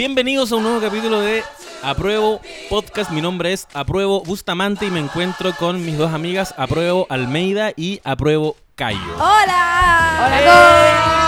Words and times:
Bienvenidos 0.00 0.50
a 0.50 0.56
un 0.56 0.62
nuevo 0.62 0.80
capítulo 0.80 1.20
de 1.20 1.42
Apruebo 1.82 2.40
Podcast. 2.70 3.10
Mi 3.10 3.20
nombre 3.20 3.52
es 3.52 3.68
Apruebo 3.74 4.22
Bustamante 4.22 4.86
y 4.86 4.90
me 4.90 4.98
encuentro 4.98 5.54
con 5.58 5.84
mis 5.84 5.98
dos 5.98 6.14
amigas 6.14 6.54
Apruebo 6.56 7.06
Almeida 7.10 7.74
y 7.76 8.00
Apruebo 8.02 8.56
Cayo. 8.76 8.98
¡Hola! 9.16 10.24
¡Hola! 10.24 11.18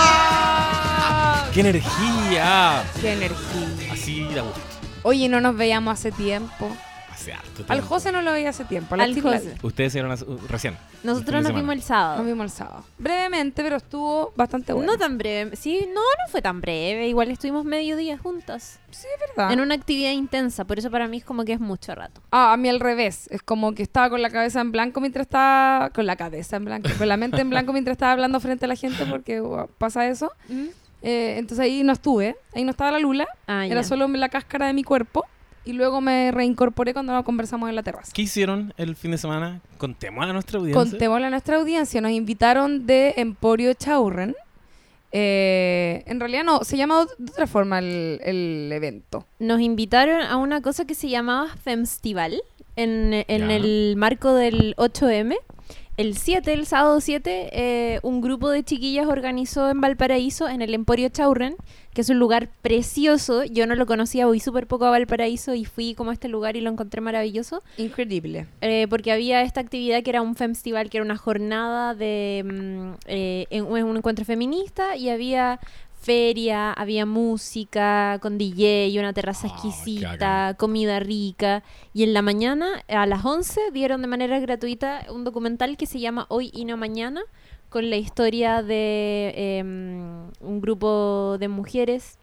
¡Qué 1.52 1.60
energía! 1.60 2.82
¡Qué 2.98 3.12
energía! 3.12 3.92
Así 3.92 4.24
da 4.34 4.40
gusto. 4.40 4.60
Oye, 5.02 5.28
no 5.28 5.42
nos 5.42 5.54
veíamos 5.54 5.92
hace 5.92 6.10
tiempo. 6.10 6.74
Hace 7.22 7.32
harto 7.32 7.62
Al 7.62 7.66
tiempo. 7.78 7.86
José 7.86 8.12
no 8.12 8.22
lo 8.22 8.32
veía 8.32 8.50
hace 8.50 8.64
tiempo. 8.64 8.94
Al 8.94 9.20
José. 9.20 9.54
Ustedes 9.62 9.92
se 9.92 9.98
vieron 9.98 10.10
hace- 10.12 10.24
uh, 10.24 10.38
recién. 10.48 10.76
Nosotros 11.04 11.42
nos 11.42 11.54
vimos 11.54 11.74
el 11.74 11.82
sábado. 11.82 12.18
Nos 12.18 12.26
vimos 12.26 12.44
el 12.44 12.50
sábado. 12.50 12.84
Brevemente, 12.98 13.62
pero 13.62 13.76
estuvo 13.76 14.32
bastante 14.36 14.72
bueno. 14.72 14.92
No 14.92 14.98
tan 14.98 15.18
breve. 15.18 15.56
Sí, 15.56 15.86
no, 15.88 16.00
no 16.00 16.30
fue 16.30 16.42
tan 16.42 16.60
breve. 16.60 17.08
Igual 17.08 17.30
estuvimos 17.30 17.64
medio 17.64 17.96
día 17.96 18.18
juntas. 18.18 18.80
Sí, 18.90 19.06
es 19.14 19.28
verdad. 19.36 19.52
En 19.52 19.60
una 19.60 19.74
actividad 19.74 20.10
intensa. 20.10 20.64
Por 20.64 20.78
eso 20.78 20.90
para 20.90 21.08
mí 21.08 21.18
es 21.18 21.24
como 21.24 21.44
que 21.44 21.52
es 21.52 21.60
mucho 21.60 21.94
rato. 21.94 22.20
Ah, 22.30 22.52
a 22.52 22.56
mí 22.56 22.68
al 22.68 22.80
revés. 22.80 23.28
Es 23.30 23.42
como 23.42 23.72
que 23.74 23.82
estaba 23.82 24.10
con 24.10 24.20
la 24.22 24.30
cabeza 24.30 24.60
en 24.60 24.72
blanco 24.72 25.00
mientras 25.00 25.26
estaba... 25.26 25.90
Con 25.90 26.06
la 26.06 26.16
cabeza 26.16 26.56
en 26.56 26.64
blanco. 26.64 26.90
Con 26.98 27.08
la 27.08 27.16
mente 27.16 27.40
en 27.40 27.50
blanco 27.50 27.72
mientras 27.72 27.94
estaba 27.94 28.12
hablando 28.12 28.38
frente 28.40 28.64
a 28.64 28.68
la 28.68 28.76
gente 28.76 29.06
porque 29.06 29.40
uh, 29.40 29.66
pasa 29.78 30.06
eso. 30.08 30.32
Eh, 31.02 31.34
entonces 31.38 31.64
ahí 31.64 31.82
no 31.82 31.92
estuve. 31.92 32.36
Ahí 32.54 32.64
no 32.64 32.70
estaba 32.70 32.92
la 32.92 32.98
lula. 32.98 33.26
Ah, 33.46 33.66
Era 33.66 33.80
ya. 33.82 33.84
solo 33.84 34.06
la 34.08 34.28
cáscara 34.28 34.66
de 34.66 34.72
mi 34.72 34.84
cuerpo. 34.84 35.24
Y 35.64 35.72
luego 35.74 36.00
me 36.00 36.30
reincorporé 36.32 36.92
cuando 36.92 37.22
conversamos 37.24 37.68
en 37.68 37.76
la 37.76 37.82
terraza. 37.82 38.10
¿Qué 38.12 38.22
hicieron 38.22 38.74
el 38.76 38.96
fin 38.96 39.12
de 39.12 39.18
semana? 39.18 39.60
Contemos 39.78 40.24
a 40.24 40.32
nuestra 40.32 40.58
audiencia. 40.58 40.82
Contémosle 40.82 41.26
a 41.26 41.30
nuestra 41.30 41.56
audiencia. 41.56 42.00
Nos 42.00 42.12
invitaron 42.12 42.86
de 42.86 43.14
Emporio 43.16 43.72
Chaurren. 43.74 44.34
Eh, 45.12 46.02
en 46.06 46.18
realidad 46.20 46.42
no, 46.42 46.64
se 46.64 46.76
llama 46.76 47.06
de 47.18 47.30
otra 47.30 47.46
forma 47.46 47.78
el, 47.78 48.20
el 48.24 48.70
evento. 48.72 49.26
Nos 49.38 49.60
invitaron 49.60 50.22
a 50.22 50.36
una 50.36 50.62
cosa 50.62 50.84
que 50.86 50.94
se 50.94 51.08
llamaba 51.08 51.48
Femstival 51.62 52.42
en, 52.76 53.24
en 53.28 53.50
el 53.50 53.94
marco 53.96 54.34
del 54.34 54.74
8M. 54.76 55.36
El 55.98 56.16
7, 56.16 56.54
el 56.54 56.64
sábado 56.66 57.00
7, 57.02 57.50
eh, 57.52 58.00
un 58.02 58.22
grupo 58.22 58.48
de 58.48 58.64
chiquillas 58.64 59.06
organizó 59.08 59.68
en 59.68 59.80
Valparaíso, 59.82 60.48
en 60.48 60.62
el 60.62 60.72
Emporio 60.72 61.10
Chaurren, 61.10 61.54
que 61.92 62.00
es 62.00 62.08
un 62.08 62.18
lugar 62.18 62.48
precioso. 62.62 63.44
Yo 63.44 63.66
no 63.66 63.74
lo 63.74 63.84
conocía, 63.84 64.24
voy 64.26 64.40
súper 64.40 64.66
poco 64.66 64.86
a 64.86 64.90
Valparaíso 64.90 65.52
y 65.54 65.66
fui 65.66 65.94
como 65.94 66.08
a 66.10 66.14
este 66.14 66.28
lugar 66.28 66.56
y 66.56 66.62
lo 66.62 66.70
encontré 66.70 67.02
maravilloso. 67.02 67.62
Increíble. 67.76 68.46
Eh, 68.62 68.86
porque 68.88 69.12
había 69.12 69.42
esta 69.42 69.60
actividad 69.60 70.02
que 70.02 70.08
era 70.10 70.22
un 70.22 70.34
festival, 70.34 70.88
que 70.88 70.96
era 70.96 71.04
una 71.04 71.18
jornada 71.18 71.94
de 71.94 72.42
mm, 72.42 72.92
eh, 73.06 73.46
en- 73.50 73.66
un 73.66 73.94
encuentro 73.96 74.24
feminista 74.24 74.96
y 74.96 75.10
había 75.10 75.60
feria, 76.02 76.72
había 76.72 77.06
música 77.06 78.18
con 78.20 78.36
DJ 78.36 78.88
y 78.88 78.98
una 78.98 79.12
terraza 79.12 79.46
Ah, 79.46 79.50
exquisita, 79.52 80.56
comida 80.58 80.98
rica. 80.98 81.62
Y 81.94 82.02
en 82.02 82.12
la 82.12 82.22
mañana, 82.22 82.82
a 82.88 83.06
las 83.06 83.24
11, 83.24 83.70
dieron 83.72 84.02
de 84.02 84.08
manera 84.08 84.40
gratuita 84.40 85.06
un 85.10 85.24
documental 85.24 85.76
que 85.76 85.86
se 85.86 86.00
llama 86.00 86.26
Hoy 86.28 86.50
y 86.52 86.64
no 86.64 86.76
Mañana, 86.76 87.22
con 87.68 87.88
la 87.88 87.96
historia 87.96 88.62
de 88.62 89.58
em, 89.58 90.30
un 90.40 90.60
grupo 90.60 91.38
de 91.38 91.48
mujeres 91.48 92.18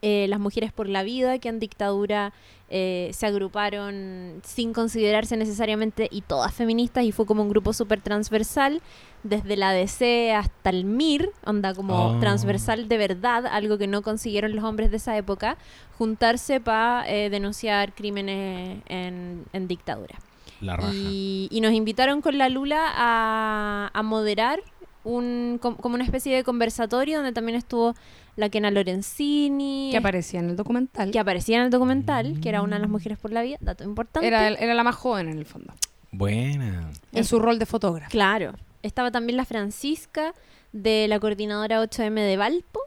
eh, 0.00 0.26
las 0.28 0.40
mujeres 0.40 0.72
por 0.72 0.88
la 0.88 1.02
vida 1.02 1.38
que 1.38 1.48
en 1.48 1.58
dictadura 1.58 2.32
eh, 2.74 3.10
se 3.12 3.26
agruparon 3.26 4.40
sin 4.44 4.72
considerarse 4.72 5.36
necesariamente 5.36 6.08
y 6.10 6.22
todas 6.22 6.52
feministas 6.54 7.04
y 7.04 7.12
fue 7.12 7.26
como 7.26 7.42
un 7.42 7.50
grupo 7.50 7.72
súper 7.72 8.00
transversal 8.00 8.80
desde 9.22 9.56
la 9.56 9.72
DC 9.72 10.32
hasta 10.34 10.70
el 10.70 10.84
MIR, 10.84 11.30
onda 11.44 11.74
como 11.74 12.14
Ah. 12.14 12.16
transversal 12.18 12.88
de 12.88 12.98
verdad, 12.98 13.46
algo 13.46 13.78
que 13.78 13.86
no 13.86 14.02
consiguieron 14.02 14.56
los 14.56 14.64
hombres 14.64 14.90
de 14.90 14.96
esa 14.96 15.16
época, 15.16 15.58
juntarse 15.98 16.58
para 16.60 17.04
denunciar 17.04 17.94
crímenes 17.94 18.82
en, 18.88 19.44
en 19.52 19.68
dictadura. 19.68 20.18
La 20.60 20.76
raja. 20.76 20.90
Y, 20.94 21.48
y 21.50 21.60
nos 21.60 21.72
invitaron 21.72 22.20
con 22.22 22.38
la 22.38 22.48
Lula 22.48 22.80
a, 22.94 23.90
a 23.92 24.02
moderar 24.02 24.60
un, 25.04 25.58
com- 25.60 25.76
como 25.76 25.94
una 25.94 26.04
especie 26.04 26.34
de 26.36 26.44
conversatorio 26.44 27.16
donde 27.18 27.32
también 27.32 27.56
estuvo 27.56 27.94
la 28.36 28.48
Kena 28.48 28.70
Lorenzini, 28.70 29.88
Que 29.90 29.98
aparecía 29.98 30.40
en 30.40 30.50
el 30.50 30.56
documental. 30.56 31.10
que 31.10 31.18
aparecía 31.18 31.58
en 31.58 31.64
el 31.64 31.70
documental, 31.70 32.38
que 32.40 32.48
era 32.48 32.62
una 32.62 32.76
de 32.76 32.82
las 32.82 32.90
mujeres 32.90 33.18
por 33.18 33.30
la 33.32 33.42
vida, 33.42 33.58
dato 33.60 33.84
importante. 33.84 34.26
Era, 34.26 34.48
era 34.48 34.74
la 34.74 34.84
más 34.84 34.94
joven 34.96 35.28
en 35.28 35.38
el 35.38 35.46
fondo. 35.46 35.72
Buena. 36.12 36.90
En 37.12 37.24
su 37.24 37.38
rol 37.38 37.58
de 37.58 37.66
fotógrafa. 37.66 38.10
Claro. 38.10 38.52
Estaba 38.82 39.10
también 39.10 39.36
la 39.36 39.44
Francisca 39.44 40.34
de 40.72 41.06
la 41.08 41.18
coordinadora 41.20 41.82
8M 41.82 42.14
de 42.14 42.36
Valpo. 42.36 42.80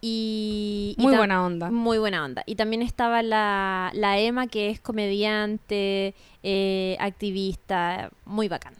Y, 0.00 0.94
y 0.98 1.02
Muy 1.02 1.16
buena 1.16 1.44
onda. 1.46 1.70
Muy 1.70 1.96
buena 1.98 2.24
onda. 2.24 2.42
Y 2.44 2.56
también 2.56 2.82
estaba 2.82 3.22
la, 3.22 3.90
la 3.94 4.18
Emma, 4.18 4.46
que 4.48 4.68
es 4.68 4.78
comediante, 4.80 6.14
eh, 6.42 6.96
activista, 7.00 8.10
muy 8.26 8.48
bacán. 8.48 8.74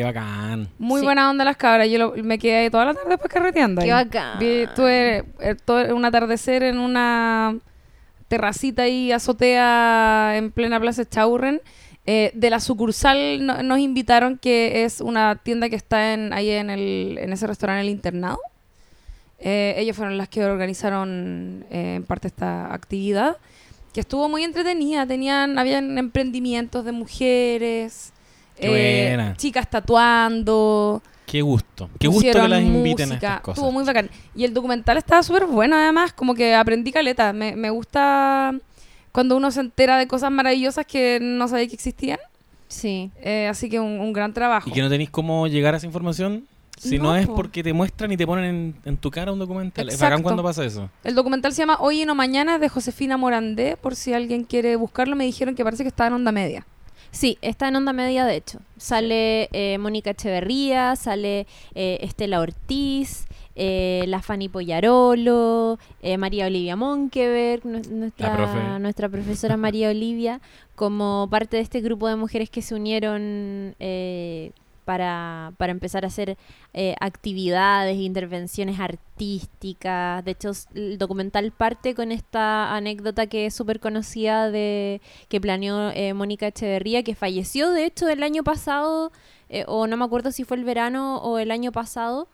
Qué 0.00 0.04
bacán. 0.04 0.68
Muy 0.78 1.00
Sí. 1.00 1.04
buena 1.04 1.28
onda 1.30 1.44
las 1.44 1.56
cabras. 1.58 1.88
Yo 1.90 1.98
lo- 1.98 2.14
me 2.22 2.38
quedé 2.38 2.56
ahí 2.56 2.70
toda 2.70 2.86
la 2.86 2.94
tarde 2.94 3.10
después 3.10 3.30
carreteando. 3.32 3.82
Qué 3.82 3.92
ahí. 3.92 4.04
bacán. 4.04 4.38
Vi, 4.38 4.64
tuve 4.74 5.24
eh, 5.40 5.56
todo 5.64 5.94
un 5.94 6.04
atardecer 6.04 6.62
en 6.62 6.78
una 6.78 7.56
terracita 8.28 8.88
y 8.88 9.12
azotea 9.12 10.36
en 10.36 10.50
plena 10.52 10.80
Plaza 10.80 11.04
Chaurren. 11.04 11.60
Eh, 12.06 12.30
de 12.34 12.48
la 12.48 12.60
sucursal 12.60 13.44
no- 13.44 13.62
nos 13.62 13.78
invitaron, 13.78 14.38
que 14.38 14.84
es 14.84 15.00
una 15.02 15.36
tienda 15.36 15.68
que 15.68 15.76
está 15.76 16.14
en, 16.14 16.32
ahí 16.32 16.48
en, 16.50 16.70
el, 16.70 17.18
en 17.20 17.32
ese 17.32 17.46
restaurante, 17.46 17.82
el 17.82 17.90
internado. 17.90 18.38
Eh, 19.38 19.74
ellos 19.76 19.96
fueron 19.96 20.16
las 20.18 20.28
que 20.28 20.44
organizaron 20.44 21.64
eh, 21.70 21.96
en 21.96 22.04
parte 22.04 22.28
esta 22.28 22.72
actividad, 22.72 23.36
que 23.92 24.00
estuvo 24.00 24.28
muy 24.28 24.44
entretenida. 24.44 25.06
Tenían, 25.06 25.58
habían 25.58 25.98
emprendimientos 25.98 26.84
de 26.84 26.92
mujeres, 26.92 28.12
Qué 28.60 28.66
eh, 28.68 29.08
buena. 29.16 29.36
chicas 29.36 29.68
tatuando. 29.68 31.02
Qué 31.26 31.42
gusto. 31.42 31.88
Qué 31.98 32.08
gusto 32.08 32.32
que 32.32 32.48
las 32.48 32.60
inviten 32.62 33.04
a 33.10 33.14
música, 33.14 33.26
estas 33.28 33.40
cosas. 33.40 33.58
Estuvo 33.58 33.72
muy 33.72 33.84
bacán. 33.84 34.10
Y 34.34 34.44
el 34.44 34.52
documental 34.52 34.96
estaba 34.98 35.22
súper 35.22 35.46
bueno, 35.46 35.76
además, 35.76 36.12
como 36.12 36.34
que 36.34 36.54
aprendí 36.54 36.90
caleta. 36.90 37.32
Me, 37.32 37.54
me 37.54 37.70
gusta 37.70 38.52
cuando 39.12 39.36
uno 39.36 39.50
se 39.50 39.60
entera 39.60 39.96
de 39.98 40.06
cosas 40.08 40.30
maravillosas 40.32 40.86
que 40.86 41.18
no 41.22 41.46
sabía 41.46 41.68
que 41.68 41.74
existían. 41.74 42.18
Sí. 42.68 43.10
Eh, 43.22 43.46
así 43.48 43.68
que 43.68 43.78
un, 43.80 44.00
un 44.00 44.12
gran 44.12 44.32
trabajo. 44.34 44.68
¿Y 44.68 44.72
que 44.72 44.82
no 44.82 44.88
tenéis 44.88 45.10
cómo 45.10 45.46
llegar 45.46 45.74
a 45.74 45.76
esa 45.76 45.86
información? 45.86 46.46
Si 46.78 46.96
no, 46.96 47.04
No, 47.04 47.16
es 47.16 47.26
po. 47.26 47.34
porque 47.34 47.62
te 47.62 47.72
muestran 47.74 48.10
y 48.10 48.16
te 48.16 48.26
ponen 48.26 48.44
en, 48.44 48.74
en 48.84 48.96
tu 48.96 49.10
cara 49.10 49.30
un 49.32 49.38
documental. 49.38 49.88
Es 49.88 49.96
bacán 49.96 50.06
Exacto. 50.14 50.22
cuando 50.24 50.42
pasa 50.42 50.64
eso. 50.64 50.88
El 51.04 51.14
documental 51.14 51.52
se 51.52 51.62
llama 51.62 51.76
Hoy 51.78 52.02
y 52.02 52.06
no 52.06 52.14
Mañana 52.14 52.58
de 52.58 52.68
Josefina 52.68 53.16
Morandé, 53.16 53.76
por 53.76 53.94
si 53.94 54.14
alguien 54.14 54.44
quiere 54.44 54.74
buscarlo. 54.76 55.14
Me 55.14 55.24
dijeron 55.26 55.54
que 55.54 55.62
parece 55.62 55.84
que 55.84 55.88
está 55.88 56.06
en 56.06 56.14
onda 56.14 56.32
media. 56.32 56.66
Sí, 57.12 57.38
está 57.42 57.68
en 57.68 57.76
onda 57.76 57.92
media, 57.92 58.24
de 58.24 58.36
hecho. 58.36 58.60
Sale 58.76 59.48
eh, 59.52 59.78
Mónica 59.78 60.10
Echeverría, 60.10 60.94
sale 60.96 61.46
eh, 61.74 61.98
Estela 62.02 62.40
Ortiz, 62.40 63.26
eh, 63.56 64.04
la 64.06 64.22
Fanny 64.22 64.48
Pollarolo, 64.48 65.78
eh, 66.02 66.16
María 66.18 66.46
Olivia 66.46 66.76
Monkeberg, 66.76 67.64
nu- 67.66 67.82
nuestra, 67.90 68.36
profe. 68.36 68.78
nuestra 68.78 69.08
profesora 69.08 69.56
María 69.56 69.90
Olivia, 69.90 70.40
como 70.76 71.26
parte 71.30 71.56
de 71.56 71.62
este 71.62 71.80
grupo 71.80 72.06
de 72.08 72.16
mujeres 72.16 72.48
que 72.48 72.62
se 72.62 72.74
unieron 72.74 73.74
eh, 73.80 74.52
para, 74.90 75.52
para 75.56 75.70
empezar 75.70 76.02
a 76.04 76.08
hacer 76.08 76.36
eh, 76.74 76.96
actividades, 76.98 77.96
intervenciones 77.96 78.80
artísticas. 78.80 80.24
De 80.24 80.32
hecho, 80.32 80.50
el 80.74 80.98
documental 80.98 81.52
parte 81.52 81.94
con 81.94 82.10
esta 82.10 82.74
anécdota 82.74 83.28
que 83.28 83.46
es 83.46 83.54
súper 83.54 83.78
conocida 83.78 84.50
de 84.50 85.00
que 85.28 85.40
planeó 85.40 85.92
eh, 85.92 86.12
Mónica 86.12 86.48
Echeverría, 86.48 87.04
que 87.04 87.14
falleció 87.14 87.70
de 87.70 87.84
hecho 87.84 88.08
el 88.08 88.24
año 88.24 88.42
pasado, 88.42 89.12
eh, 89.48 89.64
o 89.68 89.86
no 89.86 89.96
me 89.96 90.04
acuerdo 90.04 90.32
si 90.32 90.42
fue 90.42 90.56
el 90.56 90.64
verano 90.64 91.18
o 91.18 91.38
el 91.38 91.52
año 91.52 91.70
pasado, 91.70 92.26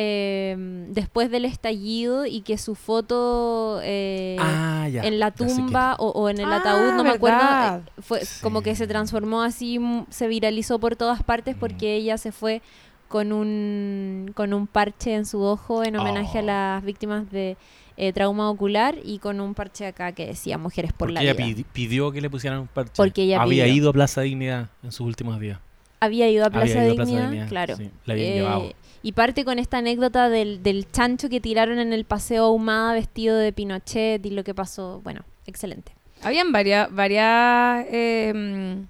eh, 0.00 0.54
después 0.90 1.28
del 1.28 1.44
estallido 1.44 2.24
y 2.24 2.42
que 2.42 2.56
su 2.56 2.76
foto 2.76 3.80
eh, 3.82 4.36
ah, 4.38 4.86
ya. 4.88 5.02
en 5.02 5.18
la 5.18 5.32
tumba 5.32 5.96
o, 5.98 6.10
o 6.10 6.28
en 6.28 6.38
el 6.38 6.44
Ah, 6.52 6.58
ataúd, 6.58 6.92
no 6.94 7.02
me 7.02 7.10
acuerdo, 7.10 7.38
eh, 7.40 7.80
fue 8.00 8.24
Sí. 8.24 8.40
como 8.40 8.62
que 8.62 8.76
se 8.76 8.86
transformó 8.86 9.42
así, 9.42 9.80
mm, 9.80 10.06
se 10.08 10.28
viralizó 10.28 10.78
por 10.78 10.94
todas 10.94 11.24
partes 11.24 11.56
porque 11.58 11.96
ella 11.96 12.16
se 12.16 12.30
fue 12.30 12.62
con 13.08 13.32
un, 13.32 14.30
con 14.36 14.54
un 14.54 14.68
parche 14.68 15.14
en 15.14 15.26
su 15.26 15.42
ojo 15.42 15.82
en 15.82 15.96
homenaje 15.96 16.38
a 16.38 16.42
Oh. 16.42 16.44
las 16.44 16.84
víctimas 16.84 17.28
de 17.32 17.56
eh, 17.96 18.12
trauma 18.12 18.48
ocular 18.50 18.94
y 19.02 19.18
con 19.18 19.40
un 19.40 19.54
parche 19.54 19.84
acá 19.84 20.12
que 20.12 20.26
decía 20.26 20.58
Mujeres 20.58 20.92
por 20.92 21.08
Porque 21.08 21.14
la 21.14 21.22
ella 21.22 21.32
vida. 21.34 21.46
pidi- 21.46 21.64
pidió 21.72 22.12
que 22.12 22.20
le 22.20 22.30
pusieran 22.30 22.60
un 22.60 22.68
parche. 22.68 22.92
Porque 22.96 23.22
ella 23.24 23.42
Había 23.42 23.64
pidió. 23.64 23.76
ido 23.76 23.90
a 23.90 23.92
Plaza 23.92 24.20
Dignidad 24.20 24.68
en 24.84 24.92
sus 24.92 25.00
últimos 25.08 25.40
días. 25.40 25.58
Había 25.98 26.28
ido 26.30 26.44
a 26.44 26.46
Había 26.46 26.60
Plaza 26.60 26.84
ido 26.84 26.92
a 26.92 26.94
Plaza 26.94 27.10
Dignidad, 27.10 27.30
Dignidad, 27.30 27.48
claro. 27.48 27.76
sí, 27.76 27.90
la 28.04 28.12
habían 28.14 28.28
Eh, 28.30 28.34
llevado. 28.36 28.72
Y 29.02 29.12
parte 29.12 29.44
con 29.44 29.58
esta 29.58 29.78
anécdota 29.78 30.28
del, 30.28 30.62
del 30.62 30.90
chancho 30.90 31.28
que 31.28 31.40
tiraron 31.40 31.78
en 31.78 31.92
el 31.92 32.04
paseo 32.04 32.46
ahumada 32.46 32.94
vestido 32.94 33.36
de 33.36 33.52
Pinochet 33.52 34.24
y 34.26 34.30
lo 34.30 34.44
que 34.44 34.54
pasó. 34.54 35.00
Bueno, 35.02 35.24
excelente. 35.46 35.92
Habían 36.22 36.50
varias, 36.50 36.92
varias 36.92 37.86
eh, 37.90 38.84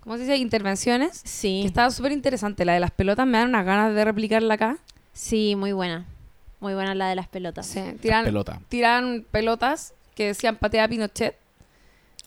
¿cómo 0.00 0.16
se 0.16 0.22
dice? 0.22 0.36
Intervenciones. 0.36 1.22
Sí. 1.24 1.60
Que 1.62 1.68
estaba 1.68 1.90
súper 1.90 2.12
interesante. 2.12 2.64
La 2.64 2.74
de 2.74 2.80
las 2.80 2.90
pelotas 2.90 3.26
me 3.26 3.38
dan 3.38 3.48
unas 3.48 3.64
ganas 3.64 3.94
de 3.94 4.04
replicarla 4.04 4.54
acá. 4.54 4.78
Sí, 5.12 5.54
muy 5.56 5.72
buena. 5.72 6.06
Muy 6.60 6.74
buena 6.74 6.94
la 6.94 7.08
de 7.08 7.14
las 7.14 7.28
pelotas. 7.28 7.66
Sí, 7.66 7.80
tiran, 8.00 8.24
pelota. 8.24 8.60
tiran 8.68 9.26
pelotas 9.30 9.94
que 10.14 10.28
decían 10.28 10.56
patea 10.56 10.84
a 10.84 10.88
Pinochet. 10.88 11.36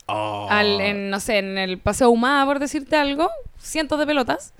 Oh. 0.07 0.47
al, 0.51 0.81
en, 0.81 1.09
no 1.09 1.19
sé, 1.19 1.39
en 1.39 1.57
el 1.57 1.79
Paseo 1.79 2.11
Humada, 2.11 2.45
por 2.45 2.59
decirte 2.59 2.95
algo, 2.95 3.29
cientos 3.57 3.97
de 3.97 4.05
pelotas. 4.05 4.53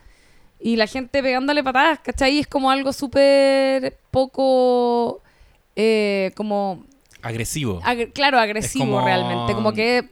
Y 0.60 0.78
la 0.78 0.88
gente 0.88 1.22
pegándole 1.22 1.64
patadas, 1.64 2.00
¿cachai? 2.00 2.40
Es 2.40 2.48
como 2.48 2.72
algo 2.72 2.94
súper 2.94 3.98
poco, 4.12 5.22
eh, 5.76 6.32
como, 6.36 6.84
Agresivo. 7.22 7.82
agre- 7.84 8.12
claro, 8.14 8.40
agresivo 8.40 8.86
como- 8.86 9.06
realmente. 9.06 9.54
Como 9.54 9.74
que 9.74 10.08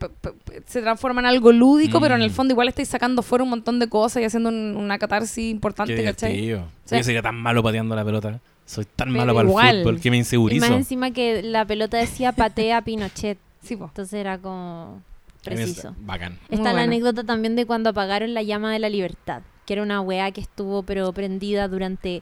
se 0.66 0.82
transforma 0.82 1.22
en 1.22 1.28
algo 1.28 1.52
lúdico, 1.52 2.00
pero 2.02 2.16
en 2.16 2.22
el 2.22 2.30
Mm. 2.30 2.34
fondo 2.34 2.54
igual 2.54 2.68
estáis 2.68 2.88
sacando 2.90 3.22
fuera 3.22 3.44
un 3.44 3.50
montón 3.52 3.80
de 3.80 3.88
cosas 3.90 4.22
y 4.22 4.26
haciendo 4.26 4.50
un- 4.50 4.76
una 4.76 4.98
catarsis 5.00 5.36
Qué 5.36 5.50
importante, 5.50 6.04
¿cachai? 6.04 6.34
divertido. 6.34 6.68
Sí. 6.86 6.98
Yo 6.98 7.04
sería 7.04 7.22
tan 7.22 7.36
malo 7.36 7.64
pateando 7.64 7.96
la 7.96 8.04
pelota. 8.06 8.40
Soy 8.66 8.86
tan 8.86 9.10
Pero 9.10 9.20
malo 9.20 9.34
para 9.36 9.48
igual. 9.50 9.76
el 9.78 9.84
fútbol 9.84 10.00
que 10.02 10.10
me 10.12 10.18
Y 10.18 10.20
más 10.20 10.28
insegurizo. 10.28 10.66
encima 10.74 11.12
que 11.12 11.42
la 11.44 11.66
pelota 11.66 11.98
decía 11.98 12.32
patea 12.32 12.78
a 12.78 12.82
Pinochet. 12.84 13.38
Sí, 13.64 13.78
po. 13.78 13.86
Entonces 13.86 14.14
era 14.20 14.38
como 14.38 15.02
preciso. 15.44 15.96
Bacán. 16.00 16.34
Muy 16.50 16.58
Está 16.58 16.64
la 16.66 16.72
bueno. 16.72 16.84
anécdota 16.84 17.24
también 17.24 17.56
de 17.56 17.66
cuando 17.66 17.92
apagaron 17.92 18.34
la 18.34 18.42
llama 18.44 18.74
de 18.74 18.80
la 18.80 18.90
libertad, 18.90 19.42
que 19.66 19.74
era 19.74 19.84
una 19.84 20.02
weá 20.02 20.32
que 20.32 20.42
estuvo 20.42 20.84
pero 20.84 21.12
prendida 21.14 21.68
durante 21.68 22.22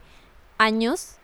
años. 0.58 1.18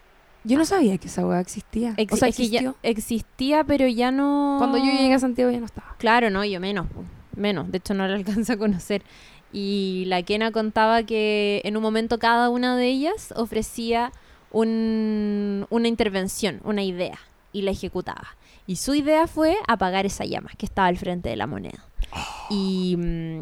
Yo 0.43 0.57
no 0.57 0.65
sabía 0.65 0.97
que 0.97 1.07
esa 1.07 1.25
weá 1.25 1.39
existía. 1.39 1.93
Ex- 1.97 2.13
o 2.13 2.17
sea, 2.17 2.29
es 2.29 2.37
que 2.37 2.49
ya 2.49 2.59
existió. 2.59 2.75
existía, 2.83 3.63
pero 3.63 3.87
ya 3.87 4.11
no... 4.11 4.55
Cuando 4.59 4.77
yo 4.77 4.85
llegué 4.85 5.13
a 5.13 5.19
Santiago 5.19 5.51
ya 5.51 5.59
no 5.59 5.65
estaba. 5.65 5.95
Claro, 5.97 6.29
no, 6.29 6.45
yo 6.45 6.59
menos, 6.59 6.87
menos. 7.35 7.69
De 7.71 7.79
hecho, 7.79 7.93
no 7.93 8.07
la 8.07 8.15
alcanza 8.15 8.53
a 8.53 8.57
conocer. 8.57 9.03
Y 9.51 10.03
la 10.07 10.21
Kena 10.23 10.51
contaba 10.51 11.03
que 11.03 11.61
en 11.65 11.75
un 11.77 11.83
momento 11.83 12.17
cada 12.19 12.49
una 12.49 12.75
de 12.77 12.87
ellas 12.87 13.33
ofrecía 13.35 14.11
un- 14.51 15.65
una 15.69 15.87
intervención, 15.87 16.61
una 16.63 16.83
idea, 16.83 17.17
y 17.53 17.61
la 17.63 17.71
ejecutaba. 17.71 18.35
Y 18.65 18.77
su 18.77 18.93
idea 18.95 19.27
fue 19.27 19.55
apagar 19.67 20.05
esa 20.05 20.25
llama 20.25 20.51
que 20.57 20.65
estaba 20.65 20.87
al 20.87 20.97
frente 20.97 21.29
de 21.29 21.35
la 21.35 21.47
moneda. 21.47 21.83
Y, 22.49 22.95
mm, 22.97 23.41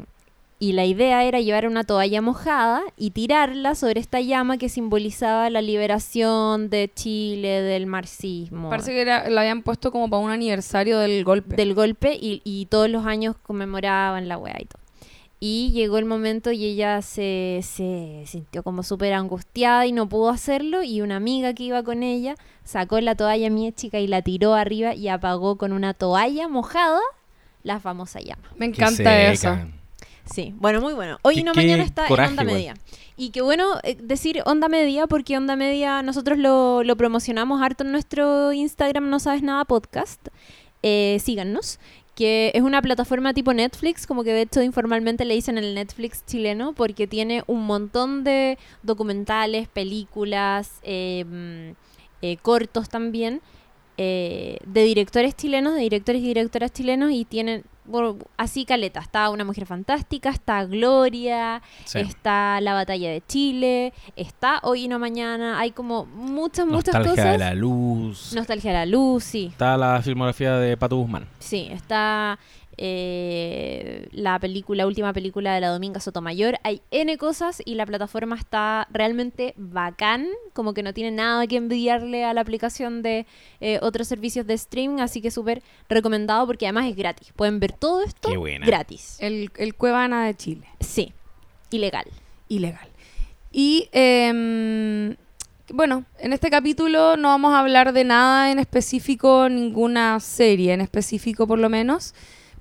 y 0.58 0.72
la 0.72 0.86
idea 0.86 1.24
era 1.24 1.42
llevar 1.42 1.68
una 1.68 1.84
toalla 1.84 2.22
mojada 2.22 2.82
y 2.96 3.12
tirarla 3.12 3.76
sobre 3.76 4.00
esta 4.00 4.22
llama 4.22 4.58
que 4.58 4.70
simbolizaba 4.70 5.50
la 5.50 5.62
liberación 5.62 6.70
de 6.70 6.90
Chile, 6.94 7.62
del 7.62 7.88
marxismo 7.88 8.70
Parece 8.70 8.92
que 8.92 9.02
era, 9.02 9.30
la 9.30 9.42
habían 9.42 9.64
puesto 9.64 9.92
como 9.92 10.10
para 10.10 10.22
un 10.22 10.32
aniversario 10.32 11.00
del 11.00 11.24
golpe. 11.26 11.56
del 11.56 11.74
golpe 11.74 12.18
y, 12.20 12.42
y 12.46 12.68
todos 12.68 12.90
los 12.90 13.06
años 13.06 13.36
conmemoraban 13.44 14.28
la 14.28 14.38
weá 14.38 14.56
y 14.60 14.66
todo. 14.66 14.82
Y 15.42 15.72
llegó 15.74 15.98
el 15.98 16.06
momento 16.06 16.52
y 16.52 16.64
ella 16.64 17.02
se, 17.02 17.60
se 17.62 18.24
sintió 18.26 18.64
como 18.64 18.84
súper 18.84 19.14
angustiada 19.14 19.86
y 19.86 19.92
no 19.92 20.08
pudo 20.08 20.30
hacerlo 20.30 20.82
y 20.82 21.02
una 21.02 21.18
amiga 21.18 21.54
que 21.54 21.64
iba 21.64 21.84
con 21.84 22.02
ella 22.02 22.36
sacó 22.64 23.02
la 23.02 23.16
toalla 23.16 23.50
mía 23.50 23.74
chica 23.74 24.00
y 24.00 24.08
la 24.08 24.22
tiró 24.22 24.56
arriba 24.56 24.96
y 24.96 25.10
apagó 25.10 25.58
con 25.58 25.74
una 25.74 25.94
toalla 25.94 26.48
mojada 26.48 27.02
la 27.64 27.80
famosa 27.80 28.22
llama. 28.22 28.50
Me 28.56 28.68
encanta 28.68 29.24
eso. 29.24 29.58
Sí, 30.26 30.54
bueno, 30.58 30.82
muy 30.82 30.94
bueno. 30.94 31.18
Hoy 31.22 31.36
Qué- 31.36 31.44
no 31.44 31.54
mañana 31.54 31.84
está 31.84 32.08
coraje 32.08 32.34
en 32.34 32.40
Onda 32.40 32.44
igual. 32.44 32.58
Media. 32.58 32.74
Y 33.18 33.30
qué 33.30 33.42
bueno 33.42 33.66
eh, 33.84 33.96
decir 34.02 34.42
Onda 34.46 34.68
Media 34.68 35.08
porque 35.08 35.38
Onda 35.38 35.56
Media 35.56 36.02
nosotros 36.02 36.38
lo, 36.38 36.84
lo 36.84 36.96
promocionamos 36.98 37.62
harto 37.62 37.84
en 37.84 37.92
nuestro 37.92 38.52
Instagram 38.52 39.10
No 39.10 39.20
Sabes 39.20 39.44
Nada 39.44 39.66
Podcast. 39.66 40.28
Eh, 40.84 41.18
síganos. 41.22 41.80
Que 42.16 42.52
es 42.56 42.62
una 42.62 42.82
plataforma 42.82 43.34
tipo 43.34 43.54
Netflix, 43.54 44.08
como 44.08 44.24
que 44.24 44.32
de 44.32 44.44
hecho 44.44 44.62
informalmente 44.62 45.26
le 45.26 45.34
dicen 45.34 45.58
el 45.58 45.76
Netflix 45.76 46.26
chileno, 46.26 46.72
porque 46.72 47.08
tiene 47.08 47.44
un 47.46 47.66
montón 47.66 48.24
de 48.24 48.58
documentales, 48.84 49.68
películas, 49.68 50.80
eh, 50.84 51.26
mm, 51.28 51.76
eh, 52.22 52.38
cortos 52.42 52.88
también, 52.88 53.42
eh, 53.98 54.60
de 54.66 54.84
directores 54.86 55.36
chilenos, 55.36 55.76
de 55.76 55.82
directores 55.82 56.22
y 56.22 56.26
directoras 56.28 56.72
chilenos, 56.72 57.12
y 57.12 57.26
tienen 57.26 57.66
así 58.38 58.66
caleta. 58.66 59.00
Está 59.00 59.30
Una 59.30 59.44
Mujer 59.44 59.66
Fantástica, 59.66 60.30
está 60.30 60.64
Gloria, 60.66 61.62
Sí. 61.86 62.00
está 62.00 62.60
La 62.62 62.74
Batalla 62.74 63.10
de 63.12 63.22
Chile, 63.28 63.94
está 64.16 64.60
Hoy 64.64 64.84
y 64.86 64.88
No 64.88 65.00
Mañana. 65.00 65.60
Hay 65.60 65.72
como 65.72 66.06
muchas, 66.06 66.66
muchas 66.66 66.94
Nostalgia 66.96 67.12
cosas. 67.12 67.32
de 67.32 67.38
la 67.38 67.54
luz. 67.54 68.34
Nostalgia 68.36 68.72
de 68.72 68.78
la 68.78 68.86
Luz, 68.86 69.24
sí. 69.24 69.48
Está 69.52 69.78
la 69.78 70.02
filmografía 70.02 70.56
de 70.58 70.78
Pato 70.78 70.98
Guzmán. 70.98 71.28
Sí, 71.40 71.68
está 71.72 72.38
eh, 72.78 74.08
la 74.12 74.40
película, 74.40 74.84
la 74.84 74.88
última 74.88 75.14
película 75.14 75.54
de 75.54 75.62
la 75.62 75.70
Dominga 75.70 76.00
Sotomayor. 76.00 76.58
Hay 76.64 76.82
N 76.92 77.18
cosas 77.18 77.62
y 77.66 77.76
la 77.76 77.86
plataforma 77.86 78.36
está 78.36 78.88
realmente 78.92 79.54
bacán, 79.58 80.28
como 80.54 80.74
que 80.74 80.84
no 80.84 80.94
tiene 80.94 81.12
nada 81.12 81.48
que 81.48 81.58
envidiarle 81.58 82.26
a 82.26 82.34
la 82.34 82.42
aplicación 82.42 83.02
de 83.02 83.26
eh, 83.62 83.80
otros 83.82 84.08
servicios 84.08 84.46
de 84.48 84.54
streaming, 84.56 85.00
así 85.00 85.22
que 85.22 85.32
súper 85.32 85.62
recomendado 85.90 86.46
porque 86.46 86.66
además 86.66 86.88
es 86.88 86.96
gratis. 86.96 87.32
Pueden 87.36 87.60
ver 87.60 87.72
todo 87.72 88.02
esto 88.04 88.30
Qué 88.30 88.38
buena. 88.38 88.66
gratis. 88.66 89.18
El, 89.20 89.52
el 89.58 89.76
Cuevana 89.76 90.26
de 90.26 90.36
Chile. 90.36 90.68
Sí, 90.80 91.14
ilegal. 91.72 92.06
Ilegal. 92.48 92.90
Y 93.52 93.88
em, 93.94 95.16
bueno, 95.72 96.04
en 96.20 96.34
este 96.34 96.50
capítulo 96.50 97.16
no 97.18 97.30
vamos 97.30 97.54
a 97.54 97.60
hablar 97.60 97.94
de 97.94 98.04
nada 98.04 98.52
en 98.52 98.60
específico, 98.60 99.48
ninguna 99.50 100.20
serie 100.20 100.74
en 100.74 100.82
específico 100.82 101.48
por 101.48 101.60
lo 101.60 101.70
menos. 101.70 102.14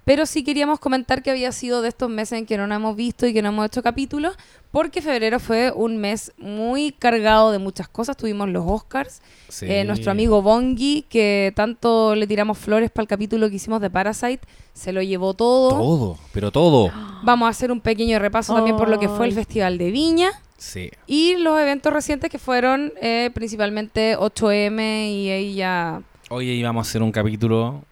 Pero 0.04 0.26
sí 0.26 0.44
queríamos 0.44 0.78
comentar 0.80 1.22
que 1.22 1.30
había 1.30 1.50
sido 1.52 1.80
de 1.80 1.88
estos 1.88 2.10
meses 2.10 2.38
en 2.38 2.46
que 2.46 2.58
no 2.58 2.66
nos 2.66 2.76
hemos 2.76 2.94
visto 2.94 3.26
y 3.26 3.32
que 3.32 3.40
no 3.40 3.48
hemos 3.48 3.64
hecho 3.66 3.82
capítulos, 3.82 4.36
porque 4.70 5.00
febrero 5.00 5.40
fue 5.40 5.72
un 5.74 5.96
mes 5.96 6.32
muy 6.36 6.92
cargado 6.92 7.52
de 7.52 7.58
muchas 7.58 7.88
cosas. 7.88 8.16
Tuvimos 8.16 8.48
los 8.50 8.64
Oscars, 8.66 9.22
Sí. 9.48 9.66
Eh, 9.68 9.84
nuestro 9.84 10.10
amigo 10.10 10.42
Bongi, 10.42 11.02
que 11.08 11.52
tanto 11.54 12.14
le 12.16 12.26
tiramos 12.26 12.58
flores 12.58 12.90
para 12.90 13.04
el 13.04 13.08
capítulo 13.08 13.48
que 13.48 13.56
hicimos 13.56 13.80
de 13.80 13.88
Parasite, 13.88 14.40
se 14.72 14.92
lo 14.92 15.00
llevó 15.00 15.32
todo. 15.34 15.70
Todo, 15.70 16.18
pero 16.32 16.50
todo. 16.50 16.90
Vamos 17.22 17.46
a 17.46 17.50
hacer 17.50 17.70
un 17.72 17.80
pequeño 17.80 18.18
repaso 18.18 18.52
también 18.54 18.76
por 18.76 18.88
lo 18.88 18.98
que 18.98 19.08
fue 19.08 19.26
el. 19.26 19.32
Festival 19.34 19.78
de 19.78 19.90
Viña 19.90 20.30
Sí. 20.58 20.90
y 21.06 21.36
los 21.36 21.58
eventos 21.60 21.92
recientes 21.92 22.30
que 22.30 22.38
fueron 22.38 22.92
eh, 23.00 23.30
principalmente 23.34 24.16
8M 24.16 25.08
y 25.10 25.30
ahí 25.30 25.54
ya... 25.54 26.02
Hoy 26.30 26.48
íbamos 26.50 26.86
a 26.86 26.90
hacer 26.90 27.02
un 27.02 27.12
capítulo, 27.12 27.82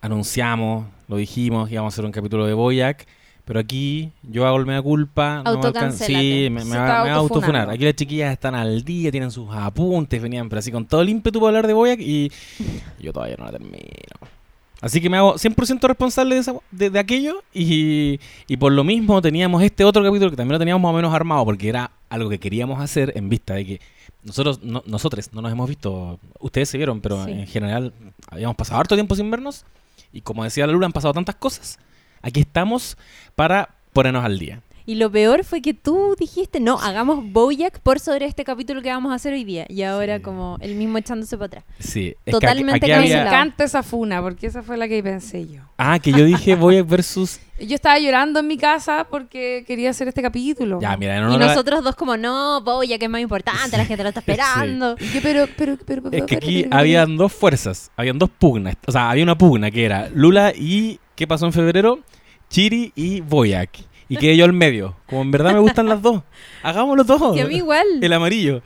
anunciamos, 0.00 0.86
lo 1.08 1.16
dijimos, 1.16 1.70
íbamos 1.70 1.92
a 1.92 1.94
hacer 1.94 2.04
un 2.04 2.12
capítulo 2.12 2.46
de 2.46 2.54
Boyac, 2.54 3.06
pero 3.44 3.58
aquí 3.60 4.12
yo 4.22 4.46
hago 4.46 4.58
el 4.58 4.66
mea 4.66 4.80
culpa. 4.80 5.42
no 5.44 5.60
sí, 5.92 6.48
me, 6.50 6.64
me 6.64 6.76
va, 6.76 7.04
me 7.04 7.10
va 7.10 7.12
a 7.12 7.14
autofunar. 7.16 7.70
Aquí 7.70 7.84
las 7.84 7.94
chiquillas 7.94 8.32
están 8.32 8.54
al 8.54 8.82
día, 8.84 9.10
tienen 9.10 9.30
sus 9.30 9.48
apuntes, 9.52 10.22
venían, 10.22 10.48
pero 10.48 10.60
así 10.60 10.70
con 10.70 10.86
todo 10.86 11.02
el 11.02 11.08
ímpetu 11.08 11.40
para 11.40 11.48
hablar 11.48 11.66
de 11.66 11.72
Boyac 11.72 12.00
y 12.00 12.30
yo 13.00 13.12
todavía 13.12 13.36
no 13.38 13.44
la 13.46 13.52
termino. 13.52 13.74
Así 14.82 14.98
que 15.02 15.10
me 15.10 15.18
hago 15.18 15.34
100% 15.34 15.80
responsable 15.88 16.36
de, 16.36 16.40
esa- 16.40 16.54
de, 16.70 16.88
de 16.88 16.98
aquello 16.98 17.42
y, 17.52 18.18
y 18.46 18.56
por 18.56 18.72
lo 18.72 18.82
mismo 18.82 19.20
teníamos 19.20 19.62
este 19.62 19.84
otro 19.84 20.02
capítulo 20.02 20.30
que 20.30 20.36
también 20.38 20.54
lo 20.54 20.58
teníamos 20.58 20.80
más 20.82 20.90
o 20.90 20.96
menos 20.96 21.12
armado 21.12 21.44
porque 21.44 21.68
era 21.68 21.90
algo 22.08 22.30
que 22.30 22.38
queríamos 22.38 22.80
hacer 22.80 23.12
en 23.14 23.28
vista 23.28 23.54
de 23.54 23.66
que 23.66 23.80
nosotros, 24.24 24.62
no, 24.62 24.82
nosotros 24.86 25.28
no 25.34 25.42
nos 25.42 25.52
hemos 25.52 25.68
visto, 25.68 26.18
ustedes 26.38 26.70
se 26.70 26.78
vieron, 26.78 27.00
pero 27.02 27.24
Sí. 27.26 27.30
en 27.32 27.46
general 27.46 27.92
habíamos 28.30 28.56
pasado 28.56 28.80
harto 28.80 28.94
tiempo 28.94 29.14
sin 29.14 29.30
vernos 29.30 29.66
y 30.12 30.22
como 30.22 30.44
decía 30.44 30.66
la 30.66 30.72
Lula 30.72 30.86
han 30.86 30.92
pasado 30.92 31.14
tantas 31.14 31.36
cosas. 31.36 31.78
Aquí 32.22 32.40
estamos 32.40 32.96
para 33.34 33.76
ponernos 33.92 34.24
al 34.24 34.38
día. 34.38 34.62
Y 34.90 34.96
lo 34.96 35.08
peor 35.08 35.44
fue 35.44 35.62
que 35.62 35.72
tú 35.72 36.16
dijiste, 36.18 36.58
no, 36.58 36.80
hagamos 36.80 37.22
Bojack 37.30 37.78
por 37.78 38.00
sobre 38.00 38.26
este 38.26 38.42
capítulo 38.42 38.82
que 38.82 38.88
vamos 38.88 39.12
a 39.12 39.14
hacer 39.14 39.32
hoy 39.32 39.44
día. 39.44 39.64
Y 39.68 39.82
ahora 39.84 40.16
Sí. 40.16 40.22
como 40.22 40.56
el 40.60 40.74
mismo 40.74 40.98
echándose 40.98 41.36
para 41.36 41.46
atrás. 41.46 41.64
Sí, 41.78 42.08
es 42.08 42.16
que 42.24 42.30
Totalmente 42.32 42.86
aquí, 42.86 42.90
aquí 42.90 43.08
Me 43.08 43.14
había- 43.14 43.28
encanta 43.28 43.62
esa 43.62 43.84
funa 43.84 44.20
porque 44.20 44.48
esa 44.48 44.64
fue 44.64 44.76
la 44.76 44.88
que 44.88 45.00
pensé 45.00 45.46
yo. 45.46 45.60
Ah, 45.78 46.00
que 46.00 46.10
yo 46.10 46.24
dije 46.24 46.56
Boyac 46.56 46.88
versus... 46.88 47.38
Yo 47.60 47.74
estaba 47.76 47.98
llorando 48.00 48.40
en 48.40 48.48
mi 48.48 48.56
casa 48.56 49.06
porque 49.08 49.62
quería 49.64 49.90
hacer 49.90 50.08
este 50.08 50.22
capítulo. 50.22 50.80
Ya, 50.80 50.96
mira, 50.96 51.18
y 51.18 51.36
nosotros 51.38 51.84
dos 51.84 51.94
como, 51.94 52.16
no, 52.16 52.60
Bojack 52.62 53.00
es 53.02 53.08
más 53.10 53.20
importante, 53.20 53.76
la 53.76 53.84
gente 53.84 54.02
lo 54.02 54.08
está 54.08 54.20
esperando. 54.26 54.96
Y 54.98 55.04
yo, 55.14 55.20
pero, 55.22 55.46
pero, 55.56 55.76
pero, 55.86 56.02
pero, 56.02 56.16
Es 56.16 56.24
que 56.24 56.34
aquí 56.36 56.56
pero, 56.62 56.70
pero- 56.70 56.80
habían 56.80 57.16
dos 57.16 57.32
fuerzas, 57.32 57.92
habían 57.96 58.18
dos 58.18 58.30
pugnas. 58.30 58.74
O 58.88 58.90
sea, 58.92 59.08
había 59.10 59.22
una 59.22 59.38
pugna 59.38 59.70
que 59.70 59.84
era 59.84 60.08
Lula 60.12 60.52
y 60.56 60.98
¿qué 61.14 61.28
pasó 61.28 61.46
en 61.46 61.52
febrero? 61.52 62.00
Chiri 62.48 62.92
y 62.96 63.20
Boyac. 63.20 63.70
Y 64.10 64.16
quedé 64.18 64.36
yo 64.36 64.44
al 64.44 64.52
medio. 64.52 64.94
Como 65.08 65.22
en 65.22 65.30
verdad 65.30 65.52
me 65.54 65.60
gustan 65.60 65.86
las 65.86 66.02
dos. 66.02 66.22
Hagámoslo 66.62 67.04
todo. 67.06 67.32
Que 67.32 67.40
a 67.40 67.46
mí 67.46 67.56
igual. 67.56 67.86
El 68.02 68.12
amarillo. 68.12 68.60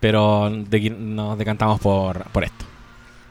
Pero 0.00 0.50
de- 0.50 0.90
nos 0.90 1.38
decantamos 1.38 1.80
por, 1.80 2.24
por 2.32 2.44
esto. 2.44 2.64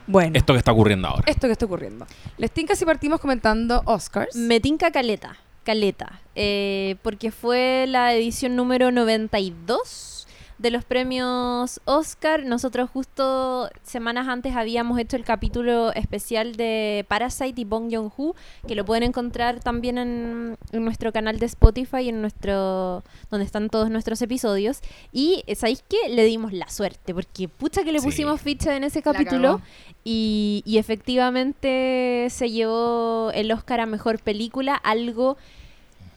Bueno, 0.07 0.31
Esto 0.35 0.53
que 0.53 0.59
está 0.59 0.71
ocurriendo 0.71 1.07
ahora. 1.09 1.23
esto 1.27 1.47
que 1.47 1.53
está 1.53 1.65
ocurriendo. 1.65 2.07
Les 2.37 2.49
tinca 2.51 2.75
si 2.75 2.85
partimos 2.85 3.19
comentando 3.19 3.81
Oscars. 3.85 4.35
Me 4.35 4.59
tinca 4.59 4.91
caleta, 4.91 5.37
caleta. 5.63 6.19
eh, 6.35 6.95
porque 7.03 7.31
fue 7.31 7.85
la 7.87 8.13
edición 8.13 8.55
número 8.55 8.91
92 8.91 10.20
de 10.61 10.69
los 10.71 10.85
premios 10.85 11.81
Oscar. 11.85 12.45
Nosotros 12.45 12.89
justo 12.89 13.69
semanas 13.83 14.27
antes 14.27 14.55
habíamos 14.55 14.99
hecho 14.99 15.15
el 15.17 15.23
capítulo 15.23 15.91
especial 15.93 16.55
de 16.55 17.05
Parasite 17.07 17.59
y 17.61 17.65
Bong 17.65 17.91
Joon-ho, 17.91 18.35
que 18.67 18.75
lo 18.75 18.85
pueden 18.85 19.03
encontrar 19.03 19.59
también 19.59 19.97
en, 19.97 20.57
en 20.71 20.83
nuestro 20.85 21.11
canal 21.11 21.39
de 21.39 21.47
Spotify, 21.47 22.09
en 22.09 22.21
nuestro 22.21 23.03
donde 23.29 23.45
están 23.45 23.69
todos 23.69 23.89
nuestros 23.89 24.21
episodios. 24.21 24.81
Y 25.11 25.43
eh, 25.47 25.55
¿sabéis 25.55 25.83
qué? 25.89 26.09
Le 26.09 26.23
dimos 26.25 26.53
la 26.53 26.69
suerte, 26.69 27.13
porque 27.13 27.47
pucha 27.47 27.83
que 27.83 27.91
le 27.91 27.99
Sí. 27.99 28.05
pusimos 28.05 28.39
ficha 28.41 28.75
en 28.75 28.83
ese 28.83 29.01
capítulo. 29.01 29.61
y 30.03 30.63
efectivamente 30.77 32.27
se 32.29 32.49
llevó 32.49 33.31
el 33.33 33.51
Oscar 33.51 33.79
a 33.81 33.85
Mejor 33.85 34.19
Película, 34.19 34.75
algo 34.75 35.37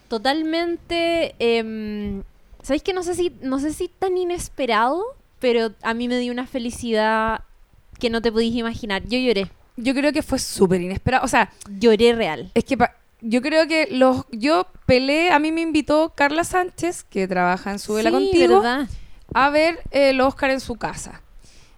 totalmente... 0.08 1.34
em, 1.38 2.22
¿Sabéis 2.64 2.82
que 2.82 2.92
no 2.92 3.02
sé, 3.04 3.14
si, 3.14 3.30
no 3.42 3.60
sé 3.60 3.72
si 3.72 3.86
tan 3.88 4.16
inesperado, 4.16 5.04
pero 5.38 5.70
a 5.82 5.94
mí 5.94 6.08
me 6.08 6.18
dio 6.18 6.32
una 6.32 6.46
felicidad 6.46 7.42
que 8.00 8.10
no 8.10 8.20
te 8.22 8.32
podéis 8.32 8.56
imaginar. 8.56 9.02
Yo 9.06 9.18
lloré, 9.18 9.48
Yo 9.76 9.94
creo 9.94 10.12
que 10.12 10.22
fue 10.22 10.38
súper 10.40 10.80
inesperado. 10.80 11.24
O 11.24 11.28
sea, 11.28 11.52
lloré 11.78 12.12
real. 12.14 12.50
es 12.54 12.64
que 12.64 12.76
pa- 12.76 12.96
yo 13.20 13.40
creo 13.40 13.66
que 13.68 13.88
los 13.90 14.24
yo 14.32 14.66
peleé, 14.86 15.30
a 15.30 15.38
mí 15.38 15.52
me 15.52 15.60
invitó 15.60 16.12
Carla 16.14 16.42
Sánchez, 16.44 17.04
que 17.04 17.28
trabaja 17.28 17.70
en 17.70 17.78
Súbela 17.78 18.10
Sí, 18.10 18.14
Contigo, 18.16 18.56
¿verdad? 18.60 18.88
a 19.32 19.50
ver 19.50 19.80
el 19.92 20.20
Oscar 20.20 20.50
en 20.50 20.60
su 20.60 20.76
casa. 20.76 21.20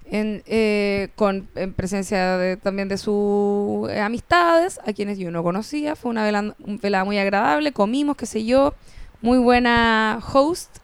En, 0.08 0.42
eh, 0.46 1.08
con 1.16 1.48
en 1.56 1.72
presencia 1.72 2.36
de- 2.38 2.56
también 2.56 2.88
de 2.88 2.96
sus 2.96 3.88
eh, 3.90 4.00
amistades, 4.00 4.78
a 4.86 4.92
quienes 4.92 5.18
yo 5.18 5.30
no 5.32 5.42
conocía. 5.42 5.96
Fue 5.96 6.10
una 6.12 6.24
velanda, 6.24 6.54
un 6.64 6.78
velada 6.78 7.04
muy 7.04 7.18
agradable, 7.18 7.72
comimos, 7.72 8.16
qué 8.16 8.26
sé 8.26 8.44
yo. 8.44 8.72
Muy 9.22 9.38
buena 9.38 10.20
host, 10.32 10.78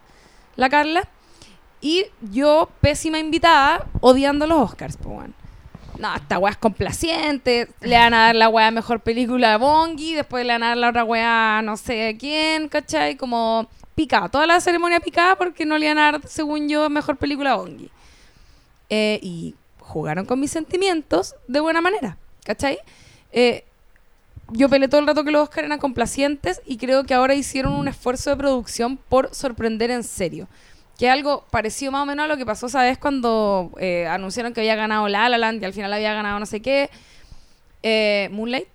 la 0.57 0.69
Carla. 0.69 1.09
Y 1.81 2.07
yo, 2.21 2.71
pésima 2.81 3.19
invitada, 3.19 3.87
odiando 4.01 4.47
los 4.47 4.59
Oscars, 4.71 4.97
pues, 4.97 5.17
weón. 5.17 5.35
No, 5.99 6.15
esta 6.15 6.39
weá 6.39 6.53
es 6.53 6.59
complaciente. 6.59 7.69
Le 7.81 7.97
van 7.97 8.15
a 8.15 8.27
dar 8.27 8.37
la 8.37 8.49
weá 8.49 8.71
mejor 8.71 9.01
película 9.01 9.55
a 9.55 9.59
Bongi, 9.59 10.15
después 10.15 10.45
le 10.47 10.53
van 10.53 10.63
a 10.63 10.69
dar 10.69 10.77
la 10.77 10.89
otra 10.89 11.05
weá 11.05 11.61
no 11.63 11.77
sé 11.77 12.17
quién, 12.19 12.69
¿cachai? 12.69 13.17
Como 13.17 13.69
picada. 13.95 14.29
Toda 14.29 14.47
la 14.47 14.61
ceremonia 14.61 15.01
picada 15.01 15.37
porque 15.37 15.67
no 15.67 15.79
le 15.79 15.89
van 15.89 15.99
a 15.99 16.13
dar, 16.13 16.21
según 16.27 16.69
yo, 16.69 16.89
mejor 16.89 17.17
película 17.17 17.53
a 17.53 17.57
Bongi. 17.57 17.91
Eh, 18.91 19.21
y 19.23 19.55
jugaron 19.81 20.25
con 20.25 20.41
mis 20.41 20.51
sentimientos 20.51 21.35
de 21.47 21.61
buena 21.61 21.81
manera, 21.81 22.17
¿cachai? 22.45 22.79
Eh, 23.33 23.65
yo 24.53 24.69
peleé 24.69 24.89
todo 24.89 25.01
el 25.01 25.07
rato 25.07 25.25
que 25.25 25.31
los 25.31 25.43
Oscars 25.43 25.67
eran 25.67 25.79
complacientes 25.79 26.61
y 26.67 26.77
creo 26.77 27.05
que 27.05 27.15
ahora 27.15 27.35
hicieron 27.35 27.73
un 27.75 27.89
esfuerzo 27.89 28.31
de 28.31 28.37
producción 28.37 28.97
por 28.97 29.35
sorprender 29.35 29.91
en 29.91 30.05
serio. 30.05 30.49
Que 30.99 31.07
es 31.07 31.13
algo 31.13 31.45
parecido 31.51 31.91
más 31.91 32.03
o 32.03 32.07
menos 32.07 32.25
a 32.25 32.29
lo 32.29 32.37
que 32.37 32.47
pasó, 32.47 32.69
¿sabes? 32.69 32.99
Cuando 32.99 33.71
eh, 33.79 34.07
anunciaron 34.07 34.53
que 34.53 34.61
había 34.61 34.77
ganado 34.77 35.09
La 35.09 35.29
La 35.29 35.39
Land 35.39 35.63
y 35.63 35.65
al 35.65 35.73
final 35.73 35.93
había 35.93 36.13
ganado 36.15 36.39
no 36.39 36.47
sé 36.47 36.61
qué. 36.61 36.91
Eh, 37.83 38.29
Moonlight. 38.33 38.69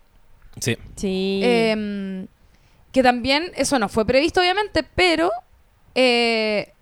Sí. 0.60 0.78
Sí. 0.96 1.40
Em, 1.44 2.28
que 2.92 3.04
también, 3.04 3.52
eso 3.56 3.78
no 3.80 3.88
fue 3.90 4.06
previsto 4.06 4.40
obviamente, 4.42 4.84
pero 4.84 5.30
eh, 5.96 6.74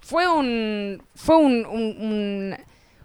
fue 0.00 0.26
un 0.28 1.02
fue 1.14 1.36
un, 1.36 1.66
un- 1.66 1.96
un 2.00 2.56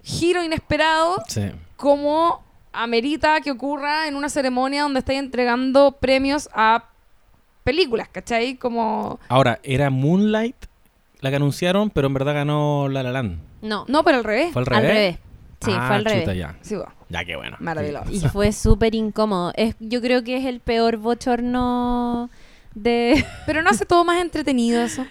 giro 0.04 0.44
inesperado 0.44 1.22
Sí. 1.28 1.42
como 1.76 2.44
amerita 2.74 3.40
que 3.42 3.52
ocurra 3.52 4.08
en 4.08 4.16
una 4.16 4.30
ceremonia 4.30 4.84
donde 4.84 5.00
estáis 5.00 5.20
entregando 5.20 5.94
premios 6.00 6.50
a 6.54 6.86
películas, 7.64 8.10
¿cachai? 8.10 8.56
Como... 8.56 9.20
Ahora, 9.30 9.60
era 9.64 9.90
Moonlight 9.90 10.56
la 11.22 11.30
que 11.30 11.38
anunciaron, 11.38 11.90
pero 11.90 12.08
en 12.08 12.14
verdad 12.14 12.34
ganó 12.34 12.90
La 12.90 13.02
La 13.04 13.12
Land. 13.12 13.38
no, 13.62 13.86
No, 13.88 14.04
pero 14.04 14.18
al 14.18 14.24
revés. 14.26 14.52
¿Fue 14.52 14.62
al 14.64 14.74
al 14.74 14.84
revés? 14.84 15.18
Sí, 15.62 15.72
Ah, 15.74 15.86
fue 15.88 15.96
al 15.96 16.04
chuta, 16.04 16.16
revés. 16.26 16.38
ya. 16.38 16.56
Sí. 16.62 16.76
Ya, 17.08 17.24
qué 17.24 17.38
bueno. 17.38 17.56
Maravilloso. 17.62 18.12
Y 18.12 18.20
fue 18.20 18.52
súper 18.52 18.94
incómodo. 18.96 19.54
Es, 19.56 19.76
yo 19.80 20.02
creo 20.02 20.24
que 20.26 20.36
es 20.36 20.46
el 20.46 20.60
peor 20.60 20.98
bochorno 20.98 22.30
de... 22.76 23.24
Pero 23.46 23.62
no 23.62 23.70
hace 23.70 23.86
todo 23.86 24.04
más 24.04 24.20
entretenido 24.22 24.82
eso. 24.82 25.06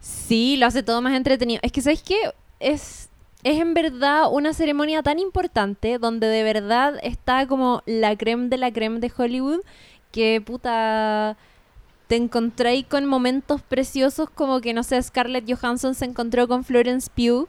Sí, 0.00 0.56
lo 0.56 0.66
hace 0.66 0.82
todo 0.82 1.00
más 1.00 1.14
entretenido. 1.14 1.60
Es 1.62 1.70
que, 1.70 1.80
¿sabes 1.82 2.02
qué? 2.02 2.16
Es, 2.58 3.08
es 3.44 3.60
en 3.60 3.74
verdad 3.74 4.24
una 4.30 4.52
ceremonia 4.54 5.02
tan 5.02 5.18
importante 5.18 5.98
donde 5.98 6.26
de 6.26 6.42
verdad 6.42 6.94
está 7.02 7.46
como 7.46 7.82
la 7.86 8.16
creme 8.16 8.48
de 8.48 8.56
la 8.56 8.72
creme 8.72 9.00
de 9.00 9.12
Hollywood 9.16 9.60
que 10.10 10.42
puta 10.44 11.36
te 12.06 12.16
encontráis 12.16 12.86
con 12.86 13.06
momentos 13.06 13.62
preciosos 13.62 14.28
como 14.30 14.60
que, 14.60 14.74
no 14.74 14.82
sé, 14.82 15.02
Scarlett 15.02 15.44
Johansson 15.50 15.94
se 15.94 16.04
encontró 16.04 16.48
con 16.48 16.64
Florence 16.64 17.10
Pugh 17.14 17.48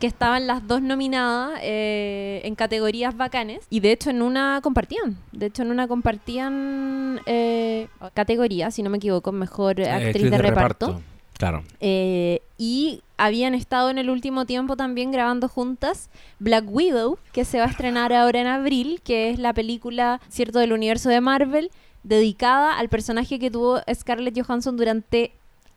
que 0.00 0.06
estaban 0.06 0.48
las 0.48 0.66
dos 0.66 0.82
nominadas 0.82 1.60
eh, 1.62 2.40
en 2.44 2.54
categorías 2.56 3.16
bacanes 3.16 3.64
y 3.70 3.78
de 3.80 3.92
hecho 3.92 4.10
en 4.10 4.20
una 4.20 4.58
compartían 4.60 5.16
de 5.30 5.46
hecho 5.46 5.62
en 5.62 5.70
una 5.70 5.86
compartían 5.86 7.20
eh, 7.24 7.86
categoría 8.12 8.72
si 8.72 8.82
no 8.82 8.90
me 8.90 8.96
equivoco 8.96 9.30
mejor 9.30 9.80
Eh, 9.80 9.88
actriz, 9.88 10.28
de, 10.28 10.38
reparto. 10.38 11.00
Claro. 11.42 11.64
Eh, 11.80 12.40
y 12.56 13.02
habían 13.16 13.52
estado 13.54 13.90
en 13.90 13.98
el 13.98 14.10
último 14.10 14.46
tiempo 14.46 14.76
también 14.76 15.10
grabando 15.10 15.48
juntas 15.48 16.08
Black 16.38 16.66
Widow, 16.68 17.18
que 17.32 17.44
se 17.44 17.58
va 17.58 17.64
a 17.64 17.68
estrenar 17.68 18.12
ahora 18.12 18.42
en 18.42 18.46
abril, 18.46 19.00
que 19.02 19.30
es 19.30 19.40
la 19.40 19.52
película, 19.52 20.20
cierto, 20.28 20.60
del 20.60 20.72
universo 20.72 21.08
de 21.08 21.20
Marvel, 21.20 21.72
dedicada 22.04 22.78
al 22.78 22.88
personaje 22.88 23.40
que 23.40 23.50
tuvo 23.50 23.80
Scarlett 23.92 24.40
Johansson 24.40 24.76
durante 24.76 25.32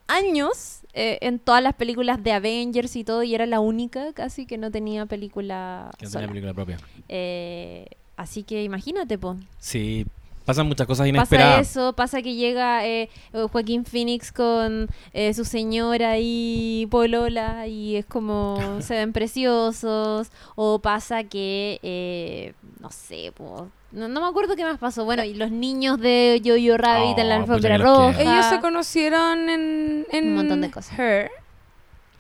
años 0.05 0.81
eh, 0.93 1.17
en 1.21 1.39
todas 1.39 1.63
las 1.63 1.73
películas 1.73 2.23
de 2.23 2.33
Avengers 2.33 2.95
y 2.95 3.03
todo, 3.03 3.23
y 3.23 3.33
era 3.33 3.47
la 3.47 3.59
única 3.59 4.13
casi 4.13 4.45
que 4.45 4.59
no 4.59 4.69
tenía 4.69 5.07
película 5.07 5.89
Que 5.97 6.05
no 6.05 6.11
tenía 6.11 6.27
película 6.27 6.53
propia. 6.53 6.77
Eh, 7.09 7.87
así 8.17 8.43
que 8.43 8.63
imagínate, 8.63 9.17
po. 9.17 9.35
Sí, 9.57 10.05
pasan 10.45 10.67
muchas 10.67 10.85
cosas 10.87 10.99
Pasa 11.05 11.09
inesperadas. 11.09 11.69
eso, 11.69 11.93
pasa 11.93 12.21
que 12.21 12.35
llega 12.35 12.85
eh, 12.85 13.09
Joaquín 13.51 13.83
Phoenix 13.85 14.31
con 14.31 14.87
eh, 15.13 15.33
su 15.33 15.43
señora 15.45 16.17
y 16.19 16.87
Polola 16.91 17.67
y 17.67 17.95
es 17.97 18.05
como 18.05 18.57
se 18.81 18.93
ven 18.95 19.11
preciosos. 19.13 20.29
O 20.55 20.79
pasa 20.79 21.23
que, 21.23 21.79
eh, 21.83 22.53
no 22.79 22.91
sé, 22.91 23.31
po, 23.35 23.69
no, 23.91 24.07
no 24.07 24.21
me 24.21 24.27
acuerdo 24.27 24.55
qué 24.55 24.63
más 24.63 24.77
pasó. 24.77 25.05
Bueno, 25.05 25.23
y 25.23 25.33
los 25.33 25.51
niños 25.51 25.99
de 25.99 26.41
Jojo 26.43 26.77
Rabbit 26.77 27.17
en 27.17 27.29
la 27.29 27.37
Oh, 27.37 27.41
alfombra 27.41 27.77
roja. 27.77 28.15
quiero. 28.15 28.31
Ellos 28.31 28.45
se 28.47 28.59
conocieron 28.59 29.49
en, 29.49 30.05
en 30.11 30.27
Un 30.29 30.35
montón 30.35 30.61
de 30.61 30.69
cosas. 30.71 30.97
Her. 30.99 31.31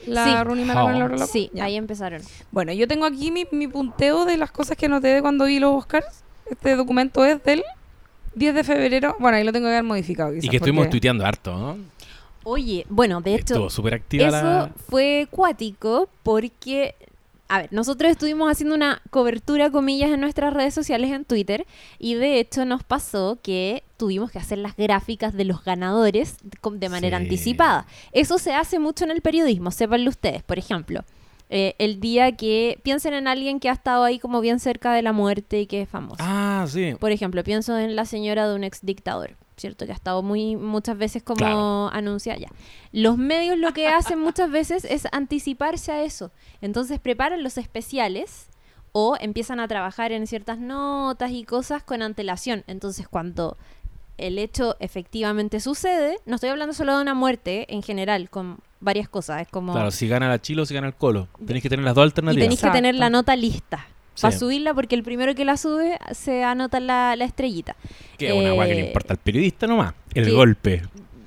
La 0.07 0.23
Sí. 0.25 0.31
Oh. 0.75 1.27
Sí, 1.27 1.49
Ya. 1.53 1.65
ahí 1.65 1.75
empezaron. 1.77 2.21
Bueno, 2.51 2.71
yo 2.73 2.87
tengo 2.87 3.05
aquí 3.05 3.31
mi, 3.31 3.45
mi 3.51 3.67
punteo 3.67 4.25
de 4.25 4.37
las 4.37 4.51
cosas 4.51 4.77
que 4.77 4.85
anoté 4.85 5.07
de 5.07 5.21
cuando 5.21 5.45
vi 5.45 5.59
los 5.59 5.73
Oscars. 5.75 6.23
Este 6.49 6.75
documento 6.75 7.25
es 7.25 7.43
del 7.43 7.63
10 8.35 8.53
de 8.55 8.63
febrero. 8.63 9.15
Bueno, 9.19 9.37
ahí 9.37 9.43
lo 9.43 9.51
tengo 9.51 9.65
que 9.67 9.71
haber 9.71 9.83
modificado. 9.83 10.33
Y 10.35 10.47
que 10.49 10.57
estuvimos 10.57 10.83
porque- 10.83 10.91
tuiteando 10.91 11.25
harto, 11.25 11.57
¿no? 11.57 11.77
Oye, 12.43 12.85
bueno, 12.89 13.21
de 13.21 13.33
hecho, 13.35 13.55
Estuvo 13.55 13.69
súper 13.71 13.95
activa 13.95 14.27
Eso 14.27 14.35
la... 14.43 14.71
fue 14.87 15.27
cuático 15.31 16.07
porque, 16.21 16.93
a 17.47 17.57
ver, 17.61 17.69
nosotros 17.73 18.11
estuvimos 18.11 18.51
haciendo 18.51 18.75
una 18.75 19.01
cobertura, 19.09 19.71
comillas, 19.71 20.11
en 20.11 20.21
nuestras 20.21 20.53
redes 20.53 20.73
sociales 20.75 21.11
en 21.11 21.25
Twitter 21.25 21.65
y 21.97 22.13
de 22.13 22.39
hecho 22.39 22.63
nos 22.65 22.83
pasó 22.83 23.39
que 23.41 23.81
tuvimos 23.97 24.29
que 24.29 24.37
hacer 24.37 24.59
las 24.59 24.75
gráficas 24.75 25.33
de 25.33 25.45
los 25.45 25.63
ganadores 25.63 26.37
de 26.71 26.89
manera 26.89 27.17
Sí. 27.17 27.23
anticipada. 27.23 27.87
Eso 28.11 28.37
se 28.37 28.53
hace 28.53 28.77
mucho 28.77 29.05
en 29.05 29.11
el 29.11 29.21
periodismo, 29.21 29.71
sépanlo 29.71 30.11
ustedes. 30.11 30.43
Por 30.43 30.59
ejemplo, 30.59 31.03
eh, 31.49 31.75
el 31.77 31.99
día 31.99 32.31
que 32.35 32.79
piensen 32.83 33.13
en 33.13 33.27
alguien 33.27 33.59
que 33.59 33.69
ha 33.69 33.73
estado 33.73 34.03
ahí 34.03 34.17
como 34.19 34.41
bien 34.41 34.59
cerca 34.59 34.93
de 34.93 35.01
la 35.01 35.13
muerte 35.13 35.61
y 35.61 35.67
que 35.67 35.83
es 35.83 35.89
famoso. 35.89 36.17
Ah, 36.19 36.65
sí. 36.67 36.95
Por 36.99 37.11
ejemplo, 37.11 37.43
pienso 37.43 37.77
en 37.77 37.95
la 37.95 38.05
señora 38.05 38.47
de 38.49 38.55
un 38.55 38.63
ex 38.63 38.79
dictador, 38.83 39.35
¿cierto? 39.57 39.85
Que 39.85 39.91
ha 39.91 39.95
estado 39.95 40.23
muy 40.23 40.55
muchas 40.55 40.97
veces 40.97 41.21
como 41.21 41.37
Claro. 41.37 41.89
anunciada 41.93 42.39
ya. 42.39 42.49
Los 42.91 43.17
medios 43.17 43.57
lo 43.59 43.73
que 43.73 43.87
hacen 44.17 44.19
muchas 44.19 44.49
veces 44.49 44.85
es 44.85 45.07
anticiparse 45.11 45.91
a 45.91 46.03
eso. 46.03 46.31
Entonces 46.61 46.99
preparan 46.99 47.43
los 47.43 47.57
especiales 47.57 48.49
o 48.91 49.15
empiezan 49.19 49.59
a 49.59 49.67
trabajar 49.67 50.11
en 50.13 50.25
ciertas 50.25 50.57
notas 50.57 51.31
y 51.31 51.43
cosas 51.43 51.83
con 51.83 52.01
antelación. 52.01 52.63
Entonces 52.65 53.07
cuando 53.07 53.57
el 54.17 54.39
hecho 54.39 54.77
efectivamente 54.79 55.59
sucede, 55.59 56.17
no 56.25 56.35
estoy 56.35 56.49
hablando 56.49 56.73
solo 56.73 56.95
de 56.95 57.01
una 57.01 57.13
muerte 57.13 57.65
en 57.73 57.83
general, 57.83 58.29
con 58.29 58.59
varias 58.79 59.09
cosas. 59.09 59.41
Es 59.41 59.47
como... 59.47 59.73
Claro, 59.73 59.91
si 59.91 60.07
gana 60.07 60.27
la 60.29 60.41
Chilo 60.41 60.63
o 60.63 60.65
si 60.65 60.73
gana 60.73 60.87
el 60.87 60.93
Colo. 60.95 61.27
Tenéis 61.45 61.63
que 61.63 61.69
tener 61.69 61.85
las 61.85 61.95
dos 61.95 62.03
Y 62.03 62.07
alternativas. 62.07 62.43
tenéis 62.43 62.61
que 62.61 62.69
tener 62.69 62.95
la 62.95 63.09
nota 63.09 63.35
lista. 63.35 63.87
Sí. 64.13 64.21
Para 64.21 64.37
subirla, 64.37 64.73
porque 64.73 64.95
el 64.95 65.03
primero 65.03 65.35
que 65.35 65.43
la 65.43 65.57
sube 65.57 65.99
se 66.13 66.43
anota 66.43 66.79
la, 66.79 67.15
la 67.17 67.25
estrellita. 67.25 67.75
Que 68.17 68.29
es 68.29 68.33
una 68.33 68.53
weá 68.53 68.67
que 68.67 68.75
le 68.75 68.81
eh, 68.81 68.87
importa 68.87 69.13
al 69.13 69.19
periodista 69.19 69.67
nomás. 69.67 69.93
El 70.13 70.33
golpe. 70.33 70.83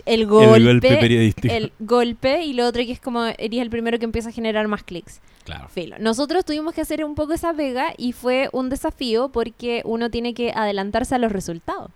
El 0.07 0.27
golpe, 0.27 0.57
el 0.57 0.65
golpe 0.65 0.97
periodístico. 0.97 1.53
el 1.55 1.71
golpe 1.81 2.43
y 2.43 2.55
lo 2.55 2.67
otro 2.67 2.83
que 2.83 2.93
es 2.93 3.01
como 3.01 3.25
eres 3.27 3.61
el 3.61 3.69
primero 3.69 3.99
que 3.99 4.07
empieza 4.07 4.31
a 4.31 4.33
generar 4.33 4.67
más 4.67 4.83
clics. 4.83 5.21
Claro. 5.45 5.69
Filo. 5.69 5.97
Nosotros 5.99 6.47
tuvimos 6.47 6.73
que 6.73 6.81
hacer 6.81 7.05
un 7.05 7.15
poco 7.15 7.35
esa 7.35 7.53
pega 7.53 7.93
y 7.99 8.13
fue 8.13 8.49
un 8.53 8.71
desafío 8.71 9.29
porque 9.29 9.83
uno 9.85 10.11
tiene 10.11 10.33
que 10.33 10.53
adelantarse 10.55 11.15
a 11.15 11.19
los 11.19 11.31
resultados. 11.31 11.91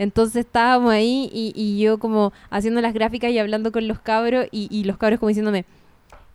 Entonces 0.00 0.46
estábamos 0.46 0.90
ahí 0.92 1.28
y, 1.32 1.52
y 1.54 1.78
yo 1.78 1.98
como 1.98 2.32
haciendo 2.48 2.80
las 2.80 2.94
gráficas 2.94 3.30
y 3.32 3.38
hablando 3.38 3.70
con 3.70 3.86
los 3.86 3.98
cabros 4.00 4.46
y, 4.50 4.66
y 4.70 4.84
los 4.84 4.96
cabros 4.96 5.20
como 5.20 5.28
diciéndome, 5.28 5.64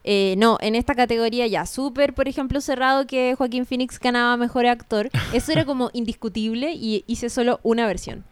Eh, 0.08 0.36
no, 0.38 0.60
en 0.62 0.76
esta 0.76 0.94
categoría 0.94 1.48
ya, 1.48 1.66
súper, 1.66 2.14
por 2.14 2.28
ejemplo, 2.28 2.62
cerrado 2.62 3.08
que 3.08 3.34
Joaquín 3.36 3.66
Phoenix 3.66 4.00
ganaba 4.00 4.38
mejor 4.38 4.68
actor. 4.68 5.10
Eso 5.34 5.52
era 5.52 5.66
como 5.66 5.90
indiscutible 5.94 6.74
y 6.74 7.04
hice 7.08 7.28
solo 7.32 7.60
una 7.64 7.88
versión. 7.88 8.24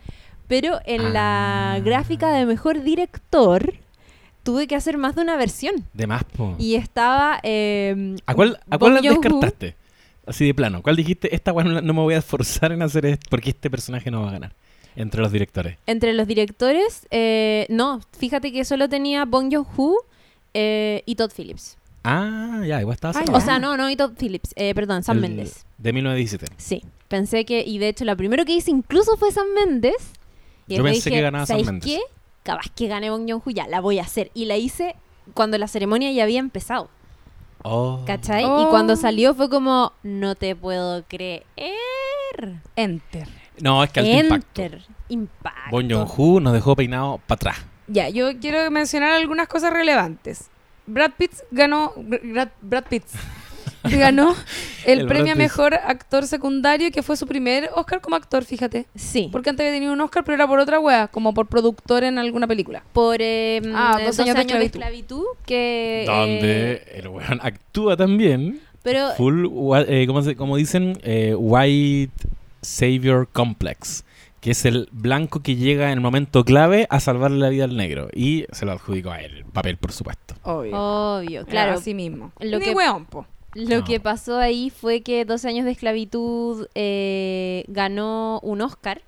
Pero 0.47 0.79
en 0.85 1.13
la 1.13 1.73
Ah. 1.73 1.79
gráfica 1.79 2.29
de 2.31 2.45
mejor 2.45 2.83
director 2.83 3.73
tuve 4.43 4.67
que 4.67 4.75
hacer 4.75 4.97
más 4.99 5.15
de 5.15 5.21
una 5.23 5.35
versión. 5.35 5.83
De 5.93 6.05
más, 6.05 6.23
po. 6.25 6.53
Y 6.59 6.75
estaba... 6.75 7.39
eh, 7.41 8.17
¿A 8.27 8.35
cuál, 8.35 8.59
a 8.69 8.77
cuál 8.77 8.93
la 8.95 9.01
descartaste? 9.01 9.75
Así 10.27 10.45
de 10.45 10.53
plano. 10.53 10.83
¿Cuál 10.83 10.95
dijiste? 10.95 11.33
Esta 11.33 11.51
weá 11.53 11.65
no, 11.65 11.71
la- 11.71 11.81
no 11.81 11.93
me 11.93 12.01
voy 12.01 12.13
a 12.13 12.19
esforzar 12.19 12.71
en 12.71 12.83
hacer 12.83 13.05
esto 13.07 13.25
porque 13.31 13.49
este 13.49 13.69
personaje 13.71 14.11
no 14.11 14.21
va 14.21 14.29
a 14.29 14.33
ganar. 14.33 14.53
Entre 14.95 15.21
los 15.21 15.31
directores. 15.31 15.77
Entre 15.85 16.13
los 16.13 16.27
directores, 16.27 17.07
eh, 17.11 17.65
no, 17.69 17.99
fíjate 18.17 18.51
que 18.51 18.63
solo 18.65 18.87
tenía 18.89 19.25
Bong 19.25 19.51
Joon-ho 19.53 19.97
eh, 20.53 21.03
y 21.05 21.15
Todd 21.15 21.31
Phillips. 21.35 21.77
Ah, 22.03 22.61
ya, 22.65 22.81
igual 22.81 22.95
estaba 22.95 23.17
Ah. 23.19 23.23
O 23.33 23.39
sea, 23.41 23.59
no, 23.59 23.77
no, 23.77 23.89
y 23.89 23.95
Todd 23.95 24.11
Phillips, 24.17 24.51
eh, 24.55 24.75
perdón, 24.75 25.03
Sam 25.03 25.17
El- 25.17 25.21
Mendes. 25.21 25.65
De 25.77 25.93
1917. 25.93 26.53
Sí, 26.57 26.83
pensé 27.07 27.45
que, 27.45 27.61
y 27.65 27.77
de 27.77 27.89
hecho, 27.89 28.05
lo 28.05 28.15
primero 28.17 28.45
que 28.45 28.53
hice 28.53 28.71
incluso 28.71 29.15
fue 29.17 29.31
Sam 29.31 29.47
Mendes. 29.55 30.11
Y 30.67 30.77
Yo 30.77 30.83
pensé 30.83 31.09
que 31.11 31.21
ganaba 31.21 31.45
Sam 31.45 31.55
¿sabéis 31.55 31.67
Mendes". 31.67 31.85
qué? 31.91 31.99
Capaz 32.43 32.65
que 32.75 32.87
gane 32.87 33.09
Bong 33.09 33.29
Joon-ho, 33.29 33.49
ya, 33.51 33.67
la 33.67 33.79
voy 33.79 33.99
a 33.99 34.03
hacer. 34.03 34.31
Y 34.33 34.45
la 34.45 34.57
hice 34.57 34.95
cuando 35.33 35.57
la 35.57 35.67
ceremonia 35.67 36.11
ya 36.11 36.23
había 36.23 36.39
empezado, 36.39 36.89
Oh. 37.63 38.03
¿cachai? 38.05 38.43
Oh. 38.43 38.63
Y 38.63 38.69
cuando 38.69 38.97
salió 38.97 39.33
fue 39.33 39.49
como, 39.49 39.93
no 40.03 40.35
te 40.35 40.53
puedo 40.55 41.03
creer. 41.07 41.43
Enter. 42.75 43.27
No, 43.61 43.83
es 43.83 43.91
que 43.91 43.99
alto 43.99 44.11
impacto. 44.11 44.61
Enter. 44.61 44.81
Impacto. 45.09 45.71
Bon 45.71 45.89
Joon-ho 45.89 46.39
nos 46.39 46.53
dejó 46.53 46.75
peinado 46.75 47.19
para 47.27 47.35
atrás. 47.35 47.57
Ya, 47.87 48.09
yo 48.09 48.37
quiero 48.39 48.69
mencionar 48.71 49.11
algunas 49.11 49.47
cosas 49.47 49.71
relevantes. 49.73 50.49
Brad 50.87 51.11
Pitt 51.17 51.31
ganó. 51.51 51.93
Brad, 51.97 52.49
Brad 52.61 52.83
Pitt 52.89 53.03
ganó 53.83 54.33
el, 54.85 55.01
El 55.01 55.07
premio 55.07 55.33
a 55.33 55.35
mejor 55.35 55.73
actor 55.75 56.25
secundario, 56.25 56.89
que 56.91 57.03
fue 57.03 57.17
su 57.17 57.27
primer 57.27 57.69
Oscar 57.75 57.99
como 58.01 58.15
actor, 58.15 58.43
fíjate. 58.45 58.85
Sí. 58.95 59.29
Porque 59.31 59.49
antes 59.49 59.65
había 59.65 59.75
tenido 59.75 59.93
un 59.93 60.01
Oscar, 60.01 60.23
pero 60.23 60.35
era 60.35 60.47
por 60.47 60.59
otra 60.59 60.79
wea, 60.79 61.07
como 61.09 61.33
por 61.33 61.47
productor 61.47 62.03
en 62.05 62.17
alguna 62.17 62.47
película. 62.47 62.83
por 62.93 63.17
eh, 63.19 63.61
Ah, 63.75 63.97
dos 63.99 64.17
12 64.17 64.21
años 64.23 64.35
de 64.35 64.41
años 64.41 64.59
de 64.59 64.65
esclavitud. 64.65 65.23
que... 65.45 66.03
donde 66.07 66.71
eh, 66.73 66.83
el 66.95 67.07
weón 67.09 67.39
actúa 67.43 67.95
también. 67.97 68.61
pero 68.81 69.09
Full, 69.17 69.45
eh, 69.87 70.05
¿cómo, 70.07 70.21
se- 70.21 70.35
cómo 70.37 70.55
dicen? 70.57 70.97
Eh, 71.03 71.35
white 71.37 72.11
Savior 72.63 73.27
Complex. 73.31 74.03
Que 74.41 74.51
es 74.51 74.65
el 74.65 74.89
blanco 74.91 75.41
que 75.41 75.55
llega 75.55 75.85
en 75.87 75.93
el 75.93 76.01
momento 76.01 76.43
clave 76.43 76.85
a 76.89 76.99
salvarle 76.99 77.37
la 77.39 77.47
vida 77.49 77.63
al 77.63 77.77
negro. 77.77 78.09
Y 78.13 78.45
se 78.51 78.65
lo 78.65 78.73
adjudicó 78.73 79.11
a 79.11 79.21
él, 79.21 79.37
el 79.37 79.45
papel, 79.45 79.77
por 79.77 79.93
supuesto. 79.93 80.35
Obvio. 80.43 80.71
obvio, 80.77 81.45
claro. 81.45 81.73
Así 81.75 81.93
mismo. 81.93 82.33
Lo 82.41 82.59
Ni 82.59 82.65
que- 82.65 82.71
weón, 82.71 83.05
po. 83.05 83.25
Lo 83.53 83.77
No. 83.79 83.83
que 83.85 83.99
pasó 84.01 84.39
ahí 84.39 84.69
fue 84.69 85.01
que 85.01 85.23
12 85.25 85.47
años 85.47 85.63
de 85.63 85.71
esclavitud 85.71 86.67
eh, 86.75 87.63
ganó 87.67 88.39
un 88.41 88.61
Oscar 88.61 89.01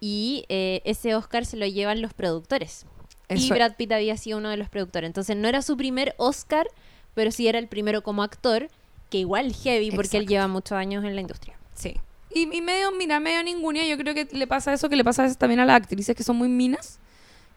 y 0.00 0.44
eh, 0.48 0.80
ese 0.84 1.14
Oscar 1.16 1.44
se 1.44 1.56
lo 1.56 1.66
llevan 1.66 2.00
los 2.00 2.14
productores. 2.14 2.86
y 3.28 3.48
Brad 3.50 3.76
Pitt 3.76 3.92
había 3.92 4.16
sido 4.16 4.38
uno 4.38 4.50
de 4.50 4.56
los 4.56 4.68
productores. 4.68 5.08
Entonces 5.08 5.36
no 5.36 5.48
era 5.48 5.62
su 5.62 5.76
primer 5.76 6.14
Oscar, 6.18 6.66
pero 7.14 7.30
sí 7.30 7.48
era 7.48 7.58
el 7.58 7.66
primero 7.66 8.02
como 8.02 8.22
actor, 8.22 8.68
que 9.10 9.18
igual 9.18 9.52
heavy 9.54 9.90
porque 9.90 10.16
él 10.18 10.26
lleva 10.26 10.48
muchos 10.48 10.72
años 10.72 11.04
en 11.04 11.14
la 11.14 11.20
industria. 11.20 11.56
Sí. 11.74 11.94
Y, 12.34 12.48
y 12.56 12.60
medio, 12.60 12.90
mira, 12.92 13.20
medio 13.20 13.42
ninguna, 13.42 13.84
yo 13.84 13.96
creo 13.98 14.14
que 14.14 14.26
le 14.32 14.46
pasa 14.46 14.72
eso 14.72 14.88
que 14.88 14.96
le 14.96 15.04
pasa 15.04 15.22
a 15.22 15.24
veces 15.24 15.38
también 15.38 15.60
a 15.60 15.66
las 15.66 15.76
actrices 15.76 16.14
que 16.16 16.22
son 16.22 16.36
muy 16.36 16.48
minas, 16.48 16.98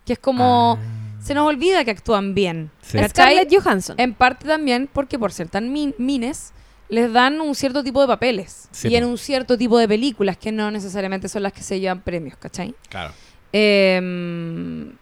que 0.05 0.13
es 0.13 0.19
como, 0.19 0.77
se 1.21 1.33
nos 1.33 1.47
olvida 1.47 1.83
que 1.85 1.91
actúan 1.91 2.33
bien. 2.35 2.69
Ah. 2.73 2.79
Sí. 2.81 2.97
Scarlett 3.09 3.53
Johansson. 3.53 3.95
En 3.99 4.13
parte 4.13 4.45
también 4.47 4.89
porque 4.91 5.17
por 5.17 5.31
ser 5.31 5.47
tan 5.49 5.71
min- 5.71 5.95
mines, 5.97 6.51
les 6.89 7.11
dan 7.11 7.41
un 7.41 7.55
cierto 7.55 7.83
tipo 7.83 7.99
de 8.01 8.05
papeles 8.07 8.67
Sí, 8.71 8.89
y 8.89 8.95
en 8.95 9.05
un 9.05 9.17
cierto 9.17 9.57
tipo 9.57 9.79
de 9.79 9.87
películas 9.87 10.37
que 10.37 10.51
no 10.51 10.69
necesariamente 10.69 11.27
son 11.29 11.41
las 11.43 11.51
que 11.53 11.63
se 11.63 11.79
llevan 11.79 12.01
premios, 12.01 12.37
¿cachai? 12.37 12.75
Claro. 12.89 13.11
Em, 13.51 14.95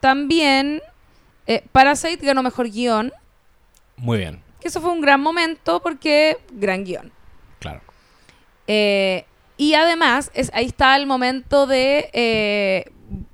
también 0.00 0.80
eh, 1.46 1.64
Parasite 1.72 2.24
ganó 2.24 2.42
mejor 2.42 2.70
guion, 2.70 3.12
Muy 3.96 4.18
bien, 4.18 4.40
que 4.60 4.68
eso 4.68 4.80
fue 4.80 4.90
un 4.92 5.00
gran 5.00 5.20
momento 5.20 5.80
porque 5.82 6.36
gran 6.52 6.84
guion. 6.84 7.10
Eh, 8.66 9.24
y 9.56 9.74
además, 9.74 10.30
es, 10.34 10.50
ahí 10.54 10.66
está 10.66 10.96
el 10.96 11.06
momento 11.06 11.66
de 11.66 12.10
eh, 12.12 12.84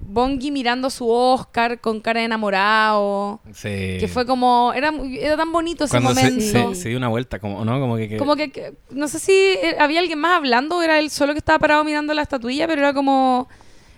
Bongi 0.01 0.51
mirando 0.51 0.91
su 0.91 1.09
Oscar 1.09 1.81
con 1.81 2.01
cara 2.01 2.21
de 2.21 2.27
enamorado. 2.27 3.41
Se- 3.53 3.97
Que 3.99 4.09
fue 4.09 4.27
como. 4.27 4.73
Era, 4.75 4.93
era 5.21 5.37
tan 5.37 5.53
bonito 5.53 5.85
ese 5.85 5.93
Cuando 6.01 6.15
se, 6.21 6.31
momento. 6.31 6.75
se- 6.75 6.81
se 6.83 6.89
dio 6.89 6.99
una 6.99 7.09
vuelta, 7.09 7.39
como, 7.39 7.65
¿no? 7.65 7.79
Como 7.81 7.97
que... 7.97 8.09
que- 8.09 8.17
Como 8.17 8.37
que, 8.37 8.51
que- 8.51 8.75
no 8.91 9.09
sé 9.09 9.19
si 9.19 9.33
eh, 9.33 9.77
había 9.79 10.01
alguien 10.01 10.19
más 10.19 10.37
hablando 10.37 10.83
era 10.83 10.99
él 10.99 11.11
solo 11.11 11.33
que 11.33 11.39
estaba 11.39 11.59
parado 11.59 11.85
mirando 11.85 12.13
la 12.13 12.23
estatuilla, 12.23 12.67
pero 12.67 12.81
era 12.83 12.93
como. 12.93 13.49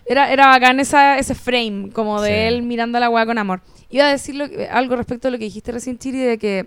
Era, 0.04 0.32
era 0.32 0.46
bacán 0.48 0.80
esa, 0.80 1.16
ese 1.18 1.34
frame, 1.36 1.90
como 1.92 2.20
de 2.20 2.28
Sí. 2.30 2.34
él 2.54 2.62
mirando 2.62 2.98
a 2.98 3.00
la 3.00 3.08
weá 3.08 3.24
con 3.24 3.38
amor. 3.38 3.62
Iba 3.88 4.06
a 4.06 4.10
decir 4.10 4.34
lo 4.34 4.48
que- 4.48 4.66
algo 4.66 4.96
respecto 4.96 5.28
a 5.28 5.30
lo 5.30 5.38
que 5.38 5.44
dijiste 5.44 5.70
recién, 5.72 5.96
Chiri, 5.98 6.18
de 6.18 6.38
que 6.38 6.66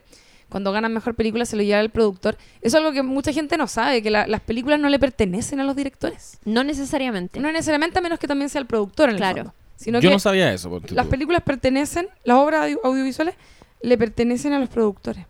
cuando 0.49 0.71
ganan 0.71 0.93
mejor 0.93 1.15
película 1.15 1.45
se 1.45 1.55
lo 1.55 1.63
lleva 1.63 1.79
el 1.81 1.89
productor. 1.89 2.38
Eso 2.62 2.67
es 2.77 2.84
algo 2.84 2.91
que 2.93 3.03
mucha 3.03 3.34
gente 3.34 3.58
no 3.58 3.67
sabe, 3.67 4.01
que 4.01 4.10
la- 4.12 4.27
las 4.27 4.41
películas 4.41 4.79
no 4.79 4.89
le 4.89 4.99
pertenecen 4.99 5.60
a 5.60 5.63
los 5.63 5.75
directores. 5.75 6.39
No 6.45 6.63
necesariamente. 6.63 7.39
No 7.39 7.51
necesariamente 7.51 7.99
a 7.99 8.01
menos 8.01 8.19
que 8.19 8.27
también 8.27 8.49
sea 8.49 8.62
el 8.62 8.67
productor 8.67 9.10
en 9.10 9.15
el 9.15 9.19
Claro. 9.21 9.36
fondo. 9.38 9.53
Sino 9.77 9.99
Yo 9.99 10.10
que 10.10 10.15
no 10.15 10.19
sabía 10.19 10.53
eso. 10.53 10.69
ponte 10.69 10.93
las 10.95 11.08
películas 11.08 11.41
pertenecen, 11.43 12.08
las 12.23 12.38
obras 12.38 12.62
audio- 12.63 12.79
audiovisuales 12.86 13.36
le 13.81 13.97
pertenecen 13.97 14.53
a 14.53 14.60
los 14.60 14.69
productores. 14.69 15.25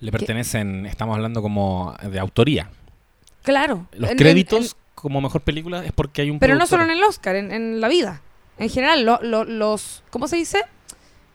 Le 0.00 0.12
pertenecen, 0.12 0.86
estamos 0.86 1.16
hablando 1.16 1.42
como 1.42 1.94
de 2.10 2.18
autoría. 2.20 2.70
Claro. 3.42 3.86
Los 3.92 4.10
En- 4.10 4.16
créditos 4.16 4.72
en- 4.72 4.78
como 4.94 5.20
mejor 5.20 5.42
película 5.42 5.84
es 5.84 5.92
porque 5.92 6.22
hay 6.22 6.30
un 6.30 6.38
Pero 6.38 6.54
no 6.54 6.66
solo 6.66 6.84
en 6.84 6.90
el 6.90 7.02
Oscar, 7.02 7.36
en, 7.36 7.52
en 7.52 7.80
la 7.80 7.88
vida. 7.88 8.22
En 8.58 8.68
general, 8.70 9.04
lo- 9.04 9.20
lo- 9.22 9.44
los. 9.44 10.02
¿Cómo 10.10 10.26
se 10.28 10.36
dice? 10.36 10.62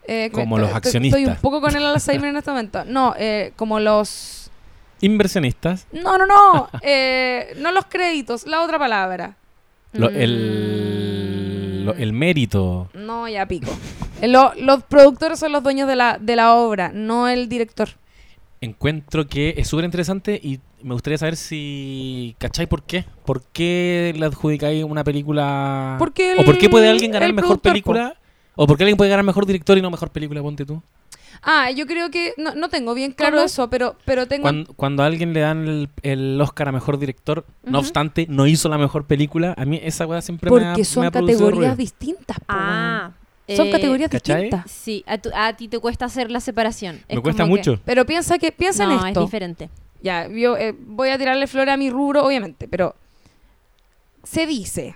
Eh, 0.07 0.29
Como 0.33 0.57
los 0.57 0.73
accionistas. 0.73 1.19
Estoy 1.21 1.33
un 1.33 1.39
poco 1.41 1.61
con 1.61 1.75
el 1.75 1.85
Alzheimer 1.85 2.29
en 2.29 2.37
este 2.37 2.51
momento. 2.51 2.83
No, 2.85 3.13
eh, 3.17 3.53
como 3.55 3.79
los. 3.79 4.49
Inversionistas. 5.01 5.85
No, 5.91 6.17
no, 6.17 6.25
no. 6.25 6.69
eh, 6.81 7.53
no 7.59 7.71
los 7.71 7.85
créditos, 7.85 8.45
la 8.47 8.61
otra 8.61 8.79
palabra. 8.79 9.35
lo- 9.93 10.09
Mm. 10.09 10.15
el, 10.15 11.85
lo- 11.85 11.93
el 11.95 12.13
mérito. 12.13 12.89
No, 12.93 13.27
ya 13.27 13.45
pico. 13.45 13.69
Eh, 14.21 14.27
lo- 14.27 14.53
los 14.55 14.83
productores 14.83 15.37
son 15.39 15.51
los 15.51 15.61
dueños 15.63 15.87
de 15.87 15.95
la, 15.95 16.17
de 16.19 16.35
la 16.35 16.55
obra, 16.55 16.91
no 16.93 17.27
el 17.27 17.47
director. 17.49 17.89
Encuentro 18.61 19.27
que 19.27 19.53
es 19.57 19.67
súper 19.67 19.85
interesante 19.85 20.39
y 20.41 20.59
me 20.81 20.93
gustaría 20.93 21.17
saber 21.17 21.35
si... 21.35 22.35
¿Cachai 22.39 22.65
por 22.65 22.83
qué? 22.83 23.03
¿Por 23.25 23.43
qué 23.43 24.13
le 24.17 24.25
adjudicáis 24.25 24.83
una 24.85 25.03
película... 25.03 25.97
Porque 25.99 26.35
¿O 26.39 26.45
por 26.45 26.57
qué 26.57 26.65
el- 26.65 26.71
puede 26.71 26.89
alguien 26.89 27.11
ganar 27.11 27.27
el 27.29 27.35
mejor 27.35 27.59
película? 27.59 28.15
¿O 28.55 28.67
por 28.67 28.77
qué 28.77 28.83
alguien 28.83 28.97
puede 28.97 29.09
ganar 29.09 29.25
mejor 29.25 29.45
director 29.45 29.77
y 29.77 29.81
no 29.81 29.89
mejor 29.91 30.09
película? 30.11 30.41
Ponte 30.41 30.65
tú. 30.65 30.81
Ah, 31.41 31.71
yo 31.71 31.85
creo 31.87 32.09
que. 32.11 32.33
No, 32.37 32.53
no 32.55 32.69
tengo 32.69 32.93
bien 32.93 33.11
claro 33.11 33.41
eso, 33.41 33.69
pero, 33.69 33.95
pero 34.05 34.27
tengo. 34.27 34.43
Cuando, 34.43 34.73
cuando 34.75 35.03
a 35.03 35.07
alguien 35.07 35.33
le 35.33 35.39
dan 35.41 35.67
el, 35.67 35.89
el 36.03 36.39
Oscar 36.39 36.69
a 36.69 36.71
mejor 36.71 36.99
director, 36.99 37.45
no 37.63 37.79
obstante, 37.79 38.27
no 38.29 38.45
hizo 38.47 38.69
la 38.69 38.77
mejor 38.77 39.05
película, 39.05 39.53
a 39.57 39.65
mí 39.65 39.79
esa 39.83 40.05
weá 40.05 40.21
siempre 40.21 40.49
me 40.51 40.63
ha, 40.65 40.69
porque 40.73 40.85
son 40.85 41.01
me 41.01 41.07
ha 41.07 41.11
categorías 41.11 41.51
ruido. 41.57 41.75
distintas. 41.75 42.37
po, 42.39 42.45
Ah. 42.49 43.11
Son 43.57 43.67
eh, 43.67 43.71
categorías 43.71 44.09
¿cachai? 44.09 44.43
distintas. 44.43 44.71
Sí, 44.71 45.03
a, 45.05 45.17
tu- 45.17 45.31
a 45.35 45.51
ti 45.53 45.67
te 45.67 45.77
cuesta 45.79 46.05
hacer 46.05 46.31
la 46.31 46.39
separación. 46.39 47.01
Me 47.09 47.15
Es 47.15 47.19
cuesta 47.19 47.43
que- 47.43 47.49
mucho. 47.49 47.79
Pero 47.83 48.05
piensa 48.05 48.37
que 48.39 48.53
piensa 48.53 48.85
no, 48.85 48.93
en 48.93 48.99
es 48.99 49.05
esto. 49.07 49.21
diferente. 49.25 49.69
Ya, 50.01 50.29
yo 50.29 50.55
eh, 50.55 50.73
voy 50.79 51.09
a 51.09 51.17
tirarle 51.17 51.47
flores 51.47 51.73
a 51.73 51.77
mi 51.77 51.89
rubro, 51.89 52.25
obviamente, 52.25 52.67
pero 52.69 52.95
se 54.23 54.45
dice 54.45 54.95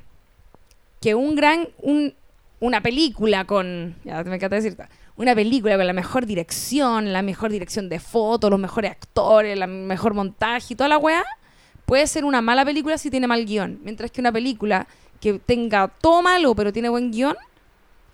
que 1.01 1.13
un 1.15 1.35
gran, 1.35 1.67
un, 1.81 2.13
una 2.59 2.81
película 2.81 3.45
con, 3.45 3.95
ya 4.03 4.23
me 4.23 4.35
encanta 4.35 4.55
decirte, 4.55 4.85
una 5.15 5.35
película 5.35 5.77
con 5.77 5.87
la 5.87 5.93
mejor 5.93 6.25
dirección, 6.25 7.13
la 7.13 7.21
mejor 7.21 7.51
dirección 7.51 7.89
de 7.89 7.99
fotos, 7.99 8.49
los 8.49 8.59
mejores 8.59 8.91
actores, 8.91 9.59
el 9.59 9.67
mejor 9.67 10.13
montaje 10.13 10.73
y 10.73 10.75
toda 10.75 10.87
la 10.87 10.97
weá, 10.97 11.23
puede 11.85 12.07
ser 12.07 12.25
una 12.25 12.41
mala 12.41 12.65
película 12.65 12.97
si 12.97 13.09
tiene 13.09 13.27
mal 13.27 13.45
guion, 13.45 13.79
mientras 13.83 14.11
que 14.11 14.21
una 14.21 14.31
película 14.31 14.87
que 15.19 15.39
tenga 15.39 15.87
todo 15.87 16.21
malo 16.21 16.53
pero 16.53 16.71
tiene 16.71 16.89
buen 16.89 17.11
guion 17.11 17.35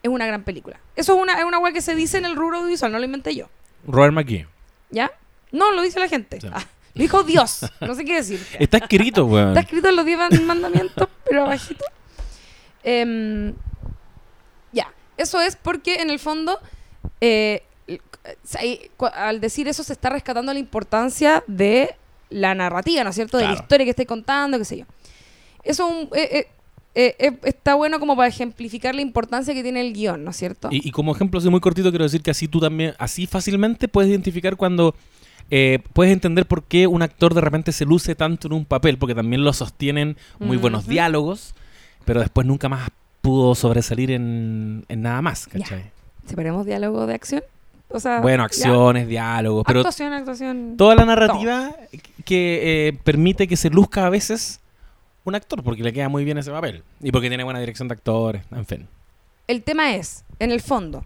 es 0.01 0.09
una 0.09 0.25
gran 0.25 0.43
película. 0.43 0.79
Eso 0.95 1.15
es 1.15 1.21
una, 1.21 1.39
es 1.39 1.45
una 1.45 1.59
weá 1.59 1.71
que 1.71 1.81
se 1.81 1.95
dice 1.95 2.17
en 2.17 2.25
el 2.25 2.35
rubro 2.35 2.57
audiovisual, 2.57 2.91
no 2.91 2.99
lo 2.99 3.05
inventé 3.05 3.35
yo. 3.35 3.47
Robert 3.87 4.13
McKee. 4.13 4.47
¿Ya? 4.91 5.11
No, 5.51 5.71
lo 5.71 5.81
dice 5.81 5.99
la 5.99 6.09
gente. 6.09 6.41
Sí. 6.41 6.47
Ah, 6.51 6.63
lo 6.93 7.01
dijo 7.01 7.23
Dios. 7.23 7.65
No 7.81 7.95
sé 7.95 8.03
qué 8.03 8.15
decir. 8.15 8.45
Está 8.59 8.77
escrito, 8.77 9.25
weón. 9.25 9.49
Está 9.49 9.61
escrito 9.61 9.89
en 9.89 9.95
los 9.95 10.05
10 10.05 10.41
mandamientos, 10.43 11.07
pero 11.27 11.43
abajito. 11.43 11.85
Ya, 12.83 13.05
eso 15.17 15.41
es 15.41 15.55
porque 15.55 15.95
en 15.95 16.09
el 16.09 16.19
fondo, 16.19 16.59
eh, 17.21 17.63
al 19.13 19.41
decir 19.41 19.67
eso 19.67 19.83
se 19.83 19.93
está 19.93 20.09
rescatando 20.09 20.53
la 20.53 20.59
importancia 20.59 21.43
de 21.47 21.95
la 22.29 22.55
narrativa, 22.55 23.03
¿no 23.03 23.09
es 23.11 23.15
cierto? 23.15 23.37
De 23.37 23.45
la 23.45 23.53
historia 23.53 23.85
que 23.85 23.91
esté 23.91 24.05
contando, 24.05 24.57
qué 24.57 24.65
sé 24.65 24.77
yo. 24.79 24.85
Eso 25.63 25.87
un- 25.87 26.09
eh, 26.15 26.47
eh, 26.95 27.15
eh, 27.19 27.31
está 27.43 27.75
bueno 27.75 27.99
como 27.99 28.15
para 28.15 28.27
ejemplificar 28.27 28.95
la 28.95 29.01
importancia 29.01 29.53
que 29.53 29.63
tiene 29.63 29.81
el 29.81 29.93
guion, 29.93 30.23
¿no 30.23 30.31
es 30.31 30.37
cierto? 30.37 30.69
Y, 30.71 30.87
y 30.87 30.91
como 30.91 31.13
ejemplo, 31.15 31.39
así 31.39 31.49
muy 31.49 31.59
cortito, 31.59 31.89
quiero 31.89 32.03
decir 32.05 32.21
que 32.21 32.31
así 32.31 32.47
tú 32.47 32.59
también, 32.59 32.93
así 32.97 33.27
fácilmente 33.27 33.87
puedes 33.87 34.09
identificar 34.09 34.55
cuando 34.55 34.95
eh, 35.51 35.79
puedes 35.93 36.13
entender 36.13 36.45
por 36.47 36.63
qué 36.63 36.87
un 36.87 37.01
actor 37.01 37.33
de 37.33 37.41
repente 37.41 37.71
se 37.71 37.85
luce 37.85 38.15
tanto 38.15 38.47
en 38.47 38.53
un 38.53 38.65
papel, 38.65 38.97
porque 38.97 39.13
también 39.15 39.43
lo 39.43 39.53
sostienen 39.53 40.17
muy 40.39 40.57
buenos 40.57 40.87
diálogos, 40.87 41.53
pero 42.05 42.19
después 42.21 42.47
nunca 42.47 42.69
más 42.69 42.89
pudo 43.23 43.55
sobresalir 43.55 44.11
en, 44.11 44.85
en 44.89 45.01
nada 45.01 45.21
más, 45.21 45.45
Ya. 45.47 45.59
¿cachai? 45.59 45.91
¿Separemos 46.27 46.65
diálogo 46.65 47.07
de 47.07 47.13
acción? 47.15 47.41
O 47.87 47.99
sea, 47.99 48.19
Bueno, 48.19 48.43
ya. 48.43 48.45
acciones, 48.45 49.07
diálogos, 49.07 49.63
pero 49.65 49.79
Actuación, 49.79 50.11
actuación. 50.13 50.75
toda 50.77 50.95
la 50.95 51.05
narrativa 51.05 51.73
que 52.25 52.87
eh, 52.89 52.93
permite 53.03 53.47
que 53.47 53.55
se 53.55 53.69
luzca 53.69 54.05
a 54.05 54.09
veces 54.09 54.59
un 55.23 55.35
actor, 55.35 55.63
porque 55.63 55.83
le 55.83 55.93
queda 55.93 56.09
muy 56.09 56.25
bien 56.25 56.37
ese 56.37 56.51
papel. 56.51 56.83
Y 57.01 57.11
porque 57.13 57.29
tiene 57.29 57.43
buena 57.45 57.59
dirección 57.61 57.87
de 57.87 57.93
actores, 57.93 58.43
en 58.51 58.65
fin. 58.65 58.87
El 59.47 59.63
tema 59.63 59.95
es, 59.95 60.25
en 60.39 60.51
el 60.51 60.59
fondo, 60.59 61.05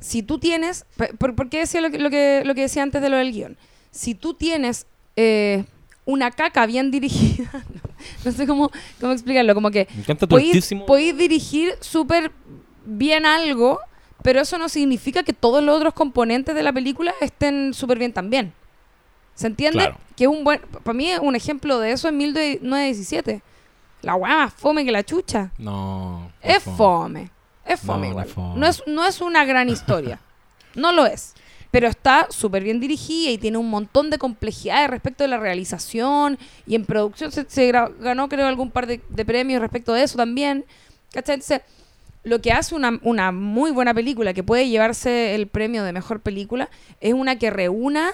si 0.00 0.22
tú 0.22 0.38
tienes. 0.38 0.86
¿Por, 1.18 1.34
por 1.34 1.48
qué 1.50 1.58
decía 1.58 1.80
lo 1.82 1.90
que, 1.90 1.98
lo, 1.98 2.08
que, 2.08 2.42
lo 2.46 2.54
que 2.54 2.62
decía 2.62 2.82
antes 2.82 3.02
de 3.02 3.10
lo 3.10 3.16
del 3.18 3.30
guion? 3.32 3.56
Si 3.90 4.14
tú 4.14 4.32
tienes 4.34 4.86
eh, 5.16 5.64
una 6.08 6.30
caca 6.30 6.64
bien 6.64 6.90
dirigida, 6.90 7.50
no 8.24 8.32
sé 8.32 8.46
cómo, 8.46 8.70
cómo 8.98 9.12
explicarlo, 9.12 9.54
como 9.54 9.70
que 9.70 9.86
podéis, 10.26 11.18
dirigir 11.18 11.74
súper 11.80 12.32
bien 12.86 13.26
algo, 13.26 13.78
pero 14.22 14.40
eso 14.40 14.56
no 14.56 14.70
significa 14.70 15.22
que 15.22 15.34
todos 15.34 15.62
los 15.62 15.76
otros 15.76 15.92
componentes 15.92 16.54
de 16.54 16.62
la 16.62 16.72
película 16.72 17.12
estén 17.20 17.74
súper 17.74 17.98
bien 17.98 18.14
también. 18.14 18.54
¿Se 19.34 19.48
entiende? 19.48 19.80
Claro. 19.80 19.98
Que 20.16 20.24
es 20.24 20.30
un 20.30 20.44
buen. 20.44 20.60
Para 20.60 20.94
mí, 20.94 21.12
un 21.20 21.36
ejemplo 21.36 21.78
de 21.78 21.92
eso 21.92 22.08
es 22.08 22.14
1917. 22.14 23.42
La 24.00 24.14
weá 24.14 24.34
más 24.38 24.54
fome 24.54 24.86
que 24.86 24.90
la 24.90 25.04
chucha. 25.04 25.52
No. 25.58 26.32
Es 26.40 26.64
fome. 26.64 27.30
Es 27.66 27.80
fome 27.80 28.06
no 28.06 28.12
igual. 28.12 28.26
es 28.26 28.32
fome. 28.32 28.58
No 28.58 28.66
es, 28.66 28.82
no 28.86 29.06
es 29.06 29.20
una 29.20 29.44
gran 29.44 29.68
historia. 29.68 30.20
no 30.74 30.90
lo 30.90 31.04
es. 31.04 31.34
Pero 31.70 31.86
está 31.86 32.26
súper 32.30 32.62
bien 32.62 32.80
dirigida 32.80 33.30
y 33.30 33.38
tiene 33.38 33.58
un 33.58 33.68
montón 33.68 34.10
de 34.10 34.18
complejidades 34.18 34.88
respecto 34.88 35.24
de 35.24 35.28
la 35.28 35.38
realización. 35.38 36.38
Y 36.66 36.74
en 36.74 36.86
producción 36.86 37.30
se, 37.30 37.72
ganó, 37.72 38.28
creo, 38.28 38.46
algún 38.46 38.70
par 38.70 38.86
de, 38.86 39.00
de 39.08 39.24
premios 39.24 39.60
respecto 39.60 39.92
de 39.92 40.02
eso 40.02 40.16
también. 40.16 40.64
¿Cachai? 41.12 41.34
Entonces, 41.34 41.60
lo 42.24 42.40
que 42.40 42.52
hace 42.52 42.74
una, 42.74 42.98
una 43.02 43.32
muy 43.32 43.70
buena 43.70 43.94
película, 43.94 44.34
que 44.34 44.42
puede 44.42 44.68
llevarse 44.68 45.34
el 45.34 45.46
premio 45.46 45.84
de 45.84 45.92
mejor 45.92 46.20
película, 46.20 46.68
es 47.00 47.14
una 47.14 47.36
que 47.36 47.50
reúna 47.50 48.12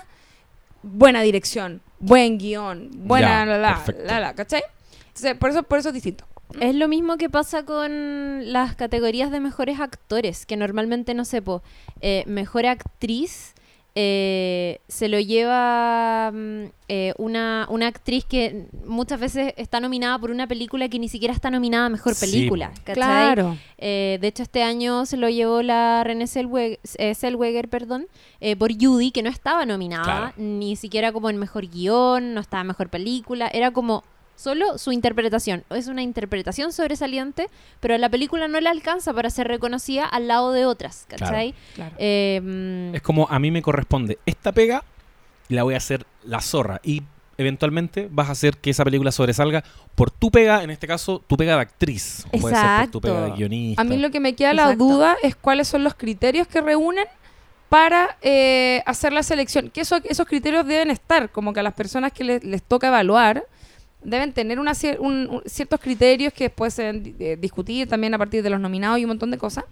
buena 0.83 1.23
dirección, 1.23 1.81
buen 1.99 2.39
guion, 2.39 2.91
buena 2.93 3.45
Ya, 3.45 3.47
la, 3.47 3.59
la, 3.59 3.85
la, 4.05 4.21
la, 4.21 4.35
¿cachai? 4.35 4.63
Entonces, 5.09 5.35
por 5.37 5.51
eso, 5.51 5.63
por 5.63 5.79
eso 5.79 5.89
es 5.89 5.95
distinto. 5.95 6.25
Es 6.61 6.75
lo 6.75 6.89
mismo 6.89 7.17
que 7.17 7.29
pasa 7.29 7.65
con 7.65 8.53
las 8.53 8.75
categorías 8.77 9.31
de 9.31 9.41
mejores 9.41 9.81
actores, 9.81 10.47
que 10.47 10.57
normalmente, 10.57 11.15
no 11.15 11.25
sé, 11.25 11.43
po, 11.43 11.63
eh, 12.01 12.25
mejor 12.27 12.67
actriz 12.67 13.55
eh, 13.97 14.81
se 14.89 15.07
lo 15.09 15.21
lleva 15.21 16.33
mm, 16.33 16.65
eh, 16.89 17.15
una, 17.17 17.67
una 17.71 17.87
actriz 17.87 18.25
que 18.25 18.67
muchas 18.85 19.21
veces 19.21 19.55
está 19.57 19.79
nominada 19.79 20.19
por 20.19 20.33
una 20.33 20.49
película 20.49 20.89
que 20.89 20.99
ni 20.99 21.09
siquiera 21.09 21.33
está 21.33 21.49
nominada 21.49 21.87
a 21.87 21.91
mejor 21.91 22.17
película. 22.19 22.73
Claro. 22.85 23.57
Eh, 23.79 24.19
de 24.21 24.27
hecho, 24.27 24.43
este 24.43 24.65
año 24.65 25.07
se 25.07 25.17
lo 25.17 25.29
llevó 25.29 25.63
la 25.63 26.03
René 26.03 26.25
Zellwe- 26.25 26.81
eh, 26.99 27.15
Zellweger, 27.15 27.69
perdón, 27.69 28.07
eh, 28.41 28.57
por 28.57 28.73
Judy, 28.73 29.13
que 29.13 29.23
no 29.23 29.31
estaba 29.31 29.65
nominada, 29.65 30.05
Claro. 30.05 30.33
ni 30.39 30.75
siquiera 30.75 31.13
como 31.13 31.31
en 31.31 31.37
mejor 31.39 31.69
guion, 31.69 32.35
no 32.35 32.41
estaba 32.41 32.63
en 32.63 32.67
mejor 32.69 32.89
película, 32.91 33.47
era 33.47 33.71
como 33.71 34.03
solo 34.37 34.79
su 34.79 34.93
interpretación. 34.93 35.65
Es 35.71 35.87
una 35.87 36.03
interpretación 36.03 36.73
sobresaliente, 36.73 37.49
pero 37.81 37.97
la 37.99 38.09
película 38.09 38.49
no 38.49 38.61
le 38.61 38.69
alcanza 38.69 39.13
para 39.13 39.31
ser 39.31 39.49
reconocida 39.49 40.05
al 40.05 40.29
lado 40.29 40.53
de 40.53 40.67
otras, 40.67 41.07
¿cachai? 41.09 41.55
Claro. 41.75 41.95
Eh, 41.99 42.41
mm, 42.43 42.95
Es 42.97 43.03
como 43.03 43.27
a 43.31 43.39
mí 43.39 43.51
me 43.51 43.63
corresponde 43.63 44.19
esta 44.27 44.53
pega 44.53 44.85
y 45.49 45.55
la 45.55 45.63
voy 45.63 45.75
a 45.75 45.79
hacer 45.79 46.07
la 46.25 46.41
zorra. 46.41 46.81
Y 46.83 47.03
eventualmente 47.37 48.09
vas 48.11 48.29
a 48.29 48.33
hacer 48.33 48.57
que 48.59 48.71
esa 48.71 48.85
película 48.85 49.11
sobresalga 49.13 49.65
por 49.95 50.11
tu 50.11 50.31
pega, 50.31 50.63
en 50.63 50.71
este 50.71 50.87
caso, 50.87 51.23
tu 51.27 51.37
pega 51.37 51.55
de 51.57 51.63
actriz. 51.63 52.25
O 52.33 52.39
Puede 52.39 52.55
ser 52.57 52.81
por 52.83 52.91
tu 52.91 53.01
pega 53.01 53.15
de 53.15 53.21
Exacto. 53.23 53.37
guionista. 53.39 53.83
A 53.83 53.85
mí 53.85 53.97
lo 53.97 54.11
que 54.11 54.21
me 54.21 54.35
queda 54.35 54.53
la 54.53 54.63
Exacto. 54.63 54.85
duda 54.85 55.17
es 55.23 55.35
cuáles 55.37 55.69
son 55.69 55.85
los 55.85 55.95
criterios 55.95 56.47
que 56.49 56.61
reúnen 56.61 57.05
para 57.69 58.17
eh, 58.23 58.83
hacer 58.87 59.13
la 59.13 59.23
selección. 59.23 59.71
Que 59.71 59.81
eso- 59.81 59.99
esos 60.05 60.27
criterios 60.27 60.67
deben 60.67 60.91
estar, 60.91 61.31
como 61.31 61.53
que 61.53 61.61
a 61.61 61.63
las 61.63 61.75
personas 61.75 62.13
que 62.13 62.23
les, 62.25 62.45
les 62.45 62.63
toca 62.63 62.87
evaluar 62.89 63.45
deben 64.05 64.33
tener 64.33 64.59
una 64.61 64.73
un- 65.01 65.29
un- 65.29 65.43
ciertos 65.47 65.81
criterios 65.81 66.33
que 66.33 66.45
después 66.45 66.75
se 66.75 66.83
deben 66.83 67.17
eh, 67.19 67.37
discutir 67.41 67.89
también 67.89 68.15
a 68.15 68.19
partir 68.19 68.43
de 68.43 68.51
los 68.51 68.61
nominados 68.61 68.99
y 68.99 69.05
un 69.05 69.09
montón 69.09 69.31
de 69.31 69.39
cosas. 69.39 69.65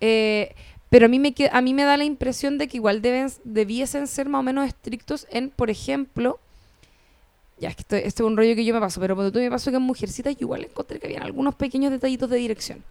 Eh, 0.00 0.54
pero 0.90 1.06
a 1.06 1.08
mí, 1.08 1.18
me 1.18 1.34
a 1.50 1.60
mí 1.60 1.74
me 1.74 1.82
da 1.84 1.96
la 1.96 2.04
impresión 2.04 2.56
de 2.58 2.68
que 2.68 2.76
igual 2.76 3.02
deben, 3.02 3.28
debiesen 3.42 4.06
ser 4.06 4.28
más 4.28 4.40
o 4.40 4.42
menos 4.42 4.66
estrictos 4.66 5.26
en, 5.30 5.50
por 5.50 5.70
ejemplo, 5.70 6.38
ya 7.58 7.68
es 7.70 7.76
que 7.76 7.80
esto, 7.82 7.96
esto 7.96 8.22
es 8.24 8.26
un 8.30 8.36
rollo 8.36 8.54
que 8.54 8.64
yo 8.64 8.74
me 8.74 8.80
paso, 8.80 9.00
pero 9.00 9.14
cuando 9.14 9.32
tú 9.32 9.38
me 9.38 9.50
paso 9.50 9.70
que 9.70 9.76
en 9.78 9.82
Mujercitas 9.82 10.34
igual 10.38 10.64
encontré 10.64 11.00
que 11.00 11.06
habían 11.06 11.22
algunos 11.22 11.54
pequeños 11.54 11.90
detallitos 11.90 12.28
de 12.30 12.36
dirección. 12.36 12.84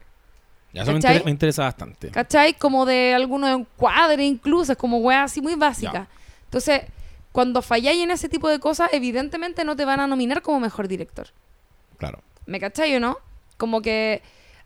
Ya, 0.73 0.81
eso 0.81 0.91
me, 0.91 0.97
inter- 0.97 1.23
me 1.25 1.31
interesa 1.31 1.63
bastante. 1.63 2.09
¿Cachai? 2.09 2.53
Como 2.57 2.85
de 2.85 3.13
alguno 3.13 3.47
encuadre 3.47 4.25
incluso, 4.25 4.71
es 4.71 4.77
como 4.77 4.97
weá 4.97 5.23
así 5.23 5.39
muy 5.41 5.55
básica. 5.55 6.07
Entonces, 6.45 6.81
cuando 7.33 7.61
falláis 7.61 8.01
en 8.01 8.11
ese 8.11 8.29
tipo 8.29 8.47
de 8.47 8.59
cosas, 8.59 8.89
evidentemente 8.93 9.65
no 9.65 9.75
te 9.75 9.83
van 9.83 9.99
a 9.99 10.07
nominar 10.07 10.41
como 10.43 10.61
mejor 10.61 10.87
director. 10.87 11.27
Claro. 11.97 12.21
¿Me 12.45 12.59
cachai 12.59 12.95
o 12.95 12.99
no? 12.99 13.17
Como 13.57 13.81
que 13.81 14.21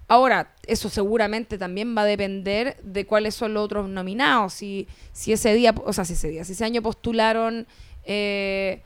ahora, 0.10 0.54
eso 0.66 0.90
seguramente 0.90 1.58
también 1.58 1.96
va 1.98 2.02
a 2.02 2.06
depender 2.06 2.78
de 2.84 3.06
cuáles 3.06 3.36
son 3.36 3.54
los 3.54 3.64
otros 3.64 3.88
nominados. 3.88 4.54
Si, 4.54 4.86
si 5.14 5.32
ese 5.32 5.54
día, 5.54 5.74
o 5.86 5.94
sea, 5.94 6.04
si 6.04 6.14
ese 6.14 6.30
día, 6.30 6.44
si 6.44 6.52
ese 6.52 6.66
año 6.66 6.82
postularon 6.82 7.68
eh, 8.04 8.82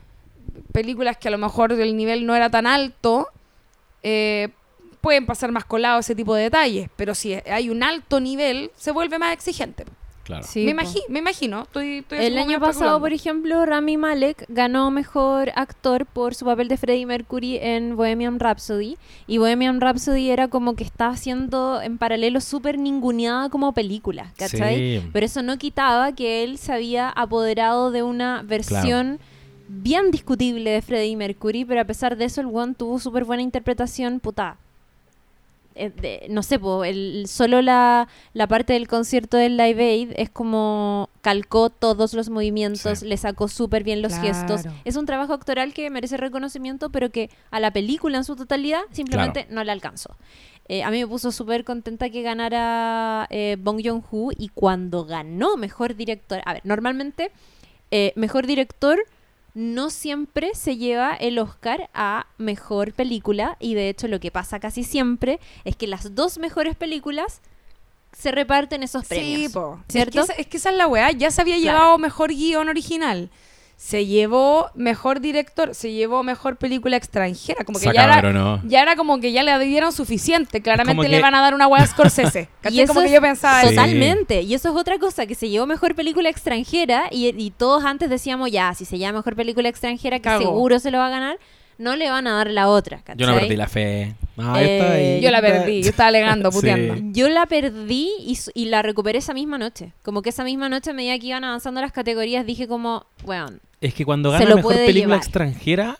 películas 0.72 1.16
que 1.16 1.26
a 1.26 1.32
lo 1.32 1.38
mejor 1.38 1.72
el 1.72 1.96
nivel 1.96 2.24
no 2.24 2.36
era 2.36 2.50
tan 2.50 2.68
alto, 2.68 3.28
eh, 4.04 4.50
pueden 5.00 5.26
pasar 5.26 5.50
más 5.50 5.64
colados 5.64 6.06
ese 6.06 6.14
tipo 6.14 6.36
de 6.36 6.44
detalles. 6.44 6.88
Pero 6.94 7.16
si 7.16 7.34
hay 7.34 7.68
un 7.68 7.82
alto 7.82 8.20
nivel, 8.20 8.70
se 8.76 8.92
vuelve 8.92 9.18
más 9.18 9.32
exigente. 9.32 9.86
Claro. 10.24 10.44
sí, 10.48 10.64
me, 10.64 10.72
imagi- 10.74 11.02
me 11.08 11.18
imagino. 11.18 11.62
Estoy, 11.62 12.04
El 12.10 12.38
año 12.38 12.60
pasado, 12.60 13.00
por 13.00 13.12
ejemplo, 13.12 13.66
Rami 13.66 13.96
Malek 13.96 14.44
ganó 14.48 14.90
mejor 14.92 15.50
actor 15.56 16.06
por 16.06 16.34
su 16.36 16.44
papel 16.44 16.68
de 16.68 16.76
Freddie 16.76 17.06
Mercury 17.06 17.56
en 17.60 17.96
Bohemian 17.96 18.38
Rhapsody. 18.38 18.96
Y 19.26 19.38
Bohemian 19.38 19.80
Rhapsody 19.80 20.30
era 20.30 20.46
como 20.48 20.74
que 20.76 20.84
estaba 20.84 21.16
siendo 21.16 21.82
en 21.82 21.98
paralelo 21.98 22.40
súper 22.40 22.78
ninguneada 22.78 23.48
como 23.48 23.72
película, 23.72 24.32
¿cachai? 24.36 25.00
Sí. 25.00 25.08
Pero 25.12 25.26
eso 25.26 25.42
no 25.42 25.58
quitaba 25.58 26.12
que 26.12 26.44
él 26.44 26.56
se 26.58 26.72
había 26.72 27.08
apoderado 27.08 27.90
de 27.90 28.02
una 28.04 28.42
versión 28.42 29.18
bien 29.68 30.10
discutible 30.10 30.70
de 30.70 30.82
Freddie 30.82 31.16
Mercury, 31.16 31.64
pero 31.64 31.80
a 31.80 31.84
pesar 31.84 32.16
de 32.16 32.26
eso, 32.26 32.40
el 32.40 32.46
one 32.48 32.74
tuvo 32.74 32.98
súper 32.98 33.24
buena 33.24 33.42
interpretación, 33.42 34.20
puta. 34.20 34.56
Eh, 35.74 35.90
de- 35.90 36.26
no 36.30 36.42
sé, 36.42 36.58
po, 36.58 36.84
el, 36.84 37.24
solo 37.28 37.62
la, 37.62 38.08
la 38.34 38.46
parte 38.46 38.74
del 38.74 38.88
concierto 38.88 39.36
del 39.36 39.56
Live 39.56 39.82
Aid 39.82 40.12
es 40.16 40.28
como 40.30 41.08
calcó 41.22 41.70
todos 41.70 42.14
los 42.14 42.28
movimientos, 42.30 42.98
Sí. 43.00 43.06
le 43.06 43.16
sacó 43.16 43.48
súper 43.48 43.84
bien 43.84 44.02
los 44.02 44.12
Claro. 44.12 44.28
gestos. 44.28 44.62
Es 44.84 44.96
un 44.96 45.06
trabajo 45.06 45.32
actoral 45.32 45.72
que 45.72 45.88
merece 45.90 46.16
reconocimiento, 46.16 46.90
pero 46.90 47.10
que 47.10 47.30
a 47.50 47.60
la 47.60 47.70
película 47.72 48.18
en 48.18 48.24
su 48.24 48.36
totalidad 48.36 48.80
simplemente 48.90 49.46
no 49.50 49.64
le 49.64 49.72
alcanzó. 49.72 50.16
Eh, 50.68 50.82
a 50.82 50.90
mí 50.90 50.98
me 51.00 51.06
puso 51.06 51.32
súper 51.32 51.64
contenta 51.64 52.08
que 52.10 52.22
ganara 52.22 53.26
eh, 53.30 53.56
Bong 53.58 53.80
Joon-ho 53.84 54.30
y 54.38 54.48
cuando 54.48 55.04
ganó 55.04 55.56
Mejor 55.56 55.96
Director, 55.96 56.40
a 56.44 56.52
ver, 56.54 56.62
normalmente 56.64 57.30
Mejor 58.16 58.46
Director 58.46 58.98
no 59.54 59.90
siempre 59.90 60.54
se 60.54 60.76
lleva 60.76 61.14
el 61.14 61.38
Oscar 61.38 61.90
a 61.92 62.26
Mejor 62.38 62.92
Película 62.94 63.56
y 63.60 63.74
de 63.74 63.88
hecho 63.90 64.08
lo 64.08 64.18
que 64.20 64.30
pasa 64.30 64.60
casi 64.60 64.82
siempre 64.84 65.40
es 65.64 65.76
que 65.76 65.86
las 65.86 66.14
dos 66.14 66.38
mejores 66.38 66.74
películas 66.76 67.40
se 68.12 68.30
reparten 68.30 68.82
esos 68.82 69.06
premios. 69.06 69.40
Sí, 69.40 69.48
po. 69.48 69.80
¿Cierto? 69.88 70.20
Es 70.20 70.26
que, 70.26 70.32
esa, 70.32 70.40
es 70.42 70.46
que 70.48 70.56
esa 70.58 70.70
es 70.70 70.76
la 70.76 70.86
weá. 70.86 71.10
Ya 71.12 71.30
se 71.30 71.40
había 71.40 71.56
Claro. 71.58 71.78
llevado 71.78 71.98
mejor 71.98 72.30
guion 72.30 72.68
original. 72.68 73.30
Se 73.84 74.06
llevó 74.06 74.70
mejor 74.76 75.20
director, 75.20 75.74
se 75.74 75.90
llevó 75.90 76.22
mejor 76.22 76.56
película 76.56 76.96
extranjera. 76.96 77.64
Como 77.64 77.80
que 77.80 77.86
ya 77.92 78.04
era, 78.04 78.32
no. 78.32 78.60
ya 78.64 78.80
era 78.80 78.94
como 78.94 79.18
que 79.18 79.32
ya 79.32 79.42
le 79.42 79.58
dieron 79.64 79.92
suficiente. 79.92 80.62
Claramente 80.62 81.08
le 81.08 81.16
que- 81.16 81.22
van 81.22 81.34
a 81.34 81.40
dar 81.40 81.52
una 81.52 81.66
weá 81.66 81.82
a 81.82 81.86
Scorsese. 81.88 82.48
Y 82.70 82.80
eso 82.80 82.94
como 82.94 83.04
que 83.04 83.12
yo 83.12 83.20
pensaba 83.20 83.60
Sí. 83.62 83.70
Totalmente. 83.70 84.42
Y 84.42 84.54
eso 84.54 84.68
es 84.68 84.76
otra 84.76 84.98
cosa, 85.00 85.26
que 85.26 85.34
se 85.34 85.48
llevó 85.48 85.66
mejor 85.66 85.96
película 85.96 86.28
extranjera 86.28 87.06
y, 87.10 87.26
y 87.36 87.50
todos 87.50 87.84
antes 87.84 88.08
decíamos, 88.08 88.52
ya, 88.52 88.72
si 88.74 88.84
se 88.84 88.98
llama 88.98 89.18
mejor 89.18 89.34
película 89.34 89.68
extranjera, 89.68 90.20
que 90.20 90.30
seguro 90.38 90.78
se 90.78 90.92
lo 90.92 90.98
va 90.98 91.08
a 91.08 91.10
ganar, 91.10 91.38
no 91.76 91.96
le 91.96 92.08
van 92.08 92.28
a 92.28 92.34
dar 92.36 92.50
la 92.50 92.68
otra. 92.68 93.02
Yo 93.16 93.26
no 93.26 93.34
perdí 93.34 93.56
la 93.56 93.66
fe. 93.68 94.14
No, 94.36 94.56
Eh, 94.58 94.80
ahí- 94.80 95.20
Yo 95.20 95.30
la 95.32 95.40
perdí. 95.40 95.82
Yo 95.82 95.90
estaba 95.90 96.06
alegando, 96.08 96.50
Sí. 96.52 96.58
puteando. 96.60 96.94
Yo 97.12 97.28
la 97.28 97.46
perdí 97.46 98.10
y, 98.20 98.38
y 98.54 98.66
la 98.66 98.80
recuperé 98.82 99.18
esa 99.18 99.34
misma 99.34 99.58
noche. 99.58 99.92
Como 100.04 100.22
que 100.22 100.28
esa 100.30 100.44
misma 100.44 100.68
noche, 100.68 100.90
a 100.90 100.94
medida 100.94 101.18
que 101.18 101.26
iban 101.26 101.42
avanzando 101.42 101.80
las 101.80 101.90
categorías, 101.90 102.46
dije 102.46 102.68
como, 102.68 103.06
bueno, 103.24 103.48
Es 103.82 103.92
que 103.94 104.04
cuando 104.06 104.30
gana 104.30 104.44
mejor 104.56 104.72
película 104.74 105.16
llevar. 105.16 105.18
extranjera, 105.18 105.98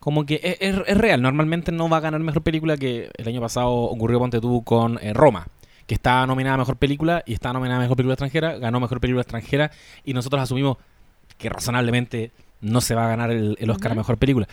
como 0.00 0.24
que 0.24 0.40
es, 0.42 0.56
es- 0.60 0.82
es 0.86 0.96
real. 0.96 1.20
Normalmente 1.20 1.70
no 1.72 1.88
va 1.88 1.98
a 1.98 2.00
ganar 2.00 2.20
mejor 2.20 2.42
película 2.42 2.76
que 2.76 3.10
el 3.16 3.28
año 3.28 3.40
pasado 3.40 3.70
ocurrió 3.72 4.18
Ponte 4.18 4.40
tú 4.40 4.62
con 4.64 4.98
eh, 5.02 5.12
Roma, 5.12 5.46
que 5.86 5.94
estaba 5.94 6.26
nominada 6.26 6.54
a 6.54 6.58
mejor 6.58 6.76
película 6.76 7.22
y 7.26 7.34
estaba 7.34 7.52
nominada 7.54 7.80
a 7.80 7.82
mejor 7.82 7.96
película 7.96 8.14
extranjera, 8.14 8.56
ganó 8.58 8.80
mejor 8.80 9.00
película 9.00 9.22
extranjera 9.22 9.70
y 10.04 10.14
nosotros 10.14 10.40
asumimos 10.42 10.78
que 11.36 11.48
razonablemente 11.50 12.30
no 12.60 12.80
se 12.80 12.94
va 12.94 13.04
a 13.04 13.08
ganar 13.08 13.30
el, 13.30 13.56
el 13.60 13.70
Oscar 13.70 13.92
a 13.92 13.94
mejor 13.94 14.16
película. 14.18 14.48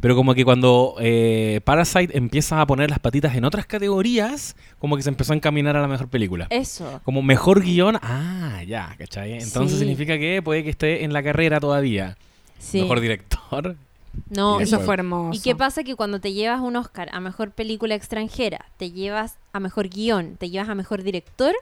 Pero 0.00 0.14
como 0.16 0.34
que 0.34 0.44
cuando 0.44 0.96
eh, 1.00 1.60
Parasite 1.64 2.16
empieza 2.16 2.60
a 2.60 2.66
poner 2.66 2.90
las 2.90 2.98
patitas 2.98 3.34
en 3.36 3.44
otras 3.44 3.64
categorías, 3.66 4.56
como 4.78 4.96
que 4.96 5.02
se 5.02 5.08
empezó 5.08 5.32
a 5.32 5.36
encaminar 5.36 5.76
a 5.76 5.80
la 5.80 5.88
mejor 5.88 6.08
película. 6.08 6.46
Eso. 6.50 7.00
Como 7.04 7.22
mejor 7.22 7.62
guion, 7.62 7.96
ah, 8.02 8.62
ya, 8.66 8.94
¿cachai? 8.98 9.34
Entonces 9.34 9.72
Sí. 9.72 9.78
significa 9.78 10.18
que 10.18 10.42
puede 10.42 10.62
que 10.64 10.70
esté 10.70 11.04
en 11.04 11.12
la 11.12 11.22
carrera 11.22 11.60
todavía. 11.60 12.16
Sí. 12.58 12.82
Mejor 12.82 13.00
director. 13.00 13.76
No, 14.30 14.60
Y 14.60 14.62
Eso 14.62 14.78
fue 14.78 14.94
hermoso. 14.94 15.36
¿Y 15.36 15.42
qué 15.42 15.56
pasa? 15.56 15.82
Que 15.82 15.96
cuando 15.96 16.20
te 16.20 16.32
llevas 16.32 16.60
un 16.60 16.76
Oscar 16.76 17.08
a 17.12 17.18
mejor 17.18 17.50
película 17.50 17.96
extranjera, 17.96 18.64
te 18.76 18.92
llevas 18.92 19.38
a 19.52 19.58
mejor 19.58 19.88
guion, 19.88 20.36
te 20.36 20.50
llevas 20.50 20.68
a 20.68 20.76
mejor 20.76 21.02
director, 21.02 21.52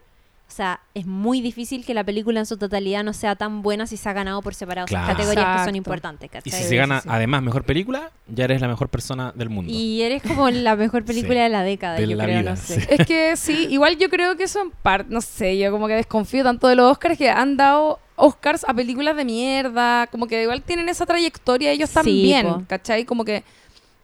o 0.52 0.54
sea, 0.54 0.80
es 0.94 1.06
muy 1.06 1.40
difícil 1.40 1.84
que 1.86 1.94
la 1.94 2.04
película 2.04 2.38
en 2.40 2.44
su 2.46 2.58
totalidad 2.58 3.02
no 3.02 3.14
sea 3.14 3.36
tan 3.36 3.62
buena 3.62 3.86
si 3.86 3.96
se 3.96 4.06
ha 4.08 4.12
ganado 4.12 4.42
por 4.42 4.54
separado 4.54 4.84
esas 4.84 5.00
Claro. 5.00 5.16
categorías 5.16 5.44
que 5.46 5.50
son 5.50 5.58
Exacto. 5.60 5.76
importantes, 5.76 6.26
Y 6.26 6.28
¿cachai? 6.28 6.52
si 6.52 6.58
Sí, 6.62 6.68
se 6.68 6.76
gana 6.76 7.00
sí, 7.00 7.04
sí. 7.04 7.08
además 7.10 7.42
mejor 7.42 7.64
película, 7.64 8.10
ya 8.28 8.44
eres 8.44 8.60
la 8.60 8.68
mejor 8.68 8.88
persona 8.90 9.32
del 9.34 9.48
mundo. 9.48 9.72
Y 9.74 10.02
eres 10.02 10.22
como 10.22 10.50
la 10.50 10.76
mejor 10.76 11.04
película 11.06 11.34
Sí. 11.34 11.40
de 11.44 11.48
la 11.48 11.62
década, 11.62 11.94
De 11.96 12.06
yo 12.06 12.16
la 12.16 12.24
creo, 12.24 12.40
vida, 12.40 12.50
no 12.50 12.56
sé. 12.56 12.80
sí. 12.82 12.86
Es 12.90 13.06
que 13.06 13.36
sí, 13.36 13.66
igual 13.70 13.96
yo 13.96 14.10
creo 14.10 14.36
que 14.36 14.44
eso 14.44 14.60
en 14.60 14.70
parte, 14.70 15.06
no 15.12 15.22
sé, 15.22 15.56
yo 15.58 15.70
como 15.72 15.88
que 15.88 15.94
desconfío 15.94 16.44
tanto 16.44 16.68
de 16.68 16.76
los 16.76 16.92
Oscars 16.92 17.16
que 17.16 17.30
han 17.30 17.56
dado 17.56 17.98
Oscars 18.16 18.64
a 18.68 18.74
películas 18.74 19.16
de 19.16 19.24
mierda, 19.24 20.06
como 20.08 20.26
que 20.26 20.42
igual 20.42 20.60
tienen 20.62 20.88
esa 20.90 21.06
trayectoria 21.06 21.72
ellos 21.72 21.88
Sí, 21.88 21.94
también, 21.94 22.46
po. 22.46 22.62
¿cachai? 22.68 23.04
Como 23.06 23.24
que 23.24 23.42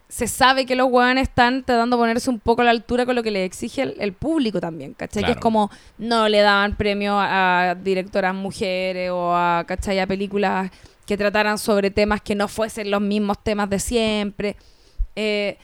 se 0.09 0.27
sabe 0.27 0.65
que 0.65 0.75
los 0.75 0.87
weones 0.89 1.29
están 1.29 1.63
tratando 1.63 1.95
de 1.95 2.01
ponerse 2.01 2.29
un 2.31 2.39
poco 2.39 2.63
a 2.63 2.65
la 2.65 2.71
altura 2.71 3.05
con 3.05 3.15
lo 3.15 3.21
que 3.21 3.29
le 3.29 3.45
exige 3.45 3.83
el, 3.83 3.95
el 3.99 4.11
público 4.13 4.59
también, 4.59 4.93
¿cachai? 4.93 5.23
Que 5.23 5.31
es 5.33 5.37
como 5.37 5.69
no 5.99 6.27
le 6.27 6.39
daban 6.39 6.75
premio 6.75 7.19
a, 7.19 7.69
a 7.69 7.75
directoras 7.75 8.33
mujeres 8.33 9.11
o 9.11 9.35
a, 9.35 9.63
¿cachai? 9.67 9.99
A 9.99 10.07
películas 10.07 10.71
que 11.05 11.15
trataran 11.15 11.59
sobre 11.59 11.91
temas 11.91 12.21
que 12.21 12.33
no 12.33 12.47
fuesen 12.47 12.89
los 12.89 13.01
mismos 13.01 13.37
temas 13.43 13.69
de 13.69 13.79
siempre. 13.79 14.55
Eh, 15.15 15.57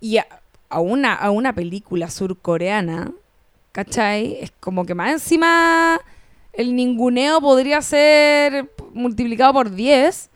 y 0.00 0.18
a, 0.18 0.26
a 0.68 0.78
una, 0.78 1.14
a 1.14 1.30
una 1.30 1.52
película 1.52 2.08
surcoreana, 2.08 3.10
¿cachai? 3.72 4.38
Es 4.40 4.52
como 4.60 4.86
que 4.86 4.94
más 4.94 5.10
encima 5.10 6.00
el 6.52 6.76
ninguneo 6.76 7.40
podría 7.40 7.82
ser 7.82 8.70
multiplicado 8.92 9.52
por 9.52 9.70
10. 9.72 10.30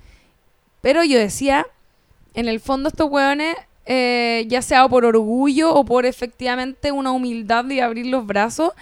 Pero 0.80 1.04
yo 1.04 1.16
decía, 1.16 1.66
en 2.34 2.48
el 2.48 2.60
fondo 2.60 2.88
estos 2.88 3.10
hueones, 3.10 3.56
eh, 3.86 4.44
ya 4.48 4.62
sea 4.62 4.88
por 4.88 5.04
orgullo 5.04 5.74
o 5.74 5.84
por 5.84 6.06
efectivamente 6.06 6.92
una 6.92 7.12
humildad 7.12 7.64
de 7.64 7.82
abrir 7.82 8.06
los 8.06 8.26
brazos, 8.26 8.72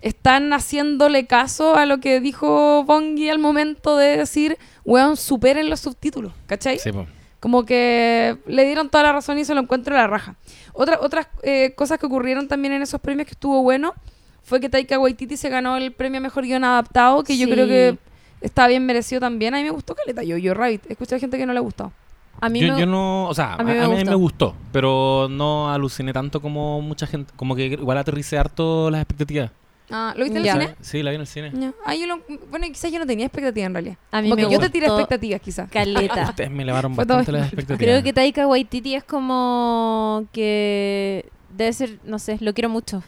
están 0.00 0.52
haciéndole 0.52 1.26
caso 1.26 1.76
a 1.76 1.86
lo 1.86 1.98
que 1.98 2.20
dijo 2.20 2.84
Bongi 2.84 3.30
al 3.30 3.38
momento 3.38 3.96
de 3.96 4.16
decir, 4.16 4.58
weón, 4.84 5.16
superen 5.16 5.70
los 5.70 5.80
subtítulos, 5.80 6.32
¿cachai? 6.46 6.78
Sí, 6.78 6.92
po. 6.92 7.06
Como 7.38 7.64
que 7.64 8.36
le 8.46 8.64
dieron 8.64 8.88
toda 8.88 9.04
la 9.04 9.12
razón 9.12 9.38
y 9.38 9.44
se 9.44 9.54
lo 9.54 9.62
encuentro 9.62 9.94
a 9.96 9.98
la 9.98 10.06
raja. 10.06 10.36
Otra, 10.74 11.00
otras 11.00 11.26
eh, 11.42 11.72
cosas 11.74 11.98
que 11.98 12.06
ocurrieron 12.06 12.46
también 12.46 12.72
en 12.72 12.82
esos 12.82 13.00
premios 13.00 13.26
que 13.26 13.32
estuvo 13.32 13.62
bueno 13.62 13.94
fue 14.44 14.60
que 14.60 14.68
Taika 14.68 14.98
Waititi 14.98 15.36
se 15.36 15.48
ganó 15.48 15.76
el 15.76 15.92
premio 15.92 16.18
a 16.18 16.20
Mejor 16.20 16.44
Guión 16.44 16.64
Adaptado, 16.64 17.22
que 17.22 17.36
yo 17.36 17.48
creo 17.48 17.66
que 17.66 17.96
está 18.40 18.66
bien 18.66 18.84
merecido 18.86 19.20
también. 19.20 19.54
A 19.54 19.58
mí 19.58 19.64
me 19.64 19.70
gustó 19.70 19.94
Caleta, 19.94 20.22
yo, 20.22 20.36
yo 20.36 20.54
Rabbit. 20.54 20.90
Escuché 20.90 21.16
a 21.16 21.18
gente 21.18 21.38
que 21.38 21.46
no 21.46 21.52
le 21.52 21.58
ha 21.58 21.62
gustado. 21.62 21.92
A 22.42 22.48
mí 22.48 22.60
yo, 22.60 22.74
me- 22.74 22.80
yo 22.80 22.86
no, 22.86 23.28
o 23.28 23.34
sea, 23.34 23.54
a, 23.54 23.54
a 23.54 23.64
mí 23.64 23.72
me 23.72 23.80
a 23.80 23.88
mí 23.88 23.94
gustó. 23.94 24.10
me 24.10 24.16
gustó, 24.16 24.56
pero 24.72 25.28
no 25.30 25.72
aluciné 25.72 26.12
tanto 26.12 26.42
como 26.42 26.80
mucha 26.82 27.06
gente, 27.06 27.32
como 27.36 27.54
que 27.56 27.66
igual 27.66 27.96
aterricé 27.98 28.36
harto 28.36 28.90
las 28.90 29.00
expectativas. 29.00 29.50
Ah, 29.90 30.14
¿Lo 30.16 30.24
viste 30.24 30.38
en 30.38 30.46
el 30.46 30.52
cine? 30.52 30.74
Sí, 30.80 31.02
la 31.02 31.10
vi 31.10 31.14
en 31.16 31.20
el 31.20 31.26
cine. 31.26 31.52
Ya. 31.54 31.72
Ah, 31.84 31.94
yo 31.94 32.06
lo- 32.06 32.20
bueno, 32.50 32.66
quizás 32.66 32.90
yo 32.90 32.98
no 32.98 33.06
tenía 33.06 33.26
expectativas 33.26 33.66
en 33.66 33.74
realidad. 33.74 33.96
A 34.10 34.22
mí 34.22 34.28
Porque 34.30 34.46
me 34.46 34.52
yo 34.52 34.58
te 34.58 34.70
tiré 34.70 34.86
expectativas, 34.86 35.40
quizás. 35.40 35.70
Caleta. 35.70 36.24
Ustedes 36.30 36.50
me 36.50 36.62
elevaron 36.62 36.96
bastante 36.96 37.30
las 37.30 37.42
expectativas. 37.52 37.78
Creo 37.78 38.02
que 38.02 38.12
Taika 38.12 38.46
Waititi 38.46 38.94
es 38.94 39.04
como 39.04 40.24
que 40.32 41.26
debe 41.54 41.72
ser, 41.74 41.98
no 42.04 42.18
sé, 42.18 42.38
lo 42.40 42.54
quiero 42.54 42.70
mucho. 42.70 43.02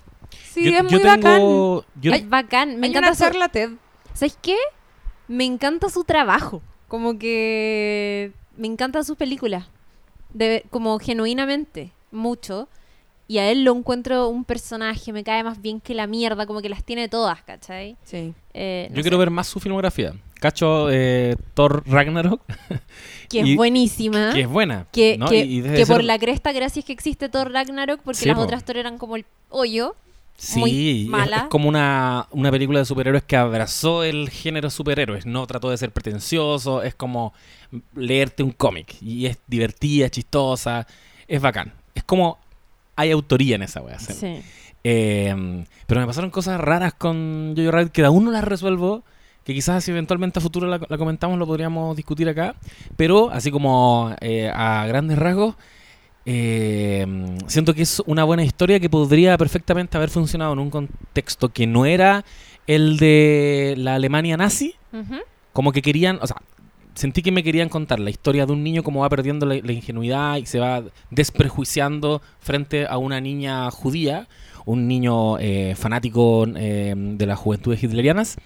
Sí, 0.52 0.64
yo, 0.70 0.76
es 0.78 0.82
muy 0.84 0.92
yo 0.92 1.00
tengo, 1.00 1.84
yo- 2.00 2.12
es 2.12 2.28
bacán, 2.28 2.78
me 2.78 2.86
encanta 2.88 3.14
su, 3.14 3.24
charla 3.24 3.48
TED. 3.48 3.70
¿Sabes 4.12 4.38
qué? 4.42 4.56
Me 5.26 5.44
encanta 5.44 5.88
su 5.88 6.04
trabajo. 6.04 6.60
Como 6.86 7.18
que 7.18 8.32
me 8.56 8.66
encantan 8.66 9.04
sus 9.04 9.16
películas. 9.16 9.66
De, 10.32 10.64
como 10.70 10.98
genuinamente, 10.98 11.92
mucho. 12.10 12.68
Y 13.26 13.38
a 13.38 13.50
él 13.50 13.64
lo 13.64 13.74
encuentro 13.74 14.28
un 14.28 14.44
personaje, 14.44 15.12
me 15.12 15.24
cae 15.24 15.42
más 15.42 15.62
bien 15.62 15.80
que 15.80 15.94
la 15.94 16.06
mierda, 16.06 16.44
como 16.46 16.60
que 16.60 16.68
las 16.68 16.84
tiene 16.84 17.08
todas, 17.08 17.42
¿cachai? 17.42 17.96
Sí. 18.04 18.34
Eh, 18.52 18.88
no 18.90 18.96
yo 18.96 18.98
sé, 18.98 19.02
quiero 19.02 19.18
ver 19.18 19.30
más 19.30 19.46
su 19.46 19.60
filmografía. 19.60 20.12
Cacho 20.40 20.88
eh, 20.90 21.36
Thor 21.54 21.82
Ragnarok, 21.86 22.42
que 23.30 23.40
es 23.40 23.46
y- 23.46 23.56
buenísima. 23.56 24.32
que 24.34 24.42
es 24.42 24.48
buena. 24.48 24.86
que, 24.92 25.16
¿no? 25.16 25.26
que- 25.28 25.38
Y- 25.44 25.56
y 25.56 25.60
debe 25.62 25.76
que 25.76 25.86
por 25.86 25.96
ser- 25.96 26.04
la 26.04 26.18
cresta, 26.18 26.52
gracias 26.52 26.84
que 26.84 26.92
existe 26.92 27.30
Thor 27.30 27.50
Ragnarok, 27.50 28.00
porque 28.02 28.20
Sí, 28.20 28.26
las 28.28 28.36
po. 28.36 28.42
otras 28.42 28.62
Thor 28.64 28.76
eran 28.76 28.98
como 28.98 29.16
el 29.16 29.24
hoyo. 29.48 29.96
Sí, 30.36 30.58
muy 30.58 31.02
es- 31.04 31.08
mala. 31.08 31.36
Es, 31.36 31.42
como 31.44 31.68
una, 31.68 32.26
una 32.30 32.50
película 32.50 32.80
de 32.80 32.84
superhéroes 32.84 33.22
que 33.24 33.36
abrazó 33.36 34.02
el 34.04 34.28
género 34.30 34.68
superhéroes, 34.70 35.26
no 35.26 35.46
trató 35.46 35.70
de 35.70 35.78
ser 35.78 35.92
pretencioso, 35.92 36.82
es 36.82 36.94
como 36.94 37.32
leerte 37.94 38.42
un 38.42 38.50
cómic 38.50 38.96
y 39.00 39.26
es 39.26 39.38
divertida, 39.46 40.08
chistosa, 40.10 40.86
es 41.28 41.40
bacán. 41.40 41.72
Es 41.94 42.04
como 42.04 42.38
hay 42.96 43.10
autoría 43.10 43.56
en 43.56 43.62
esa 43.62 43.80
wea. 43.80 43.98
¿sí? 43.98 44.12
Sí. 44.12 44.42
Eh, 44.82 45.64
pero 45.86 46.00
me 46.00 46.06
pasaron 46.06 46.30
cosas 46.30 46.60
raras 46.60 46.92
con 46.94 47.54
Jojo 47.56 47.70
Rabbit 47.70 47.92
que 47.92 48.04
aún 48.04 48.24
no 48.24 48.30
las 48.30 48.44
resuelvo, 48.44 49.02
que 49.44 49.54
quizás 49.54 49.82
si 49.84 49.90
eventualmente 49.92 50.38
a 50.38 50.42
futuro 50.42 50.66
la, 50.66 50.78
la 50.88 50.98
comentamos 50.98 51.38
lo 51.38 51.46
podríamos 51.46 51.96
discutir 51.96 52.28
acá, 52.28 52.54
pero 52.96 53.30
así 53.30 53.50
como 53.50 54.14
eh, 54.20 54.50
a 54.54 54.84
grandes 54.86 55.18
rasgos, 55.18 55.54
eh, 56.26 57.06
siento 57.46 57.74
que 57.74 57.82
es 57.82 58.02
una 58.06 58.24
buena 58.24 58.44
historia 58.44 58.80
que 58.80 58.88
podría 58.88 59.36
perfectamente 59.36 59.96
haber 59.96 60.10
funcionado 60.10 60.52
en 60.52 60.58
un 60.58 60.70
contexto 60.70 61.50
que 61.50 61.66
no 61.66 61.86
era 61.86 62.24
el 62.66 62.96
de 62.96 63.74
la 63.76 63.96
Alemania 63.96 64.36
nazi, 64.36 64.74
como 65.52 65.72
que 65.72 65.82
querían, 65.82 66.18
o 66.22 66.26
sea, 66.26 66.36
sentí 66.94 67.22
que 67.22 67.32
me 67.32 67.42
querían 67.42 67.68
contar 67.68 68.00
la 68.00 68.10
historia 68.10 68.46
de 68.46 68.52
un 68.52 68.62
niño 68.62 68.82
como 68.82 69.00
va 69.00 69.08
perdiendo 69.08 69.44
la, 69.44 69.56
la 69.56 69.72
ingenuidad 69.72 70.36
y 70.36 70.46
se 70.46 70.60
va 70.60 70.82
desprejuiciando 71.10 72.22
frente 72.40 72.86
a 72.86 72.96
una 72.96 73.20
niña 73.20 73.70
judía, 73.70 74.28
un 74.64 74.88
niño 74.88 75.38
eh, 75.38 75.74
fanático 75.76 76.46
eh, 76.56 76.94
de 76.96 77.26
las 77.26 77.38
juventudes 77.38 77.82
hitlerianas. 77.82 78.36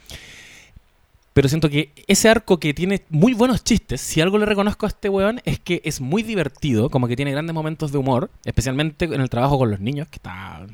Pero 1.39 1.49
siento 1.49 1.71
que 1.71 1.93
ese 2.09 2.29
arco 2.29 2.59
que 2.59 2.75
tiene 2.75 3.05
muy 3.11 3.33
buenos 3.33 3.63
chistes, 3.63 4.01
si 4.01 4.21
algo 4.21 4.39
le 4.39 4.45
reconozco 4.45 4.87
a 4.87 4.89
este 4.89 5.09
weón, 5.09 5.41
es 5.45 5.61
que 5.61 5.81
es 5.85 6.01
muy 6.01 6.25
divertido, 6.25 6.91
como 6.91 7.07
que 7.07 7.15
tiene 7.15 7.31
grandes 7.31 7.55
momentos 7.55 7.93
de 7.93 7.99
humor, 7.99 8.29
especialmente 8.45 9.05
en 9.05 9.21
el 9.21 9.31
trabajo 9.31 9.57
con 9.57 9.71
los 9.71 9.79
niños, 9.79 10.09
que 10.09 10.17
está 10.17 10.67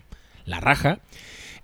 la 0.46 0.60
raja. 0.60 1.00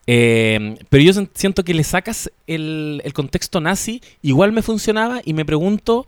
Eh, 0.06 0.76
pero 0.90 1.02
yo 1.02 1.14
siento 1.32 1.64
que 1.64 1.72
le 1.72 1.82
sacas 1.82 2.30
el, 2.46 3.00
el 3.02 3.14
contexto 3.14 3.58
nazi, 3.62 4.02
igual 4.20 4.52
me 4.52 4.60
funcionaba 4.60 5.22
y 5.24 5.32
me 5.32 5.46
pregunto 5.46 6.06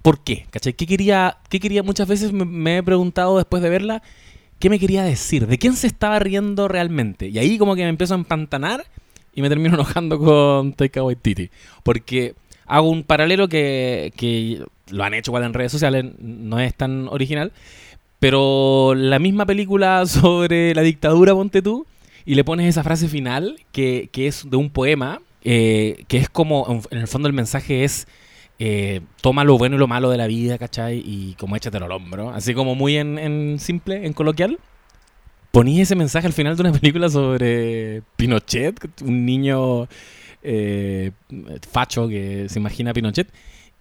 por 0.00 0.24
qué, 0.24 0.46
¿cachai? 0.48 0.72
¿Qué 0.72 0.86
quería, 0.86 1.36
qué 1.50 1.60
quería? 1.60 1.82
Muchas 1.82 2.08
veces 2.08 2.32
me, 2.32 2.46
me 2.46 2.78
he 2.78 2.82
preguntado 2.82 3.36
después 3.36 3.62
de 3.62 3.68
verla, 3.68 4.02
¿qué 4.58 4.70
me 4.70 4.78
quería 4.78 5.02
decir? 5.02 5.46
¿De 5.46 5.58
quién 5.58 5.76
se 5.76 5.88
estaba 5.88 6.18
riendo 6.20 6.68
realmente? 6.68 7.28
Y 7.28 7.38
ahí 7.38 7.58
como 7.58 7.76
que 7.76 7.82
me 7.82 7.90
empiezo 7.90 8.14
a 8.14 8.16
empantanar 8.16 8.86
y 9.34 9.42
me 9.42 9.48
termino 9.48 9.74
enojando 9.74 10.18
con 10.18 10.72
Taika 10.72 11.02
Waititi. 11.02 11.50
Porque 11.82 12.34
hago 12.66 12.88
un 12.90 13.02
paralelo 13.02 13.48
que, 13.48 14.12
que 14.16 14.62
lo 14.90 15.04
han 15.04 15.14
hecho 15.14 15.30
igual 15.30 15.44
en 15.44 15.54
redes 15.54 15.72
sociales, 15.72 16.04
no 16.18 16.60
es 16.60 16.74
tan 16.74 17.08
original, 17.08 17.52
pero 18.20 18.94
la 18.94 19.18
misma 19.18 19.46
película 19.46 20.06
sobre 20.06 20.74
la 20.74 20.82
dictadura, 20.82 21.34
ponte 21.34 21.62
tú, 21.62 21.86
y 22.24 22.34
le 22.36 22.44
pones 22.44 22.66
esa 22.68 22.82
frase 22.82 23.08
final 23.08 23.56
que, 23.72 24.08
que 24.12 24.26
es 24.26 24.48
de 24.48 24.56
un 24.56 24.70
poema, 24.70 25.20
eh, 25.44 26.04
que 26.08 26.16
es 26.16 26.28
como, 26.30 26.80
en- 26.90 26.98
el 26.98 27.06
fondo 27.08 27.28
el 27.28 27.34
mensaje 27.34 27.84
es, 27.84 28.06
eh, 28.58 29.00
toma 29.20 29.44
lo 29.44 29.58
bueno 29.58 29.76
y 29.76 29.78
lo 29.78 29.88
malo 29.88 30.08
de 30.10 30.16
la 30.16 30.26
vida, 30.26 30.56
¿cachai? 30.56 31.02
Y 31.04 31.34
como 31.38 31.56
échatelo 31.56 31.84
al 31.86 31.92
hombro, 31.92 32.30
así 32.30 32.54
como 32.54 32.74
muy 32.74 32.96
en 32.96 33.58
simple, 33.58 34.06
en 34.06 34.12
coloquial. 34.14 34.58
Ponís 35.54 35.82
ese 35.82 35.94
mensaje 35.94 36.26
al 36.26 36.32
final 36.32 36.56
de 36.56 36.62
una 36.62 36.72
película 36.72 37.08
sobre 37.08 38.02
Pinochet, 38.16 38.74
un 39.02 39.24
niño 39.24 39.86
eh, 40.42 41.12
facho 41.70 42.08
que 42.08 42.48
se 42.48 42.58
imagina 42.58 42.90
a 42.90 42.92
Pinochet, 42.92 43.28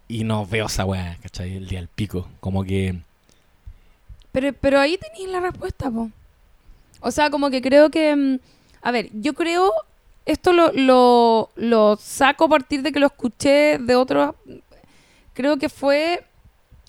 y 0.07 0.23
no 0.23 0.45
veo 0.45 0.67
esa 0.67 0.85
weá, 0.85 1.17
¿cachai? 1.23 1.57
El 1.57 1.67
día 1.67 1.79
del 1.79 1.87
pico, 1.87 2.29
como 2.41 2.63
que... 2.63 2.99
Pero, 4.31 4.53
pero 4.53 4.79
ahí 4.79 4.99
tenéis 4.99 5.29
la 5.29 5.39
respuesta, 5.39 5.89
po. 5.89 6.11
O 7.01 7.09
sea, 7.09 7.31
como 7.31 7.49
que 7.49 7.59
creo 7.59 7.89
que... 7.89 8.15
mm, 8.15 8.39
A 8.83 8.91
ver, 8.91 9.09
yo 9.11 9.33
creo... 9.33 9.71
Esto 10.27 10.53
lo, 10.53 10.71
lo, 10.73 11.49
lo 11.55 11.97
saco 11.99 12.45
a 12.45 12.49
partir 12.49 12.83
de 12.83 12.91
que 12.91 12.99
lo 12.99 13.07
escuché 13.07 13.79
de 13.79 13.95
otros... 13.95 14.35
Creo 15.33 15.57
que 15.57 15.69
fue 15.69 16.23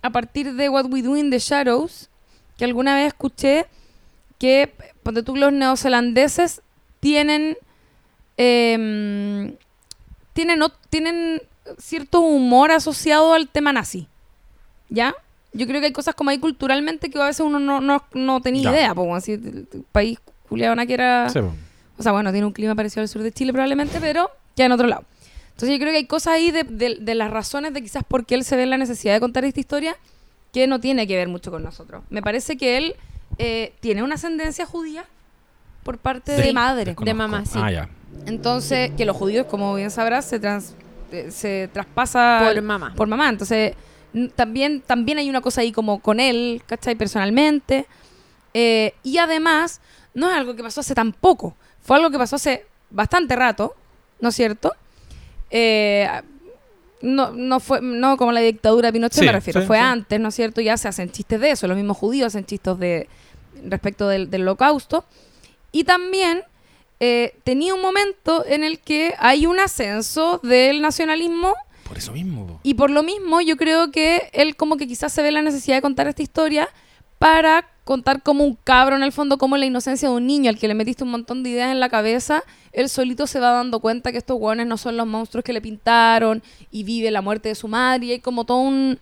a 0.03 0.11
partir 0.11 0.53
de 0.53 0.69
What 0.69 0.93
We 0.93 1.01
Do 1.01 1.17
in 1.17 1.31
the 1.31 1.39
Shadows, 1.39 2.11
que 2.59 2.67
alguna 2.67 2.95
vez 2.97 3.07
escuché 3.07 3.65
que, 4.39 4.73
ponte 5.03 5.23
tú, 5.23 5.37
los 5.37 5.53
neozelandeses 5.53 6.63
tienen, 7.01 7.57
em, 8.37 9.55
tienen, 10.33 10.63
o- 10.63 10.73
tienen 10.91 11.43
cierto 11.79 12.21
humor 12.21 12.71
asociado 12.73 13.33
al 13.35 13.49
tema 13.49 13.73
nazi. 13.73 14.09
¿Ya? 14.89 15.15
Yo 15.53 15.67
creo 15.67 15.81
que 15.81 15.87
hay 15.87 15.93
cosas 15.93 16.15
como 16.15 16.31
ahí 16.31 16.39
culturalmente 16.39 17.11
que 17.11 17.21
a 17.21 17.27
veces 17.27 17.41
uno 17.47 17.59
no, 17.59 17.81
no, 17.81 18.05
no 18.13 18.41
tenía 18.41 18.63
Ya. 18.65 18.71
idea, 18.73 18.95
pues, 18.95 19.09
así, 19.15 19.33
el, 19.33 19.67
el 19.73 19.85
país 19.93 20.19
culiado 20.49 20.77
que 20.87 20.95
era... 20.95 21.29
Sí. 21.31 21.39
O 21.97 22.03
sea, 22.03 22.11
bueno, 22.13 22.33
tiene 22.33 22.47
un 22.47 22.53
clima 22.53 22.75
parecido 22.75 23.03
al 23.03 23.09
sur 23.09 23.23
de 23.23 23.31
Chile 23.33 23.53
probablemente, 23.53 24.01
pero 24.01 24.29
ya 24.57 24.67
en 24.67 24.73
otro 24.73 24.89
lado. 24.89 25.05
Entonces 25.51 25.71
yo 25.71 25.79
creo 25.79 25.93
que 25.93 25.99
hay 25.99 26.07
cosas 26.07 26.35
ahí 26.35 26.51
de, 26.51 26.65
de- 26.65 26.97
de 27.01 27.15
las 27.15 27.31
razones 27.31 27.73
de 27.73 27.83
quizás 27.83 28.03
por 28.03 28.27
qué 28.27 28.35
él 28.35 28.45
se 28.45 28.57
ve 28.57 28.65
en 28.65 28.71
la 28.71 28.79
necesidad 28.79 29.15
de 29.15 29.21
contar 29.21 29.45
esta 29.45 29.61
historia 29.61 29.97
que 30.53 30.67
no 30.67 30.81
tiene 30.81 31.07
que 31.07 31.17
ver 31.17 31.29
mucho 31.29 31.53
con 31.53 31.63
nosotros. 31.63 32.03
Me 32.11 32.21
parece 32.21 32.57
que 32.57 32.77
él 32.77 32.97
eh, 33.39 33.75
tiene 33.81 34.03
una 34.03 34.15
ascendencia 34.15 34.67
judía 34.67 35.05
por 35.83 35.99
parte 35.99 36.33
de 36.33 36.43
Sí. 36.45 36.53
madre. 36.53 36.85
Desconozco. 36.87 37.17
mamá, 37.17 37.45
sí. 37.45 37.59
Ah, 37.63 37.71
ya. 37.71 37.89
Entonces, 38.27 38.93
que 38.97 39.05
los 39.05 39.17
judíos, 39.17 39.47
como 39.47 39.75
bien 39.75 39.91
sabrás, 39.91 40.25
se, 40.25 40.39
trans- 40.39 40.75
eh, 41.13 41.31
se 41.31 41.69
traspasa 41.73 42.41
Por 42.53 42.63
mamá. 42.63 42.93
por 42.97 43.07
mamá. 43.09 43.29
Entonces, 43.29 43.75
también, 44.37 44.81
también 44.81 45.19
hay 45.19 45.29
una 45.29 45.41
cosa 45.41 45.61
ahí 45.63 45.73
como 45.73 46.01
con 46.01 46.21
él, 46.21 46.63
¿cachai? 46.67 46.95
Personalmente. 46.95 47.87
Eh, 48.55 48.95
y 49.03 49.19
además, 49.19 49.81
no 50.15 50.31
es 50.31 50.37
algo 50.37 50.55
que 50.55 50.63
pasó 50.63 50.81
hace 50.81 50.95
tan 50.95 51.13
poco. 51.13 51.57
Fue 51.83 51.97
algo 51.97 52.11
que 52.11 52.19
pasó 52.19 52.37
hace 52.37 52.65
bastante 52.91 53.35
rato, 53.35 53.75
¿no 54.21 54.29
es 54.29 54.37
cierto? 54.37 54.73
Eh, 55.51 56.09
no, 57.05 57.31
no 57.33 57.61
fue 57.61 57.81
no 57.83 58.17
como 58.17 58.33
la 58.33 58.41
dictadura 58.41 58.89
de 58.89 58.93
Pinochet, 58.95 59.21
Sí, 59.21 59.27
me 59.27 59.33
refiero. 59.33 59.61
sí, 59.61 59.67
fue 59.67 59.77
sí. 59.79 59.83
antes, 59.83 60.19
¿no 60.21 60.29
es 60.29 60.35
cierto? 60.35 60.61
Ya 60.61 60.77
se 60.77 60.89
hacen 60.89 61.11
chistes 61.11 61.41
de 61.41 61.51
eso. 61.51 61.67
Los 61.69 61.77
mismos 61.77 61.97
judíos 61.97 62.29
hacen 62.29 62.45
chistes 62.47 62.79
de 62.79 63.09
respecto 63.67 64.09
del, 64.09 64.31
del 64.31 64.43
holocausto. 64.43 65.05
Y 65.73 65.85
también 65.85 66.43
eh, 67.01 67.37
tenía 67.45 67.75
un 67.75 67.83
momento 67.83 68.45
en 68.47 68.65
el 68.65 68.79
que 68.79 69.15
hay 69.19 69.47
un 69.47 69.59
ascenso 69.61 70.41
del 70.43 70.81
nacionalismo 70.81 71.55
Por 71.89 71.99
eso 71.99 72.13
mismo. 72.13 72.61
y 72.63 72.75
por 72.75 72.91
lo 72.91 73.03
mismo, 73.03 73.41
yo 73.41 73.57
creo 73.57 73.91
que 73.91 74.31
él 74.33 74.57
como 74.57 74.77
que 74.77 74.87
quizás 74.87 75.13
se 75.13 75.23
ve 75.23 75.33
la 75.33 75.43
necesidad 75.43 75.77
de 75.77 75.83
contar 75.83 76.07
esta 76.07 76.23
historia 76.23 76.69
para 77.19 77.69
contar 77.85 78.23
como 78.23 78.45
un 78.45 78.57
cabro 78.65 78.97
en 78.97 79.03
el 79.03 79.13
fondo, 79.13 79.37
como 79.37 79.57
la 79.57 79.67
inocencia 79.67 80.09
de 80.09 80.15
un 80.15 80.27
niño 80.27 80.49
al 80.49 80.59
que 80.59 80.69
le 80.69 80.75
metiste 80.75 81.05
un 81.05 81.11
montón 81.11 81.43
de 81.43 81.51
ideas 81.51 81.71
en 81.71 81.81
la 81.81 81.91
cabeza, 81.91 82.43
él 82.73 82.89
solito 82.89 83.27
se 83.27 83.41
va 83.41 83.51
dando 83.51 83.79
cuenta 83.81 84.11
que 84.11 84.19
estos 84.19 84.39
hueones 84.41 84.67
no 84.67 84.79
son 84.79 84.97
los 84.97 85.07
monstruos 85.07 85.45
que 85.45 85.53
le 85.53 85.61
pintaron 85.61 86.43
y 86.71 86.83
vive 86.83 87.11
la 87.11 87.21
muerte 87.21 87.51
de 87.51 87.55
su 87.55 87.69
madre 87.69 88.07
y 88.07 88.11
hay 88.13 88.21
como 88.21 88.45
todo 88.45 88.59
un, 88.59 88.99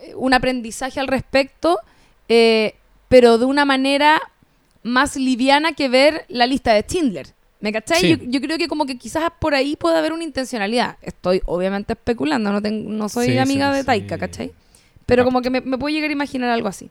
eh, 0.00 0.12
un 0.16 0.34
aprendizaje 0.34 0.98
al 0.98 1.06
respecto, 1.06 1.78
eh, 2.28 2.74
pero 3.08 3.38
de 3.38 3.44
una 3.44 3.64
manera 3.64 4.20
más 4.82 5.16
liviana 5.16 5.72
que 5.72 5.88
ver 5.88 6.24
la 6.28 6.46
lista 6.46 6.72
de 6.74 6.82
Schindler. 6.82 7.28
¿Me 7.60 7.72
cachai? 7.72 8.00
Sí. 8.00 8.08
Yo, 8.08 8.16
yo 8.22 8.40
creo 8.40 8.56
que 8.56 8.68
como 8.68 8.86
que 8.86 8.96
quizás 8.96 9.30
por 9.38 9.54
ahí 9.54 9.76
puede 9.76 9.98
haber 9.98 10.12
una 10.12 10.24
intencionalidad. 10.24 10.96
Estoy 11.02 11.42
obviamente 11.44 11.92
especulando, 11.92 12.50
no, 12.50 12.62
tengo, 12.62 12.90
no 12.90 13.08
soy 13.08 13.26
Sí, 13.26 13.38
amiga 13.38 13.70
sí, 13.70 13.78
de. 13.78 13.84
Taika, 13.84 14.16
¿cachai? 14.16 14.50
Pero 15.04 15.24
como 15.24 15.42
que 15.42 15.50
me, 15.50 15.60
me 15.60 15.76
puedo 15.76 15.94
llegar 15.94 16.08
a 16.08 16.12
imaginar 16.12 16.50
algo 16.50 16.68
así. 16.68 16.88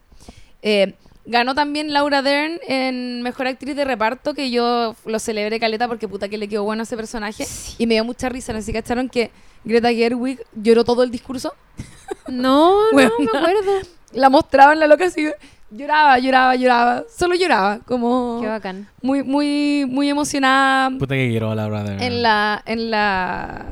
Eh, 0.62 0.94
ganó 1.26 1.54
también 1.54 1.92
Laura 1.92 2.22
Dern 2.22 2.58
en 2.66 3.22
Mejor 3.22 3.46
Actriz 3.46 3.76
de 3.76 3.84
Reparto, 3.84 4.34
que 4.34 4.50
yo 4.50 4.94
lo 5.04 5.18
celebré 5.18 5.60
caleta 5.60 5.86
porque 5.88 6.08
puta 6.08 6.28
que 6.28 6.38
le 6.38 6.48
quedó 6.48 6.64
bueno 6.64 6.82
a 6.82 6.84
ese 6.84 6.96
personaje. 6.96 7.46
Y 7.78 7.86
me 7.86 7.94
dio 7.94 8.04
mucha 8.04 8.28
risa, 8.28 8.52
no 8.52 8.58
sé 8.60 8.66
si 8.66 8.72
cacharon 8.72 9.08
que 9.08 9.30
Greta 9.64 9.92
Gerwig 9.92 10.40
lloró 10.54 10.84
todo 10.84 11.02
el 11.02 11.10
discurso. 11.10 11.52
No, 12.28 12.86
no 12.86 12.92
Bueno. 12.92 13.10
me 13.18 13.26
acuerdo. 13.38 13.72
La 14.12 14.28
mostraban 14.30 14.80
la 14.80 14.88
loca 14.88 15.04
así, 15.06 15.28
lloraba, 15.70 16.18
lloraba, 16.18 16.56
lloraba. 16.56 17.04
Solo 17.16 17.36
lloraba, 17.36 17.78
como 17.86 18.38
Qué 18.40 18.48
bacán. 18.48 18.88
muy, 19.00 19.22
muy, 19.22 19.84
muy 19.88 20.08
emocionada 20.10 20.90
Puta 20.98 21.14
que 21.14 21.28
quiero 21.28 21.52
a 21.52 21.54
la 21.54 21.66
hora 21.66 21.84
de. 21.84 22.04
en 22.04 22.22
la, 22.22 22.62
en 22.66 22.90
la, 22.90 23.66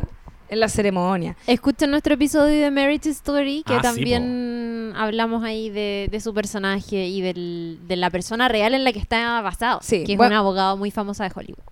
en 0.49 0.61
la 0.61 0.69
ceremonia. 0.69 1.37
Escuchen 1.47 1.91
nuestro 1.91 2.15
episodio 2.15 2.63
de 2.65 2.71
Marriage 2.71 3.11
Story, 3.11 3.63
que 3.67 3.75
Ah, 3.75 3.79
sí, 3.79 3.83
también 3.83 4.93
hablamos 4.97 5.45
ahí 5.45 5.71
de, 5.71 6.09
de 6.11 6.21
su 6.21 6.33
personaje 6.35 7.07
y 7.07 7.21
del- 7.21 7.79
de 7.87 7.97
la 7.97 8.11
persona 8.11 8.49
real 8.49 8.75
en 8.75 8.85
la 8.85 8.93
que 8.93 8.99
está 8.99 9.41
basado. 9.43 9.81
Sí, 9.83 10.05
que 10.05 10.13
es 10.13 10.19
bueno. 10.19 10.33
un 10.35 10.39
abogado 10.39 10.77
muy 10.77 10.91
famosa 10.91 11.25
de 11.25 11.31
Hollywood. 11.35 11.63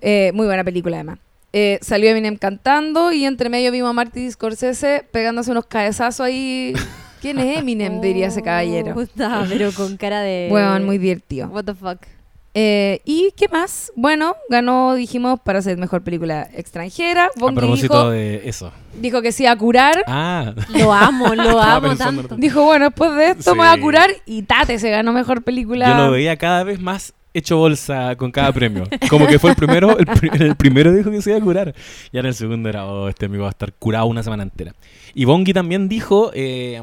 Eh, 0.00 0.32
muy 0.34 0.46
buena 0.46 0.64
película, 0.64 0.96
además. 0.96 1.18
Eh, 1.52 1.78
salió 1.82 2.08
Eminem 2.10 2.36
cantando 2.36 3.10
y 3.12 3.24
entre 3.24 3.48
medio 3.48 3.72
vimos 3.72 3.90
a 3.90 3.92
Marty 3.92 4.30
Scorsese 4.30 5.04
pegándose 5.10 5.50
unos 5.50 5.66
cabezazos 5.66 6.20
ahí. 6.20 6.72
¿Quién 7.20 7.38
es 7.38 7.58
Eminem? 7.58 8.00
diría 8.00 8.28
ese 8.28 8.40
caballero. 8.40 8.94
Puta, 8.94 9.44
pero 9.48 9.72
con 9.72 9.96
cara 9.96 10.20
de... 10.22 10.46
Bueno, 10.48 10.78
muy 10.86 10.96
divertido. 10.98 11.48
What 11.48 11.64
the 11.64 11.74
fuck. 11.74 11.98
Eh, 12.54 13.00
¿Y 13.04 13.32
qué 13.36 13.46
más? 13.48 13.92
Bueno, 13.94 14.34
ganó, 14.48 14.94
dijimos, 14.94 15.38
para 15.40 15.62
ser 15.62 15.78
mejor 15.78 16.02
película 16.02 16.48
extranjera. 16.52 17.26
A 17.26 17.30
Bongi 17.38 17.56
propósito 17.60 17.94
dijo, 17.98 18.10
de 18.10 18.48
eso. 18.48 18.72
dijo 19.00 19.22
que 19.22 19.30
sí 19.30 19.46
a 19.46 19.56
curar. 19.56 20.02
Ah, 20.08 20.52
Lo 20.68 20.92
amo, 20.92 21.32
lo 21.34 21.58
amo 21.62 21.94
tanto. 21.96 22.34
Dijo, 22.36 22.64
bueno, 22.64 22.86
después 22.86 23.14
de 23.14 23.30
esto 23.30 23.52
me 23.54 23.58
voy 23.60 23.68
a 23.68 23.74
Sí. 23.74 23.80
curar 23.80 24.10
y 24.26 24.42
Tate 24.42 24.78
se 24.80 24.90
ganó 24.90 25.12
mejor 25.12 25.42
película. 25.44 25.88
yo 25.88 25.94
lo 26.06 26.10
veía 26.10 26.36
cada 26.36 26.64
vez 26.64 26.80
más 26.80 27.12
hecho 27.32 27.56
bolsa 27.56 28.16
con 28.16 28.30
cada 28.30 28.52
premio. 28.52 28.84
Como 29.08 29.26
que 29.26 29.38
fue 29.38 29.50
el 29.50 29.56
primero, 29.56 29.96
el, 29.98 30.06
el 30.42 30.56
primero 30.56 30.92
dijo 30.92 31.10
que 31.10 31.22
se 31.22 31.30
iba 31.30 31.38
a 31.38 31.42
curar. 31.42 31.74
Y 32.12 32.16
ahora 32.16 32.28
el 32.28 32.34
segundo 32.34 32.68
era, 32.68 32.86
oh, 32.86 33.08
este 33.08 33.26
amigo 33.26 33.42
va 33.42 33.48
a 33.48 33.50
estar 33.50 33.72
curado 33.72 34.06
una 34.06 34.22
semana 34.22 34.42
entera. 34.42 34.74
Y 35.14 35.24
Bongi 35.24 35.52
también 35.52 35.88
dijo, 35.88 36.30
eh, 36.34 36.80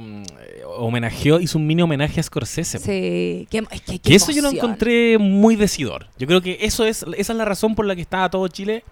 homenajeó, 0.77 1.39
hizo 1.39 1.57
un 1.57 1.67
mini 1.67 1.81
homenaje 1.81 2.19
a 2.19 2.23
Scorsese. 2.23 2.79
Sí, 2.79 3.47
qué, 3.49 3.63
es 3.71 3.81
que, 3.81 3.99
qué 3.99 3.99
Que 3.99 4.15
eso 4.15 4.31
yo 4.31 4.41
lo 4.41 4.49
encontré 4.49 5.17
muy 5.17 5.55
decidor. 5.55 6.07
Yo 6.17 6.27
creo 6.27 6.41
que 6.41 6.57
eso 6.62 6.86
es, 6.86 7.05
esa 7.15 7.33
es 7.33 7.38
la 7.38 7.45
razón 7.45 7.75
por 7.75 7.86
la 7.86 7.95
que 7.95 8.01
estaba 8.01 8.29
todo 8.29 8.47
Chile 8.47 8.83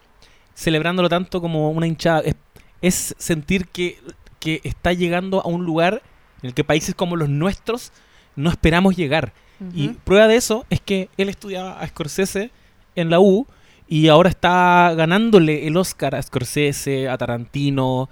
celebrándolo 0.56 1.10
tanto 1.10 1.42
como 1.42 1.72
una 1.72 1.88
hinchada. 1.88 2.22
Es, 2.22 2.36
es 2.82 3.16
sentir 3.18 3.68
que, 3.68 3.98
que 4.40 4.62
está 4.64 4.94
llegando 4.94 5.42
a 5.42 5.48
un 5.48 5.66
lugar 5.66 6.02
en 6.42 6.50
el 6.50 6.54
que 6.54 6.64
países 6.64 6.96
como 6.96 7.16
los 7.16 7.30
nuestros 7.30 7.92
no 8.36 8.50
esperamos 8.50 8.96
llegar. 8.96 9.34
Y 9.74 9.90
prueba 9.90 10.28
de 10.28 10.36
eso 10.36 10.66
es 10.70 10.82
que 10.82 11.10
él 11.18 11.30
estudiaba 11.30 11.80
a 11.80 11.88
Scorsese 11.88 12.52
en 12.96 13.10
la 13.10 13.20
U 13.20 13.48
y 13.88 14.08
ahora 14.08 14.30
está 14.30 14.94
ganándole 14.96 15.68
el 15.68 15.78
Oscar 15.78 16.16
a 16.16 16.22
Scorsese, 16.22 17.08
a 17.08 17.18
Tarantino, 17.18 18.10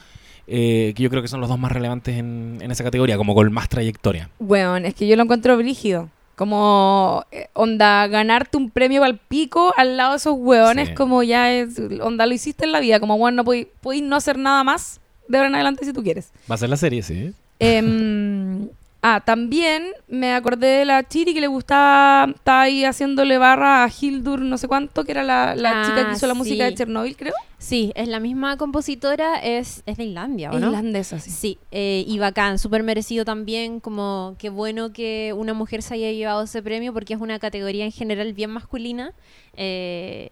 eh, 0.48 0.94
que 0.96 1.04
yo 1.04 1.10
creo 1.10 1.22
que 1.22 1.28
son 1.28 1.40
los 1.42 1.50
dos 1.50 1.58
más 1.60 1.72
relevantes 1.72 2.18
en, 2.18 2.60
en 2.62 2.72
esa 2.72 2.84
categoría, 2.84 3.18
como 3.18 3.34
con 3.36 3.52
más 3.52 3.70
trayectoria. 3.70 4.30
Weón, 4.40 4.86
es 4.86 4.94
que 4.94 5.08
yo 5.08 5.16
lo 5.16 5.24
encuentro 5.24 5.58
brígido. 5.58 6.10
Como, 6.36 7.24
eh, 7.32 7.48
onda, 7.54 8.08
ganarte 8.08 8.58
un 8.58 8.72
premio 8.72 9.04
al 9.04 9.18
pico 9.20 9.72
al 9.78 9.98
lado 9.98 10.12
de 10.12 10.18
esos 10.18 10.34
weones, 10.38 10.90
Sí. 10.90 10.96
como 10.96 11.22
ya 11.24 11.52
es, 11.54 11.80
onda, 12.02 12.26
lo 12.26 12.34
hiciste 12.34 12.66
en 12.66 12.72
la 12.72 12.80
vida. 12.80 13.00
Como, 13.00 13.18
bueno, 13.20 13.38
no 13.38 13.44
podéis 13.44 14.04
no 14.04 14.16
hacer 14.16 14.38
nada 14.40 14.64
más 14.64 15.00
de 15.28 15.38
ahora 15.38 15.50
en 15.50 15.56
adelante 15.56 15.86
si 15.86 15.94
tú 15.94 16.02
quieres. 16.04 16.32
Va 16.50 16.56
a 16.56 16.58
ser 16.58 16.70
la 16.70 16.78
serie, 16.78 17.04
sí. 17.04 17.34
Em, 17.60 18.68
ah, 19.04 19.22
también 19.24 19.86
me 20.08 20.34
acordé 20.34 20.68
de 20.80 20.86
la 20.86 21.08
Chiri 21.08 21.36
que 21.36 21.42
le 21.42 21.48
gustaba, 21.48 22.32
estaba 22.34 22.62
ahí 22.64 22.84
haciéndole 22.86 23.38
barra 23.38 23.84
a 23.84 23.90
Hildur, 23.90 24.40
no 24.42 24.58
sé 24.58 24.68
cuánto, 24.68 25.04
que 25.04 25.12
era 25.12 25.22
la, 25.24 25.56
la 25.56 25.82
Ah, 25.82 25.86
chica 25.86 26.08
que 26.10 26.16
hizo 26.16 26.26
la 26.26 26.34
música 26.34 26.64
de. 26.66 26.74
Chernobyl, 26.74 27.16
creo. 27.16 27.34
Sí, 27.60 27.94
es 27.96 28.08
la 28.10 28.20
misma 28.20 28.58
compositora, 28.58 29.36
es, 29.40 29.84
es 29.86 29.96
de 29.98 30.04
Islandia, 30.04 30.52
¿o 30.52 30.60
no? 30.60 30.68
Irlandesa, 30.68 31.20
sí. 31.20 31.30
Sí, 31.32 31.58
eh, 31.72 32.04
y 32.08 32.18
bacán, 32.20 32.60
súper 32.60 32.84
merecido 32.84 33.24
también, 33.24 33.80
como 33.80 34.36
qué 34.40 34.50
bueno 34.50 34.92
que 34.92 35.34
una 35.38 35.54
mujer 35.54 35.82
se 35.82 35.94
haya 35.94 36.12
llevado 36.12 36.44
ese 36.44 36.62
premio 36.62 36.92
porque 36.92 37.14
es 37.14 37.22
una 37.22 37.40
categoría 37.40 37.86
en 37.86 37.92
general 37.92 38.34
bien 38.34 38.50
masculina. 38.50 39.14
Eh, 39.56 40.32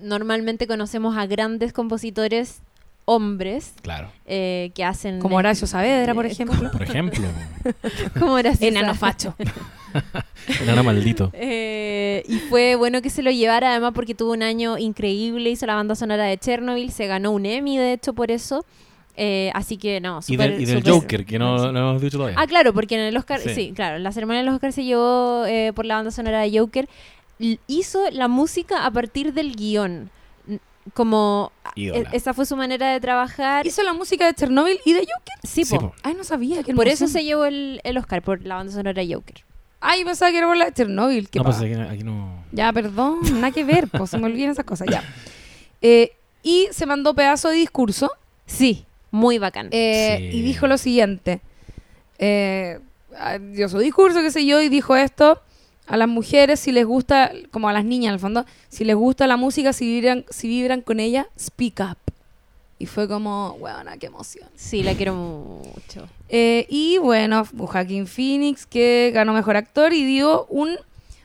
normalmente 0.00 0.66
conocemos 0.66 1.16
a 1.16 1.26
grandes 1.26 1.72
compositores 1.72 2.60
hombres 3.06 3.74
Claro. 3.82 4.08
eh, 4.26 4.70
que 4.74 4.84
hacen... 4.84 5.18
Como 5.20 5.36
Horacio 5.36 5.66
Saavedra, 5.66 6.14
por 6.14 6.26
ejemplo. 6.26 6.70
Por 6.70 6.82
ejemplo, 6.82 7.26
como 8.18 8.32
Horacio 8.34 8.66
Enano 8.68 8.94
facho. 8.94 9.34
enano 10.62 10.82
maldito. 10.84 11.30
Eh, 12.16 12.22
y 12.28 12.38
fue 12.38 12.76
bueno 12.76 13.02
que 13.02 13.10
se 13.10 13.22
lo 13.22 13.30
llevara, 13.30 13.70
además 13.72 13.92
porque 13.94 14.14
tuvo 14.14 14.32
un 14.32 14.42
año 14.42 14.78
increíble, 14.78 15.50
hizo 15.50 15.66
la 15.66 15.74
banda 15.74 15.94
sonora 15.96 16.24
de 16.24 16.38
Chernobyl, 16.38 16.92
se 16.92 17.06
ganó 17.08 17.32
un 17.32 17.44
Emmy 17.46 17.76
de 17.76 17.92
hecho 17.94 18.12
por 18.12 18.30
eso. 18.30 18.64
Eh, 19.16 19.50
así 19.54 19.76
que 19.76 20.00
no, 20.00 20.20
Y 20.26 20.36
del, 20.36 20.60
y 20.60 20.64
del 20.64 20.82
Joker, 20.88 21.24
que 21.24 21.38
no, 21.38 21.70
no 21.72 21.78
hemos 21.90 22.02
dicho 22.02 22.16
todavía. 22.18 22.36
Ah, 22.38 22.46
claro, 22.46 22.72
porque 22.72 22.94
en 22.96 23.02
el 23.02 23.16
Oscar, 23.16 23.40
Sí. 23.40 23.50
sí, 23.54 23.72
claro, 23.74 23.98
la 23.98 24.10
ceremonia 24.12 24.40
de 24.40 24.46
los 24.46 24.54
Oscar 24.54 24.72
se 24.72 24.84
llevó 24.84 25.44
eh, 25.46 25.72
por 25.74 25.84
la 25.86 25.96
banda 25.96 26.10
sonora 26.10 26.40
de 26.40 26.56
Joker. 26.58 26.88
Hizo 27.66 28.00
la 28.12 28.28
música 28.28 28.86
a 28.86 28.90
partir 28.90 29.32
del 29.34 29.54
guion. 29.56 30.10
Como 30.92 31.50
Ídola. 31.74 32.10
e- 32.12 32.16
esa 32.16 32.34
fue 32.34 32.44
su 32.46 32.56
manera 32.56 32.90
de 32.92 33.00
trabajar. 33.00 33.66
Hizo 33.66 33.82
la 33.82 33.94
música 33.94 34.26
de 34.26 34.34
Chernobyl 34.34 34.78
y 34.84 34.92
de 34.92 35.00
Joker. 35.00 35.34
Sí, 35.42 35.64
Sí, 35.64 35.74
po. 35.76 35.80
po. 35.90 35.94
Ay, 36.02 36.14
no 36.14 36.24
sabía 36.24 36.62
que 36.62 36.74
Por 36.74 36.88
eso 36.88 37.08
se 37.08 37.24
llevó 37.24 37.46
el, 37.46 37.80
el 37.84 37.96
Oscar, 37.96 38.22
por 38.22 38.42
la 38.44 38.56
banda 38.56 38.72
sonora 38.72 38.92
de 39.02 39.14
Joker. 39.14 39.44
Ay, 39.80 40.04
pensaba 40.04 40.30
que 40.30 40.38
era 40.38 40.46
por 40.46 40.56
la 40.56 40.66
de 40.66 40.72
Chernobyl. 40.72 41.28
qué 41.30 41.38
no, 41.38 41.44
pues 41.44 41.56
paja. 41.56 41.66
aquí, 41.66 41.74
aquí 41.94 42.04
no. 42.04 42.44
Ya, 42.52 42.72
perdón, 42.72 43.20
nada 43.34 43.50
que 43.50 43.64
ver, 43.64 43.88
pues 43.88 44.10
se 44.10 44.18
me 44.18 44.26
olvidan 44.26 44.50
esas 44.50 44.64
cosas, 44.64 44.88
ya. 44.90 45.02
Eh, 45.82 46.12
y 46.42 46.68
se 46.70 46.86
mandó 46.86 47.14
pedazo 47.14 47.48
de 47.48 47.56
discurso 47.56 48.10
Sí, 48.46 48.84
muy 49.10 49.38
bacán. 49.38 49.68
eh, 49.70 50.28
Sí. 50.30 50.38
y 50.38 50.42
dijo 50.42 50.66
lo 50.66 50.76
siguiente. 50.78 51.40
eh, 52.18 52.78
dio 53.52 53.68
su 53.68 53.78
discurso, 53.78 54.20
qué 54.22 54.30
sé 54.30 54.44
yo, 54.46 54.60
y 54.62 54.68
dijo 54.68 54.96
esto. 54.96 55.40
A 55.86 55.96
las 55.96 56.08
mujeres, 56.08 56.60
si 56.60 56.72
les 56.72 56.86
gusta, 56.86 57.30
como 57.50 57.68
a 57.68 57.72
las 57.72 57.84
niñas 57.84 58.08
en 58.08 58.14
el 58.14 58.20
fondo, 58.20 58.46
si 58.68 58.84
les 58.84 58.96
gusta 58.96 59.26
la 59.26 59.36
música, 59.36 59.72
si 59.72 59.84
vibran, 59.86 60.24
si 60.30 60.48
vibran 60.48 60.80
con 60.80 60.98
ella, 60.98 61.26
speak 61.38 61.80
up. 61.80 61.98
Y 62.78 62.86
fue 62.86 63.06
como, 63.06 63.52
weona, 63.60 63.96
qué 63.98 64.06
emoción. 64.06 64.48
Sí, 64.56 64.82
la 64.82 64.94
quiero 64.94 65.14
mucho. 65.14 66.08
Eh, 66.28 66.66
y 66.68 66.98
bueno, 66.98 67.44
Joaquín 67.56 68.06
Phoenix, 68.06 68.66
que 68.66 69.10
ganó 69.14 69.32
mejor 69.32 69.56
actor 69.56 69.92
y 69.92 70.04
dio 70.04 70.46
un 70.46 70.76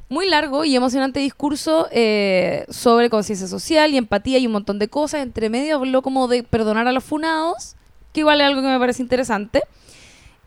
muy 0.10 0.28
largo 0.28 0.66
y 0.66 0.76
emocionante 0.76 1.20
discurso 1.20 1.88
eh, 1.91 2.66
sobre 2.70 3.10
conciencia 3.10 3.47
social 3.47 3.91
y 3.93 3.97
empatía 3.97 4.39
y 4.39 4.45
un 4.47 4.53
montón 4.53 4.78
de 4.80 4.88
cosas. 4.89 5.22
Entre 5.22 5.49
medio 5.49 5.78
habló 5.78 6.01
como 6.01 6.28
de 6.28 6.43
perdonar 6.43 6.88
a 6.88 6.91
los 6.91 7.03
funados, 7.03 7.76
que 8.14 8.22
igual 8.22 8.41
es 8.41 8.47
algo 8.47 8.62
que 8.62 8.68
me 8.68 8.80
parece 8.80 9.01
interesante. 9.01 9.64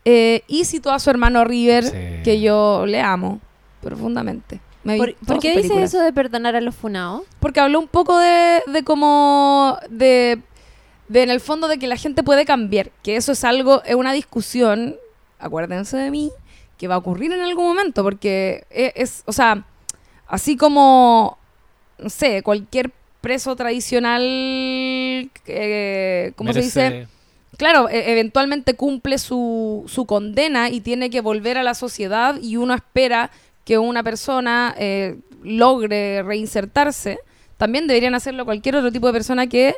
Eh, 0.05 0.43
y 0.47 0.65
citó 0.65 0.91
a 0.91 0.99
su 0.99 1.09
hermano 1.09 1.43
River, 1.45 1.83
Sí. 1.85 2.23
que 2.23 2.41
yo 2.41 2.85
le 2.85 3.01
amo 3.01 3.39
profundamente. 3.83 4.59
Me 4.83 4.97
¿Por, 4.97 5.39
qué 5.39 5.55
dices 5.55 5.77
eso 5.77 6.01
de 6.01 6.11
perdonar 6.11 6.55
a 6.55 6.61
los 6.61 6.75
funados? 6.75 7.23
Porque 7.39 7.59
habló 7.59 7.79
un 7.79 7.87
poco 7.87 8.17
de, 8.17 8.61
de 8.67 8.83
cómo. 8.83 9.77
De, 9.89 10.39
de 11.07 11.23
en 11.23 11.29
el 11.29 11.39
fondo 11.39 11.67
de 11.67 11.77
que 11.77 11.87
la 11.87 11.95
gente 11.95 12.23
puede 12.23 12.45
cambiar. 12.45 12.91
Que 13.01 13.15
eso 13.15 13.31
es 13.31 13.43
algo, 13.43 13.81
es 13.83 13.95
una 13.95 14.11
discusión, 14.11 14.97
acuérdense 15.39 15.95
de 15.95 16.11
mí, 16.11 16.31
que 16.77 16.87
va 16.87 16.95
a 16.95 16.97
ocurrir 16.97 17.31
en 17.31 17.41
algún 17.41 17.65
momento. 17.65 18.03
Porque 18.03 18.65
e- 18.69 18.93
es, 18.95 19.23
o 19.25 19.31
sea, 19.31 19.65
así 20.27 20.57
como, 20.57 21.37
no 21.97 22.09
sé, 22.09 22.43
cualquier 22.43 22.91
preso 23.21 23.55
tradicional, 23.55 24.21
eh, 25.47 26.33
¿cómo 26.35 26.51
se 26.51 26.61
dice? 26.61 27.07
Claro, 27.55 27.87
e- 27.87 28.11
eventualmente 28.11 28.73
cumple 28.73 29.17
su, 29.17 29.85
su 29.87 30.05
condena 30.05 30.69
y 30.69 30.81
tiene 30.81 31.09
que 31.09 31.21
volver 31.21 31.57
a 31.57 31.63
la 31.63 31.73
sociedad 31.73 32.37
y 32.41 32.57
uno 32.57 32.73
espera 32.73 33.31
que 33.65 33.77
una 33.77 34.03
persona 34.03 34.73
eh, 34.77 35.17
logre 35.43 36.23
reinsertarse. 36.23 37.19
También 37.57 37.87
deberían 37.87 38.15
hacerlo 38.15 38.45
cualquier 38.45 38.75
otro 38.75 38.91
tipo 38.91 39.07
de 39.07 39.13
persona 39.13 39.47
que 39.47 39.75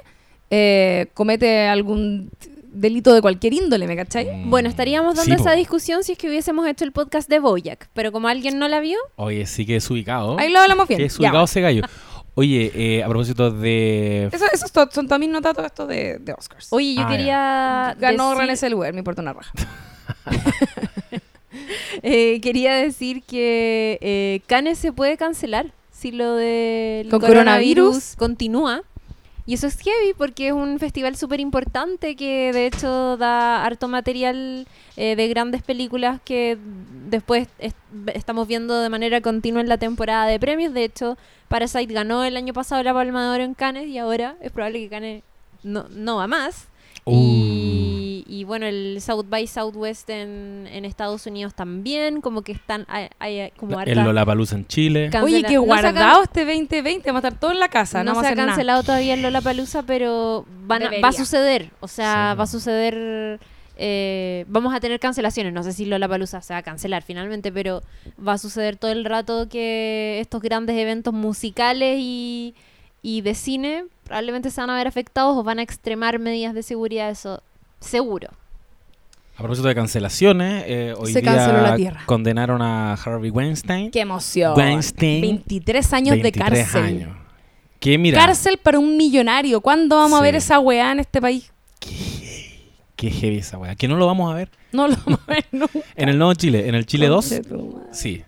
eh, 0.49 1.07
comete 1.13 1.67
algún 1.67 2.29
delito 2.71 3.13
de 3.13 3.21
cualquier 3.21 3.53
índole, 3.53 3.87
¿me 3.87 3.95
cachai? 3.95 4.25
Mm. 4.45 4.49
Bueno, 4.49 4.67
estaríamos 4.69 5.15
dando 5.15 5.35
Sí, 5.35 5.41
esa 5.41 5.51
po. 5.51 5.55
discusión 5.57 6.03
si 6.03 6.11
es 6.13 6.17
que 6.17 6.27
hubiésemos 6.27 6.67
hecho 6.67 6.83
el 6.83 6.91
podcast 6.91 7.29
de 7.29 7.39
Boyac, 7.39 7.87
pero 7.93 8.11
como 8.11 8.27
alguien 8.27 8.59
no 8.59 8.67
la 8.67 8.79
vio, 8.81 8.97
Oye, 9.15 9.45
sí 9.45 9.65
que 9.65 9.77
es 9.77 9.89
ubicado. 9.89 10.37
Ahí 10.39 10.49
lo 10.51 10.59
hablamos 10.59 10.87
bien. 10.87 10.99
Que 10.99 11.05
es 11.05 11.17
Ya, 11.17 11.29
ubicado 11.29 11.45
ese 11.45 11.61
gallo. 11.61 11.83
Oye, 12.37 12.71
eh, 12.75 13.01
a 13.03 13.07
propósito 13.07 13.49
de... 13.49 14.27
Eso, 14.29 14.43
esos 14.51 14.69
to- 14.73 14.89
son 14.91 15.07
también 15.07 15.31
notatos 15.31 15.65
esto 15.65 15.87
de, 15.87 16.17
de 16.19 16.33
Oscars. 16.33 16.67
oye, 16.71 16.95
yo 16.95 17.03
Ah, 17.03 17.07
quería 17.09 17.95
Ganó 17.97 18.31
decir- 18.31 18.41
René 18.41 18.57
Zellweger, 18.57 18.93
me 18.93 18.99
importa 18.99 19.21
una 19.21 19.31
raja. 19.33 19.53
eh, 22.03 22.39
quería 22.41 22.73
decir 22.75 23.23
que 23.23 23.97
eh, 24.01 24.41
Cannes 24.47 24.77
se 24.77 24.91
puede 24.91 25.17
cancelar 25.17 25.71
si 25.91 26.11
lo 26.11 26.35
del 26.35 27.09
¿Con 27.09 27.19
coronavirus? 27.21 28.15
continúa. 28.17 28.83
Y 29.47 29.53
eso 29.53 29.67
es 29.67 29.77
heavy 29.79 30.13
porque 30.17 30.47
es 30.47 30.53
un 30.53 30.79
festival 30.79 31.15
súper 31.15 31.39
importante 31.39 32.15
que 32.15 32.51
de 32.51 32.65
hecho 32.65 33.15
da 33.17 33.63
harto 33.63 33.87
material 33.87 34.67
eh, 34.97 35.15
de 35.15 35.27
grandes 35.27 35.61
películas 35.61 36.19
que 36.25 36.57
después 37.09 37.47
es- 37.59 37.75
estamos 38.15 38.47
viendo 38.47 38.79
de 38.81 38.89
manera 38.89 39.21
continua 39.21 39.61
en 39.61 39.69
la 39.69 39.77
temporada 39.77 40.25
de 40.25 40.39
premios. 40.39 40.73
De 40.73 40.83
hecho, 40.83 41.15
Parasite 41.47 41.93
ganó 41.93 42.23
el 42.23 42.37
año 42.37 42.53
pasado 42.53 42.81
la 42.81 42.91
Palma 42.95 43.23
de 43.23 43.35
Oro 43.35 43.43
en 43.43 43.53
Cannes 43.53 43.85
y 43.87 43.99
ahora 43.99 44.35
es 44.41 44.51
probable 44.51 44.79
que 44.79 44.89
Cannes 44.89 45.23
no, 45.61 45.85
no 45.91 46.15
va 46.17 46.25
más. 46.25 46.65
Uh, 47.03 47.13
Y, 47.13 47.84
y 48.27 48.43
bueno, 48.45 48.65
el 48.67 48.99
South 49.01 49.25
by 49.27 49.47
Southwest 49.47 50.09
en, 50.09 50.67
en 50.71 50.85
Estados 50.85 51.25
Unidos 51.25 51.53
también, 51.55 52.21
como 52.21 52.41
que 52.43 52.51
están, 52.53 52.85
hay, 52.87 53.09
hay 53.19 53.51
como 53.57 53.73
el 53.81 53.89
harta 53.89 54.03
Lollapalooza 54.03 54.55
en 54.55 54.67
Chile. 54.67 55.09
cancela- 55.11 55.23
Oye, 55.23 55.43
qué 55.43 55.55
no 55.55 55.63
guardado 55.63 56.23
este 56.23 56.45
2020, 56.45 57.09
vamos 57.09 57.23
a 57.23 57.27
estar 57.27 57.39
todos 57.39 57.53
en 57.53 57.59
la 57.59 57.69
casa, 57.69 58.03
no, 58.03 58.13
no, 58.13 58.21
se 58.21 58.27
ha 58.27 58.35
nada. 58.35 58.47
cancelado 58.49 58.83
todavía 58.83 59.15
el 59.15 59.21
Lollapalooza, 59.21 59.83
pero 59.83 60.45
van 60.65 60.83
a- 60.83 60.91
va 61.03 61.09
a 61.09 61.11
suceder. 61.11 61.71
O 61.79 61.87
sea, 61.87 62.31
Sí. 62.33 62.37
va 62.37 62.43
a 62.43 62.47
suceder. 62.47 63.39
eh, 63.77 64.45
vamos 64.47 64.73
a 64.73 64.79
tener 64.79 64.99
cancelaciones. 65.01 65.51
No 65.51 65.61
sé 65.61 65.73
si 65.73 65.83
Lollapalooza 65.85 66.41
se 66.41 66.53
va 66.53 66.59
a 66.59 66.63
cancelar 66.63 67.03
finalmente, 67.03 67.51
pero 67.51 67.81
va 68.25 68.33
a 68.33 68.37
suceder 68.37 68.77
todo 68.77 68.91
el 68.91 69.03
rato 69.03 69.49
que 69.49 70.19
estos 70.21 70.41
grandes 70.41 70.77
eventos 70.77 71.13
musicales 71.13 71.97
y, 71.99 72.55
y 73.01 73.19
de 73.19 73.35
cine 73.35 73.83
probablemente 74.05 74.49
se 74.49 74.61
van 74.61 74.69
a 74.69 74.77
ver 74.77 74.87
afectados 74.87 75.35
o 75.35 75.43
van 75.43 75.59
a 75.59 75.61
extremar 75.61 76.19
medidas 76.19 76.53
de 76.53 76.63
seguridad. 76.63 77.09
Eso 77.09 77.41
seguro. 77.79 78.29
A 79.35 79.39
propósito 79.39 79.67
de 79.67 79.75
cancelaciones, 79.75 80.63
eh, 80.65 80.93
hoy 80.97 81.11
Se 81.11 81.21
día 81.21 81.33
la 81.35 82.03
condenaron 82.05 82.61
a 82.61 82.93
Harvey 82.93 83.29
Weinstein. 83.31 83.91
Qué 83.91 83.99
emoción. 83.99 84.53
Weinstein, 84.57 85.21
23 85.21 85.93
años 85.93 86.11
23 86.21 86.33
de 86.33 86.55
cárcel. 86.63 86.83
años. 86.83 87.17
Que 87.79 87.97
mira, 87.97 88.17
Cárcel 88.19 88.57
para 88.57 88.79
un 88.79 88.95
millonario. 88.95 89.59
¿Cuándo 89.61 89.97
vamos 89.97 90.17
a 90.17 90.23
ver 90.23 90.35
esa 90.35 90.59
weá 90.59 90.91
en 90.93 91.01
este 91.01 91.21
país? 91.21 91.51
qué 92.95 93.11
heavy 93.11 93.39
esa 93.39 93.57
weá. 93.57 93.75
Que 93.75 93.87
no 93.89 93.97
lo 93.97 94.05
vamos 94.07 94.31
a 94.31 94.35
ver. 94.35 94.49
No 94.71 94.87
lo 94.87 94.95
vamos 95.05 95.19
a 95.27 95.31
ver 95.31 95.45
nunca. 95.51 95.79
En 95.95 96.09
el 96.09 96.17
nuevo 96.17 96.33
Chile, 96.33 96.69
en 96.69 96.75
el 96.75 96.85
Chile 96.85 97.07
2, 97.07 97.27
Conche 97.29 97.43
tu 97.43 97.57
madre. 97.73 97.87
sí. 97.91 98.23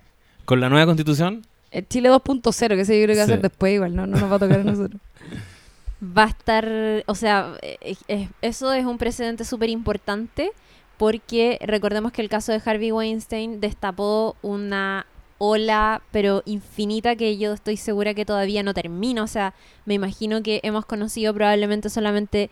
Con 0.46 0.60
la 0.62 0.70
nueva 0.70 0.86
constitución, 0.86 1.46
El 1.72 1.88
Chile 1.88 2.10
2.0, 2.10 2.68
que 2.76 2.82
ese 2.82 3.00
yo 3.00 3.06
creo 3.06 3.16
que 3.16 3.20
va 3.20 3.24
a 3.24 3.28
ser 3.28 3.42
después 3.42 3.74
igual, 3.74 3.96
no, 3.96 4.08
no 4.08 4.18
nos 4.18 4.32
va 4.32 4.36
a 4.36 4.40
tocar 4.40 4.60
a 4.60 4.64
nosotros. 4.64 5.02
Va 6.02 6.24
a 6.26 6.28
estar, 6.28 6.70
o 7.08 7.16
sea, 7.16 7.56
eh, 7.62 7.96
eh, 8.08 8.30
eso 8.42 8.72
es 8.74 8.86
un 8.86 8.98
precedente 8.98 9.46
súper 9.46 9.70
importante 9.70 10.52
porque 10.98 11.58
recordemos 11.62 12.12
que 12.12 12.22
el 12.22 12.30
caso 12.30 12.52
de 12.52 12.62
Harvey 12.64 12.92
Weinstein 12.92 13.60
destapó 13.60 14.36
una 14.42 15.06
ola, 15.40 16.02
pero 16.12 16.42
infinita, 16.46 17.16
que 17.16 17.38
yo 17.38 17.54
estoy 17.54 17.78
segura 17.78 18.16
que 18.16 18.26
todavía 18.26 18.64
no 18.64 18.74
termina. 18.74 19.24
O 19.24 19.28
sea, 19.28 19.54
me 19.86 19.94
imagino 19.94 20.42
que 20.42 20.60
hemos 20.64 20.86
conocido 20.88 21.34
probablemente 21.36 21.90
solamente, 21.92 22.50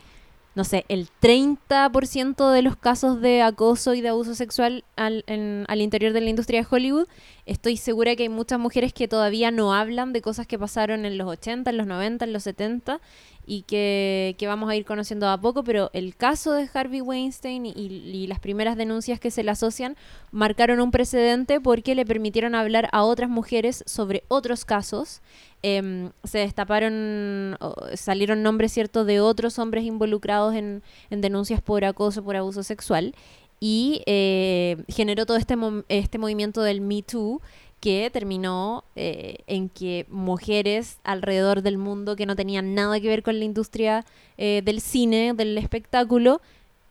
no 0.53 0.63
sé, 0.63 0.85
el 0.87 1.09
30% 1.19 2.51
de 2.51 2.61
los 2.61 2.75
casos 2.75 3.21
de 3.21 3.41
acoso 3.41 3.95
y 3.95 4.01
de 4.01 4.09
abuso 4.09 4.35
sexual 4.35 4.83
al, 4.95 5.23
en- 5.27 5.65
al 5.67 5.81
interior 5.81 6.13
de 6.13 6.21
la 6.21 6.29
industria 6.29 6.61
de 6.61 6.67
Hollywood. 6.69 7.07
Estoy 7.47 7.77
segura 7.77 8.15
que 8.15 8.23
hay 8.23 8.29
muchas 8.29 8.59
mujeres 8.59 8.93
que 8.93 9.07
todavía 9.07 9.49
no 9.49 9.73
hablan 9.73 10.13
de 10.13 10.21
cosas 10.21 10.45
que 10.45 10.59
pasaron 10.59 11.05
en 11.05 11.17
los 11.17 11.27
80, 11.27 11.71
en 11.71 11.77
los 11.77 11.87
90, 11.87 12.25
en 12.25 12.33
los 12.33 12.43
70 12.43 13.01
y 13.47 13.63
que, 13.63 14.35
que 14.37 14.47
vamos 14.47 14.69
a 14.69 14.75
ir 14.75 14.85
conociendo 14.85 15.29
a 15.29 15.39
poco, 15.39 15.63
pero 15.63 15.89
el 15.93 16.15
caso 16.15 16.53
de 16.53 16.69
Harvey 16.73 17.01
Weinstein 17.01 17.65
y, 17.65 18.27
las 18.27 18.39
primeras 18.39 18.75
denuncias 18.75 19.19
que 19.19 19.29
se 19.29 19.43
le 19.43 19.51
asocian 19.51 19.95
marcaron 20.31 20.79
un 20.79 20.91
precedente 20.91 21.61
porque 21.61 21.95
le 21.95 22.05
permitieron 22.05 22.55
hablar 22.55 22.89
a 22.91 23.03
otras 23.03 23.29
mujeres 23.29 23.83
sobre 23.85 24.23
otros 24.27 24.65
casos. 24.65 25.21
Em, 25.61 26.11
se 26.23 26.39
destaparon, 26.39 27.57
salieron 27.95 28.43
nombres 28.43 28.71
ciertos 28.71 29.05
de 29.05 29.19
otros 29.19 29.59
hombres 29.59 29.83
involucrados 29.83 30.55
en, 30.55 30.81
en 31.09 31.21
denuncias 31.21 31.61
por 31.61 31.85
acoso, 31.85 32.23
por 32.23 32.35
abuso 32.35 32.63
sexual 32.63 33.13
y 33.59 34.01
eh, 34.05 34.77
generó 34.89 35.25
todo 35.25 35.37
este, 35.37 35.55
este 35.89 36.17
movimiento 36.17 36.61
del 36.61 36.81
Me 36.81 37.01
Too 37.01 37.41
que 37.79 38.09
terminó 38.11 38.83
eh, 38.95 39.37
en 39.47 39.69
que 39.69 40.05
mujeres 40.09 40.97
alrededor 41.03 41.61
del 41.61 41.77
mundo 41.77 42.15
que 42.15 42.25
no 42.25 42.35
tenían 42.35 42.73
nada 42.73 42.99
que 42.99 43.07
ver 43.07 43.21
con 43.21 43.37
la 43.37 43.45
industria 43.45 44.05
eh, 44.37 44.61
del 44.65 44.81
cine, 44.81 45.33
del 45.35 45.57
espectáculo, 45.57 46.41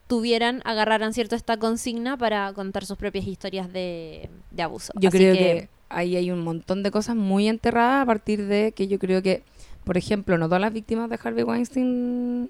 tuvieran, 0.07 0.61
agarraran 0.65 1.13
cierto 1.13 1.35
esta 1.35 1.57
consigna 1.57 2.17
para 2.17 2.53
contar 2.53 2.85
sus 2.85 2.97
propias 2.97 3.27
historias 3.27 3.71
de, 3.73 4.29
de 4.51 4.63
abuso. 4.63 4.93
Yo 4.95 5.09
Así 5.09 5.17
creo 5.17 5.33
que... 5.33 5.69
ahí 5.89 6.15
hay 6.15 6.31
un 6.31 6.43
montón 6.43 6.83
de 6.83 6.91
cosas 6.91 7.15
muy 7.15 7.47
enterradas 7.47 8.03
a 8.03 8.05
partir 8.05 8.45
de 8.45 8.71
que 8.71 8.87
yo 8.87 8.99
creo 8.99 9.21
que, 9.21 9.43
por 9.83 9.97
ejemplo, 9.97 10.37
no 10.37 10.45
todas 10.45 10.61
las 10.61 10.73
víctimas 10.73 11.09
de 11.09 11.19
Harvey 11.21 11.43
Weinstein 11.43 12.49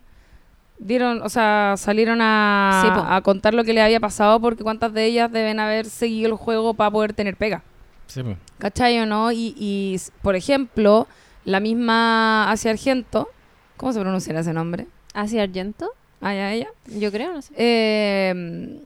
dieron, 0.77 1.21
o 1.21 1.29
sea, 1.29 1.75
salieron 1.77 2.19
a, 2.21 2.81
Sí, 2.83 2.89
a 2.93 3.21
contar 3.21 3.53
lo 3.53 3.63
que 3.63 3.73
le 3.73 3.81
había 3.81 3.99
pasado 3.99 4.39
porque 4.39 4.63
cuántas 4.63 4.93
de 4.93 5.05
ellas 5.05 5.31
deben 5.31 5.59
haber 5.59 5.85
seguido 5.85 6.29
el 6.29 6.35
juego 6.35 6.73
para 6.73 6.91
poder 6.91 7.13
tener 7.13 7.37
pega. 7.37 7.63
Sí, 8.07 8.23
pues. 8.23 8.37
¿Cachai 8.57 8.99
o 8.99 9.05
no? 9.05 9.31
Y, 9.31 9.99
por 10.21 10.35
ejemplo, 10.35 11.07
la 11.43 11.59
misma 11.59 12.49
Asia 12.51 12.71
Argento, 12.71 13.29
¿cómo 13.77 13.93
se 13.93 13.99
pronuncia 13.99 14.37
ese 14.39 14.53
nombre? 14.53 14.87
Hacia 15.13 15.43
Argento, 15.43 15.89
Ah, 16.21 16.33
ya, 16.33 16.53
ella. 16.53 16.69
yo 16.87 17.11
creo, 17.11 17.33
no 17.33 17.41
sé. 17.41 17.53
Eh, 17.57 18.81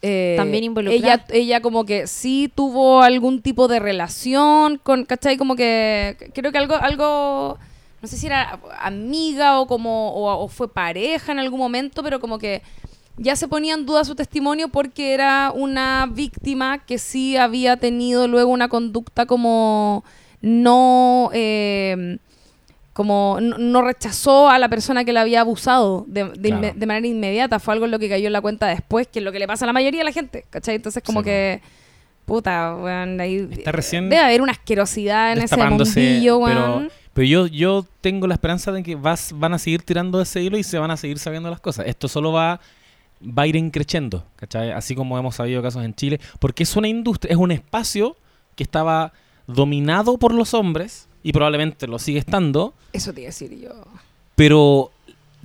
eh, 0.00 0.34
También 0.36 0.64
involucrada. 0.64 0.96
Ella, 0.96 1.24
ella 1.30 1.60
como 1.60 1.84
que 1.84 2.06
sí 2.06 2.50
tuvo 2.54 3.02
algún 3.02 3.42
tipo 3.42 3.68
de 3.68 3.78
relación 3.78 4.78
con, 4.82 5.04
¿cachai? 5.04 5.36
Como 5.36 5.54
que 5.54 6.16
creo 6.34 6.50
que 6.50 6.58
algo, 6.58 6.74
algo, 6.76 7.58
no 8.00 8.08
sé 8.08 8.16
si 8.16 8.26
era 8.26 8.58
amiga 8.80 9.60
o 9.60 9.66
como, 9.66 10.12
o, 10.14 10.44
o 10.44 10.48
fue 10.48 10.72
pareja 10.72 11.30
en 11.32 11.38
algún 11.38 11.58
momento, 11.60 12.02
pero 12.02 12.18
como 12.20 12.38
que 12.38 12.62
ya 13.16 13.36
se 13.36 13.46
ponía 13.48 13.74
en 13.74 13.84
duda 13.86 14.04
su 14.04 14.14
testimonio 14.14 14.68
porque 14.68 15.14
era 15.14 15.52
una 15.54 16.08
víctima 16.10 16.78
que 16.84 16.98
sí 16.98 17.36
había 17.36 17.76
tenido 17.76 18.26
luego 18.28 18.50
una 18.50 18.68
conducta 18.68 19.26
como 19.26 20.04
no... 20.40 21.30
eh, 21.32 22.18
como 22.92 23.38
no, 23.40 23.56
no 23.56 23.80
rechazó 23.80 24.50
a 24.50 24.58
la 24.58 24.68
persona 24.68 25.02
que 25.04 25.14
la 25.14 25.22
había 25.22 25.40
abusado 25.40 26.04
de, 26.08 26.24
de, 26.24 26.48
Claro. 26.50 26.62
inme- 26.62 26.74
de 26.74 26.86
manera 26.86 27.06
inmediata, 27.06 27.58
fue 27.58 27.72
algo 27.72 27.86
en 27.86 27.90
lo 27.90 27.98
que 27.98 28.08
cayó 28.10 28.26
en 28.26 28.34
la 28.34 28.42
cuenta 28.42 28.66
después, 28.66 29.08
que 29.08 29.20
es 29.20 29.24
lo 29.24 29.32
que 29.32 29.38
le 29.38 29.46
pasa 29.46 29.64
a 29.64 29.68
la 29.68 29.72
mayoría 29.72 30.00
de 30.00 30.04
la 30.04 30.12
gente, 30.12 30.44
¿cachai? 30.50 30.74
Entonces 30.74 31.02
como 31.02 31.20
Sí, 31.20 31.24
que, 31.24 31.62
puta, 32.26 32.76
weón, 32.76 33.18
ahí 33.18 33.48
Está 33.50 33.72
recién 33.72 34.10
debe 34.10 34.20
haber 34.20 34.42
una 34.42 34.52
asquerosidad 34.52 35.32
en 35.32 35.38
ese 35.40 35.56
mundillo, 35.56 36.38
pero, 36.44 36.60
weón. 36.76 36.90
pero 37.14 37.26
yo, 37.26 37.46
yo 37.46 37.86
tengo 38.02 38.26
la 38.26 38.34
esperanza 38.34 38.72
de 38.72 38.82
que 38.82 38.94
vas, 38.94 39.32
van 39.36 39.54
a 39.54 39.58
seguir 39.58 39.82
tirando 39.82 40.20
ese 40.20 40.42
hilo 40.42 40.58
y 40.58 40.62
se 40.62 40.78
van 40.78 40.90
a 40.90 40.98
seguir 40.98 41.18
sabiendo 41.18 41.48
las 41.48 41.60
cosas. 41.60 41.86
Esto 41.86 42.08
solo 42.08 42.30
va, 42.30 42.60
va 43.26 43.42
a 43.44 43.46
ir 43.46 43.56
increciendo, 43.56 44.24
¿cachai? 44.36 44.72
Así 44.72 44.94
como 44.94 45.16
hemos 45.18 45.36
sabido 45.36 45.62
casos 45.62 45.84
en 45.84 45.94
Chile, 45.94 46.20
porque 46.40 46.62
es 46.64 46.76
una 46.76 46.88
industria, 46.88 47.32
es 47.32 47.38
un 47.38 47.52
espacio 47.52 48.16
que 48.56 48.62
estaba 48.64 49.12
dominado 49.46 50.18
por 50.18 50.32
los 50.32 50.54
hombres 50.54 51.08
y 51.22 51.32
probablemente 51.32 51.86
lo 51.86 51.98
sigue 51.98 52.18
estando, 52.18 52.74
Eso 52.92 53.12
te 53.12 53.20
iba 53.22 53.28
a 53.28 53.30
decir 53.30 53.58
yo. 53.58 53.70
pero 54.34 54.90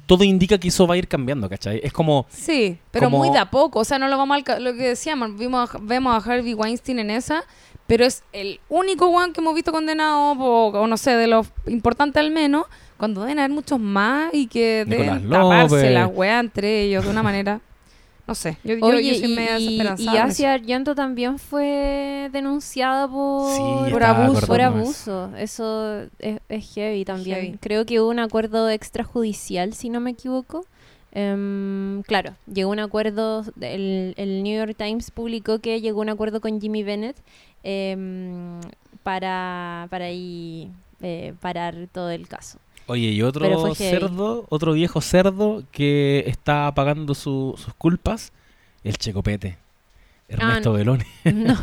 todo 0.05 0.23
indica 0.23 0.57
que 0.57 0.69
eso 0.69 0.87
va 0.87 0.95
a 0.95 0.97
ir 0.97 1.07
cambiando, 1.07 1.49
¿cachai? 1.49 1.81
Es 1.83 1.91
como, 1.91 2.25
Sí, 2.29 2.77
pero 2.91 3.07
Como- 3.07 3.17
muy 3.19 3.29
de 3.29 3.39
a 3.39 3.51
poco. 3.51 3.79
O 3.79 3.83
sea, 3.83 3.99
no 3.99 4.07
lo 4.07 4.17
vamos 4.17 4.41
a 4.47 4.59
Lo 4.59 4.73
que 4.73 4.83
decíamos, 4.89 5.37
vimos 5.37 5.69
a- 5.75 5.77
vemos 5.81 6.13
a 6.13 6.31
Harvey 6.31 6.53
Weinstein 6.53 6.99
en 6.99 7.09
esa, 7.09 7.43
pero 7.87 8.05
es 8.05 8.23
el 8.33 8.59
único 8.69 9.07
one 9.07 9.33
que 9.33 9.41
hemos 9.41 9.53
visto 9.53 9.71
condenado, 9.73 10.31
o, 10.31 10.67
o 10.69 10.87
no 10.87 10.95
sé, 10.97 11.11
de 11.11 11.27
los 11.27 11.47
importantes 11.67 12.21
al 12.21 12.31
menos, 12.31 12.65
cuando 12.97 13.21
deben 13.21 13.39
haber 13.39 13.51
muchos 13.51 13.79
más 13.79 14.33
y 14.33 14.47
que 14.47 14.85
Nicolás 14.87 15.21
deben 15.21 15.29
taparse 15.29 15.89
la 15.91 16.07
weá 16.07 16.39
entre 16.39 16.83
ellos 16.83 17.03
de 17.03 17.11
una 17.11 17.21
manera. 17.21 17.59
No 18.27 18.35
sé, 18.35 18.57
yo, 18.63 18.73
yo- 18.73 18.79
yo 18.79 18.85
Oye, 18.97 19.15
soy 19.19 19.31
y, 19.31 19.35
media 19.35 19.57
y, 19.57 19.63
desesperanzada 19.63 20.13
y 20.13 20.17
Asia 20.19 20.53
Argento 20.53 20.93
también 20.95 21.39
fue 21.39 22.29
denunciada 22.33 23.07
por, 23.07 23.55
Sí, 23.55 23.91
Por 23.91 24.03
abuso. 24.03 24.47
por 24.47 24.61
abuso. 24.61 25.31
Eso 25.37 26.01
es, 26.19 26.39
es 26.49 26.73
heavy 26.73 27.05
también. 27.05 27.37
Heavy. 27.37 27.57
Creo 27.59 27.85
que 27.85 28.01
hubo 28.01 28.09
un 28.09 28.19
acuerdo 28.19 28.69
extrajudicial, 28.69 29.73
si 29.73 29.89
no 29.89 30.01
me 30.01 30.11
equivoco. 30.11 30.65
Em, 31.13 32.03
claro, 32.03 32.35
llegó 32.53 32.69
un 32.69 32.79
acuerdo, 32.79 33.43
el, 33.61 34.13
el 34.17 34.43
New 34.43 34.57
York 34.59 34.75
Times 34.77 35.09
publicó 35.09 35.59
que 35.59 35.79
llegó 35.79 36.01
un 36.01 36.09
acuerdo 36.09 36.41
con 36.41 36.59
Jimmy 36.61 36.83
Bennett 36.83 37.15
em, 37.63 38.59
para, 39.03 39.87
para 39.89 40.05
ahí 40.05 40.69
eh, 41.01 41.33
parar 41.39 41.87
todo 41.91 42.09
el 42.11 42.27
caso. 42.27 42.59
Oye, 42.87 43.07
y 43.09 43.21
otro 43.21 43.73
cerdo, 43.75 44.45
otro 44.49 44.73
viejo 44.73 45.01
cerdo 45.01 45.63
que 45.71 46.23
está 46.27 46.71
pagando 46.73 47.13
su- 47.13 47.55
sus 47.57 47.73
culpas, 47.73 48.31
el 48.83 48.97
Checopete. 48.97 49.57
Ernesto 50.29 50.71
Ah. 50.71 50.77
Beloni. 50.77 51.03
No, 51.33 51.57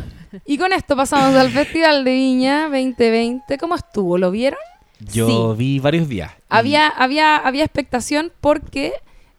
Y 0.45 0.57
con 0.57 0.71
esto 0.73 0.95
pasamos 0.95 1.35
al 1.35 1.49
Festival 1.51 2.03
de 2.03 2.11
Viña 2.13 2.63
2020. 2.63 3.57
¿Cómo 3.57 3.75
estuvo? 3.75 4.17
¿Lo 4.17 4.31
vieron? 4.31 4.59
Yo 4.99 5.55
vi 5.55 5.79
varios 5.79 6.07
días. 6.07 6.31
y- 6.31 6.41
Había, 6.49 6.87
había, 6.87 7.37
había 7.37 7.63
expectación 7.63 8.31
porque 8.41 8.93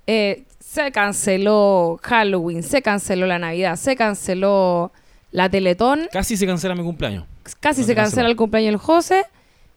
eh, 0.07 0.45
se 0.61 0.93
canceló 0.93 1.99
Halloween, 2.03 2.63
se 2.63 2.83
canceló 2.83 3.27
la 3.27 3.39
Navidad, 3.39 3.77
se 3.77 3.97
canceló 3.97 4.93
la 5.33 5.49
Teletón, 5.49 6.09
Casi 6.13 6.37
se 6.37 6.47
cancela 6.47 6.75
mi 6.75 6.83
cumpleaños. 6.83 7.25
casi 7.61 7.81
No 7.83 7.87
se 7.89 7.95
cancela 7.95 8.29
el 8.29 8.37
cumpleaños 8.37 8.73
del 8.73 8.79
José. 8.81 9.25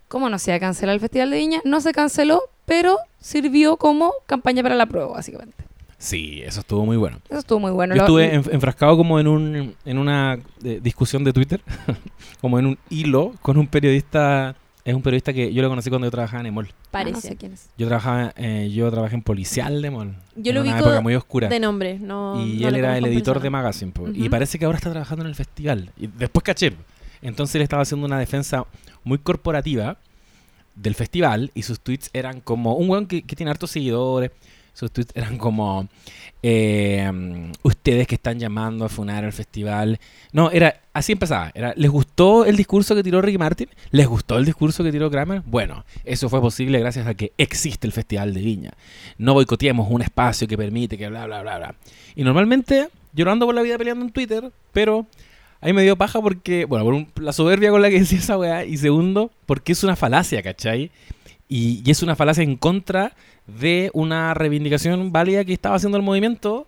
¿Cómo 0.09 0.29
no 0.29 0.37
se 0.39 0.51
iba 0.51 0.57
a 0.57 0.59
cancelar 0.59 0.93
el 0.95 0.99
Festival 0.99 1.29
de 1.29 1.37
Viña? 1.37 1.61
No 1.63 1.79
se 1.79 1.93
canceló, 1.93 2.41
pero 2.65 2.97
sirvió 3.21 3.77
como 3.77 4.11
campaña 4.25 4.61
para 4.63 4.75
la 4.75 4.85
prueba, 4.87 5.13
básicamente. 5.13 5.63
Sí, 5.97 6.41
eso 6.43 6.61
estuvo 6.61 6.85
muy 6.85 6.97
bueno. 6.97 7.19
Eso 7.29 7.39
estuvo 7.39 7.59
muy 7.59 7.71
bueno. 7.71 7.93
Yo 7.95 8.01
estuve 8.01 8.33
enf- 8.33 8.49
enfrascado 8.53 8.95
como 8.97 9.19
en 9.19 9.27
un 9.27 9.75
en 9.85 9.97
una 9.97 10.39
eh, 10.63 10.79
discusión 10.81 11.23
de 11.23 11.33
Twitter, 11.33 11.61
como 12.41 12.57
en 12.59 12.65
un 12.67 12.77
hilo 12.89 13.33
con 13.41 13.57
un 13.57 13.67
periodista, 13.67 14.55
es 14.85 14.93
un 14.95 15.01
periodista 15.01 15.33
que 15.33 15.53
yo 15.53 15.61
lo 15.61 15.67
conocí 15.69 15.89
cuando 15.89 16.07
yo 16.07 16.11
trabajaba 16.11 16.39
en 16.39 16.45
Emol. 16.47 16.67
Ah, 16.69 16.73
no 16.73 16.89
parece. 16.91 17.21
sé 17.27 17.35
quién 17.35 17.51
es. 17.53 17.67
Yo 17.77 17.87
trabajaba 17.87 18.33
eh, 18.37 18.71
yo 18.73 18.89
trabajé 18.89 19.15
en 19.15 19.21
Policial 19.23 19.81
de 19.81 19.87
Emol. 19.89 20.15
Yo 20.37 20.51
en 20.51 20.55
lo 20.55 20.61
una 20.61 20.71
ubico 20.71 20.85
época 20.87 21.01
muy 21.01 21.15
oscura. 21.15 21.49
De 21.49 21.59
nombre, 21.59 21.99
no. 21.99 22.41
y 22.43 22.61
no 22.61 22.67
él 22.69 22.75
era 22.75 22.97
el 22.97 23.05
editor 23.05 23.41
de. 23.41 23.49
Magazine. 23.49 23.91
po, 23.91 24.07
Y 24.07 24.29
parece 24.29 24.57
que 24.57 24.63
ahora 24.65 24.77
está 24.77 24.89
trabajando 24.91 25.25
en 25.25 25.29
el 25.29 25.35
festival. 25.35 25.91
Y 25.97 26.07
después 26.07 26.43
caché. 26.43 26.73
Entonces 27.21 27.55
él 27.55 27.61
estaba 27.61 27.83
haciendo 27.83 28.05
una 28.05 28.19
defensa 28.19 28.65
muy 29.03 29.17
corporativa 29.17 29.97
del 30.75 30.95
festival 30.95 31.51
y 31.53 31.63
sus 31.63 31.79
tweets 31.79 32.09
eran 32.13 32.41
como 32.41 32.75
un 32.75 32.89
weón 32.89 33.05
que, 33.05 33.21
tiene 33.21 33.51
hartos 33.51 33.71
seguidores. 33.71 34.31
Sus 34.73 34.91
tweets 34.91 35.11
eran 35.13 35.37
como 35.37 35.89
eh, 36.41 37.11
ustedes 37.63 38.07
que 38.07 38.15
están 38.15 38.39
llamando 38.39 38.85
a 38.85 38.89
funar 38.89 39.25
al 39.25 39.33
festival. 39.33 39.99
No, 40.31 40.51
era 40.51 40.79
así 40.93 41.11
empezaba. 41.11 41.51
Era, 41.53 41.73
¿Les 41.75 41.91
gustó 41.91 42.45
el 42.45 42.55
discurso 42.55 42.95
que 42.95 43.03
tiró 43.03 43.21
Ricky 43.21 43.37
Martin? 43.37 43.67
¿Les 43.91 44.07
gustó 44.07 44.37
el 44.37 44.45
discurso 44.45 44.83
que 44.83 44.91
tiró 44.91 45.11
Kramer? 45.11 45.41
Bueno, 45.45 45.83
eso 46.05 46.29
fue 46.29 46.39
posible 46.39 46.79
gracias 46.79 47.07
a 47.07 47.13
que 47.13 47.33
existe 47.37 47.87
el 47.87 47.93
Festival 47.93 48.33
de 48.33 48.39
Viña. 48.39 48.71
No 49.17 49.33
boicoteemos 49.33 49.89
un 49.89 50.01
espacio 50.01 50.47
que 50.47 50.57
permite 50.57 50.97
que 50.97 51.09
bla, 51.09 51.25
bla, 51.25 51.41
bla, 51.41 51.57
bla. 51.57 51.75
Y 52.15 52.23
normalmente 52.23 52.87
yo 53.11 53.25
no 53.25 53.31
ando 53.31 53.45
por 53.45 53.55
la 53.55 53.61
vida 53.61 53.77
peleando 53.77 54.05
en 54.05 54.11
Twitter, 54.11 54.49
pero 54.71 55.07
ahí 55.61 55.73
me 55.73 55.83
dio 55.83 55.97
paja 55.97 56.21
porque, 56.21 56.65
bueno, 56.65 57.07
por 57.13 57.23
la 57.23 57.33
soberbia 57.33 57.71
con 57.71 57.81
la 57.81 57.89
que 57.89 57.99
decía 57.99 58.19
esa 58.19 58.37
weá, 58.37 58.65
y 58.65 58.77
segundo, 58.77 59.31
porque 59.45 59.71
es 59.73 59.83
una 59.83 59.95
falacia, 59.95 60.41
¿cachai? 60.41 60.91
Y, 61.47 61.89
es 61.89 62.03
una 62.03 62.15
falacia 62.15 62.43
en 62.43 62.55
contra 62.55 63.13
de 63.47 63.89
una 63.93 64.33
reivindicación 64.33 65.11
válida 65.11 65.43
que 65.43 65.53
estaba 65.53 65.75
haciendo 65.75 65.97
el 65.97 66.03
movimiento. 66.03 66.67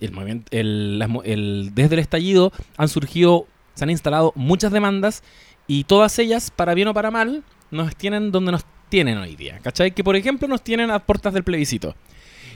El 0.00 0.12
movimiento 0.12 0.48
desde 0.50 1.94
el 1.94 1.98
estallido 1.98 2.52
han 2.76 2.88
surgido, 2.88 3.46
se 3.74 3.84
han 3.84 3.90
instalado 3.90 4.32
muchas 4.36 4.72
demandas 4.72 5.22
y 5.66 5.84
todas 5.84 6.18
ellas, 6.18 6.50
para 6.50 6.74
bien 6.74 6.88
o 6.88 6.94
para 6.94 7.10
mal, 7.10 7.42
nos 7.70 7.94
tienen 7.96 8.30
donde 8.32 8.52
nos 8.52 8.64
tienen 8.88 9.18
hoy 9.18 9.36
día. 9.36 9.58
¿Cachai? 9.62 9.90
Que 9.90 10.02
por 10.04 10.16
ejemplo 10.16 10.48
nos 10.48 10.62
tienen 10.62 10.90
a 10.90 11.00
puertas 11.00 11.34
del 11.34 11.44
plebiscito. 11.44 11.94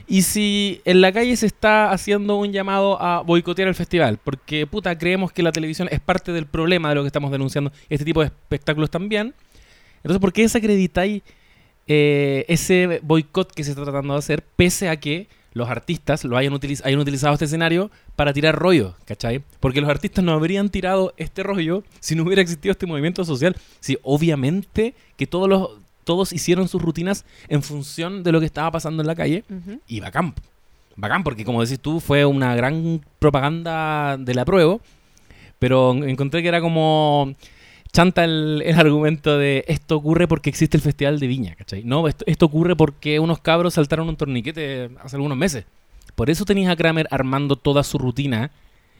Y 0.07 0.23
si 0.23 0.81
en 0.85 1.01
la 1.01 1.11
calle 1.11 1.35
se 1.37 1.45
está 1.45 1.91
haciendo 1.91 2.35
un 2.35 2.51
llamado 2.51 3.01
a 3.01 3.21
boicotear 3.21 3.67
el 3.67 3.75
festival, 3.75 4.19
porque 4.23 4.67
puta, 4.67 4.97
creemos 4.97 5.31
que 5.31 5.43
la 5.43 5.51
televisión 5.51 5.87
es 5.91 5.99
parte 5.99 6.31
del 6.31 6.45
problema 6.45 6.89
de 6.89 6.95
lo 6.95 7.01
que 7.01 7.07
estamos 7.07 7.31
denunciando, 7.31 7.71
este 7.89 8.05
tipo 8.05 8.19
de 8.21 8.27
espectáculos 8.27 8.89
también, 8.89 9.33
entonces 9.97 10.19
¿por 10.19 10.33
qué 10.33 10.41
desacreditáis 10.41 11.23
eh, 11.87 12.45
ese 12.47 12.99
boicot 13.03 13.51
que 13.53 13.63
se 13.63 13.71
está 13.71 13.83
tratando 13.83 14.13
de 14.13 14.19
hacer, 14.19 14.43
pese 14.55 14.89
a 14.89 14.99
que 14.99 15.27
los 15.53 15.69
artistas 15.69 16.23
lo 16.25 16.35
hayan, 16.35 16.53
utiliz- 16.53 16.81
hayan 16.83 16.99
utilizado 16.99 17.33
este 17.33 17.45
escenario 17.45 17.91
para 18.15 18.33
tirar 18.33 18.55
rollo, 18.55 18.95
¿cachai? 19.05 19.43
Porque 19.59 19.81
los 19.81 19.89
artistas 19.89 20.23
no 20.23 20.33
habrían 20.33 20.69
tirado 20.69 21.13
este 21.17 21.43
rollo 21.43 21.83
si 21.99 22.15
no 22.15 22.23
hubiera 22.23 22.41
existido 22.41 22.71
este 22.71 22.87
movimiento 22.87 23.23
social. 23.23 23.55
Sí, 23.79 23.97
obviamente 24.01 24.95
que 25.15 25.27
todos 25.27 25.47
los 25.47 25.69
todos 26.03 26.33
hicieron 26.33 26.67
sus 26.67 26.81
rutinas 26.81 27.25
en 27.47 27.63
función 27.63 28.23
de 28.23 28.31
lo 28.31 28.39
que 28.39 28.45
estaba 28.45 28.71
pasando 28.71 29.01
en 29.01 29.07
la 29.07 29.15
calle 29.15 29.43
y 29.87 29.99
bacán. 29.99 30.33
Bacán, 30.95 31.23
porque 31.23 31.43
como 31.43 31.61
decís 31.63 31.79
tú, 31.79 31.99
fue 31.99 32.25
una 32.25 32.55
gran 32.55 33.01
propaganda 33.19 34.17
de 34.17 34.33
la 34.35 34.45
prueba, 34.45 34.77
pero 35.59 35.93
encontré 36.03 36.41
que 36.41 36.47
era 36.47 36.61
como 36.61 37.33
chanta 37.91 38.23
el, 38.23 38.61
el 38.65 38.75
argumento 38.75 39.37
de 39.37 39.65
esto 39.67 39.95
ocurre 39.95 40.27
porque 40.27 40.49
existe 40.49 40.77
el 40.77 40.81
Festival 40.81 41.19
de 41.19 41.27
Viña, 41.27 41.55
¿cachai? 41.55 41.83
No, 41.83 42.07
esto, 42.07 42.25
esto 42.27 42.45
ocurre 42.45 42.75
porque 42.75 43.19
unos 43.19 43.39
cabros 43.39 43.75
saltaron 43.75 44.09
un 44.09 44.15
torniquete 44.15 44.89
hace 45.01 45.15
algunos 45.15 45.37
meses. 45.37 45.65
Por 46.15 46.29
eso 46.29 46.45
tenías 46.45 46.71
a 46.71 46.75
Kramer 46.75 47.07
armando 47.11 47.55
toda 47.55 47.83
su 47.83 47.97
rutina 47.97 48.51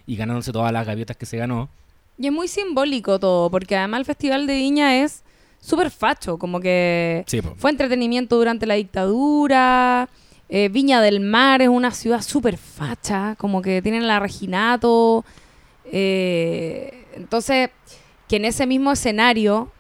y 0.06 0.16
ganándose 0.16 0.52
todas 0.52 0.72
las 0.72 0.86
gaviotas 0.86 1.18
que 1.18 1.26
se 1.26 1.38
ganó. 1.38 1.70
Y 2.18 2.28
es 2.28 2.34
muy 2.34 2.48
simbólico 2.48 3.20
todo, 3.20 3.50
porque 3.50 3.76
además 3.76 4.00
el 4.00 4.06
Festival 4.06 4.48
de 4.48 4.56
Viña 4.56 5.04
es 5.04 5.24
súper 5.64 5.90
facho, 5.92 6.38
como 6.38 6.60
que 6.60 7.24
Sí, 7.28 7.40
fue 7.58 7.72
entretenimiento 7.72 8.36
durante 8.38 8.66
la 8.66 8.74
dictadura. 8.74 10.10
eh, 10.50 10.70
Viña 10.70 11.02
del 11.02 11.20
Mar 11.22 11.62
es 11.62 11.70
una 11.70 11.92
ciudad 11.92 12.22
súper 12.22 12.58
facha, 12.58 13.36
como 13.38 13.62
que 13.62 13.82
tienen 13.82 14.06
la 14.08 14.20
Reginato. 14.20 15.24
eh, 15.92 17.06
entonces, 17.16 17.70
que 18.28 18.38
en 18.38 18.46
ese 18.46 18.66
mismo 18.66 18.92
escenario, 18.92 19.72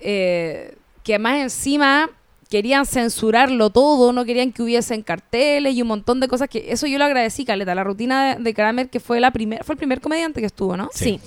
eh, 0.00 0.74
que 1.02 1.18
más 1.18 1.36
encima 1.38 2.10
querían 2.48 2.86
censurarlo 2.86 3.70
todo, 3.70 4.12
no 4.12 4.24
querían 4.24 4.52
que 4.52 4.62
hubiesen 4.62 5.02
carteles 5.02 5.74
y 5.74 5.82
un 5.82 5.88
montón 5.88 6.20
de 6.20 6.28
cosas 6.28 6.48
que 6.48 6.66
eso 6.72 6.86
yo 6.86 6.98
lo 6.98 7.04
agradecí, 7.04 7.44
Caleta, 7.44 7.74
la 7.74 7.84
rutina 7.84 8.36
de, 8.36 8.42
de 8.42 8.54
Kramer 8.54 8.88
que 8.88 9.00
fue 9.00 9.20
la 9.20 9.30
primer, 9.32 9.62
fue 9.64 9.74
el 9.74 9.78
primer 9.78 10.00
comediante 10.00 10.40
que 10.40 10.46
estuvo, 10.46 10.76
¿no? 10.76 10.88
Sí. 10.92 11.20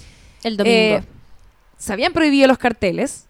el 0.43 0.57
domingo. 0.57 0.75
Eh, 0.77 1.03
se 1.77 1.93
habían 1.93 2.11
prohibido 2.13 2.47
los 2.47 2.57
carteles 2.57 3.25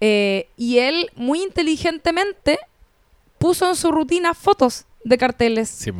eh, 0.00 0.48
y 0.56 0.78
él 0.78 1.10
muy 1.16 1.42
inteligentemente 1.42 2.58
puso 3.38 3.68
en 3.68 3.76
su 3.76 3.90
rutina 3.92 4.34
fotos 4.34 4.84
de 5.04 5.16
carteles 5.18 5.68
Sí, 5.68 5.90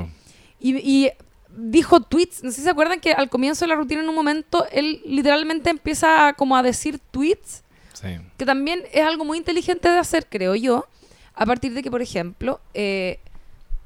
y, 0.61 0.77
y 0.77 1.11
dijo 1.57 2.01
tweets. 2.01 2.43
No 2.45 2.51
sé 2.51 2.57
si 2.57 2.63
se 2.63 2.71
acuerdan 2.71 3.01
que 3.01 3.13
al 3.13 3.29
comienzo 3.29 3.65
de 3.65 3.69
la 3.71 3.75
rutina 3.77 4.03
en 4.03 4.09
un 4.09 4.15
momento 4.15 4.67
él 4.73 5.01
literalmente 5.05 5.71
empieza 5.71 6.29
a, 6.29 6.33
como 6.35 6.57
a 6.57 6.63
decir 6.63 6.99
tweets, 7.11 7.63
Sí. 7.95 8.09
que 8.37 8.47
también 8.47 8.83
es 8.93 9.03
algo 9.05 9.25
muy 9.25 9.39
inteligente 9.39 9.89
de 9.91 9.99
hacer, 9.99 10.27
creo 10.29 10.55
yo, 10.55 10.87
a 11.35 11.45
partir 11.47 11.75
de 11.75 11.83
que, 11.83 11.91
por 11.91 12.01
ejemplo, 12.01 12.61
eh, 12.73 13.19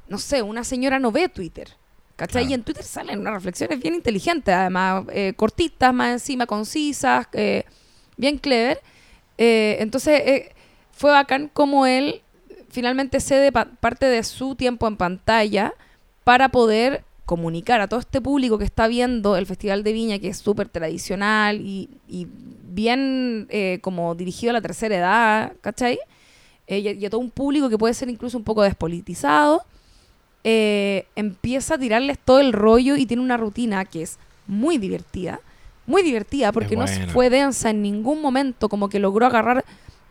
no 0.08 0.18
sé, 0.18 0.42
una 0.42 0.64
señora 0.64 0.98
no 0.98 1.10
ve 1.12 1.30
Twitter. 1.30 1.68
¿Cachai? 2.16 2.42
Claro. 2.42 2.50
Y 2.50 2.54
en 2.54 2.62
Twitter 2.62 2.84
salen 2.84 3.20
unas 3.20 3.32
reflexiones 3.32 3.80
bien 3.80 3.94
inteligentes, 3.94 4.54
además, 4.54 5.04
eh, 5.12 5.32
cortitas, 5.34 5.94
más 5.94 6.12
encima, 6.12 6.44
concisas, 6.46 7.26
eh, 7.32 7.64
bien 8.18 8.36
clever. 8.36 8.82
Eh, 9.44 9.78
entonces, 9.80 10.20
eh, 10.24 10.52
fue 10.92 11.10
bacán 11.10 11.50
como 11.52 11.84
él 11.84 12.22
finalmente 12.70 13.18
cede 13.18 13.50
pa- 13.50 13.64
parte 13.80 14.06
de 14.06 14.22
su 14.22 14.54
tiempo 14.54 14.86
en 14.86 14.96
pantalla 14.96 15.74
para 16.22 16.50
poder 16.50 17.02
comunicar 17.26 17.80
a 17.80 17.88
todo 17.88 17.98
este 17.98 18.20
público 18.20 18.56
que 18.56 18.64
está 18.64 18.86
viendo 18.86 19.36
el 19.36 19.46
Festival 19.46 19.82
de 19.82 19.92
Viña, 19.94 20.20
que 20.20 20.28
es 20.28 20.38
súper 20.38 20.68
tradicional 20.68 21.60
y, 21.60 21.88
bien 22.74 23.48
eh, 23.50 23.80
como 23.82 24.14
dirigido 24.14 24.50
a 24.50 24.52
la 24.52 24.60
tercera 24.62 24.96
edad, 24.96 25.52
¿cachai? 25.60 25.98
Y, 26.68 27.04
a- 27.04 27.10
todo 27.10 27.20
un 27.20 27.30
público 27.32 27.68
que 27.68 27.76
puede 27.76 27.94
ser 27.94 28.08
incluso 28.10 28.38
un 28.38 28.44
poco 28.44 28.62
despolitizado, 28.62 29.64
empieza 31.16 31.74
a 31.74 31.78
tirarles 31.78 32.16
todo 32.20 32.38
el 32.38 32.52
rollo 32.52 32.94
y 32.94 33.06
tiene 33.06 33.24
una 33.24 33.36
rutina 33.36 33.84
que 33.86 34.02
es 34.02 34.18
muy 34.46 34.78
divertida, 34.78 35.40
muy 35.86 36.02
divertida 36.02 36.52
porque 36.52 36.76
no 36.76 36.84
fue 37.12 37.30
densa 37.30 37.70
en 37.70 37.82
ningún 37.82 38.20
momento, 38.22 38.68
como 38.68 38.88
que 38.88 38.98
logró 38.98 39.26
agarrar 39.26 39.64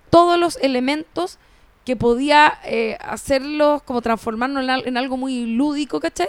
todos 0.09 0.37
los 0.39 0.57
elementos 0.57 1.37
que 1.85 1.95
podía 1.95 2.53
eh, 2.65 2.97
hacerlos, 3.01 3.81
como 3.83 4.01
transformarnos 4.01 4.63
en, 4.63 4.69
al- 4.69 4.87
en 4.87 4.97
algo 4.97 5.17
muy 5.17 5.45
lúdico, 5.45 5.99
¿cachai? 5.99 6.27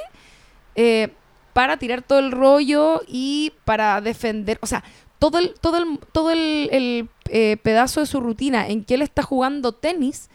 Eh, 0.76 1.08
para 1.52 1.76
tirar 1.76 2.00
todo 2.02 2.18
el 2.20 2.32
rollo 2.32 3.02
y 3.06 3.52
para 3.64 4.00
defender, 4.00 4.58
o 4.62 4.66
sea, 4.66 4.82
todo 5.18 5.38
el, 5.38 5.54
todo 5.60 5.76
el, 5.78 5.98
todo 6.12 6.30
el, 6.30 6.68
el, 6.72 7.08
eh, 7.28 7.56
pedazo 7.62 8.00
de 8.00 8.06
su 8.06 8.20
rutina 8.20 8.66
en 8.68 8.82
que 8.84 8.94
él 8.94 9.02
está 9.02 9.22
jugando 9.22 9.72
tenis, 9.72 10.30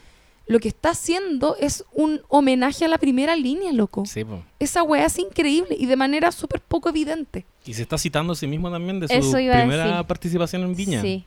lo 0.47 0.59
que 0.59 0.69
está 0.69 0.91
haciendo 0.91 1.55
es 1.59 1.83
un 1.93 2.21
homenaje 2.29 2.85
a 2.85 2.87
la 2.87 2.97
primera 2.97 3.35
línea, 3.35 3.71
loco. 3.73 4.05
Sí, 4.05 4.23
po. 4.23 4.43
Esa 4.59 4.81
weá 4.83 5.05
es 5.05 5.19
increíble 5.19 5.75
y 5.77 5.85
de 5.85 5.95
manera 5.95 6.31
súper 6.31 6.61
poco 6.61 6.89
evidente. 6.89 7.45
Y 7.65 7.73
se 7.73 7.81
está 7.81 7.97
citando 7.97 8.33
a 8.33 8.35
sí 8.35 8.47
mismo 8.47 8.71
también 8.71 8.99
de 8.99 9.07
su 9.07 9.13
Eso 9.13 9.39
iba 9.39 9.55
a 9.55 9.59
primera 9.59 9.87
decir. 9.87 10.05
participación 10.07 10.63
en 10.63 10.75
Viña. 10.75 11.01
Sí. 11.01 11.25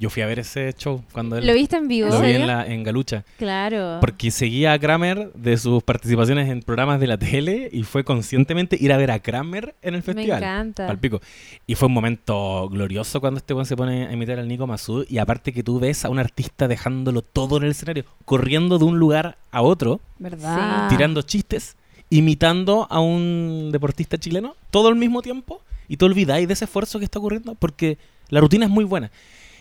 Yo 0.00 0.10
fui 0.10 0.22
a 0.22 0.26
ver 0.26 0.40
ese 0.40 0.72
show 0.76 1.04
cuando 1.12 1.36
él 1.38 1.46
¿Lo 1.46 1.54
viste 1.54 1.76
en 1.76 1.86
vivo? 1.86 2.08
lo 2.08 2.20
vi 2.20 2.32
¿En 2.32 2.46
la, 2.46 2.66
en 2.66 2.82
Galucha. 2.82 3.24
Claro. 3.38 3.98
Porque 4.00 4.32
seguía 4.32 4.72
a 4.72 4.78
Kramer 4.80 5.32
de 5.34 5.56
sus 5.56 5.82
participaciones 5.84 6.48
en 6.50 6.60
programas 6.62 6.98
de 6.98 7.06
la 7.06 7.16
tele 7.18 7.68
y 7.72 7.84
fue 7.84 8.02
conscientemente 8.02 8.76
ir 8.80 8.92
a 8.92 8.96
ver 8.96 9.12
a 9.12 9.20
Kramer 9.20 9.76
en 9.80 9.94
el 9.94 10.00
Me 10.00 10.02
festival. 10.02 10.42
encanta. 10.42 10.88
Al 10.88 10.98
pico. 10.98 11.20
Y 11.68 11.76
fue 11.76 11.86
un 11.86 11.94
momento 11.94 12.68
glorioso 12.68 13.20
cuando 13.20 13.38
este 13.38 13.54
weón 13.54 13.66
se 13.66 13.76
pone 13.76 14.08
a 14.08 14.12
imitar 14.12 14.40
al 14.40 14.48
Nico 14.48 14.66
Masud. 14.66 15.06
Y 15.08 15.18
aparte 15.18 15.52
que 15.52 15.62
tú 15.62 15.78
ves 15.78 16.04
a 16.04 16.08
un 16.08 16.18
artista 16.18 16.66
dejándolo 16.66 17.22
todo 17.22 17.56
en 17.58 17.62
el 17.64 17.70
escenario, 17.70 18.04
corriendo 18.24 18.78
de 18.78 18.84
un 18.86 18.98
lugar 18.98 19.36
a 19.52 19.62
otro, 19.62 20.00
¿Verdad? 20.18 20.88
tirando 20.88 21.22
chistes, 21.22 21.76
imitando 22.10 22.88
a 22.90 22.98
un 23.00 23.70
deportista 23.72 24.18
chileno, 24.18 24.56
todo 24.70 24.88
al 24.88 24.96
mismo 24.96 25.22
tiempo. 25.22 25.60
Y 25.86 25.96
te 25.96 26.04
olvidáis 26.06 26.48
de 26.48 26.54
ese 26.54 26.64
esfuerzo 26.64 26.98
que 26.98 27.04
está 27.04 27.18
ocurriendo 27.18 27.54
porque 27.54 27.98
la 28.30 28.40
rutina 28.40 28.64
es 28.66 28.70
muy 28.70 28.84
buena. 28.84 29.10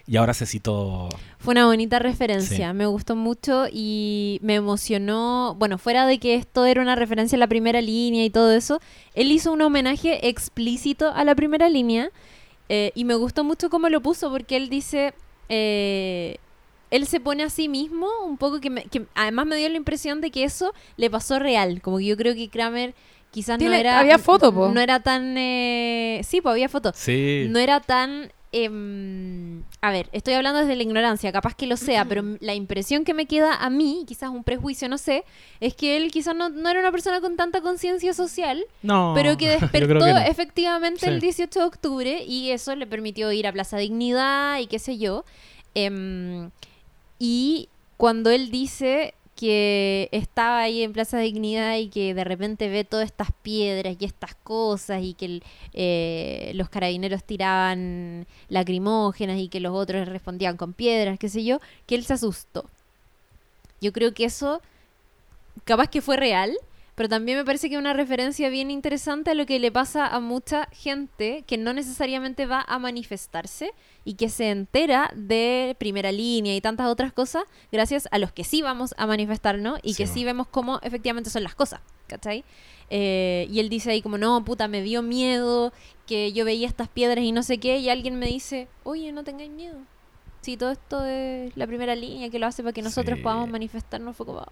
Y 0.05 0.17
ahora 0.17 0.33
se 0.33 0.45
citó. 0.45 1.07
Fue 1.39 1.53
una 1.53 1.65
bonita 1.65 1.97
referencia, 1.99 2.69
Sí. 2.71 2.73
me 2.75 2.85
gustó 2.87 3.15
mucho 3.15 3.67
y 3.71 4.37
me 4.41 4.55
emocionó. 4.55 5.55
Bueno, 5.57 5.77
fuera 5.77 6.05
de 6.05 6.19
que 6.19 6.35
esto 6.35 6.65
era 6.65 6.81
una 6.81 6.95
referencia 6.95 7.37
a 7.37 7.39
la 7.39 7.47
primera 7.47 7.79
línea 7.81 8.25
y 8.25 8.29
todo 8.29 8.51
eso, 8.51 8.81
él 9.13 9.31
hizo 9.31 9.51
un 9.53 9.61
homenaje 9.61 10.27
explícito 10.27 11.07
a 11.13 11.23
la 11.23 11.35
primera 11.35 11.69
línea 11.69 12.09
eh, 12.67 12.91
y 12.95 13.05
me 13.05 13.15
gustó 13.15 13.43
mucho 13.45 13.69
cómo 13.69 13.87
lo 13.87 14.01
puso 14.01 14.29
porque 14.29 14.57
él 14.57 14.67
dice, 14.69 15.13
eh, 15.47 16.35
él 16.91 17.07
se 17.07 17.19
pone 17.21 17.43
a 17.43 17.49
sí 17.49 17.69
mismo 17.69 18.07
un 18.25 18.37
poco 18.37 18.59
que, 18.59 18.69
me- 18.69 18.83
que 18.85 19.05
además 19.15 19.45
me 19.45 19.55
dio 19.55 19.69
la 19.69 19.77
impresión 19.77 20.19
de 20.19 20.31
que 20.31 20.43
eso 20.43 20.73
le 20.97 21.09
pasó 21.09 21.39
real, 21.39 21.81
como 21.81 21.97
que 21.99 22.05
yo 22.05 22.17
creo 22.17 22.35
que 22.35 22.49
Kramer 22.49 22.93
quizás 23.31 23.57
no 23.59 23.71
era... 23.71 23.99
había 23.99 24.17
foto, 24.19 24.53
po. 24.53 24.67
No 24.69 24.79
era 24.81 24.99
tan... 24.99 25.35
eh, 25.37 26.21
sí, 26.25 26.41
pues 26.41 26.51
había 26.51 26.67
foto 26.67 26.91
Sí. 26.93 27.45
no 27.49 27.57
era 27.59 27.79
tan... 27.79 28.31
em, 28.53 29.63
a 29.81 29.91
ver, 29.91 30.07
estoy 30.13 30.35
hablando 30.35 30.59
desde 30.61 30.75
la 30.75 30.83
ignorancia, 30.83 31.31
capaz 31.31 31.55
que 31.55 31.67
lo 31.67 31.75
sea, 31.75 32.05
pero 32.05 32.23
la 32.39 32.53
impresión 32.53 33.03
que 33.03 33.13
me 33.13 33.25
queda 33.25 33.55
a 33.55 33.69
mí, 33.69 34.05
quizás 34.07 34.29
un 34.29 34.43
prejuicio, 34.43 34.87
no 34.87 34.97
sé, 34.97 35.23
es 35.59 35.73
que 35.75 35.97
él 35.97 36.11
quizás 36.11 36.35
no, 36.35 36.49
no 36.49 36.69
era 36.69 36.79
una 36.79 36.91
persona 36.91 37.19
con 37.19 37.35
tanta 37.35 37.61
conciencia 37.61 38.13
social, 38.13 38.63
No. 38.83 39.11
pero 39.15 39.35
que 39.37 39.49
despertó 39.59 40.05
que 40.05 40.13
no. 40.13 40.19
efectivamente 40.19 41.01
Sí. 41.01 41.07
el 41.07 41.19
18 41.19 41.59
de 41.59 41.65
octubre 41.65 42.23
y 42.23 42.51
eso 42.51 42.75
le 42.75 42.87
permitió 42.87 43.31
ir 43.31 43.47
a 43.47 43.51
Plaza 43.51 43.77
Dignidad 43.77 44.59
y 44.59 44.67
qué 44.67 44.79
sé 44.79 44.97
yo. 44.97 45.25
Em, 45.75 46.51
y 47.19 47.69
cuando 47.97 48.29
él 48.29 48.51
dice 48.51 49.15
que 49.43 50.07
estaba 50.13 50.61
ahí 50.61 50.83
en 50.83 50.93
Plaza 50.93 51.17
Dignidad 51.17 51.75
y 51.75 51.89
que 51.89 52.13
de 52.13 52.23
repente 52.23 52.69
ve 52.69 52.85
todas 52.85 53.07
estas 53.07 53.33
piedras 53.41 53.97
y 53.99 54.05
estas 54.05 54.35
cosas 54.35 55.03
y 55.03 55.15
que 55.15 55.41
eh, 55.73 56.53
los 56.55 56.69
carabineros 56.69 57.25
tiraban 57.25 58.25
lacrimógenas 58.47 59.37
y 59.37 59.49
que 59.49 59.59
los 59.59 59.73
otros 59.73 60.07
respondían 60.07 60.55
con 60.55 60.71
piedras, 60.71 61.19
qué 61.19 61.27
sé 61.27 61.43
yo, 61.43 61.59
que 61.85 61.95
él 61.95 62.05
se 62.05 62.13
asustó. 62.13 62.69
Yo 63.81 63.91
creo 63.91 64.13
que 64.13 64.23
eso 64.23 64.61
capaz 65.65 65.89
que 65.89 65.99
fue 65.99 66.15
real, 66.15 66.53
pero 66.95 67.09
también 67.09 67.37
me 67.37 67.45
parece 67.45 67.69
que 67.69 67.75
es 67.75 67.79
una 67.79 67.93
referencia 67.93 68.49
bien 68.49 68.69
interesante 68.69 69.31
a 69.31 69.33
lo 69.33 69.45
que 69.45 69.57
le 69.59 69.71
pasa 69.71 70.05
a 70.07 70.19
mucha 70.19 70.67
gente 70.71 71.43
que 71.47 71.57
no 71.57 71.73
necesariamente 71.73 72.45
va 72.45 72.63
a 72.67 72.77
manifestarse 72.79 73.71
y 74.05 74.13
que 74.13 74.29
se 74.29 74.49
entera 74.49 75.11
de 75.15 75.75
primera 75.79 76.11
línea 76.11 76.55
y 76.55 76.61
tantas 76.61 76.87
otras 76.87 77.11
cosas 77.13 77.43
gracias 77.71 78.07
a 78.11 78.19
los 78.19 78.31
que 78.31 78.43
sí 78.43 78.61
vamos 78.61 78.93
a 78.97 79.07
manifestarnos 79.07 79.79
y 79.81 79.93
Sí, 79.93 80.03
que 80.03 80.07
sí 80.07 80.23
vemos 80.23 80.47
cómo 80.47 80.79
efectivamente 80.83 81.29
son 81.29 81.43
las 81.43 81.55
cosas, 81.55 81.81
¿cachai? 82.07 82.43
Eh, 82.89 83.47
y 83.49 83.59
él 83.59 83.69
dice 83.69 83.89
ahí 83.91 84.01
como, 84.01 84.17
no, 84.19 84.43
puta, 84.45 84.67
me 84.67 84.81
dio 84.83 85.01
miedo 85.01 85.73
que 86.05 86.31
yo 86.33 86.45
veía 86.45 86.67
estas 86.67 86.89
piedras 86.89 87.23
y 87.23 87.31
no 87.31 87.41
sé 87.41 87.57
qué, 87.57 87.77
y 87.79 87.89
alguien 87.89 88.19
me 88.19 88.27
dice, 88.27 88.67
oye, 88.83 89.11
no 89.11 89.23
tengáis 89.23 89.49
miedo. 89.49 89.77
Si 90.41 90.57
todo 90.57 90.71
esto 90.71 91.03
es 91.05 91.55
la 91.55 91.65
primera 91.65 91.95
línea 91.95 92.29
que 92.29 92.37
lo 92.37 92.45
hace 92.45 92.61
para 92.61 92.73
que 92.73 92.81
nosotros 92.81 93.17
Sí. 93.17 93.23
podamos 93.23 93.49
manifestarnos, 93.49 94.15
fue 94.15 94.25
como, 94.25 94.45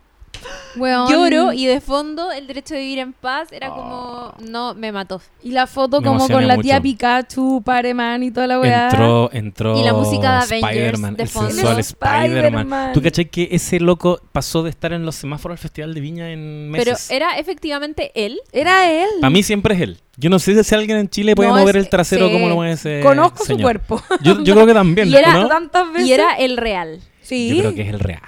Weón. 0.77 1.09
lloro 1.11 1.51
y 1.53 1.65
de 1.65 1.81
fondo 1.81 2.31
el 2.31 2.47
derecho 2.47 2.73
de 2.75 2.79
vivir 2.79 2.99
en 2.99 3.11
paz 3.13 3.51
era 3.51 3.69
Oh. 3.71 3.75
como 3.75 4.33
no 4.49 4.73
me 4.73 4.91
mató 4.93 5.21
Y 5.43 5.51
la 5.51 5.67
foto 5.67 5.99
Me 6.01 6.07
como 6.07 6.27
con 6.29 6.47
la 6.47 6.57
tía 6.57 6.75
mucho. 6.75 6.83
Pikachu, 6.83 7.61
Pareman 7.63 8.23
y 8.23 8.31
toda 8.31 8.47
la 8.47 8.59
weá. 8.59 8.85
Entró, 8.89 9.29
entró 9.33 9.79
Y 9.79 9.83
la 9.83 9.93
música 9.93 10.21
de 10.21 10.37
Avengers 10.55 10.73
Spider-Man, 10.73 11.15
de 11.15 11.23
el 11.23 11.29
fondo. 11.29 11.51
sensual 11.51 11.73
El 11.73 11.79
Spider-Man. 11.79 12.35
Spider-Man. 12.45 12.93
¿Tú 12.93 13.01
cachai 13.01 13.25
que 13.25 13.49
ese 13.51 13.79
loco 13.81 14.21
pasó 14.31 14.63
de 14.63 14.69
estar 14.69 14.93
en 14.93 15.05
los 15.05 15.15
semáforos 15.15 15.55
del 15.57 15.61
Festival 15.61 15.93
de 15.93 15.99
Viña 16.01 16.29
en 16.31 16.69
pero 16.73 16.91
meses? 16.91 17.11
era 17.11 17.37
efectivamente 17.37 18.11
él 18.15 18.39
Era 18.53 18.89
él. 18.91 19.09
Para 19.19 19.29
mí 19.29 19.43
siempre 19.43 19.75
es 19.75 19.81
él. 19.81 19.97
Yo 20.17 20.29
no 20.29 20.39
sé 20.39 20.63
si 20.63 20.75
alguien 20.75 20.97
en 20.97 21.09
Chile 21.09 21.35
puede 21.35 21.49
No, 21.49 21.57
mover 21.57 21.75
es- 21.77 21.83
el 21.83 21.89
trasero 21.89 22.27
sí. 22.27 22.33
como 22.33 22.47
lo 22.47 22.55
mueve 22.55 22.73
ese 22.73 23.01
Conozco 23.01 23.39
su 23.39 23.45
señor. 23.45 23.61
cuerpo. 23.63 24.01
Yo, 24.21 24.41
yo 24.43 24.53
creo 24.53 24.65
que 24.65 24.73
también, 24.73 25.07
Y 25.11 25.15
era 25.15 25.33
¿no? 25.33 25.47
tantas 25.47 25.91
veces. 25.91 26.07
y 26.07 26.13
era 26.13 26.33
el 26.37 26.55
real 26.57 27.01
Sí. 27.21 27.49
Yo 27.55 27.59
creo 27.61 27.75
que 27.75 27.81
es 27.83 27.89
el 27.89 27.99
real. 27.99 28.21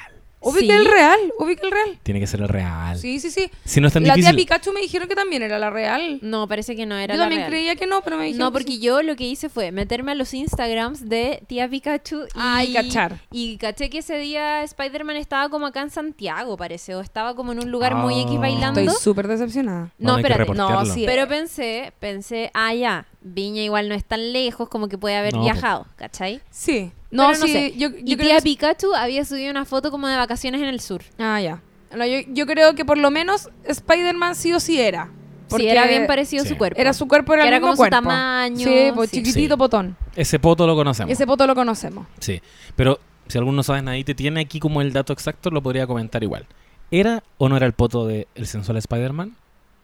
Obvio 0.44 0.62
Sí. 0.62 0.68
que 0.68 0.76
el 0.76 0.86
real. 0.86 1.20
Que 1.40 1.66
el 1.66 1.72
real. 1.72 2.00
Tiene 2.04 2.20
que 2.20 2.28
ser 2.28 2.42
el 2.42 2.50
real. 2.50 2.98
Sí, 2.98 3.20
sí, 3.20 3.32
sí. 3.32 3.50
Si 3.66 3.80
no 3.82 3.88
es 3.88 3.94
tan 3.94 4.04
La 4.04 4.14
tía 4.16 4.32
difícil. 4.32 4.36
Pikachu 4.38 4.72
me 4.74 4.82
dijeron 4.82 5.08
que 5.08 5.16
también 5.16 5.42
era 5.44 5.58
la 5.60 5.70
real. 5.70 6.20
no 6.22 6.48
parece 6.48 6.76
que 6.76 6.86
no 6.86 6.96
era 6.98 7.14
Yo 7.14 7.18
la 7.20 7.24
también 7.26 7.42
real. 7.42 7.52
creía 7.52 7.76
que 7.76 7.88
no, 7.88 8.02
pero 8.02 8.18
me 8.18 8.26
dijeron 8.26 8.46
no 8.46 8.52
que 8.52 8.54
porque 8.60 8.72
sí. 8.74 8.80
yo 8.80 9.02
lo 9.02 9.16
que 9.16 9.26
hice 9.26 9.50
fue 9.50 9.72
meterme 9.72 10.12
a 10.12 10.16
los 10.16 10.34
Instagrams 10.34 11.08
de 11.10 11.44
tía 11.48 11.68
Pikachu 11.70 12.26
y, 12.68 12.74
cachar. 12.74 13.20
y 13.32 13.58
caché 13.58 13.90
que 13.90 14.00
ese 14.00 14.18
día 14.18 14.64
Spider-Man 14.64 15.16
estaba 15.18 15.50
como 15.50 15.66
acá 15.68 15.82
en 15.82 15.90
Santiago 15.90 16.58
parece 16.58 16.96
o 16.96 17.02
estaba 17.02 17.36
como 17.36 17.52
en 17.52 17.60
un 17.60 17.72
lugar 17.72 17.96
muy 17.96 18.16
Ah. 18.16 18.22
X 18.24 18.40
bailando 18.40 18.80
Estoy 18.80 18.96
súper 19.02 19.28
decepcionada. 19.28 19.92
no 19.98 20.18
espérate. 20.18 20.52
No, 20.54 20.86
sí. 20.86 21.04
Pero 21.06 21.28
pensé, 21.28 21.94
pensé, 22.00 22.52
ah, 22.54 22.74
ya, 22.74 23.06
Viña 23.24 23.62
igual 23.64 23.88
no 23.90 23.96
es 23.96 24.04
tan 24.04 24.34
lejos 24.34 24.68
como 24.70 24.88
que 24.90 24.98
puede 24.98 25.16
haber 25.16 25.34
No, 25.34 25.42
viajado, 25.44 25.86
¿cachai? 25.96 26.42
Sí. 26.50 26.92
No, 27.10 27.28
Pero 27.28 27.40
no 27.40 27.46
sí. 27.46 27.54
sé. 27.54 27.74
Yo, 27.78 27.90
yo 27.90 27.96
y 28.00 28.16
creo 28.16 28.28
tía 28.28 28.36
que- 28.38 28.42
Pikachu 28.44 28.94
había 28.94 29.24
subido 29.24 29.50
una 29.52 29.66
foto 29.66 29.92
como 29.92 30.08
de 30.08 30.18
vacaciones 30.18 30.62
en 30.62 30.68
el 30.68 30.80
sur. 30.82 31.04
Ah, 31.20 31.40
ya. 31.40 31.62
No, 31.96 32.06
yo, 32.06 32.20
yo 32.28 32.46
creo 32.46 32.76
que 32.76 32.86
por 32.86 32.98
lo 32.98 33.12
menos 33.12 33.50
Spider-Man 33.66 34.36
sí 34.36 34.52
o 34.54 34.60
sí 34.60 34.80
era. 34.82 35.10
Porque 35.50 35.70
era 35.70 35.86
bien 35.86 36.08
parecido 36.08 36.44
Sí. 36.44 36.50
su 36.50 36.58
cuerpo. 36.58 36.82
Era 36.82 36.94
su 36.94 37.08
cuerpo, 37.08 37.34
era 37.34 37.44
Que 37.44 37.50
el 37.50 37.54
era 37.54 37.60
mismo 37.62 37.76
como 37.76 37.86
su 37.86 37.90
tamaño, 37.92 38.68
Sí, 38.68 38.92
pues 38.96 39.12
sí. 39.12 39.18
chiquitito 39.18 39.54
Sí. 39.54 39.58
potón. 39.60 39.96
Ese 40.16 40.40
poto 40.40 40.66
lo 40.66 40.76
conocemos. 40.76 41.12
Ese 41.12 41.28
poto 41.28 41.46
lo 41.46 41.54
conocemos. 41.54 42.08
Sí. 42.20 42.42
Pero 42.76 43.00
si 43.28 43.38
alguno 43.38 43.58
no 43.58 43.64
sabe 43.64 43.84
nadie 43.84 44.04
te 44.04 44.16
tiene 44.16 44.42
aquí 44.42 44.60
como 44.60 44.82
el 44.82 44.92
dato 44.94 45.14
exacto, 45.14 45.52
lo 45.52 45.62
podría 45.62 45.86
comentar 45.86 46.24
igual. 46.24 46.48
¿Era 46.90 47.24
o 47.38 47.50
no 47.50 47.58
era 47.58 47.68
el 47.68 47.74
poto 47.74 48.08
del 48.08 48.28
el 48.34 48.48
sensual 48.48 48.78
Spider-Man? 48.78 49.36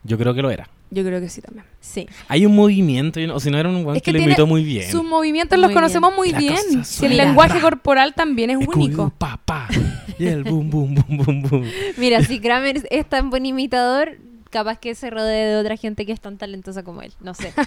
Yo 0.04 0.18
creo 0.18 0.34
que 0.34 0.42
lo 0.42 0.50
era. 0.50 0.70
Yo 0.92 1.04
creo 1.04 1.22
que 1.22 1.30
sí 1.30 1.42
también. 1.42 1.66
Sí. 1.80 2.08
Hay 2.28 2.46
un 2.46 2.56
movimiento, 2.56 3.20
o 3.34 3.40
si 3.40 3.52
no 3.52 3.60
era 3.60 3.70
un 3.70 3.96
Es 3.96 4.02
que, 4.02 4.12
que 4.12 4.18
lo 4.18 4.24
imitó 4.24 4.48
muy 4.48 4.64
bien. 4.64 4.90
Sus 4.90 5.04
movimientos 5.04 5.58
Muy 5.58 5.68
los 5.68 5.76
conocemos 5.76 6.16
muy 6.16 6.32
La 6.32 6.40
bien. 6.40 6.84
Si 6.84 7.06
el 7.06 7.18
lenguaje 7.18 7.56
Ra. 7.56 7.62
corporal 7.62 8.16
también 8.16 8.50
es, 8.50 8.58
único. 8.58 9.04
un 9.04 9.12
pa, 9.12 9.40
pa, 9.44 9.68
y 10.18 10.26
el 10.26 10.44
boom, 10.44 10.70
boom, 10.70 10.96
boom, 10.96 11.18
boom, 11.18 11.42
boom. 11.44 11.66
Mira, 11.98 12.24
si 12.24 12.40
Kramer 12.40 12.88
es 12.90 13.06
tan 13.08 13.30
buen 13.30 13.46
imitador, 13.46 14.18
capaz 14.50 14.80
que 14.80 14.96
se 14.96 15.10
rodee 15.12 15.46
de 15.46 15.58
otra 15.58 15.78
gente 15.78 16.06
que 16.06 16.12
es 16.12 16.20
tan 16.20 16.38
talentosa 16.38 16.84
como 16.84 17.02
él. 17.02 17.14
No 17.22 17.34
sé. 17.34 17.54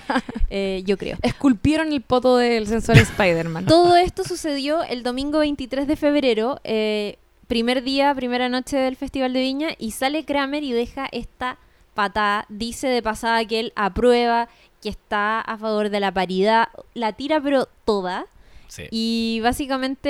Eh, 0.55 0.83
yo 0.85 0.99
creo. 0.99 1.17
Esculpieron 1.23 1.95
el 1.95 2.03
poto 2.03 2.37
del 2.37 2.67
sensor 2.67 2.99
Spider-Man. 2.99 3.65
Todo 3.65 3.97
esto 3.97 4.23
sucedió 4.23 4.83
el 4.83 5.03
domingo 5.03 5.39
23 5.39 5.87
de 5.87 5.97
febrero, 5.97 6.61
eh, 6.63 7.17
primer 7.47 7.83
día, 7.83 8.15
primera 8.15 8.51
noche 8.51 8.77
del 8.77 8.97
Festival 8.97 9.33
de 9.33 9.41
Viña, 9.41 9.69
y 9.79 9.93
sale 9.93 10.27
Kramer 10.27 10.63
y 10.63 10.73
deja 10.73 11.09
esta 11.11 11.57
patada. 11.95 12.45
Dice 12.49 12.89
de 12.89 13.03
pasada 13.03 13.45
que 13.45 13.61
él 13.61 13.73
aprueba, 13.77 14.49
que 14.81 14.89
está 14.89 15.41
a 15.41 15.57
favor 15.59 15.91
de 15.91 16.01
la 16.01 16.13
paridad. 16.13 16.69
La 16.95 17.13
tira, 17.13 17.41
pero 17.41 17.69
toda. 17.85 18.27
Sí. 18.69 18.85
Y 18.91 19.41
básicamente 19.43 20.09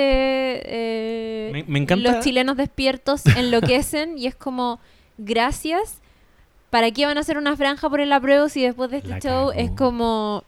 eh, 0.65 1.49
Me- 1.51 1.63
me 1.67 1.79
encanta- 1.79 2.11
los 2.13 2.23
chilenos 2.23 2.55
despiertos 2.57 3.25
enloquecen 3.35 4.17
y 4.17 4.27
es 4.27 4.35
como, 4.35 4.79
gracias, 5.17 5.99
¿para 6.69 6.89
qué 6.91 7.05
van 7.05 7.17
a 7.17 7.21
hacer 7.21 7.37
una 7.37 7.55
franja 7.57 7.89
por 7.89 7.99
el 7.99 8.11
apruebo 8.13 8.47
si 8.49 8.63
después 8.63 8.89
de 8.89 8.97
este 8.97 9.09
La 9.09 9.19
show 9.19 9.51
es 9.55 9.69
como, 9.71 10.43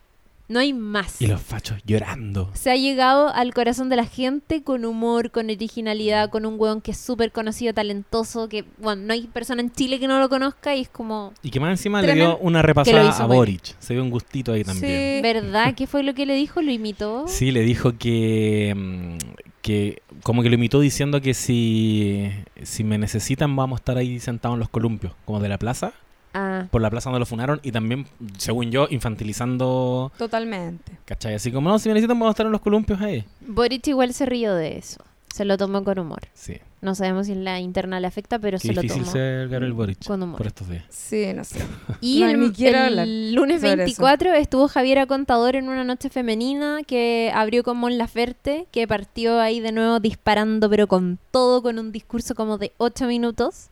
no 0.47 0.59
hay 0.59 0.73
más? 0.73 1.21
Y 1.21 1.27
los 1.27 1.41
fachos 1.41 1.79
llorando. 1.85 2.51
Se 2.53 2.71
ha 2.71 2.75
llegado 2.75 3.29
al 3.29 3.53
corazón 3.53 3.89
de 3.89 3.95
la 3.95 4.05
gente 4.05 4.63
con 4.63 4.85
humor, 4.85 5.31
con 5.31 5.49
originalidad, 5.49 6.29
con 6.29 6.45
un 6.45 6.59
weón 6.59 6.81
que 6.81 6.91
es 6.91 6.97
súper 6.97 7.31
conocido, 7.31 7.73
talentoso, 7.73 8.47
que, 8.47 8.65
bueno, 8.77 9.03
no 9.03 9.13
hay 9.13 9.27
persona 9.27 9.61
en 9.61 9.71
Chile 9.71 9.99
que 9.99 10.07
no 10.07 10.19
lo 10.19 10.29
conozca 10.29 10.75
y 10.75 10.81
es 10.81 10.89
como, 10.89 11.33
Y 11.41 11.49
que 11.49 11.59
más 11.59 11.71
encima 11.71 12.01
le 12.01 12.13
dio 12.13 12.37
una 12.37 12.61
repasada 12.61 13.09
hizo 13.09 13.23
a 13.23 13.27
Boric. 13.27 13.75
Se 13.79 13.93
ve 13.93 14.01
un 14.01 14.09
gustito 14.09 14.53
ahí 14.53 14.63
también. 14.63 15.15
Sí. 15.17 15.21
¿verdad? 15.21 15.73
¿Qué 15.77 15.87
fue 15.87 16.03
lo 16.03 16.13
que 16.13 16.25
le 16.25 16.35
dijo? 16.35 16.61
¿Lo 16.61 16.71
imitó? 16.71 17.27
Sí, 17.27 17.51
le 17.51 17.61
dijo 17.61 17.97
que, 17.97 18.73
mm, 18.75 19.17
que 19.61 20.01
como 20.23 20.43
que 20.43 20.49
lo 20.49 20.55
imitó 20.55 20.79
diciendo 20.79 21.21
que 21.21 21.33
si, 21.33 22.31
si 22.63 22.83
me 22.83 22.97
necesitan 22.97 23.55
vamos 23.55 23.77
a 23.77 23.79
estar 23.81 23.97
ahí 23.97 24.19
sentados 24.19 24.55
en 24.55 24.59
los 24.59 24.69
columpios, 24.69 25.13
como 25.25 25.39
de 25.39 25.49
la 25.49 25.57
plaza, 25.57 25.93
Ah, 26.38 26.67
por 26.69 26.81
la 26.81 26.89
plaza 26.89 27.09
donde 27.09 27.19
lo 27.21 27.25
funaron 27.25 27.61
y 27.63 27.71
también, 27.71 28.05
según 28.38 28.69
yo, 28.69 28.88
infantilizando, 28.89 30.11
Totalmente. 30.17 30.91
¿cachai? 31.05 31.36
Así 31.36 31.51
como, 31.51 31.69
no, 31.69 31.79
si 31.79 31.88
me 31.89 31.93
necesitan 31.95 32.19
vamos 32.19 32.31
a 32.31 32.31
estar 32.33 32.45
en 32.45 32.51
los 32.51 32.61
columpios 32.61 32.99
ahí. 33.01 33.23
Boric 33.41 33.88
igual 33.88 34.13
se 34.13 34.25
rió 34.25 34.53
de 34.53 34.77
eso. 34.77 35.03
Se 35.33 35.43
lo 35.43 35.57
tomó 35.57 35.83
con 35.83 35.99
humor. 35.99 36.21
Sí, 36.33 36.57
No 36.79 36.95
sabemos 36.95 37.25
si 37.25 37.33
en 37.33 37.43
la 37.43 37.59
interna 37.59 37.99
le 37.99 38.07
afecta, 38.07 38.39
pero 38.39 38.57
qué 38.57 38.69
se 38.69 38.73
lo 38.73 38.81
difícil 38.81 39.03
tomó 39.03 39.11
ser 39.13 39.49
Gabriel 39.49 39.73
Boric 39.73 40.05
con 40.05 40.23
humor. 40.23 40.38
por 40.38 40.47
estos 40.47 40.69
días. 40.69 40.86
Sí, 40.89 41.33
no 41.36 41.43
sé. 41.43 41.59
Y 42.01 42.21
No, 42.21 42.29
el, 42.29 42.39
ni 42.39 42.51
quiero 42.51 42.77
el 42.79 42.83
hablar 42.86 43.07
lunes 43.07 43.59
sobre 43.61 43.73
eso. 43.73 43.77
24 43.77 44.33
estuvo 44.33 44.67
Javiera 44.69 45.05
Contador 45.07 45.57
en 45.57 45.67
una 45.67 45.83
noche 45.83 46.09
femenina 46.09 46.79
que 46.88 47.31
abrió 47.36 47.63
con 47.63 47.75
Mon 47.77 47.97
Laferte, 47.97 48.67
que 48.71 48.88
partió 48.88 49.41
ahí 49.41 49.59
de 49.59 49.73
nuevo 49.73 49.99
disparando, 49.99 50.69
pero 50.69 50.88
con 50.88 51.19
todo, 51.31 51.61
con 51.61 51.79
un 51.79 51.91
discurso 51.91 52.33
como 52.36 52.57
de 52.57 52.71
8 52.77 53.05
minutos. 53.07 53.67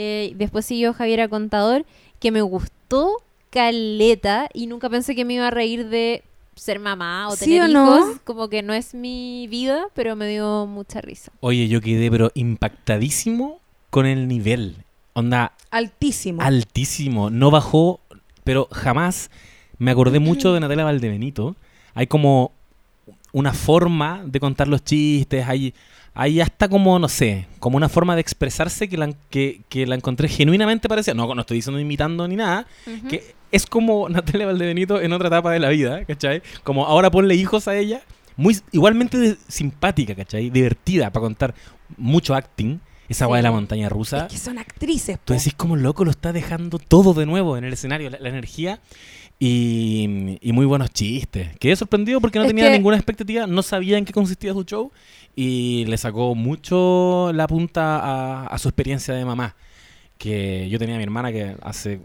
Eh, 0.00 0.32
después 0.36 0.64
siguió 0.64 0.94
Javiera 0.94 1.26
Contador, 1.26 1.84
que 2.20 2.30
me 2.30 2.40
gustó 2.40 3.16
caleta 3.50 4.48
y 4.54 4.68
nunca 4.68 4.88
pensé 4.88 5.16
que 5.16 5.24
me 5.24 5.34
iba 5.34 5.48
a 5.48 5.50
reír 5.50 5.88
de 5.88 6.22
ser 6.54 6.78
mamá 6.78 7.26
o 7.28 7.34
¿Sí 7.34 7.46
tener 7.46 7.62
o 7.62 7.68
no? 7.68 7.98
hijos. 7.98 8.20
Como 8.22 8.48
que 8.48 8.62
no 8.62 8.74
es 8.74 8.94
mi 8.94 9.48
vida, 9.48 9.86
pero 9.94 10.14
me 10.14 10.28
dio 10.28 10.66
mucha 10.66 11.00
risa. 11.00 11.32
Oye, 11.40 11.66
yo 11.66 11.80
quedé 11.80 12.12
pero 12.12 12.30
impactadísimo 12.34 13.58
con 13.90 14.06
el 14.06 14.28
nivel. 14.28 14.76
Onda, 15.14 15.52
Altísimo. 15.72 16.42
altísimo. 16.42 17.28
No 17.30 17.50
bajó, 17.50 17.98
pero 18.44 18.68
jamás 18.70 19.30
me 19.78 19.90
acordé 19.90 20.20
mucho 20.20 20.52
de 20.54 20.60
Natalia 20.60 20.84
Valdebenito. 20.84 21.56
Hay 21.94 22.06
como 22.06 22.52
una 23.32 23.52
forma 23.52 24.22
de 24.24 24.38
contar 24.38 24.68
los 24.68 24.84
chistes, 24.84 25.46
hay, 25.48 25.74
hay 26.20 26.40
hasta 26.40 26.68
como, 26.68 26.98
no 26.98 27.08
sé, 27.08 27.46
como 27.60 27.76
una 27.76 27.88
forma 27.88 28.16
de 28.16 28.20
expresarse 28.20 28.88
que 28.88 28.96
la, 28.98 29.12
que, 29.30 29.60
que 29.68 29.86
la 29.86 29.94
encontré 29.94 30.28
genuinamente 30.28 30.88
parecida. 30.88 31.14
No, 31.14 31.32
no 31.32 31.40
estoy 31.42 31.58
diciendo 31.58 31.78
imitando 31.78 32.26
ni 32.26 32.34
nada, 32.34 32.66
Ujú. 32.86 33.06
que 33.08 33.34
es 33.52 33.66
como 33.66 34.08
Natalia 34.10 34.46
Valdebenito 34.46 35.00
en 35.00 35.12
otra 35.12 35.28
etapa 35.28 35.52
de 35.52 35.60
la 35.60 35.68
vida, 35.68 36.04
¿cachai? 36.04 36.42
Como 36.64 36.86
ahora 36.86 37.08
ponle 37.10 37.36
hijos 37.36 37.68
a 37.68 37.76
ella, 37.76 38.02
muy 38.36 38.58
igualmente 38.72 39.16
de- 39.16 39.36
simpática, 39.46 40.16
¿cachai? 40.16 40.50
Divertida 40.50 41.10
para 41.12 41.22
contar 41.22 41.54
mucho 41.96 42.34
acting, 42.34 42.80
esa 43.08 43.26
Sí. 43.26 43.32
de 43.32 43.42
la 43.42 43.50
montaña 43.52 43.88
rusa. 43.88 44.26
Es 44.26 44.32
que 44.32 44.38
son 44.38 44.58
actrices. 44.58 45.18
Tú 45.24 45.32
po. 45.32 45.38
decís 45.38 45.54
como 45.54 45.76
loco 45.76 46.04
lo 46.04 46.10
está 46.10 46.32
dejando 46.32 46.78
todo 46.80 47.14
de 47.14 47.26
nuevo 47.26 47.56
en 47.56 47.62
el 47.64 47.72
escenario, 47.72 48.10
la, 48.10 48.18
la 48.18 48.28
energía 48.28 48.80
y, 49.38 50.38
y 50.40 50.52
muy 50.52 50.66
buenos 50.66 50.90
chistes. 50.90 51.48
Quedé 51.58 51.76
sorprendido 51.76 52.20
porque 52.20 52.38
no 52.38 52.44
Es 52.44 52.48
tenía 52.50 52.66
que- 52.66 52.72
ninguna 52.76 52.96
expectativa, 52.96 53.46
no 53.46 53.62
sabía 53.62 53.98
en 53.98 54.04
qué 54.04 54.12
consistía 54.12 54.52
su 54.52 54.64
show 54.64 54.92
y 55.36 55.84
le 55.86 55.96
sacó 55.96 56.34
mucho 56.34 57.30
la 57.32 57.46
punta 57.46 57.98
a, 57.98 58.46
a 58.46 58.58
su 58.58 58.68
experiencia 58.68 59.14
de 59.14 59.24
mamá. 59.24 59.54
Que 60.18 60.68
yo 60.68 60.78
tenía 60.80 60.96
a 60.96 60.98
mi 60.98 61.04
hermana 61.04 61.30
que 61.32 61.54
hace 61.62 62.00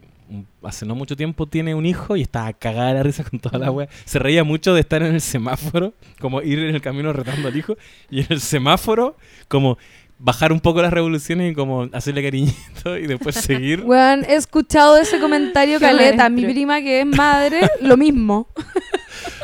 hace 0.63 0.85
no 0.85 0.95
mucho 0.95 1.15
tiempo 1.17 1.45
tiene 1.47 1.75
un 1.75 1.85
hijo 1.85 2.15
y 2.15 2.21
estaba 2.21 2.53
cagada 2.53 2.87
de 2.87 2.93
la 2.95 3.03
risa 3.03 3.23
con 3.23 3.39
toda 3.39 3.59
la 3.59 3.69
wea. 3.71 3.87
Se 4.05 4.17
reía 4.19 4.43
mucho 4.43 4.73
de 4.73 4.79
estar 4.79 5.03
en 5.03 5.13
el 5.15 5.21
semáforo, 5.21 5.93
como 6.19 6.41
ir 6.41 6.59
en 6.59 6.73
el 6.75 6.81
camino 6.81 7.11
retando 7.13 7.49
al 7.49 7.57
hijo 7.57 7.75
y 8.09 8.21
en 8.21 8.27
el 8.29 8.39
semáforo 8.39 9.17
como 9.47 9.77
bajar 10.19 10.53
un 10.53 10.59
poco 10.59 10.81
las 10.81 10.93
revoluciones 10.93 11.51
y 11.51 11.55
como 11.55 11.89
hacerle 11.91 12.23
cariñito 12.23 12.97
y 12.97 13.07
después 13.07 13.35
seguir. 13.35 13.81
Weón, 13.81 14.23
he 14.25 14.35
escuchado 14.35 14.97
ese 14.97 15.19
comentario 15.19 15.79
caleta. 15.81 16.29
Mi 16.29 16.43
prima 16.45 16.81
que 16.81 17.01
es 17.01 17.05
madre, 17.05 17.69
lo 17.81 17.97
mismo. 17.97 18.47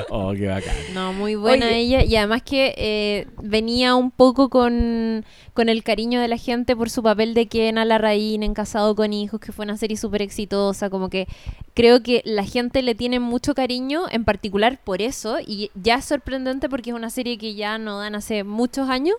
Oh, 0.10 0.34
qué 0.34 0.48
bacán. 0.48 0.76
No, 0.94 1.14
muy 1.14 1.36
buena 1.36 1.68
Oye. 1.68 1.78
ella. 1.78 2.04
Y 2.04 2.16
además 2.16 2.42
que 2.44 2.74
eh, 2.78 3.28
venía 3.42 3.96
un 3.96 4.12
poco 4.12 4.50
con, 4.50 5.26
con 5.54 5.70
el 5.70 5.84
cariño 5.84 6.20
de 6.22 6.28
la 6.28 6.38
gente 6.38 6.76
por 6.76 6.90
su 6.90 7.04
papel 7.04 7.34
de 7.34 7.48
Ken 7.48 7.76
Larraín 7.76 8.44
en 8.44 8.54
Casado 8.54 8.96
con 8.96 9.14
Hijos, 9.14 9.40
que 9.40 9.52
fue 9.52 9.66
una 9.66 9.78
serie 9.78 9.98
súper 9.98 10.22
exitosa. 10.22 10.90
Como 10.90 11.10
que 11.10 11.28
creo 11.74 12.02
que 12.02 12.22
la 12.26 12.46
gente 12.46 12.82
le 12.82 12.96
tiene 12.96 13.20
mucho 13.20 13.54
cariño, 13.54 14.04
en 14.10 14.24
particular 14.24 14.80
por 14.84 15.02
eso. 15.02 15.38
Y 15.46 15.72
ya 15.76 15.96
es 15.96 16.06
sorprendente 16.06 16.70
porque 16.70 16.92
es 16.92 16.96
una 16.96 17.10
serie 17.10 17.38
que 17.38 17.54
ya 17.56 17.78
no 17.78 18.00
dan 18.00 18.16
hace 18.16 18.44
muchos 18.44 18.90
años. 18.90 19.16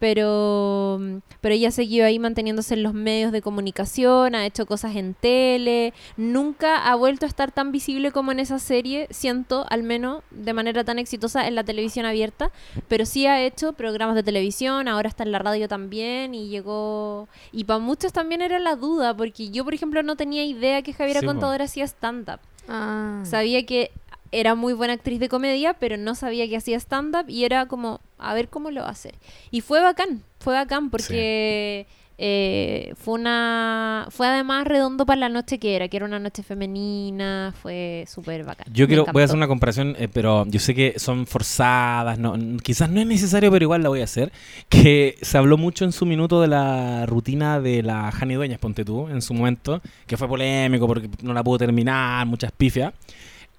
Pero, 0.00 0.98
pero 1.40 1.54
ella 1.54 1.70
siguió 1.70 2.06
ahí 2.06 2.18
manteniéndose 2.18 2.74
en 2.74 2.82
los 2.82 2.94
medios 2.94 3.32
de 3.32 3.42
comunicación, 3.42 4.34
ha 4.34 4.46
hecho 4.46 4.66
cosas 4.66 4.96
en 4.96 5.14
tele, 5.14 5.92
nunca 6.16 6.90
ha 6.90 6.94
vuelto 6.94 7.26
a 7.26 7.28
estar 7.28 7.52
tan 7.52 7.70
visible 7.70 8.10
como 8.10 8.32
en 8.32 8.40
esa 8.40 8.58
serie, 8.58 9.06
siento, 9.10 9.66
al 9.68 9.82
menos 9.82 10.22
de 10.30 10.54
manera 10.54 10.84
tan 10.84 10.98
exitosa 10.98 11.46
en 11.46 11.54
la 11.54 11.64
televisión 11.64 12.06
abierta, 12.06 12.50
pero 12.88 13.04
sí 13.04 13.26
ha 13.26 13.42
hecho 13.42 13.74
programas 13.74 14.16
de 14.16 14.22
televisión, 14.22 14.88
ahora 14.88 15.10
está 15.10 15.22
en 15.22 15.32
la 15.32 15.38
radio 15.38 15.68
también 15.68 16.34
y 16.34 16.48
llegó... 16.48 17.28
Y 17.52 17.64
para 17.64 17.78
muchos 17.78 18.12
también 18.12 18.40
era 18.40 18.58
la 18.58 18.76
duda, 18.76 19.14
porque 19.14 19.50
yo, 19.50 19.64
por 19.64 19.74
ejemplo, 19.74 20.02
no 20.02 20.16
tenía 20.16 20.44
idea 20.44 20.82
que 20.82 20.94
Javiera 20.94 21.20
Sí. 21.20 21.26
Contador 21.26 21.60
hacía 21.60 21.84
stand-up. 21.84 22.40
Ah. 22.68 23.22
Sabía 23.24 23.66
que 23.66 23.90
era 24.32 24.54
muy 24.54 24.72
buena 24.72 24.94
actriz 24.94 25.20
de 25.20 25.28
comedia, 25.28 25.74
pero 25.74 25.96
no 25.96 26.14
sabía 26.14 26.48
que 26.48 26.56
hacía 26.56 26.76
stand-up 26.78 27.28
y 27.28 27.44
era 27.44 27.66
como, 27.66 28.00
a 28.18 28.34
ver 28.34 28.48
cómo 28.48 28.70
lo 28.70 28.82
va 28.82 28.88
a 28.88 28.92
hacer. 28.92 29.14
Y 29.50 29.60
fue 29.60 29.80
bacán, 29.80 30.22
fue 30.38 30.54
bacán 30.54 30.90
porque 30.90 31.86
eh, 32.22 32.92
fue 32.96 33.14
una... 33.14 34.06
Fue 34.10 34.26
además 34.28 34.66
redondo 34.66 35.06
para 35.06 35.20
la 35.20 35.28
noche 35.30 35.58
que 35.58 35.74
era, 35.74 35.88
que 35.88 35.96
era 35.96 36.04
una 36.04 36.18
noche 36.18 36.42
femenina, 36.42 37.54
fue 37.62 38.04
súper 38.06 38.44
bacán. 38.44 38.66
Yo 38.72 38.86
quiero, 38.86 39.06
voy 39.10 39.22
a 39.22 39.24
hacer 39.24 39.38
una 39.38 39.48
comparación, 39.48 39.96
eh, 39.98 40.06
pero 40.06 40.44
yo 40.46 40.60
sé 40.60 40.74
que 40.74 40.98
son 40.98 41.26
forzadas, 41.26 42.18
no, 42.18 42.36
quizás 42.62 42.90
no 42.90 43.00
es 43.00 43.06
necesario, 43.06 43.50
pero 43.50 43.64
igual 43.64 43.82
la 43.82 43.88
voy 43.88 44.02
a 44.02 44.04
hacer. 44.04 44.32
Que 44.68 45.16
se 45.22 45.38
habló 45.38 45.56
mucho 45.56 45.86
en 45.86 45.92
su 45.92 46.04
minuto 46.04 46.42
de 46.42 46.48
la 46.48 47.06
rutina 47.06 47.58
de 47.58 47.82
la 47.82 48.12
Jani 48.12 48.34
Dueñas, 48.34 48.58
ponte 48.58 48.84
tú, 48.84 49.08
en 49.08 49.22
su 49.22 49.32
momento, 49.32 49.80
que 50.06 50.18
fue 50.18 50.28
polémico 50.28 50.86
porque 50.86 51.08
no 51.22 51.32
la 51.32 51.42
pudo 51.42 51.56
terminar, 51.58 52.26
muchas 52.26 52.52
pifias. 52.52 52.92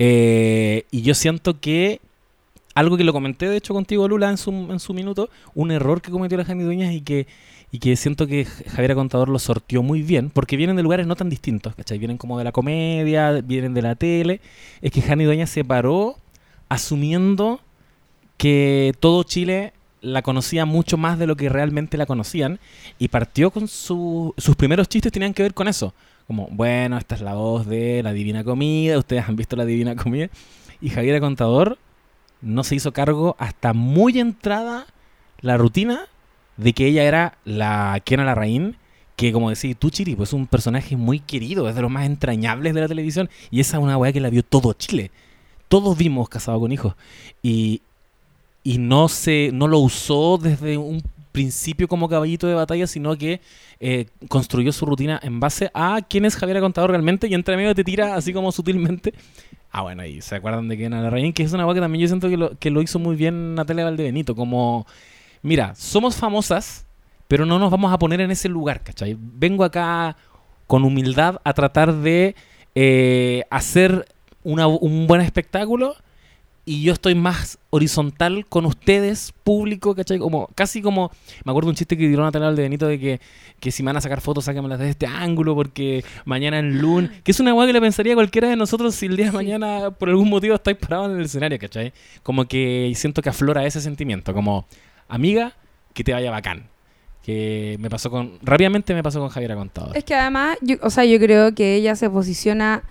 Eh, 0.03 0.85
y 0.89 1.03
yo 1.03 1.13
siento 1.13 1.59
que 1.59 2.01
algo 2.73 2.97
que 2.97 3.03
lo 3.03 3.13
comenté 3.13 3.47
de 3.47 3.57
hecho 3.57 3.75
contigo, 3.75 4.07
Lula, 4.07 4.31
en 4.31 4.37
su, 4.37 4.49
en 4.49 4.79
su 4.79 4.95
minuto, 4.95 5.29
un 5.53 5.69
error 5.69 6.01
que 6.01 6.09
cometió 6.09 6.39
la 6.39 6.45
Jani 6.45 6.63
Dueñas 6.63 6.91
y 6.91 7.01
que, 7.01 7.27
y 7.71 7.77
que 7.77 7.95
siento 7.95 8.25
que 8.25 8.45
J- 8.45 8.71
Javiera 8.71 8.95
Contador 8.95 9.29
lo 9.29 9.37
sortió 9.37 9.83
muy 9.83 10.01
bien, 10.01 10.31
porque 10.31 10.57
vienen 10.57 10.75
de 10.75 10.81
lugares 10.81 11.05
no 11.05 11.15
tan 11.15 11.29
distintos, 11.29 11.75
¿cachai? 11.75 11.99
Vienen 11.99 12.17
como 12.17 12.39
de 12.39 12.45
la 12.45 12.51
comedia, 12.51 13.41
vienen 13.41 13.75
de 13.75 13.81
la 13.83 13.93
tele. 13.93 14.41
Es 14.81 14.91
que 14.91 15.03
Jani 15.03 15.23
Dueñas 15.25 15.51
se 15.51 15.63
paró 15.63 16.15
asumiendo 16.67 17.59
que 18.37 18.95
todo 18.99 19.21
Chile 19.21 19.73
la 20.01 20.23
conocía 20.23 20.65
mucho 20.65 20.97
más 20.97 21.19
de 21.19 21.27
lo 21.27 21.35
que 21.35 21.47
realmente 21.47 21.95
la 21.97 22.07
conocían 22.07 22.59
y 22.97 23.09
partió 23.09 23.51
con 23.51 23.67
su, 23.67 24.33
sus 24.35 24.55
primeros 24.55 24.89
chistes 24.89 25.11
tenían 25.11 25.35
que 25.35 25.43
ver 25.43 25.53
con 25.53 25.67
eso. 25.67 25.93
Como, 26.31 26.47
bueno, 26.49 26.97
esta 26.97 27.15
es 27.15 27.19
la 27.19 27.33
voz 27.33 27.67
de 27.67 28.01
la 28.03 28.13
Divina 28.13 28.45
Comida, 28.45 28.97
ustedes 28.97 29.27
han 29.27 29.35
visto 29.35 29.57
la 29.57 29.65
Divina 29.65 29.97
Comida. 29.97 30.29
Y 30.79 30.87
Javiera 30.87 31.19
Contador 31.19 31.77
no 32.39 32.63
se 32.63 32.75
hizo 32.75 32.93
cargo 32.93 33.35
hasta 33.37 33.73
muy 33.73 34.17
entrada 34.17 34.85
la 35.41 35.57
rutina 35.57 36.07
de 36.55 36.71
que 36.71 36.85
ella 36.87 37.03
era 37.03 37.37
la 37.43 38.01
Kena 38.05 38.23
Larraín, 38.23 38.77
que 39.17 39.33
como 39.33 39.49
decís 39.49 39.75
tú, 39.75 39.89
Chiri, 39.89 40.15
pues 40.15 40.29
es 40.29 40.33
un 40.33 40.47
personaje 40.47 40.95
muy 40.95 41.19
querido, 41.19 41.67
es 41.67 41.75
de 41.75 41.81
los 41.81 41.91
más 41.91 42.05
entrañables 42.05 42.73
de 42.73 42.79
la 42.79 42.87
televisión, 42.87 43.29
y 43.49 43.59
esa 43.59 43.75
es 43.75 43.83
una 43.83 43.97
weá 43.97 44.13
que 44.13 44.21
la 44.21 44.29
vio 44.29 44.41
todo 44.41 44.71
Chile. 44.71 45.11
Todos 45.67 45.97
vimos 45.97 46.29
Casado 46.29 46.61
con 46.61 46.71
Hijos. 46.71 46.95
Y, 47.43 47.81
y 48.63 48.77
no 48.77 49.09
se, 49.09 49.49
no 49.51 49.67
lo 49.67 49.79
usó 49.79 50.37
desde 50.41 50.77
un 50.77 51.03
principio 51.31 51.87
como 51.87 52.09
caballito 52.09 52.47
de 52.47 52.55
batalla, 52.55 52.87
sino 52.87 53.17
que 53.17 53.41
eh, 53.79 54.07
construyó 54.27 54.71
su 54.71 54.85
rutina 54.85 55.19
en 55.23 55.39
base 55.39 55.71
a 55.73 55.99
quién 56.07 56.25
es 56.25 56.35
Javiera 56.35 56.59
Contador 56.61 56.91
realmente, 56.91 57.27
y 57.27 57.33
entre 57.33 57.55
medio 57.57 57.73
te 57.75 57.83
tira 57.83 58.15
así 58.15 58.33
como 58.33 58.51
sutilmente. 58.51 59.13
Ah, 59.71 59.83
bueno, 59.83 60.05
y 60.05 60.21
se 60.21 60.35
acuerdan 60.35 60.67
de 60.67 60.77
Kena 60.77 61.01
Larraín, 61.01 61.31
que 61.31 61.43
es 61.43 61.53
una 61.53 61.65
weá 61.65 61.75
que 61.75 61.79
también 61.81 62.01
yo 62.01 62.07
siento 62.07 62.29
que 62.29 62.35
lo, 62.37 62.57
que 62.59 62.69
lo 62.69 62.81
hizo 62.81 62.99
muy 62.99 63.15
bien 63.15 63.55
Natalia 63.55 63.85
Valdebenito, 63.85 64.35
como 64.35 64.85
mira, 65.41 65.73
somos 65.75 66.15
famosas, 66.17 66.85
pero 67.27 67.45
no 67.45 67.57
nos 67.57 67.71
vamos 67.71 67.93
a 67.93 67.97
poner 67.97 68.19
en 68.19 68.31
ese 68.31 68.49
lugar, 68.49 68.83
¿cachai? 68.83 69.15
Vengo 69.17 69.63
acá 69.63 70.17
con 70.67 70.83
humildad 70.83 71.39
a 71.45 71.53
tratar 71.53 71.93
de 71.93 72.35
eh, 72.75 73.43
hacer 73.49 74.05
una- 74.43 74.67
un 74.67 75.07
buen 75.07 75.21
espectáculo 75.21 75.95
y 76.63 76.83
yo 76.83 76.93
estoy 76.93 77.15
más 77.15 77.57
horizontal 77.71 78.45
con 78.47 78.65
ustedes, 78.65 79.33
público, 79.43 79.95
¿cachai? 79.95 80.19
Como, 80.19 80.47
casi 80.53 80.81
como, 80.81 81.11
me 81.43 81.51
acuerdo 81.51 81.69
un 81.69 81.75
chiste 81.75 81.97
que 81.97 82.07
tiró 82.07 82.23
Natalia 82.23 82.51
de 82.51 82.61
Benito 82.61 82.87
de 82.87 82.99
que, 82.99 83.21
que 83.59 83.71
si 83.71 83.81
me 83.81 83.87
van 83.87 83.97
a 83.97 84.01
sacar 84.01 84.21
fotos, 84.21 84.45
sáquenmelas 84.45 84.79
de 84.79 84.89
este 84.89 85.07
ángulo 85.07 85.55
porque 85.55 86.03
mañana 86.25 86.59
en 86.59 86.79
lunes, 86.79 87.11
que 87.23 87.31
es 87.31 87.39
una 87.39 87.53
weá 87.53 87.65
que 87.65 87.73
le 87.73 87.81
pensaría 87.81 88.13
a 88.13 88.15
cualquiera 88.15 88.47
de 88.47 88.55
nosotros 88.55 88.93
si 88.93 89.07
el 89.07 89.17
día 89.17 89.27
de 89.27 89.31
mañana 89.31 89.91
por 89.91 90.09
algún 90.09 90.29
motivo 90.29 90.53
estáis 90.53 90.77
parados 90.77 91.09
en 91.11 91.17
el 91.17 91.25
escenario, 91.25 91.57
¿cachai? 91.57 91.93
Como 92.21 92.45
que 92.45 92.91
siento 92.95 93.21
que 93.21 93.29
aflora 93.29 93.65
ese 93.65 93.81
sentimiento, 93.81 94.33
como, 94.33 94.67
amiga, 95.07 95.53
que 95.93 96.03
te 96.03 96.13
vaya 96.13 96.29
bacán. 96.29 96.67
Que 97.23 97.77
me 97.79 97.89
pasó 97.89 98.09
con, 98.09 98.39
rápidamente 98.41 98.95
me 98.95 99.03
pasó 99.03 99.19
con 99.19 99.29
Javiera 99.29 99.55
Contador. 99.55 99.95
Es 99.95 100.03
que 100.03 100.15
además, 100.15 100.57
yo, 100.61 100.77
o 100.81 100.89
sea, 100.89 101.05
yo 101.05 101.19
creo 101.19 101.53
que 101.53 101.75
ella 101.75 101.95
se 101.95 102.09
posiciona 102.09 102.83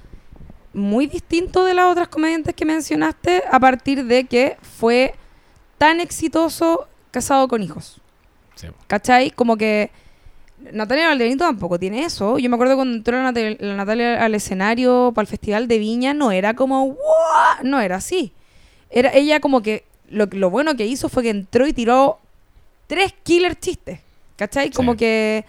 muy 0.72 1.06
distinto 1.06 1.64
de 1.64 1.74
las 1.74 1.86
otras 1.86 2.08
comediantes 2.08 2.54
que 2.54 2.64
mencionaste 2.64 3.42
a 3.50 3.58
partir 3.58 4.04
de 4.04 4.24
que 4.24 4.56
fue 4.62 5.14
tan 5.78 6.00
exitoso 6.00 6.86
casado 7.10 7.48
con 7.48 7.62
hijos. 7.62 8.00
Sí. 8.54 8.68
¿Cachai? 8.86 9.30
Como 9.30 9.56
que 9.56 9.90
Natalia 10.72 11.08
Valdebenito 11.08 11.44
tampoco 11.44 11.78
tiene 11.78 12.04
eso. 12.04 12.38
Yo 12.38 12.48
me 12.50 12.54
acuerdo 12.56 12.76
cuando 12.76 12.94
entró 12.96 13.16
la 13.16 13.24
Natalia, 13.24 13.56
la 13.60 13.76
Natalia 13.76 14.24
al 14.24 14.34
escenario 14.34 15.12
para 15.14 15.22
el 15.22 15.28
Festival 15.28 15.66
de 15.68 15.78
Viña, 15.78 16.12
no 16.14 16.30
era 16.32 16.54
como, 16.54 16.86
"Wow", 16.86 16.96
no 17.64 17.80
era 17.80 17.96
así. 17.96 18.32
Era 18.90 19.10
ella 19.14 19.40
como 19.40 19.62
que 19.62 19.84
lo, 20.10 20.26
lo 20.30 20.50
bueno 20.50 20.76
que 20.76 20.86
hizo 20.86 21.08
fue 21.08 21.22
que 21.22 21.30
entró 21.30 21.66
y 21.66 21.72
tiró 21.72 22.18
tres 22.86 23.14
killer 23.22 23.58
chistes. 23.58 24.00
¿Cachai? 24.36 24.70
Como 24.70 24.92
Sí. 24.92 24.98
que 24.98 25.44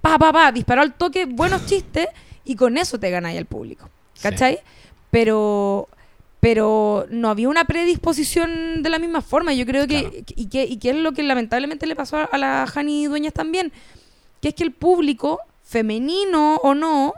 pa, 0.00 0.18
pa, 0.18 0.32
pa, 0.32 0.52
disparó 0.52 0.82
al 0.82 0.94
toque 0.94 1.24
buenos 1.26 1.64
chistes 1.66 2.08
y 2.44 2.56
con 2.56 2.76
eso 2.76 2.98
te 2.98 3.10
ganáis 3.10 3.38
al 3.38 3.46
público. 3.46 3.88
¿Cachai? 4.22 4.58
Pero 5.10 5.88
pero 6.44 7.06
no 7.08 7.30
había 7.30 7.48
una 7.48 7.64
predisposición 7.64 8.82
de 8.82 8.90
la 8.90 8.98
misma 8.98 9.22
forma. 9.22 9.54
Yo 9.54 9.64
creo 9.64 9.86
que, 9.86 10.00
Claro. 10.02 10.24
y, 10.36 10.46
que, 10.50 10.64
y 10.64 10.76
que 10.76 10.90
es 10.90 10.96
lo 10.96 11.12
que 11.12 11.22
lamentablemente 11.22 11.86
le 11.86 11.96
pasó 11.96 12.28
a, 12.30 12.36
la 12.36 12.66
Jani 12.66 13.06
Dueñas 13.06 13.32
también, 13.32 13.72
que 14.42 14.48
es 14.48 14.54
que 14.54 14.62
el 14.62 14.72
público, 14.72 15.40
femenino 15.62 16.56
o 16.56 16.74
no, 16.74 17.14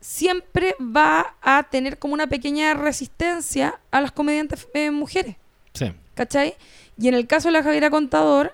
siempre 0.00 0.74
va 0.80 1.36
a 1.42 1.62
tener 1.70 2.00
como 2.00 2.14
una 2.14 2.26
pequeña 2.26 2.74
resistencia 2.74 3.78
a 3.92 4.00
las 4.00 4.10
comediantes 4.10 4.66
eh, 4.74 4.90
mujeres. 4.90 5.36
Sí. 5.72 5.92
¿Cachai? 6.14 6.56
Y 6.98 7.06
en 7.06 7.14
el 7.14 7.28
caso 7.28 7.46
de 7.46 7.52
la 7.52 7.62
Javiera 7.62 7.88
Contador, 7.88 8.52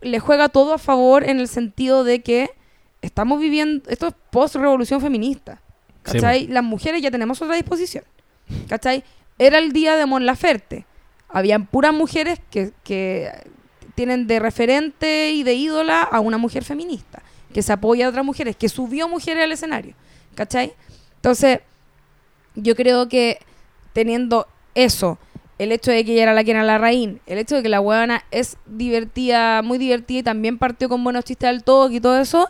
le 0.00 0.20
juega 0.20 0.48
todo 0.48 0.72
a 0.72 0.78
favor 0.78 1.24
en 1.28 1.38
el 1.38 1.48
sentido 1.48 2.02
de 2.02 2.22
que 2.22 2.50
estamos 3.02 3.40
viviendo, 3.40 3.90
esto 3.90 4.06
es 4.06 4.14
post-revolución 4.30 5.02
feminista. 5.02 5.60
Sí, 6.10 6.18
¿Cachai? 6.18 6.46
Las 6.48 6.64
mujeres 6.64 7.02
ya 7.02 7.10
tenemos 7.10 7.40
otra 7.40 7.54
disposición. 7.54 8.04
¿Cachai? 8.68 9.04
Era 9.38 9.58
el 9.58 9.72
día 9.72 9.96
de 9.96 10.06
Mon 10.06 10.26
Laferte. 10.26 10.86
Habían 11.28 11.66
puras 11.66 11.94
mujeres 11.94 12.40
que, 12.50 12.72
que 12.82 13.30
tienen 13.94 14.26
de 14.26 14.38
referente 14.40 15.30
y 15.30 15.42
de 15.42 15.54
ídola 15.54 16.02
a 16.02 16.20
una 16.20 16.38
mujer 16.38 16.64
feminista, 16.64 17.22
que 17.52 17.62
se 17.62 17.72
apoya 17.72 18.06
a 18.06 18.08
otras 18.08 18.24
mujeres, 18.24 18.56
que 18.56 18.68
subió 18.68 19.08
mujeres 19.08 19.44
al 19.44 19.52
escenario. 19.52 19.94
¿Cachai? 20.34 20.72
Entonces, 21.16 21.60
yo 22.54 22.74
creo 22.74 23.08
que 23.08 23.38
teniendo 23.92 24.48
eso, 24.74 25.18
el 25.58 25.72
hecho 25.72 25.90
de 25.90 26.04
que 26.04 26.12
ella 26.12 26.22
era 26.22 26.34
la 26.34 26.44
que 26.44 26.52
era 26.52 26.64
la 26.64 26.78
raíz, 26.78 27.10
el 27.26 27.38
hecho 27.38 27.56
de 27.56 27.62
que 27.62 27.68
la 27.68 27.80
huevona 27.80 28.24
es 28.30 28.56
divertida, 28.64 29.60
muy 29.60 29.76
divertida 29.76 30.20
y 30.20 30.22
también 30.22 30.56
partió 30.56 30.88
con 30.88 31.04
buenos 31.04 31.24
chistes 31.24 31.48
al 31.48 31.62
toque 31.62 31.96
y 31.96 32.00
todo 32.00 32.18
eso, 32.18 32.48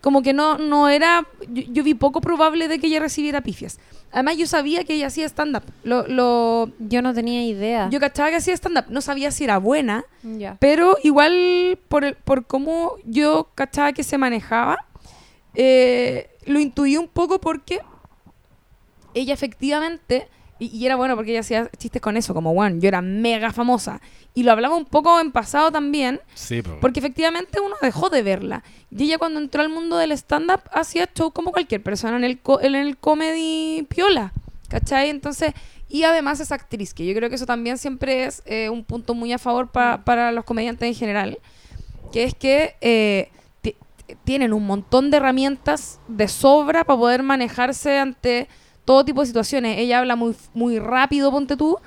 como 0.00 0.22
que 0.22 0.32
no, 0.32 0.56
no 0.58 0.88
era, 0.88 1.26
yo, 1.48 1.62
yo 1.68 1.82
vi 1.84 1.94
poco 1.94 2.20
probable 2.20 2.68
de 2.68 2.78
que 2.78 2.86
ella 2.86 3.00
recibiera 3.00 3.40
pifias. 3.42 3.78
Además 4.12 4.36
yo 4.38 4.46
sabía 4.46 4.82
que 4.84 4.94
ella 4.94 5.06
hacía 5.06 5.26
stand-up, 5.26 5.62
lo, 5.84 6.06
lo, 6.08 6.70
Yo 6.80 7.00
no 7.02 7.14
tenía 7.14 7.44
idea. 7.44 7.88
yo 7.90 8.00
cachaba 8.00 8.30
que 8.30 8.36
hacía 8.36 8.54
stand-up, 8.54 8.86
no 8.88 9.00
sabía 9.02 9.30
si 9.30 9.44
era 9.44 9.58
buena, 9.58 10.04
Ya. 10.22 10.56
pero 10.58 10.96
igual 11.04 11.78
por, 11.88 12.04
el- 12.04 12.16
por 12.16 12.46
cómo 12.46 12.94
yo 13.04 13.50
cachaba 13.54 13.92
que 13.92 14.02
se 14.02 14.18
manejaba, 14.18 14.78
eh, 15.54 16.30
lo 16.46 16.58
intuí 16.58 16.96
un 16.96 17.06
poco 17.08 17.40
porque 17.40 17.80
ella 19.14 19.34
efectivamente, 19.34 20.28
y, 20.60 20.66
y 20.76 20.86
era 20.86 20.94
bueno 20.94 21.16
porque 21.16 21.32
ella 21.32 21.40
hacía 21.40 21.68
chistes 21.76 22.00
con 22.00 22.16
eso, 22.16 22.32
como, 22.34 22.54
bueno, 22.54 22.78
yo 22.78 22.86
era 22.86 23.02
mega 23.02 23.52
famosa. 23.52 24.00
Y 24.34 24.44
lo 24.44 24.52
hablaba 24.52 24.76
un 24.76 24.84
poco 24.84 25.18
en 25.18 25.32
pasado 25.32 25.72
también, 25.72 26.20
Sí, 26.34 26.62
po. 26.62 26.78
porque 26.80 27.00
efectivamente 27.00 27.58
uno 27.58 27.74
dejó 27.82 28.10
de 28.10 28.22
verla. 28.22 28.62
Y 28.90 29.04
ella 29.04 29.18
cuando 29.18 29.40
entró 29.40 29.62
al 29.62 29.70
mundo 29.70 29.96
del 29.96 30.12
stand-up 30.12 30.60
hacía 30.72 31.08
show 31.12 31.32
como 31.32 31.50
cualquier 31.50 31.82
persona 31.82 32.16
en 32.16 32.22
el, 32.24 32.38
co- 32.38 32.60
en 32.60 32.76
el 32.76 32.96
comedy 32.96 33.82
piola. 33.88 34.32
¿Cachai? 34.68 35.10
Entonces, 35.10 35.52
y 35.88 36.04
además 36.04 36.38
es 36.38 36.52
actriz, 36.52 36.94
que 36.94 37.04
yo 37.04 37.12
creo 37.12 37.28
que 37.28 37.34
eso 37.34 37.46
también 37.46 37.76
siempre 37.76 38.22
es 38.22 38.40
eh, 38.46 38.68
un 38.68 38.84
punto 38.84 39.14
muy 39.14 39.32
a 39.32 39.38
favor 39.38 39.72
pa- 39.72 40.02
para 40.04 40.30
los 40.30 40.44
comediantes 40.44 40.86
en 40.86 40.94
general, 40.94 41.38
que 42.12 42.22
es 42.22 42.34
que 42.36 42.76
eh, 42.80 43.30
ti- 43.62 43.74
tienen 44.22 44.52
un 44.52 44.64
montón 44.64 45.10
de 45.10 45.16
herramientas 45.16 45.98
de 46.06 46.28
sobra 46.28 46.84
para 46.84 46.98
poder 47.00 47.24
manejarse 47.24 47.98
ante 47.98 48.46
todo 48.90 49.04
tipo 49.04 49.20
de 49.20 49.28
situaciones. 49.28 49.78
Ella 49.78 50.00
habla 50.00 50.16
muy, 50.16 50.34
muy 50.52 50.80
rápido, 50.80 51.30
ponte 51.30 51.56
tú, 51.56 51.78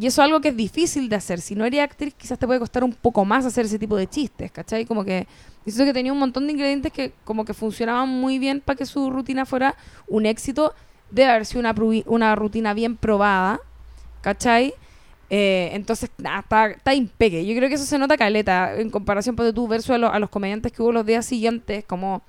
y 0.00 0.06
eso 0.06 0.22
es 0.22 0.24
algo 0.24 0.40
que 0.40 0.48
es 0.48 0.56
difícil 0.56 1.10
de 1.10 1.16
hacer. 1.16 1.42
Si 1.42 1.54
no 1.54 1.66
eres 1.66 1.80
actriz, 1.80 2.14
quizás 2.14 2.38
te 2.38 2.46
puede 2.46 2.58
costar 2.58 2.84
un 2.84 2.94
poco 2.94 3.22
más 3.26 3.44
hacer 3.44 3.66
ese 3.66 3.78
tipo 3.78 3.98
de 3.98 4.06
chistes, 4.06 4.50
¿cachai? 4.50 4.86
Como 4.86 5.04
que 5.04 5.26
siento 5.66 5.84
que 5.84 5.92
tenía 5.92 6.10
un 6.10 6.18
montón 6.18 6.46
de 6.46 6.54
ingredientes 6.54 6.90
que 6.90 7.12
como 7.24 7.44
que 7.44 7.52
funcionaban 7.52 8.08
muy 8.08 8.38
bien 8.38 8.62
para 8.62 8.78
que 8.78 8.86
su 8.86 9.10
rutina 9.10 9.44
fuera 9.44 9.74
un 10.06 10.24
éxito. 10.24 10.72
Debe 11.10 11.30
haber 11.30 11.44
sido 11.44 11.60
una, 11.60 11.74
una 12.06 12.34
rutina 12.34 12.72
bien 12.72 12.96
probada, 12.96 13.60
¿cachai? 14.22 14.72
Eh, 15.28 15.68
entonces, 15.74 16.08
nada, 16.16 16.38
está, 16.38 16.70
está 16.70 16.94
impeque. 16.94 17.44
Yo 17.44 17.54
creo 17.56 17.68
que 17.68 17.74
eso 17.74 17.84
se 17.84 17.98
nota 17.98 18.16
caleta 18.16 18.74
en 18.74 18.88
comparación 18.88 19.36
de 19.36 19.52
tú 19.52 19.68
versus 19.68 19.90
a, 19.90 19.96
a 19.96 20.18
los 20.18 20.30
comediantes 20.30 20.72
que 20.72 20.80
hubo 20.80 20.92
los 20.92 21.04
días 21.04 21.26
siguientes, 21.26 21.84
como 21.84 22.22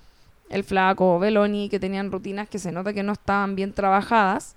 el 0.49 0.63
Flaco, 0.63 1.19
Beloni, 1.19 1.69
que 1.69 1.79
tenían 1.79 2.11
rutinas 2.11 2.49
que 2.49 2.59
se 2.59 2.71
nota 2.71 2.93
que 2.93 3.03
no 3.03 3.13
estaban 3.13 3.55
bien 3.55 3.73
trabajadas. 3.73 4.55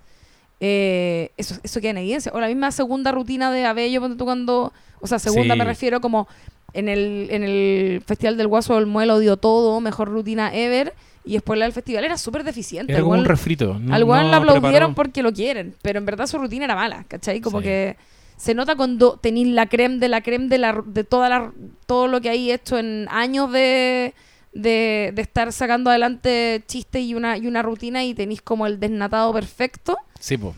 Eh, 0.59 1.31
eso, 1.37 1.55
eso 1.63 1.81
queda 1.81 1.91
en 1.91 1.97
evidencia. 1.97 2.31
O 2.33 2.39
la 2.39 2.47
misma 2.47 2.71
segunda 2.71 3.11
rutina 3.11 3.51
de 3.51 3.65
Abello, 3.65 4.01
ponte 4.01 4.17
tú 4.17 4.25
cuando. 4.25 4.71
O 5.01 5.07
sea, 5.07 5.19
segunda 5.19 5.53
Sí. 5.55 5.59
me 5.59 5.65
refiero 5.65 5.99
como 6.01 6.27
en 6.73 6.87
el, 6.89 7.27
en 7.31 7.43
el 7.43 8.01
Festival 8.05 8.37
del 8.37 8.47
Guaso 8.47 8.75
del 8.75 8.85
Muelo 8.85 9.19
dio 9.19 9.37
todo, 9.37 9.79
mejor 9.81 10.09
rutina 10.09 10.53
ever. 10.55 10.93
Y 11.25 11.33
después 11.33 11.57
la 11.57 11.65
del 11.65 11.73
festival 11.73 12.03
era 12.03 12.17
súper 12.17 12.43
deficiente. 12.43 12.91
Era 12.91 13.01
como 13.01 13.13
un 13.13 13.23
refrito. 13.25 13.77
No, 13.79 13.93
al 13.95 14.05
no 14.05 14.13
la 14.31 14.37
aplaudieron 14.37 14.61
preparó- 14.93 14.95
porque 14.95 15.23
lo 15.23 15.31
quieren, 15.31 15.73
pero 15.81 15.99
en 15.99 16.05
verdad 16.05 16.27
su 16.27 16.37
rutina 16.37 16.65
era 16.65 16.75
mala, 16.75 17.05
¿cachai? 17.07 17.39
Como 17.39 17.59
Sí. 17.59 17.63
que 17.65 17.95
se 18.35 18.53
nota 18.53 18.75
cuando 18.75 19.15
tenéis 19.17 19.47
la 19.47 19.67
creme 19.67 19.99
de 19.99 20.09
la 20.09 20.19
creme 20.21 20.47
de, 20.49 20.57
la, 20.57 20.81
de 20.85 21.05
toda 21.05 21.29
la, 21.29 21.51
todo 21.85 22.07
lo 22.07 22.19
que 22.19 22.27
hay 22.29 22.51
hecho 22.51 22.77
en 22.77 23.07
años 23.09 23.49
de, 23.53 24.13
de, 24.53 25.11
de 25.13 25.21
estar 25.21 25.51
sacando 25.51 25.89
adelante 25.89 26.63
chistes 26.67 27.03
y 27.03 27.15
una, 27.15 27.37
y 27.37 27.47
una 27.47 27.61
rutina 27.61 28.03
y 28.03 28.13
tenéis 28.13 28.41
como 28.41 28.67
el 28.67 28.79
desnatado 28.79 29.33
perfecto. 29.33 29.97
Sí, 30.19 30.37
po. 30.37 30.53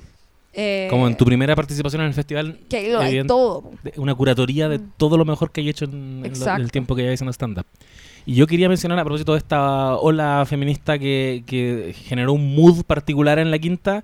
eh, 0.54 0.88
Como 0.90 1.08
en 1.08 1.16
tu 1.18 1.26
primera 1.26 1.56
participación 1.56 2.02
en 2.02 2.08
el 2.08 2.14
festival. 2.14 2.60
Que 2.70 2.92
lo 2.92 3.00
hay 3.00 3.26
todo. 3.26 3.62
po. 3.62 3.72
Una 3.98 4.14
curatoría 4.16 4.70
de 4.70 4.80
Mm. 4.80 4.92
todo 4.98 5.18
lo 5.18 5.26
mejor 5.26 5.52
que 5.52 5.62
hay 5.62 5.70
hecho 5.70 5.86
en, 5.86 6.22
en 6.26 6.40
lo- 6.40 6.48
en 6.56 6.62
el 6.62 6.72
tiempo 6.72 6.96
que 6.96 7.02
lleváis 7.02 7.18
haciendo 7.18 7.34
stand-up. 7.34 7.66
Y 8.26 8.36
yo 8.36 8.48
quería 8.48 8.68
mencionar 8.70 8.98
a 9.00 9.04
propósito 9.04 9.34
de 9.34 9.38
esta 9.40 9.96
ola 9.98 10.44
feminista 10.48 10.98
que, 10.98 11.44
que 11.46 11.94
generó 12.06 12.34
un 12.34 12.56
mood 12.56 12.84
particular 12.86 13.38
en 13.40 13.52
la 13.52 13.60
quinta. 13.60 14.04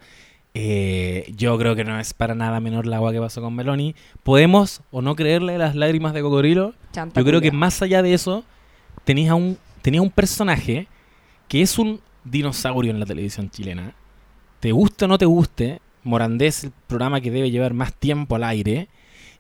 eh, 0.53 1.31
yo 1.37 1.57
creo 1.57 1.75
que 1.75 1.83
no 1.85 1.97
es 1.99 2.13
para 2.13 2.35
nada 2.35 2.59
menor 2.59 2.85
la 2.85 2.97
agua 2.97 3.11
que 3.13 3.19
pasó 3.19 3.41
con 3.41 3.55
Meloni. 3.55 3.95
Podemos 4.23 4.81
o 4.91 5.01
no 5.01 5.15
creerle 5.15 5.57
las 5.57 5.75
lágrimas 5.75 6.13
de 6.13 6.21
cocodrilo. 6.21 6.73
Chanta 6.91 7.19
Yo 7.21 7.25
creo 7.25 7.39
que 7.41 7.51
más 7.51 7.81
allá 7.81 8.01
de 8.03 8.13
eso, 8.13 8.43
tenías 9.05 9.31
a 9.31 9.35
un, 9.35 9.57
tenías 9.81 10.03
un 10.03 10.09
personaje 10.09 10.87
que 11.47 11.61
es 11.61 11.77
un 11.77 12.01
dinosaurio 12.23 12.91
en 12.91 12.99
la 12.99 13.05
televisión 13.05 13.49
chilena. 13.49 13.93
Te 14.59 14.71
guste 14.71 15.05
o 15.05 15.07
no 15.07 15.17
te 15.17 15.25
guste, 15.25 15.81
Morandé 16.03 16.47
es 16.47 16.63
el 16.65 16.71
programa 16.87 17.21
que 17.21 17.31
debe 17.31 17.51
llevar 17.51 17.73
más 17.73 17.93
tiempo 17.93 18.35
al 18.35 18.43
aire. 18.43 18.87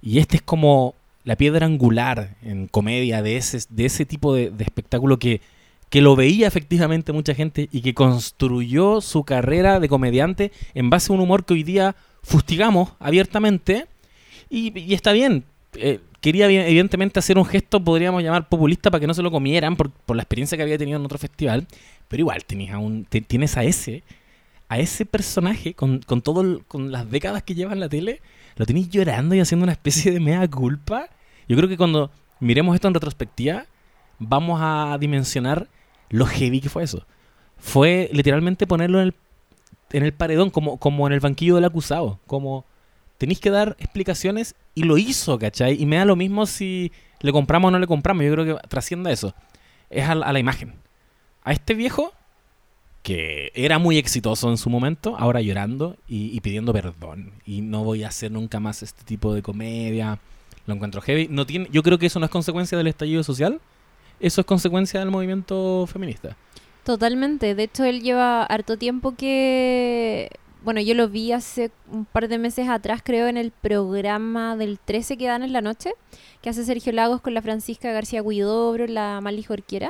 Y 0.01 0.19
este 0.19 0.37
es 0.37 0.41
como 0.41 0.95
la 1.23 1.35
piedra 1.35 1.65
angular 1.65 2.35
en 2.41 2.67
comedia 2.67 3.21
de 3.21 3.37
ese, 3.37 3.59
de 3.69 3.85
ese 3.85 4.05
tipo 4.05 4.33
de, 4.33 4.51
espectáculo 4.59 5.19
que, 5.19 5.41
que 5.89 6.01
lo 6.01 6.15
veía 6.15 6.47
efectivamente 6.47 7.13
mucha 7.13 7.35
gente 7.35 7.69
y 7.71 7.81
que 7.81 7.93
construyó 7.93 9.01
su 9.01 9.23
carrera 9.23 9.79
de 9.79 9.89
comediante 9.89 10.51
en 10.73 10.89
base 10.89 11.11
a 11.11 11.15
un 11.15 11.21
humor 11.21 11.45
que 11.45 11.53
hoy 11.53 11.63
día 11.63 11.95
fustigamos 12.23 12.93
abiertamente. 12.99 13.87
Y, 14.49 14.77
y 14.77 14.93
está 14.93 15.11
bien. 15.11 15.45
eh, 15.75 15.99
quería 16.21 16.47
evi- 16.47 16.63
evidentemente 16.65 17.19
hacer 17.19 17.37
un 17.37 17.45
gesto, 17.45 17.83
podríamos 17.83 18.23
llamar 18.23 18.47
populista, 18.47 18.89
para 18.89 19.01
que 19.01 19.07
no 19.07 19.13
se 19.13 19.21
lo 19.21 19.31
comieran 19.31 19.75
por, 19.75 19.91
la 20.15 20.21
experiencia 20.21 20.55
que 20.57 20.63
había 20.63 20.77
tenido 20.77 20.97
en 20.97 21.05
otro 21.05 21.17
festival. 21.17 21.67
Pero 22.07 22.21
igual 22.21 22.45
tenías 22.45 22.75
a 22.75 23.21
tienes 23.27 23.57
a 23.57 23.63
ese, 23.63 24.03
a 24.69 24.79
ese 24.79 25.05
personaje 25.05 25.73
con, 25.73 25.99
con 25.99 26.21
todo 26.21 26.61
con 26.67 26.91
las 26.91 27.09
décadas 27.09 27.43
que 27.43 27.55
lleva 27.55 27.73
en 27.73 27.79
la 27.79 27.89
tele, 27.89 28.21
lo 28.55 28.65
tenéis 28.65 28.89
llorando 28.89 29.35
y 29.35 29.39
haciendo 29.39 29.63
una 29.63 29.73
especie 29.73 30.11
de 30.11 30.19
mea 30.19 30.47
culpa. 30.47 31.09
Yo 31.47 31.57
creo 31.57 31.67
que 31.67 31.77
cuando 31.77 32.11
miremos 32.39 32.75
esto 32.75 32.87
en 32.87 32.93
retrospectiva, 32.93 33.65
vamos 34.19 34.59
a 34.61 34.97
dimensionar 34.99 35.67
lo 36.09 36.25
heavy 36.25 36.61
que 36.61 36.69
fue 36.69 36.83
eso. 36.83 37.05
Fue 37.57 38.09
literalmente 38.11 38.67
ponerlo 38.67 38.99
en 38.99 39.07
el, 39.07 39.15
en 39.91 40.03
el 40.03 40.13
paredón, 40.13 40.49
como, 40.49 40.77
como 40.77 41.07
en 41.07 41.13
el 41.13 41.19
banquillo 41.19 41.55
del 41.55 41.65
acusado. 41.65 42.19
Como 42.27 42.65
tenéis 43.21 43.39
que 43.39 43.51
dar 43.51 43.75
explicaciones 43.77 44.55
y 44.73 44.81
lo 44.81 44.97
hizo, 44.97 45.37
¿cachai? 45.37 45.79
Y 45.79 45.85
me 45.85 45.97
da 45.97 46.05
lo 46.05 46.15
mismo 46.15 46.47
si 46.47 46.91
le 47.19 47.31
compramos 47.31 47.67
o 47.67 47.71
no 47.71 47.77
le 47.77 47.85
compramos. 47.85 48.25
Yo 48.25 48.31
creo 48.31 48.45
que 48.57 48.67
trascienda 48.67 49.11
eso. 49.11 49.35
Es 49.91 50.09
a 50.09 50.15
la, 50.15 50.39
imagen. 50.39 50.73
A 51.43 51.51
este 51.51 51.75
viejo, 51.75 52.13
que 53.03 53.51
era 53.53 53.77
muy 53.77 53.99
exitoso 53.99 54.49
en 54.49 54.57
su 54.57 54.71
momento, 54.71 55.15
ahora 55.19 55.39
llorando 55.39 55.97
y, 56.07 56.35
y 56.35 56.39
pidiendo 56.39 56.73
perdón. 56.73 57.33
Y 57.45 57.61
no 57.61 57.83
voy 57.83 58.03
a 58.03 58.07
hacer 58.07 58.31
nunca 58.31 58.59
más 58.59 58.81
este 58.81 59.03
tipo 59.03 59.35
de 59.35 59.43
comedia. 59.43 60.17
Lo 60.65 60.73
encuentro 60.73 60.99
heavy. 60.99 61.27
No 61.29 61.45
tiene, 61.45 61.67
yo 61.71 61.83
creo 61.83 61.99
que 61.99 62.07
eso 62.07 62.17
no 62.17 62.25
es 62.25 62.31
consecuencia 62.31 62.75
del 62.75 62.87
estallido 62.87 63.23
social. 63.23 63.61
Eso 64.19 64.41
es 64.41 64.47
consecuencia 64.47 64.99
del 64.99 65.11
movimiento 65.11 65.85
feminista. 65.85 66.35
Totalmente. 66.83 67.53
De 67.53 67.61
hecho, 67.61 67.83
él 67.83 68.01
lleva 68.01 68.43
harto 68.45 68.77
tiempo 68.77 69.13
que... 69.13 70.31
Bueno, 70.63 70.79
yo 70.79 70.93
lo 70.93 71.09
vi 71.09 71.31
hace 71.31 71.71
un 71.91 72.05
par 72.05 72.27
de 72.27 72.37
meses 72.37 72.69
atrás, 72.69 73.01
creo, 73.03 73.27
en 73.27 73.37
el 73.37 73.49
programa 73.51 74.55
del 74.55 74.77
13 74.77 75.17
que 75.17 75.25
dan 75.25 75.41
en 75.41 75.53
la 75.53 75.61
noche, 75.61 75.91
que 76.41 76.51
hace 76.51 76.63
Sergio 76.63 76.93
Lagos 76.93 77.19
con 77.19 77.33
la 77.33 77.41
Francisca 77.41 77.91
García 77.91 78.21
Guidobro, 78.21 78.85
la 78.85 79.21
Mali 79.21 79.41
Jorquera. 79.41 79.89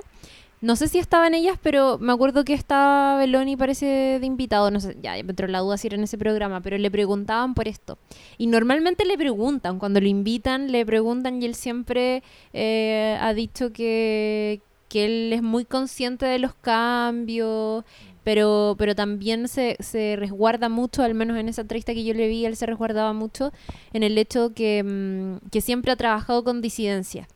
No 0.62 0.76
sé 0.76 0.88
si 0.88 1.00
estaban 1.00 1.34
ellas, 1.34 1.58
pero 1.62 1.98
me 1.98 2.14
acuerdo 2.14 2.46
que 2.46 2.54
estaba 2.54 3.18
Beloni, 3.18 3.58
parece 3.58 4.20
de 4.20 4.26
invitado. 4.26 4.70
No 4.70 4.80
sé, 4.80 4.96
ya 5.02 5.14
me 5.14 5.32
entró 5.32 5.48
la 5.48 5.60
duda 5.60 5.76
si 5.78 5.88
era 5.88 5.98
en 5.98 6.04
ese 6.04 6.20
programa, 6.20 6.62
pero 6.62 6.78
le 6.78 6.92
preguntaban 6.92 7.54
por 7.56 7.68
esto. 7.68 7.98
Y 8.38 8.48
normalmente 8.48 9.04
le 9.04 9.18
preguntan, 9.18 9.80
cuando 9.80 10.00
lo 10.00 10.08
invitan, 10.08 10.72
le 10.72 10.86
preguntan 10.86 11.42
y 11.42 11.46
él 11.48 11.56
siempre 11.56 12.22
eh, 12.54 13.18
ha 13.20 13.34
dicho 13.34 13.74
que, 13.74 14.62
que 14.88 15.06
él 15.06 15.34
es 15.34 15.42
muy 15.42 15.66
consciente 15.66 16.28
de 16.28 16.38
los 16.38 16.54
cambios, 16.54 17.84
pero, 18.24 18.76
pero 18.78 18.96
también 18.96 19.48
se, 19.48 19.78
se 19.80 20.16
resguarda 20.18 20.70
mucho, 20.70 21.04
al 21.04 21.14
menos 21.14 21.38
en 21.38 21.50
esa 21.50 21.62
entrevista 21.62 21.94
que 21.94 22.04
yo 22.04 22.14
le 22.14 22.28
vi, 22.28 22.46
él 22.46 22.56
se 22.56 22.66
resguardaba 22.66 23.14
mucho 23.14 23.52
en 23.94 24.04
el 24.04 24.18
hecho 24.18 24.54
que, 24.54 24.84
mm, 24.84 25.50
que 25.50 25.62
siempre 25.62 25.92
ha 25.92 25.96
trabajado 25.96 26.44
con 26.44 26.62
disidencia 26.62 27.28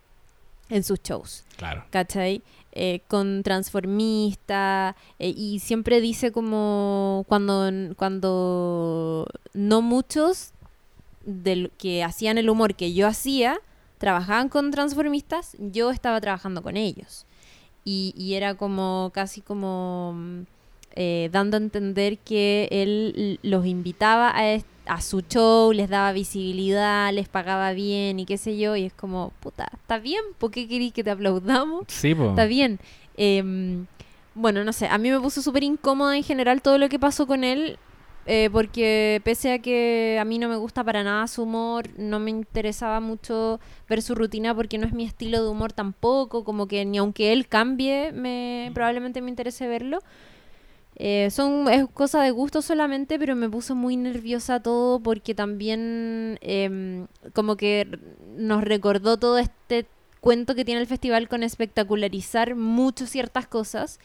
en 0.69 0.83
sus 0.83 1.01
shows. 1.01 1.43
Claro. 1.57 1.85
¿cachai? 1.89 2.41
Eh, 2.71 3.01
con 3.07 3.41
transformista 3.43 4.97
eh, 5.17 5.33
y 5.35 5.59
siempre 5.59 6.01
dice 6.01 6.33
como 6.33 7.23
cuando, 7.29 7.71
cuando 7.95 9.27
no 9.53 9.81
muchos 9.81 10.51
del 11.23 11.71
que 11.77 12.03
hacían 12.03 12.37
el 12.37 12.49
humor 12.49 12.75
que 12.75 12.93
yo 12.93 13.07
hacía 13.07 13.57
trabajaban 13.97 14.49
con 14.49 14.71
transformistas, 14.71 15.55
yo 15.57 15.89
estaba 15.89 16.19
trabajando 16.19 16.61
con 16.61 16.75
ellos. 16.75 17.25
Y, 17.85 18.13
y 18.17 18.33
era 18.33 18.55
como 18.55 19.11
casi 19.13 19.41
como 19.41 20.13
mm, 20.13 20.41
eh, 20.95 21.29
dando 21.31 21.57
a 21.57 21.59
entender 21.59 22.17
que 22.19 22.67
él 22.71 23.39
los 23.43 23.65
invitaba 23.65 24.29
a, 24.29 24.57
a 24.85 25.01
su 25.01 25.21
show, 25.21 25.71
les 25.73 25.89
daba 25.89 26.11
visibilidad, 26.13 27.11
les 27.13 27.27
pagaba 27.27 27.73
bien 27.73 28.19
y 28.19 28.25
qué 28.25 28.37
sé 28.37 28.57
yo, 28.57 28.75
y 28.75 28.85
es 28.85 28.93
como, 28.93 29.31
puta, 29.39 29.69
está 29.73 29.99
bien, 29.99 30.21
¿por 30.37 30.51
qué 30.51 30.67
queréis 30.67 30.93
que 30.93 31.03
te 31.03 31.11
aplaudamos? 31.11 31.85
Sí. 31.87 32.11
Está 32.11 32.45
bien. 32.45 32.79
Em, 33.17 33.85
bueno, 34.35 34.63
no 34.63 34.73
sé, 34.73 34.87
a 34.87 34.97
mí 34.97 35.09
me 35.09 35.19
puso 35.19 35.41
súper 35.41 35.63
incómoda 35.63 36.15
en 36.15 36.23
general 36.23 36.61
todo 36.61 36.77
lo 36.77 36.89
que 36.89 36.99
pasó 36.99 37.27
con 37.27 37.43
él, 37.43 37.77
eh, 38.27 38.49
porque 38.51 39.21
pese 39.23 39.53
a 39.53 39.59
que 39.59 40.17
a 40.19 40.25
mí 40.25 40.39
no 40.39 40.49
me 40.49 40.55
gusta 40.55 40.83
para 40.83 41.03
nada 41.03 41.27
su 41.27 41.43
humor, 41.43 41.89
no 41.97 42.19
me 42.19 42.31
interesaba 42.31 42.99
mucho 42.99 43.59
ver 43.87 44.01
su 44.01 44.15
rutina 44.15 44.55
porque 44.55 44.77
no 44.77 44.87
es 44.87 44.93
mi 44.93 45.05
estilo 45.05 45.43
de 45.43 45.49
humor 45.49 45.73
tampoco, 45.73 46.43
como 46.43 46.67
que 46.67 46.85
ni 46.85 46.97
aunque 46.97 47.33
él 47.33 47.47
cambie, 47.47 48.11
me, 48.13 48.71
probablemente 48.73 49.21
me 49.21 49.29
interese 49.29 49.67
verlo. 49.67 49.99
Eh, 50.97 51.29
son 51.29 51.67
es 51.67 51.87
cosa 51.89 52.21
de 52.23 52.31
gusto 52.31 52.61
solamente, 52.61 53.19
pero 53.19 53.35
me 53.35 53.49
puso 53.49 53.75
muy 53.75 53.97
nerviosa 53.97 54.61
todo 54.61 54.99
porque 55.01 55.35
también 55.35 56.37
em, 56.41 57.07
como 57.33 57.57
que 57.57 57.99
nos 58.37 58.63
recordó 58.63 59.17
todo 59.17 59.37
este 59.37 59.87
cuento 60.21 60.55
que 60.55 60.65
tiene 60.65 60.81
el 60.81 60.87
festival 60.87 61.27
con 61.27 61.43
espectacularizar 61.43 62.55
mucho 62.55 63.05
ciertas 63.07 63.45
cosas 63.47 63.99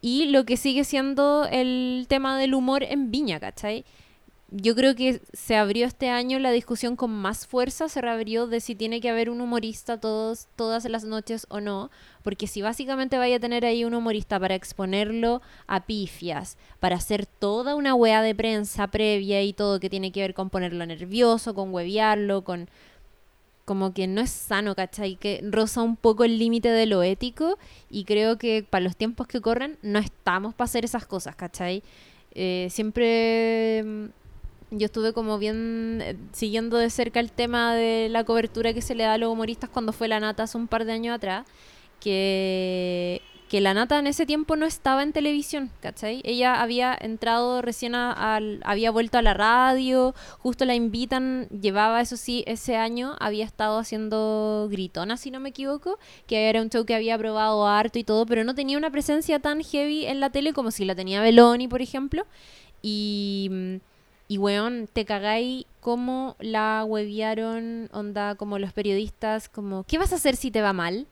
y 0.00 0.26
lo 0.26 0.44
que 0.44 0.56
sigue 0.56 0.84
siendo 0.84 1.46
el 1.50 2.06
tema 2.08 2.38
del 2.38 2.54
humor 2.54 2.84
en 2.84 3.10
Viña, 3.10 3.40
¿cachai? 3.40 3.84
Yo 4.50 4.76
creo 4.76 4.94
que 4.94 5.20
se 5.32 5.56
abrió 5.56 5.86
este 5.86 6.08
año 6.08 6.38
la 6.38 6.52
discusión 6.52 6.94
con 6.94 7.10
más 7.10 7.48
fuerza, 7.48 7.88
se 7.88 8.00
reabrió 8.00 8.46
de 8.46 8.60
si 8.60 8.76
tiene 8.76 9.00
que 9.00 9.10
haber 9.10 9.28
un 9.28 9.40
humorista 9.40 9.98
todos, 9.98 10.46
todas 10.54 10.84
las 10.84 11.02
noches 11.02 11.46
o 11.50 11.60
no, 11.60 11.90
porque 12.22 12.46
si 12.46 12.62
básicamente 12.62 13.18
vaya 13.18 13.36
a 13.36 13.40
tener 13.40 13.64
ahí 13.64 13.84
un 13.84 13.94
humorista 13.94 14.38
para 14.38 14.54
exponerlo 14.54 15.42
a 15.66 15.84
pifias, 15.86 16.58
para 16.78 16.94
hacer 16.94 17.26
toda 17.26 17.74
una 17.74 17.96
wea 17.96 18.22
de 18.22 18.36
prensa 18.36 18.86
previa 18.86 19.42
y 19.42 19.52
todo 19.52 19.80
que 19.80 19.90
tiene 19.90 20.12
que 20.12 20.20
ver 20.20 20.32
con 20.32 20.48
ponerlo 20.48 20.86
nervioso, 20.86 21.52
con 21.52 21.74
huevearlo, 21.74 22.44
con 22.44 22.68
como 23.64 23.92
que 23.92 24.06
no 24.06 24.20
es 24.20 24.30
sano, 24.30 24.76
¿cachai? 24.76 25.16
Que 25.16 25.40
roza 25.42 25.82
un 25.82 25.96
poco 25.96 26.22
el 26.22 26.38
límite 26.38 26.68
de 26.68 26.86
lo 26.86 27.02
ético 27.02 27.58
y 27.90 28.04
creo 28.04 28.38
que 28.38 28.62
para 28.62 28.84
los 28.84 28.96
tiempos 28.96 29.26
que 29.26 29.40
corren 29.40 29.76
no 29.82 29.98
estamos 29.98 30.54
para 30.54 30.66
hacer 30.66 30.84
esas 30.84 31.04
cosas, 31.04 31.34
¿cachai? 31.34 31.82
Eh, 32.32 32.68
siempre 32.70 33.82
mm, 33.82 34.06
yo 34.70 34.86
estuve 34.86 35.12
como 35.12 35.38
bien 35.38 36.00
eh, 36.02 36.16
siguiendo 36.32 36.76
de 36.76 36.90
cerca 36.90 37.20
el 37.20 37.30
tema 37.30 37.74
de 37.74 38.08
la 38.10 38.24
cobertura 38.24 38.74
que 38.74 38.82
se 38.82 38.94
le 38.94 39.04
da 39.04 39.14
a 39.14 39.18
los 39.18 39.32
humoristas 39.32 39.70
cuando 39.70 39.92
fue 39.92 40.08
la 40.08 40.20
nata 40.20 40.44
hace 40.44 40.58
un 40.58 40.68
par 40.68 40.84
de 40.84 40.92
años 40.92 41.14
atrás, 41.14 41.46
que, 42.00 43.22
que 43.48 43.60
la 43.60 43.74
nata 43.74 43.98
en 43.98 44.08
ese 44.08 44.26
tiempo 44.26 44.56
no 44.56 44.66
estaba 44.66 45.04
en 45.04 45.12
televisión, 45.12 45.70
¿cachai? 45.80 46.20
Ella 46.24 46.60
había 46.60 46.96
entrado 47.00 47.62
recién 47.62 47.94
había 47.94 48.90
vuelto 48.90 49.18
a 49.18 49.22
la 49.22 49.34
radio, 49.34 50.14
justo 50.38 50.64
la 50.64 50.74
invitan, 50.74 51.48
llevaba 51.48 52.00
eso 52.00 52.16
sí, 52.16 52.42
ese 52.46 52.76
año 52.76 53.14
había 53.20 53.44
estado 53.44 53.78
haciendo 53.78 54.68
Gritona, 54.70 55.16
si 55.16 55.30
no 55.30 55.38
me 55.38 55.50
equivoco, 55.50 55.98
que 56.26 56.48
era 56.48 56.60
un 56.60 56.70
show 56.70 56.84
que 56.84 56.94
había 56.94 57.16
probado 57.16 57.66
harto 57.68 57.98
y 58.00 58.04
todo, 58.04 58.26
pero 58.26 58.42
no 58.42 58.54
tenía 58.54 58.78
una 58.78 58.90
presencia 58.90 59.38
tan 59.38 59.62
heavy 59.62 60.06
en 60.06 60.18
la 60.18 60.30
tele 60.30 60.52
como 60.52 60.72
si 60.72 60.84
la 60.84 60.96
tenía 60.96 61.22
Beloni, 61.22 61.68
por 61.68 61.82
ejemplo. 61.82 62.26
Y, 62.82 63.48
mm, 63.50 63.76
y 64.28 64.38
weón, 64.38 64.88
te 64.92 65.04
cagáis 65.04 65.66
como 65.80 66.36
la 66.40 66.84
hueviaron, 67.20 67.88
onda, 67.92 68.34
como 68.34 68.58
los 68.58 68.72
periodistas, 68.72 69.48
como, 69.48 69.84
¿qué 69.84 69.98
vas 69.98 70.12
a 70.12 70.16
hacer 70.16 70.36
si 70.36 70.50
te 70.50 70.60
va 70.62 70.72
mal? 70.72 71.06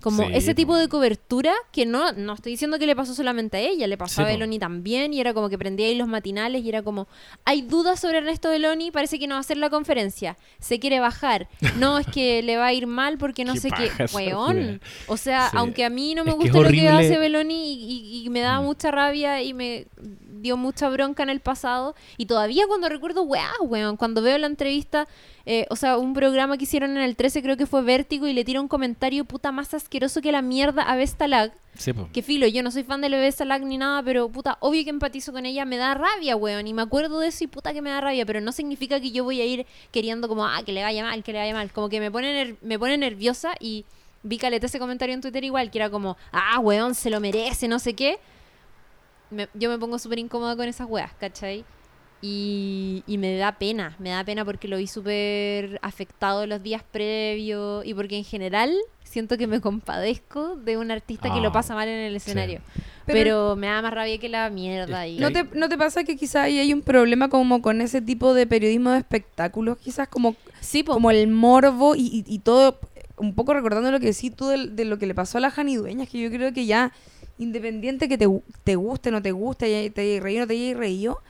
Como 0.00 0.22
Sí, 0.28 0.30
ese 0.32 0.54
tipo 0.54 0.74
po. 0.74 0.78
de 0.78 0.86
cobertura 0.88 1.52
que 1.72 1.84
no, 1.84 2.12
no 2.12 2.34
estoy 2.34 2.52
diciendo 2.52 2.78
que 2.78 2.86
le 2.86 2.94
pasó 2.94 3.14
solamente 3.14 3.56
a 3.56 3.60
ella, 3.60 3.88
le 3.88 3.96
pasó 3.98 4.16
Sí, 4.16 4.22
a. 4.22 4.26
Beloni 4.26 4.60
también 4.60 5.12
y 5.12 5.18
era 5.20 5.34
como 5.34 5.48
que 5.48 5.58
prendía 5.58 5.88
ahí 5.88 5.96
los 5.96 6.06
matinales 6.06 6.64
y 6.64 6.68
era 6.68 6.82
como, 6.84 7.08
hay 7.44 7.62
dudas 7.62 7.98
sobre 7.98 8.18
Ernesto 8.18 8.48
Beloni, 8.50 8.92
parece 8.92 9.18
que 9.18 9.26
no 9.26 9.34
va 9.34 9.38
a 9.38 9.40
hacer 9.40 9.56
la 9.56 9.70
conferencia, 9.70 10.36
se 10.60 10.78
quiere 10.78 11.00
bajar, 11.00 11.48
no 11.80 11.98
es 11.98 12.06
que 12.06 12.44
le 12.44 12.56
va 12.56 12.66
a 12.66 12.72
ir 12.72 12.86
mal 12.86 13.18
porque 13.18 13.44
no 13.44 13.56
sé 13.56 13.70
qué, 13.72 13.90
weón. 14.14 14.80
O 15.08 15.16
sea, 15.16 15.50
Sí. 15.50 15.56
aunque 15.58 15.84
a 15.84 15.90
mí 15.90 16.14
no 16.14 16.24
me 16.24 16.30
gusta 16.32 16.60
lo 16.60 16.70
que 16.70 16.88
hace 16.88 17.18
Beloni 17.18 17.72
y, 17.72 18.20
y- 18.20 18.24
y 18.26 18.30
me 18.30 18.38
da 18.40 18.60
Mm. 18.60 18.64
mucha 18.66 18.92
rabia 18.92 19.42
y 19.42 19.52
me 19.52 19.86
dio 20.40 20.56
mucha 20.56 20.88
bronca 20.88 21.22
en 21.22 21.30
el 21.30 21.40
pasado. 21.40 21.94
Y 22.16 22.26
todavía 22.26 22.66
cuando 22.66 22.88
recuerdo, 22.88 23.22
weá, 23.22 23.50
weón, 23.60 23.96
cuando 23.96 24.22
veo 24.22 24.38
la 24.38 24.46
entrevista, 24.46 25.06
eh, 25.46 25.66
o 25.70 25.76
sea, 25.76 25.98
un 25.98 26.14
programa 26.14 26.58
que 26.58 26.64
hicieron 26.64 26.90
en 26.96 27.02
el 27.02 27.16
13 27.16 27.42
creo 27.42 27.56
que 27.56 27.66
fue 27.66 27.82
Vértigo 27.82 28.26
y 28.26 28.32
le 28.32 28.44
tira 28.44 28.60
un 28.60 28.68
comentario 28.68 29.24
puta 29.24 29.52
más 29.52 29.74
asqueroso 29.74 30.20
que 30.20 30.32
la 30.32 30.42
mierda 30.42 30.82
a 30.82 30.96
Vestalag, 30.96 31.52
Sí, 31.78 31.92
que 32.12 32.22
filo, 32.22 32.48
yo 32.48 32.64
no 32.64 32.72
soy 32.72 32.82
fan 32.82 33.00
de 33.00 33.08
Vestalag 33.08 33.62
ni 33.62 33.78
nada, 33.78 34.02
pero 34.02 34.28
puta, 34.28 34.58
obvio 34.60 34.82
que 34.82 34.90
empatizo 34.90 35.32
con 35.32 35.46
ella, 35.46 35.64
me 35.64 35.76
da 35.76 35.94
rabia, 35.94 36.34
weón, 36.34 36.66
y 36.66 36.74
me 36.74 36.82
acuerdo 36.82 37.20
de 37.20 37.28
eso 37.28 37.44
y 37.44 37.46
puta 37.46 37.72
que 37.72 37.80
me 37.80 37.90
da 37.90 38.00
rabia, 38.00 38.26
pero 38.26 38.40
no 38.40 38.50
significa 38.50 39.00
que 39.00 39.12
yo 39.12 39.22
voy 39.22 39.40
a 39.40 39.46
ir 39.46 39.64
queriendo 39.92 40.28
como, 40.28 40.44
ah, 40.44 40.60
que 40.66 40.72
le 40.72 40.82
vaya 40.82 41.04
mal, 41.04 41.22
que 41.22 41.32
le 41.32 41.38
vaya 41.38 41.54
mal, 41.54 41.70
como 41.72 41.88
que 41.88 42.00
me 42.00 42.10
pone, 42.10 42.56
me 42.62 42.78
pone 42.80 42.98
nerviosa 42.98 43.54
y 43.60 43.84
vi 44.24 44.38
caleta 44.38 44.66
ese 44.66 44.80
comentario 44.80 45.14
en 45.14 45.20
Twitter 45.20 45.44
igual, 45.44 45.70
que 45.70 45.78
era 45.78 45.88
como, 45.88 46.16
ah, 46.32 46.58
weón, 46.58 46.96
se 46.96 47.10
lo 47.10 47.20
merece, 47.20 47.68
no 47.68 47.78
sé 47.78 47.94
qué. 47.94 48.18
Me- 49.30 49.48
yo 49.54 49.68
me 49.70 49.78
pongo 49.78 49.98
súper 49.98 50.18
incómoda 50.18 50.56
con 50.56 50.66
esas 50.68 50.86
weas, 50.88 51.12
¿cachai? 51.20 51.64
Y, 52.20 53.04
y 53.06 53.16
me 53.16 53.36
da 53.36 53.52
pena, 53.52 53.94
me 54.00 54.10
da 54.10 54.24
pena 54.24 54.44
porque 54.44 54.66
lo 54.66 54.76
vi 54.78 54.88
súper 54.88 55.78
afectado 55.82 56.46
los 56.48 56.60
días 56.62 56.82
previos 56.90 57.86
y 57.86 57.94
porque 57.94 58.16
en 58.18 58.24
general 58.24 58.74
siento 59.04 59.38
que 59.38 59.46
me 59.46 59.60
compadezco 59.60 60.56
de 60.56 60.76
un 60.76 60.90
artista 60.90 61.32
que 61.32 61.38
Ah, 61.38 61.42
lo 61.42 61.52
pasa 61.52 61.76
mal 61.76 61.86
en 61.88 61.98
el 62.00 62.16
escenario. 62.16 62.60
Pero- 63.06 63.18
Pero, 63.18 63.56
me 63.56 63.68
da 63.68 63.80
más 63.82 63.92
rabia 63.94 64.18
que 64.18 64.28
la 64.28 64.50
mierda. 64.50 65.06
Y... 65.06 65.18
¿No 65.18 65.30
te, 65.30 65.44
¿No 65.54 65.68
te 65.68 65.78
pasa 65.78 66.02
que 66.02 66.16
quizás 66.16 66.42
ahí 66.46 66.58
hay 66.58 66.72
un 66.72 66.82
problema 66.82 67.28
como 67.28 67.62
con 67.62 67.80
ese 67.80 68.02
tipo 68.02 68.34
de 68.34 68.46
periodismo 68.48 68.90
de 68.90 68.98
espectáculos? 68.98 69.78
Quizás 69.78 70.08
como, 70.08 70.34
Sí, 70.60 70.82
como 70.82 71.10
el 71.12 71.28
morbo 71.28 71.94
y, 71.94 72.00
y- 72.02 72.24
y 72.26 72.40
todo, 72.40 72.80
un 73.16 73.34
poco 73.34 73.54
recordando 73.54 73.92
lo 73.92 74.00
que 74.00 74.06
decís 74.06 74.34
tú 74.34 74.48
de, 74.48 74.84
lo 74.84 74.98
que 74.98 75.06
le 75.06 75.14
pasó 75.14 75.38
a 75.38 75.40
la 75.40 75.50
Jani 75.52 75.76
Dueñas, 75.76 76.08
que 76.08 76.20
yo 76.20 76.30
creo 76.30 76.52
que 76.52 76.66
ya, 76.66 76.92
independiente 77.38 78.08
que 78.08 78.18
te, 78.18 78.26
te 78.64 78.76
guste, 78.76 79.10
no 79.10 79.22
te 79.22 79.32
guste, 79.32 79.90
te 79.90 80.00
hayas 80.00 80.22
reído, 80.22 80.40
no 80.42 80.46
te 80.46 80.54
hayas 80.54 80.76
reído, 80.76 81.20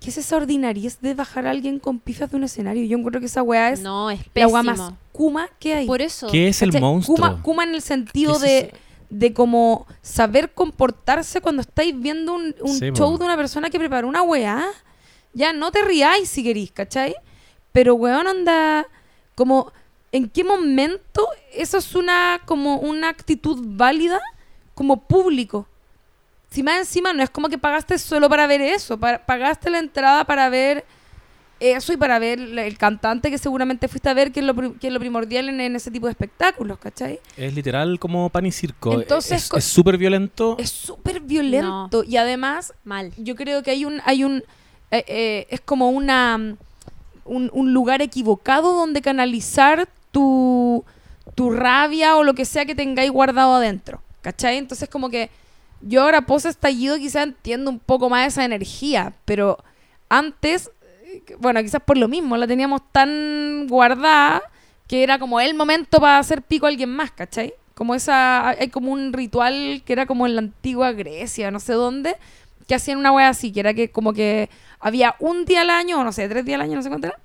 ¿qué 0.00 0.10
es 0.10 0.18
esa 0.18 0.36
ordinariez 0.36 1.00
de 1.00 1.14
bajar 1.14 1.46
a 1.46 1.50
alguien 1.50 1.78
con 1.78 1.98
pifas 1.98 2.30
de 2.30 2.36
un 2.36 2.44
escenario? 2.44 2.84
Yo 2.84 2.96
encuentro 2.96 3.20
que 3.20 3.26
esa 3.26 3.42
weá 3.42 3.70
es 3.72 3.80
no, 3.80 4.10
es 4.10 4.20
la 4.34 4.48
weá 4.48 4.62
más 4.62 4.92
kuma 5.12 5.48
que 5.58 5.74
hay. 5.74 5.86
Por 5.86 6.02
eso. 6.02 6.28
¿Qué 6.28 6.48
es 6.48 6.62
el 6.62 6.70
¿Cachai? 6.70 6.80
monstruo? 6.82 7.16
Kuma, 7.16 7.42
kuma 7.42 7.64
en 7.64 7.74
el 7.74 7.82
sentido 7.82 8.38
¿Qué 8.38 8.58
es 8.58 8.72
de, 8.72 8.74
de 9.10 9.32
como 9.32 9.86
saber 10.02 10.52
comportarse 10.52 11.40
cuando 11.40 11.62
estáis 11.62 11.98
viendo 11.98 12.34
un, 12.34 12.54
un 12.60 12.78
Sí, 12.78 12.90
show 12.92 13.16
de 13.16 13.24
una 13.24 13.36
persona 13.36 13.70
que 13.70 13.78
preparó 13.78 14.08
una 14.08 14.22
weá. 14.22 14.64
Ya 15.32 15.52
no 15.52 15.70
te 15.70 15.82
riáis 15.82 16.28
si 16.28 16.42
querís, 16.42 16.72
¿cachai? 16.72 17.14
pero 17.72 17.94
weón, 17.94 18.26
anda, 18.26 18.86
como, 19.34 19.70
¿en 20.10 20.30
qué 20.30 20.44
momento 20.44 21.28
eso 21.52 21.76
es 21.76 21.94
una, 21.94 22.40
como 22.46 22.78
una 22.78 23.10
actitud 23.10 23.58
válida 23.62 24.18
como 24.76 25.00
público? 25.00 25.66
Si 26.50 26.62
más 26.62 26.78
encima 26.78 27.12
no 27.12 27.24
es 27.24 27.30
como 27.30 27.48
que 27.48 27.58
pagaste 27.58 27.98
solo 27.98 28.28
para 28.28 28.46
ver 28.46 28.60
eso, 28.60 28.96
pa- 28.98 29.18
pagaste 29.18 29.68
la 29.70 29.80
entrada 29.80 30.24
para 30.24 30.48
ver 30.48 30.84
eso 31.58 31.92
y 31.94 31.96
para 31.96 32.18
ver 32.18 32.38
el 32.38 32.76
cantante 32.78 33.30
que 33.30 33.38
seguramente 33.38 33.88
fuiste 33.88 34.10
a 34.10 34.14
ver, 34.14 34.30
que 34.30 34.40
es 34.40 34.46
lo, 34.46 34.54
que 34.78 34.86
es 34.88 34.92
lo 34.92 35.00
primordial 35.00 35.48
en, 35.48 35.60
en 35.60 35.74
ese 35.74 35.90
tipo 35.90 36.06
de 36.06 36.12
espectáculos, 36.12 36.78
¿cachai? 36.78 37.18
Es 37.36 37.54
literal 37.54 37.98
como 37.98 38.28
pan 38.28 38.44
y 38.46 38.52
circo. 38.52 38.92
Entonces, 38.92 39.50
es 39.56 39.64
súper 39.64 39.96
violento. 39.96 40.56
Es 40.60 40.70
súper 40.70 41.20
violento 41.20 42.04
y 42.04 42.18
además 42.18 42.74
Mal. 42.84 43.12
yo 43.16 43.34
creo 43.34 43.62
que 43.62 43.70
hay 43.70 43.84
un 43.86 44.00
hay 44.04 44.22
un 44.22 44.44
eh, 44.90 45.04
eh, 45.08 45.46
es 45.50 45.60
como 45.62 45.88
una 45.90 46.56
un, 47.24 47.50
un 47.52 47.72
lugar 47.72 48.02
equivocado 48.02 48.74
donde 48.74 49.00
canalizar 49.02 49.88
tu 50.12 50.84
tu 51.34 51.50
rabia 51.50 52.16
o 52.16 52.22
lo 52.22 52.34
que 52.34 52.44
sea 52.44 52.66
que 52.66 52.74
tengáis 52.74 53.10
guardado 53.10 53.54
adentro 53.56 54.00
¿cachai? 54.26 54.56
entonces 54.56 54.88
como 54.88 55.08
que 55.08 55.30
yo 55.80 56.02
ahora 56.02 56.22
post 56.22 56.46
estallido 56.46 56.96
quizás 56.96 57.22
entiendo 57.22 57.70
un 57.70 57.78
poco 57.78 58.10
más 58.10 58.26
esa 58.26 58.44
energía 58.44 59.12
pero 59.24 59.58
antes 60.08 60.70
eh, 61.04 61.22
bueno 61.38 61.62
quizás 61.62 61.80
por 61.80 61.96
lo 61.96 62.08
mismo 62.08 62.36
la 62.36 62.48
teníamos 62.48 62.80
tan 62.90 63.68
guardada 63.68 64.42
que 64.88 65.04
era 65.04 65.20
como 65.20 65.40
el 65.40 65.54
momento 65.54 66.00
para 66.00 66.18
hacer 66.18 66.42
pico 66.42 66.66
a 66.66 66.70
alguien 66.70 66.90
más 66.90 67.12
¿cachai? 67.12 67.54
como 67.74 67.94
esa 67.94 68.48
hay 68.48 68.68
como 68.68 68.90
un 68.90 69.12
ritual 69.12 69.82
que 69.84 69.92
era 69.92 70.06
como 70.06 70.26
en 70.26 70.34
la 70.34 70.40
antigua 70.40 70.90
Grecia 70.90 71.52
no 71.52 71.60
sé 71.60 71.74
dónde 71.74 72.16
que 72.66 72.74
hacían 72.74 72.98
una 72.98 73.12
wea 73.12 73.28
así, 73.28 73.52
que 73.52 73.60
era 73.60 73.74
que 73.74 73.90
como 73.90 74.12
que 74.12 74.50
había 74.80 75.14
un 75.20 75.44
día 75.44 75.60
al 75.60 75.70
año, 75.70 76.00
o 76.00 76.04
no 76.04 76.12
sé, 76.12 76.28
tres 76.28 76.44
días 76.44 76.56
al 76.56 76.62
año, 76.62 76.76
no 76.76 76.82
sé 76.82 76.88
cuánto 76.88 77.08
era, 77.08 77.18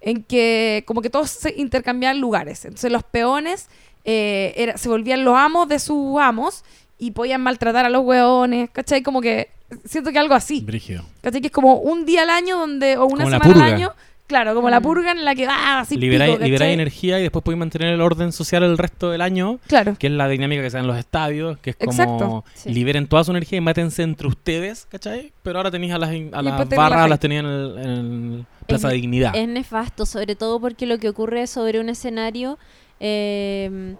en 0.00 0.22
que 0.22 0.84
como 0.86 1.02
que 1.02 1.10
todos 1.10 1.30
se 1.30 1.54
intercambiaban 1.56 2.20
lugares. 2.20 2.64
Entonces 2.64 2.92
los 2.92 3.02
peones 3.02 3.68
eh, 4.04 4.52
era- 4.56 4.76
se 4.78 4.88
volvían 4.88 5.24
los 5.24 5.36
amos 5.36 5.68
de 5.68 5.78
sus 5.78 6.20
amos 6.20 6.64
y 6.98 7.10
podían 7.12 7.40
maltratar 7.40 7.84
a 7.86 7.90
los 7.90 8.04
weones, 8.04 8.70
¿cachai? 8.70 9.02
Como 9.02 9.20
que 9.20 9.48
siento 9.84 10.12
que 10.12 10.18
algo 10.18 10.34
así, 10.34 10.60
Brígido. 10.60 11.04
¿cachai? 11.22 11.40
Que 11.40 11.48
es 11.48 11.52
como 11.52 11.76
un 11.76 12.04
día 12.06 12.22
al 12.22 12.30
año 12.30 12.58
donde, 12.58 12.96
o 12.96 13.06
una 13.06 13.24
Como 13.24 13.38
semana 13.38 13.66
al 13.66 13.72
año, 13.74 13.92
claro, 14.26 14.54
como 14.54 14.70
la 14.70 14.80
Mm. 14.80 14.82
purga 14.82 15.10
en 15.12 15.24
la 15.24 15.34
que, 15.34 15.46
ah, 15.46 15.80
así 15.80 15.96
Liberáis 15.96 16.38
energía 16.40 17.18
y 17.18 17.22
después 17.22 17.42
podéis 17.42 17.58
mantener 17.58 17.88
el 17.92 18.00
orden 18.00 18.30
social 18.32 18.62
el 18.62 18.78
resto 18.78 19.10
del 19.10 19.20
año, 19.22 19.58
Claro. 19.66 19.96
que 19.98 20.06
es 20.06 20.12
la 20.12 20.28
dinámica 20.28 20.62
que 20.62 20.70
se 20.70 20.76
da 20.76 20.80
en 20.82 20.86
los 20.86 20.96
estadios, 20.98 21.58
que 21.58 21.70
es 21.70 21.76
como 21.76 21.90
Exacto. 21.90 22.44
Sí. 22.54 22.72
liberen 22.72 23.06
toda 23.08 23.24
su 23.24 23.32
energía 23.32 23.58
y 23.58 23.60
mátense 23.60 24.02
entre 24.02 24.28
ustedes, 24.28 24.86
¿cachai? 24.90 25.32
Pero 25.42 25.58
ahora 25.58 25.70
tenéis 25.70 25.92
a 25.94 25.98
las, 25.98 26.10
a 26.10 26.42
las 26.42 26.68
barras, 26.68 27.08
las 27.10 27.18
tenían 27.20 27.44
en, 27.46 27.50
el, 27.52 27.78
en 27.78 27.88
el 27.88 28.46
Plaza 28.66 28.88
Es- 28.88 28.94
Dignidad. 28.94 29.34
Es 29.34 29.48
nefasto, 29.48 30.06
sobre 30.06 30.36
todo 30.36 30.60
porque 30.60 30.86
lo 30.86 30.98
que 30.98 31.08
ocurre 31.08 31.46
sobre 31.46 31.80
un 31.80 31.88
escenario 31.88 32.58
eh, 33.06 33.94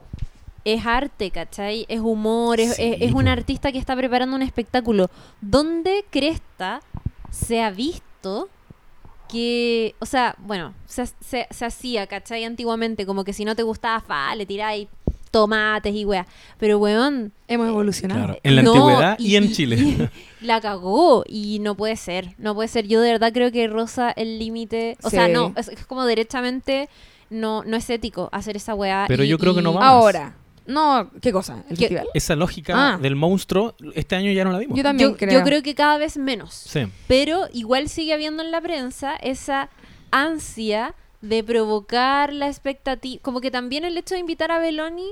es 0.65 0.87
arte, 0.87 1.31
¿cachai? 1.31 1.85
Es 1.89 2.01
humor, 2.01 2.59
es, 2.59 2.77
Sí, 2.77 2.83
es- 2.83 3.03
es 3.03 3.13
un 3.13 3.29
artista 3.29 3.71
que 3.71 3.79
está 3.79 3.95
preparando 3.95 4.35
un 4.35 4.41
espectáculo. 4.43 5.11
¿Dónde 5.43 6.07
Cresta 6.11 6.81
se 7.31 7.61
ha 7.63 7.71
visto 7.71 8.49
que, 9.29 9.95
o 9.99 10.07
sea, 10.07 10.37
bueno, 10.39 10.73
se, 10.87 11.07
se- 11.07 11.47
se 11.51 11.65
hacía, 11.67 12.07
¿cachai? 12.07 12.45
Antiguamente, 12.45 13.05
como 13.05 13.25
que 13.25 13.33
si 13.35 13.45
no 13.45 13.55
te 13.55 13.63
gustaba, 13.63 14.01
fa, 14.01 14.35
le 14.37 14.47
tiráis 14.47 14.89
tomates 15.31 15.95
y 15.95 16.05
weá. 16.05 16.27
Pero, 16.59 16.79
weón, 16.79 17.33
Hemos 17.49 17.69
evolucionado. 17.69 18.25
Claro, 18.25 18.41
en 18.43 18.57
la 18.57 18.63
no, 18.63 18.73
antigüedad 18.73 19.19
y, 19.19 19.37
en 19.37 19.53
Chile. 19.53 19.77
y 20.41 20.45
la 20.47 20.61
cagó 20.61 21.25
y 21.27 21.59
no 21.59 21.75
puede 21.75 21.97
ser, 21.97 22.35
no 22.39 22.55
puede 22.55 22.69
ser. 22.69 22.87
Yo 22.87 23.01
de 23.03 23.11
verdad 23.13 23.33
creo 23.35 23.51
que 23.53 23.67
rosa 23.67 24.13
el 24.13 24.39
límite. 24.39 24.97
O 25.03 25.11
sea, 25.11 25.27
no, 25.29 25.53
es, 25.57 25.69
es 25.69 25.85
como 25.87 26.05
derechamente 26.07 26.89
no, 27.35 27.63
no 27.65 27.77
es 27.77 27.89
ético 27.91 28.29
hacer 28.33 28.57
esa 28.57 28.75
weá. 28.75 29.05
Pero 29.09 29.25
y- 29.25 29.29
yo 29.29 29.39
creo 29.39 29.55
que 29.55 29.63
no 29.63 29.75
va. 29.75 29.87
Ahora, 29.87 30.37
no, 30.67 31.11
¿qué 31.21 31.31
cosa? 31.33 31.63
El 31.69 31.77
¿Qué- 31.77 31.89
festival. 31.89 32.09
Esa 32.15 32.37
lógica 32.37 32.95
Ah. 32.95 32.99
del 32.99 33.17
monstruo, 33.17 33.75
este 33.95 34.17
año 34.17 34.33
ya 34.33 34.45
no 34.45 34.53
la 34.53 34.59
vimos. 34.61 34.77
Yo 34.77 34.83
también 34.83 35.11
Yo, 35.11 35.17
creo. 35.17 35.33
yo 35.41 35.45
creo 35.45 35.63
que 35.63 35.75
cada 35.75 35.99
vez 35.99 36.17
menos. 36.17 36.55
Sí. 36.55 36.87
Pero 37.07 37.49
igual 37.53 37.89
sigue 37.89 38.15
habiendo 38.15 38.43
en 38.43 38.51
la 38.51 38.61
prensa 38.63 39.15
esa 39.17 39.69
ansia 40.11 40.95
de 41.21 41.43
provocar 41.43 42.33
la 42.33 42.49
expectativa. 42.49 43.21
Como 43.23 43.41
que 43.41 43.51
también 43.51 43.85
el 43.85 43.97
hecho 43.99 44.15
de 44.15 44.21
invitar 44.21 44.53
a 44.53 44.59
Beloni 44.59 45.09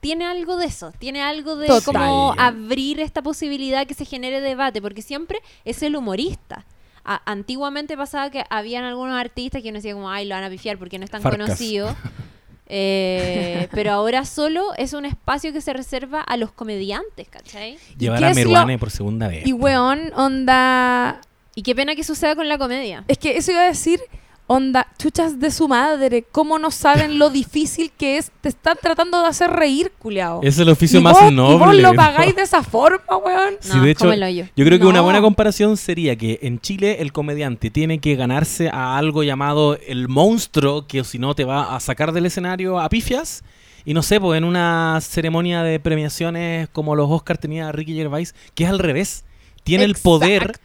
tiene 0.00 0.26
algo 0.26 0.56
de 0.58 0.66
eso. 0.66 0.92
Tiene 0.98 1.22
algo 1.22 1.56
de 1.56 1.66
Total. 1.66 1.82
como 1.94 2.34
abrir 2.38 3.00
esta 3.00 3.22
posibilidad 3.22 3.86
que 3.86 3.94
se 3.94 4.04
genere 4.04 4.40
debate. 4.40 4.80
Porque 4.82 5.02
siempre 5.02 5.40
es 5.64 5.82
el 5.82 5.96
humorista. 5.96 6.64
A- 7.04 7.22
antiguamente 7.30 7.96
pasaba 7.96 8.30
que 8.30 8.44
habían 8.50 8.84
algunos 8.84 9.14
artistas 9.18 9.62
que 9.62 9.68
uno 9.68 9.76
decía 9.78 9.92
como, 9.94 10.10
ay, 10.10 10.26
lo 10.26 10.34
van 10.34 10.44
a 10.44 10.50
pifiar 10.50 10.78
porque 10.78 10.98
no 10.98 11.04
es 11.04 11.10
tan 11.10 11.22
Farcas. 11.22 11.46
conocido. 11.46 11.94
Eh, 12.66 13.68
pero 13.72 13.92
ahora 13.92 14.24
solo 14.24 14.72
es 14.78 14.94
un 14.94 15.04
espacio 15.04 15.52
que 15.52 15.60
se 15.60 15.74
reserva 15.74 16.22
a 16.22 16.38
los 16.38 16.50
comediantes, 16.50 17.28
¿cachai? 17.28 17.76
Llevar 17.98 18.24
a 18.24 18.30
lo- 18.30 18.34
Meruane 18.34 18.78
por 18.78 18.90
segunda 18.90 19.28
vez. 19.28 19.46
Y 19.46 19.52
weón, 19.52 20.10
onda. 20.16 21.20
Y 21.54 21.62
qué 21.62 21.74
pena 21.74 21.94
que 21.94 22.02
suceda 22.04 22.34
con 22.34 22.48
la 22.48 22.56
comedia. 22.56 23.04
Es 23.06 23.18
que 23.18 23.36
eso 23.36 23.52
iba 23.52 23.60
a 23.60 23.66
decir, 23.66 24.00
onda, 24.46 24.86
chuchas 24.98 25.40
de 25.40 25.50
su 25.50 25.68
madre, 25.68 26.24
¿cómo 26.30 26.58
no 26.58 26.70
saben 26.70 27.18
lo 27.18 27.30
difícil 27.30 27.90
que 27.96 28.18
es? 28.18 28.30
Te 28.40 28.50
están 28.50 28.76
tratando 28.80 29.20
de 29.22 29.28
hacer 29.28 29.50
reír, 29.50 29.92
culiao. 29.98 30.40
Es 30.42 30.58
el 30.58 30.68
oficio 30.68 31.00
y 31.00 31.02
más 31.02 31.18
vos, 31.18 31.32
noble. 31.32 31.54
Y 31.54 31.58
vos 31.58 31.76
lo 31.76 31.92
¿no? 31.92 31.94
pagáis 31.94 32.36
de 32.36 32.42
esa 32.42 32.62
forma, 32.62 33.16
weón. 33.16 33.54
Sí, 33.60 33.70
No, 33.74 33.82
de 33.82 33.90
hecho, 33.90 34.08
hoyo. 34.08 34.46
Yo 34.54 34.64
creo 34.64 34.78
que 34.78 34.86
una 34.86 35.00
buena 35.00 35.20
comparación 35.20 35.76
sería 35.76 36.16
que 36.16 36.40
en 36.42 36.60
Chile 36.60 36.98
el 37.00 37.12
comediante 37.12 37.70
tiene 37.70 37.98
que 37.98 38.16
ganarse 38.16 38.68
a 38.68 38.98
algo 38.98 39.22
llamado 39.22 39.78
el 39.86 40.08
monstruo, 40.08 40.86
que 40.86 41.04
si 41.04 41.18
no 41.18 41.34
te 41.34 41.44
va 41.44 41.74
a 41.74 41.80
sacar 41.80 42.12
del 42.12 42.26
escenario 42.26 42.78
a 42.80 42.88
pifias. 42.88 43.42
Y 43.86 43.92
no 43.92 44.02
sé, 44.02 44.18
pues 44.20 44.38
en 44.38 44.44
una 44.44 44.98
ceremonia 45.02 45.62
de 45.62 45.78
premiaciones 45.78 46.68
como 46.70 46.96
los 46.96 47.10
Oscar 47.10 47.36
tenía 47.38 47.70
Ricky 47.72 47.94
Gervais, 47.94 48.34
que 48.54 48.64
es 48.64 48.70
al 48.70 48.78
revés. 48.78 49.24
Tiene 49.62 49.84
el 49.84 49.94
poder 49.94 50.58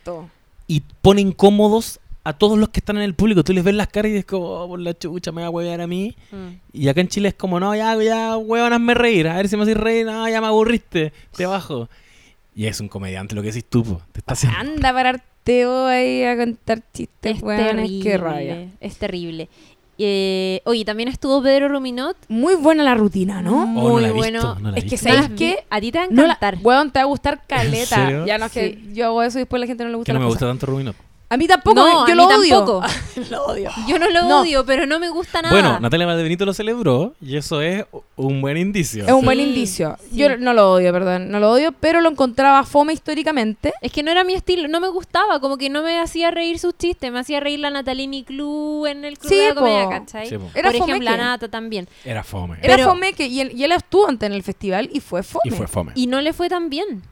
y 0.67 0.81
pone 1.01 1.21
incómodos 1.21 1.99
a 2.23 2.33
todos 2.33 2.57
los 2.59 2.69
que 2.69 2.79
están 2.79 2.97
en 2.97 3.03
el 3.03 3.13
público. 3.15 3.43
Tú 3.43 3.53
les 3.53 3.63
ves 3.63 3.73
las 3.73 3.87
caras 3.87 4.11
y 4.11 4.17
es 4.17 4.25
como, 4.25 4.45
"Oh, 4.47 4.67
por 4.67 4.79
la 4.79 4.93
chucha, 4.97 5.31
me 5.31 5.41
va 5.41 5.47
a 5.47 5.49
huevear 5.49 5.81
a 5.81 5.87
mí. 5.87 6.15
Mm. 6.31 6.47
Y 6.73 6.87
acá 6.89 7.01
en 7.01 7.07
Chile 7.07 7.29
es 7.29 7.35
como, 7.35 7.59
no, 7.59 7.73
ya, 7.75 7.95
ya, 8.01 8.37
huevón, 8.37 8.73
hazme 8.73 8.93
reír. 8.93 9.27
A 9.27 9.37
ver 9.37 9.47
si 9.47 9.55
me 9.57 9.63
haces 9.63 9.77
reír. 9.77 10.05
No, 10.05 10.27
ya 10.29 10.41
me 10.41 10.47
aburriste. 10.47 11.13
Te 11.35 11.45
bajo. 11.45 11.89
Y 12.55 12.65
es 12.67 12.79
un 12.81 12.89
comediante 12.89 13.35
lo 13.35 13.41
que 13.41 13.47
decís 13.47 13.65
tú, 13.69 13.83
po. 13.83 14.01
Te 14.11 14.19
está 14.19 14.33
haciendo. 14.33 14.57
Anda 14.59 14.89
a 14.89 14.93
pararte 14.93 15.65
vos 15.65 15.89
ahí 15.89 16.23
a 16.23 16.35
contar 16.37 16.81
chistes, 16.93 17.37
Es 17.37 17.41
weón. 17.41 17.57
terrible. 17.77 18.03
Qué 18.03 18.17
rabia. 18.17 18.67
Es 18.81 18.97
terrible. 18.97 19.47
Eh, 20.01 20.61
oye, 20.65 20.85
también 20.85 21.09
estuvo 21.09 21.41
Pedro 21.43 21.67
Ruminot. 21.67 22.15
Muy 22.29 22.55
buena 22.55 22.83
la 22.83 22.95
rutina, 22.95 23.41
¿no? 23.41 23.63
Oh, 23.63 23.65
no 23.65 23.89
Muy 23.89 24.01
la 24.01 24.07
he 24.09 24.11
bueno. 24.11 24.39
visto, 24.39 24.59
no 24.59 24.71
la 24.71 24.77
he 24.77 24.79
Es 24.79 24.85
que 24.85 24.91
visto. 24.91 25.09
¿sabéis 25.09 25.29
Más 25.29 25.37
qué? 25.37 25.49
vi- 25.51 25.57
A 25.69 25.81
ti 25.81 25.91
te 25.91 25.97
va 25.99 26.03
a 26.05 26.07
No 26.07 26.15
la- 26.21 26.33
encantar. 26.33 26.57
weón, 26.63 26.91
te 26.91 26.99
va 26.99 27.03
a 27.03 27.05
gustar 27.07 27.41
caleta. 27.47 27.95
serio? 28.05 28.25
Ya 28.25 28.37
no 28.37 28.45
es 28.45 28.51
que 28.51 28.81
yo 28.93 29.05
hago 29.07 29.23
eso 29.23 29.39
y 29.39 29.41
después 29.41 29.59
la 29.59 29.67
gente 29.67 29.83
no 29.83 29.89
le 29.89 29.95
gusta 29.97 30.09
Que 30.09 30.13
no 30.13 30.19
me 30.19 30.25
gusta 30.27 30.45
tanto 30.47 30.65
Rubinot. 30.67 30.95
A 31.31 31.37
mí 31.37 31.45
tampoco, 31.47 31.75
No, 31.75 32.07
yo 32.07 32.13
a 32.13 32.15
lo 32.15 32.27
mí 32.27 32.33
odio. 32.33 32.55
tampoco. 32.57 32.87
lo 33.29 33.45
odio. 33.45 33.69
Yo 33.87 33.99
no 33.99 34.09
lo 34.09 34.23
No. 34.23 34.41
odio, 34.41 34.65
pero 34.65 34.87
no 34.87 34.97
me 34.99 35.09
gusta 35.09 35.43
nada. 35.43 35.53
Bueno, 35.53 35.79
Natalia 35.79 36.07
Valdebenito 36.07 36.43
lo 36.43 36.53
celebró 36.53 37.13
y 37.21 37.37
eso 37.37 37.61
es 37.61 37.85
un 38.15 38.41
buen 38.41 38.57
indicio. 38.57 39.05
Es 39.05 39.11
un 39.13 39.23
buen 39.23 39.39
indicio. 39.39 39.95
sí. 40.09 40.17
Yo 40.17 40.37
no 40.37 40.53
lo 40.53 40.73
odio, 40.73 40.91
perdón. 40.91 41.29
No 41.29 41.39
lo 41.39 41.51
odio, 41.51 41.71
pero 41.71 42.01
lo 42.01 42.09
encontraba 42.09 42.63
fome 42.63 42.93
históricamente. 42.93 43.73
Es 43.81 43.91
que 43.91 44.01
no 44.01 44.09
era 44.09 44.23
mi 44.23 44.33
estilo, 44.33 44.67
no 44.67 44.79
me 44.79 44.87
gustaba, 44.87 45.39
como 45.39 45.57
que 45.57 45.69
no 45.69 45.83
me 45.83 45.99
hacía 45.99 46.31
reír 46.31 46.57
sus 46.57 46.75
chistes, 46.75 47.11
me 47.11 47.19
hacía 47.19 47.39
reír 47.39 47.59
la 47.59 47.69
Natalini 47.69 48.23
Club 48.23 48.87
en 48.87 49.05
el 49.05 49.19
club 49.19 49.29
Sí, 49.31 49.37
de 49.37 49.49
la 49.49 49.53
comedia. 49.55 49.87
¿cachai? 49.89 50.27
Sí, 50.29 50.37
po. 50.37 50.49
Era 50.55 50.71
Por 50.71 50.79
fome 50.79 50.91
ejemplo, 50.93 51.11
la 51.11 51.17
Nata 51.17 51.47
también. 51.47 51.87
Era 52.03 52.23
fome. 52.23 52.57
Era 52.63 52.75
Pero- 52.75 52.89
fome 52.89 53.13
que, 53.13 53.27
y 53.27 53.41
él, 53.41 53.51
y 53.55 53.63
él 53.65 53.71
estuvo 53.71 54.07
antes 54.07 54.25
en 54.25 54.33
el 54.33 54.41
festival 54.41 54.89
y 54.91 54.99
fue 54.99 55.21
fome. 55.21 55.41
y 55.45 55.51
fue 55.51 55.67
fome. 55.67 55.91
Y 55.93 56.07
no 56.07 56.21
le 56.21 56.33
fue 56.33 56.49
tan 56.49 56.71
bien. 56.71 57.03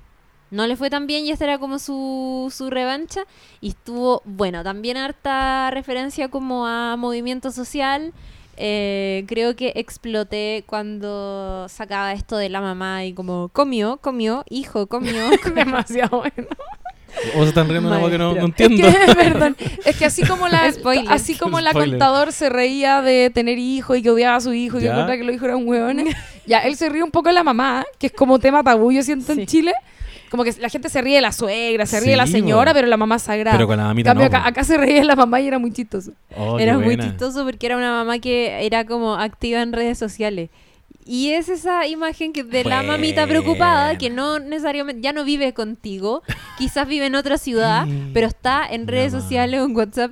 No 0.49 0.65
le 0.65 0.75
fue 0.77 0.89
tan 0.89 1.07
bien 1.07 1.25
y 1.25 1.31
esta 1.31 1.43
era 1.45 1.57
como 1.59 1.77
su, 1.79 2.51
su 2.55 2.69
revancha. 2.69 3.21
Y 3.61 3.69
estuvo, 3.69 4.21
bueno, 4.25 4.63
también 4.63 4.97
harta 4.97 5.69
referencia 5.71 6.29
como 6.29 6.65
a 6.67 6.95
movimiento 6.97 7.51
social. 7.51 8.13
Eh, 8.59 9.23
creo 9.27 9.55
que 9.55 9.73
exploté 9.75 10.63
cuando 10.65 11.67
sacaba 11.69 12.13
esto 12.13 12.37
de 12.37 12.49
la 12.49 12.59
mamá 12.61 13.05
y 13.05 13.13
como 13.13 13.49
comió, 13.49 13.97
comió, 13.97 14.43
hijo, 14.49 14.87
comió. 14.87 15.29
Demasiado 15.55 16.19
bueno. 16.19 16.47
O 17.35 17.43
se 17.43 17.49
están 17.49 17.67
riendo 17.69 17.89
de 17.89 17.95
algo 17.95 18.09
que 18.09 18.17
no, 18.17 18.35
entiendo. 18.35 18.87
Es 18.87 18.95
que, 19.05 19.15
perdón, 19.15 19.55
es 19.85 19.95
que 19.97 20.05
así 20.05 20.23
como 20.25 20.47
la 20.47 20.71
Spoiler. 20.71 21.11
así 21.11 21.35
como 21.35 21.59
la 21.61 21.73
contador 21.73 22.31
se 22.31 22.49
reía 22.49 23.01
de 23.01 23.29
tener 23.31 23.57
hijos 23.57 23.97
y 23.97 24.01
que 24.03 24.11
odiaba 24.11 24.35
a 24.37 24.41
su 24.41 24.53
hijo 24.53 24.77
y 24.77 24.81
que 24.81 24.85
Ya. 24.85 24.91
encontraba 24.93 25.17
que 25.17 25.23
los 25.23 25.35
hijos 25.35 25.47
eran 25.47 25.67
hueones, 25.67 26.15
ya 26.45 26.59
él 26.59 26.75
se 26.75 26.89
ríe 26.89 27.03
un 27.03 27.11
poco 27.11 27.29
de 27.29 27.33
la 27.33 27.43
mamá, 27.43 27.85
que 27.97 28.07
es 28.07 28.13
como 28.13 28.39
tema 28.39 28.63
tabú, 28.63 28.91
yo 28.91 29.01
siento 29.03 29.33
Sí. 29.33 29.41
en 29.41 29.45
Chile. 29.47 29.73
Como 30.29 30.43
que 30.43 30.53
la 30.59 30.69
gente 30.69 30.89
se 30.89 31.01
ríe 31.01 31.15
de 31.15 31.21
la 31.21 31.31
suegra, 31.31 31.85
se 31.85 31.99
ríe 31.99 32.11
de 32.11 32.17
la 32.17 32.27
señora, 32.27 32.71
bo. 32.71 32.75
pero 32.75 32.87
la 32.87 32.97
mamá 32.97 33.19
sagrada. 33.19 33.57
Pero 33.57 33.67
con 33.67 33.77
la 33.77 33.85
mamita 33.85 34.09
cambio, 34.09 34.29
no. 34.29 34.37
acá, 34.37 34.47
acá 34.47 34.63
se 34.63 34.77
reía 34.77 35.03
la 35.03 35.15
mamá 35.15 35.39
y 35.39 35.47
era 35.47 35.59
muy 35.59 35.71
chistoso. 35.71 36.11
Oh, 36.35 36.59
era 36.59 36.77
muy 36.77 36.97
chistoso 36.97 37.45
porque 37.45 37.65
era 37.65 37.77
una 37.77 37.91
mamá 37.91 38.19
que 38.19 38.65
era 38.65 38.85
como 38.85 39.15
activa 39.15 39.61
en 39.61 39.73
redes 39.73 39.97
sociales. 39.97 40.49
Y 41.07 41.29
es 41.31 41.47
esa 41.47 41.87
imagen 41.87 42.33
que 42.33 42.43
de 42.43 42.65
la 42.65 42.83
mamita 42.83 43.25
preocupada 43.25 43.97
que 43.97 44.09
no 44.09 44.39
necesariamente 44.39 45.01
ya 45.01 45.13
no 45.13 45.23
vive 45.23 45.53
contigo, 45.53 46.21
quizás 46.57 46.85
vive 46.85 47.05
en 47.05 47.15
otra 47.15 47.37
ciudad, 47.37 47.87
pero 48.13 48.27
está 48.27 48.67
en 48.69 48.87
redes 48.87 49.13
sociales 49.13 49.61
o 49.61 49.65
en 49.65 49.75
WhatsApp 49.75 50.11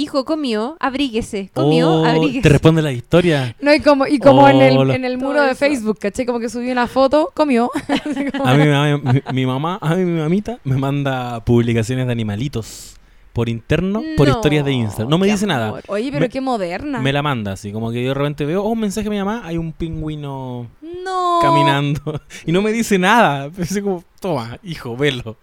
hijo 0.00 0.24
comió, 0.24 0.76
abríguese, 0.80 1.50
comió, 1.54 1.90
Oh, 1.90 2.04
abríguese. 2.04 2.42
te 2.42 2.48
responde 2.48 2.82
la 2.82 2.92
historia. 2.92 3.54
No, 3.60 3.74
y 3.74 3.80
como, 3.80 4.06
y 4.06 4.18
como 4.18 4.48
en, 4.48 4.60
el, 4.60 4.76
Hola. 4.78 4.94
en 4.94 5.04
el 5.04 5.18
muro 5.18 5.42
de. 5.42 5.54
Facebook, 5.54 5.98
¿caché? 5.98 6.24
Como 6.26 6.40
que 6.40 6.48
subí 6.48 6.70
una 6.70 6.86
foto, 6.86 7.30
comió. 7.34 7.70
A 8.44 8.54
mí, 8.54 8.64
mi, 8.64 9.12
mi- 9.12 9.22
mi 9.32 9.46
mamá, 9.46 9.78
a 9.80 9.94
mí 9.94 10.04
mi 10.04 10.20
mamita 10.20 10.58
me 10.64 10.76
manda 10.76 11.44
publicaciones 11.44 12.06
de 12.06 12.12
animalitos 12.12 12.96
por 13.32 13.48
interno, 13.48 14.02
por 14.16 14.28
historias 14.28 14.64
de 14.64 14.72
Instagram. 14.72 15.08
No 15.08 15.18
me 15.18 15.26
dice 15.28 15.46
nada. 15.46 15.74
Oye, 15.86 16.08
pero 16.10 16.22
Me- 16.24 16.28
qué 16.28 16.40
moderna. 16.40 17.00
Me 17.00 17.12
la 17.12 17.22
manda 17.22 17.52
así, 17.52 17.70
como 17.72 17.90
que 17.92 18.02
yo 18.02 18.08
de 18.08 18.14
repente 18.14 18.44
veo, 18.44 18.62
oh, 18.64 18.70
un 18.70 18.80
mensaje 18.80 19.04
de 19.04 19.10
mi 19.10 19.18
mamá, 19.18 19.42
hay 19.44 19.56
un 19.56 19.72
pingüino 19.72 20.66
No. 21.04 21.38
caminando 21.40 22.20
y 22.46 22.52
no 22.52 22.60
me 22.62 22.72
dice 22.72 22.98
nada. 22.98 23.48
Pensé 23.50 23.82
como, 23.82 24.02
toma, 24.20 24.58
hijo, 24.64 24.96
velo. 24.96 25.36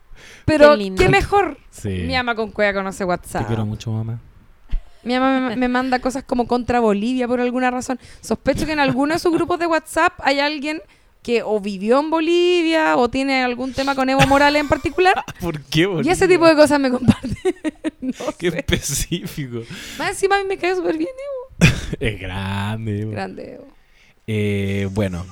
Pero 0.45 0.75
Qué 0.97 1.09
mejor. 1.09 1.57
Sí. 1.69 1.89
Mi 2.07 2.15
ama 2.15 2.33
con 2.35 2.51
cueva 2.51 2.73
conoce 2.73 2.99
Te 2.99 3.05
WhatsApp. 3.05 3.47
quiero 3.47 3.65
mucho, 3.65 3.91
mamá. 3.91 4.19
Mi 5.03 5.13
mamá 5.19 5.55
me, 5.55 5.67
manda 5.67 5.99
cosas 5.99 6.23
como 6.23 6.47
contra 6.47 6.79
Bolivia 6.79 7.27
por 7.27 7.39
alguna 7.39 7.71
razón. 7.71 7.99
Sospecho 8.21 8.65
que 8.65 8.73
en 8.73 8.79
alguno 8.79 9.13
de 9.13 9.19
sus 9.19 9.31
grupos 9.33 9.59
de 9.59 9.67
WhatsApp 9.67 10.13
hay 10.19 10.39
alguien 10.39 10.81
que 11.23 11.43
o 11.43 11.59
vivió 11.59 11.99
en 11.99 12.09
Bolivia 12.09 12.95
o 12.97 13.09
tiene 13.09 13.43
algún 13.43 13.73
tema 13.73 13.95
con 13.95 14.09
Evo 14.09 14.25
Morales 14.27 14.61
en 14.61 14.67
particular. 14.69 15.13
¿Por 15.41 15.61
qué, 15.63 15.81
Y 15.81 15.85
boludo? 15.85 16.11
ese 16.11 16.27
tipo 16.27 16.45
de 16.47 16.55
cosas 16.55 16.79
me 16.79 16.89
comparte. 16.91 17.35
no 18.01 18.13
Qué 18.37 18.51
sé. 18.51 18.57
específico. 18.59 19.61
Más 19.97 20.09
encima 20.11 20.37
a 20.37 20.39
mí 20.43 20.45
me 20.47 20.57
cae 20.57 20.75
súper 20.75 20.97
bien 20.97 21.09
Evo. 21.09 21.67
Es 21.99 22.19
grande. 22.19 23.05
bo. 23.05 23.11
Grande 23.11 23.53
Evo. 23.55 23.67
Eh, 24.27 24.87
bueno. 24.91 25.25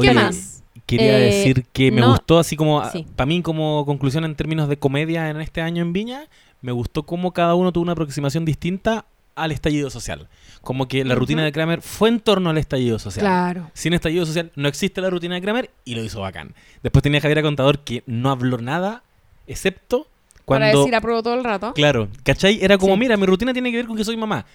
¿Qué 0.00 0.12
más? 0.12 0.62
Quería 0.86 1.18
Eh, 1.18 1.22
decir 1.26 1.64
que 1.72 1.90
me 1.90 2.00
no- 2.00 2.10
gustó 2.10 2.38
así 2.38 2.56
como, 2.56 2.84
Sí. 2.90 3.06
para 3.16 3.26
mí 3.26 3.40
como 3.42 3.86
conclusión 3.86 4.24
en 4.24 4.34
términos 4.34 4.68
de 4.68 4.76
comedia 4.78 5.30
en 5.30 5.40
este 5.40 5.60
año 5.62 5.82
en 5.82 5.92
Viña, 5.92 6.28
me 6.64 6.72
gustó 6.72 7.02
cómo 7.02 7.32
cada 7.32 7.54
uno 7.54 7.72
tuvo 7.72 7.82
una 7.82 7.92
aproximación 7.92 8.46
distinta 8.46 9.04
al 9.34 9.52
estallido 9.52 9.90
social. 9.90 10.28
Como 10.62 10.88
que 10.88 11.04
la 11.04 11.14
rutina 11.14 11.44
de 11.44 11.52
Kramer 11.52 11.82
fue 11.82 12.08
en 12.08 12.20
torno 12.20 12.48
al 12.48 12.56
estallido 12.56 12.98
social. 12.98 13.22
Claro. 13.22 13.70
Sin 13.74 13.92
estallido 13.92 14.24
social 14.24 14.50
no 14.56 14.66
existe 14.66 15.02
la 15.02 15.10
rutina 15.10 15.34
de 15.34 15.42
Kramer 15.42 15.70
y 15.84 15.94
lo 15.94 16.02
hizo 16.02 16.22
bacán. 16.22 16.54
Después 16.82 17.02
tenía 17.02 17.20
Javier 17.20 17.42
Contador 17.42 17.80
que 17.80 18.02
no 18.06 18.30
habló 18.30 18.56
nada, 18.56 19.02
excepto 19.46 20.06
cuando... 20.46 20.64
Para 20.66 20.78
decir 20.78 20.94
apruebo 20.94 21.22
todo 21.22 21.34
el 21.34 21.44
rato. 21.44 21.74
Claro, 21.74 22.08
¿cachai? 22.22 22.58
Era 22.64 22.78
como, 22.78 22.94
Sí. 22.94 23.00
mira, 23.00 23.18
mi 23.18 23.26
rutina 23.26 23.52
tiene 23.52 23.70
que 23.70 23.76
ver 23.76 23.86
con 23.86 23.96
que 23.98 24.04
soy 24.04 24.16
mamá. 24.16 24.46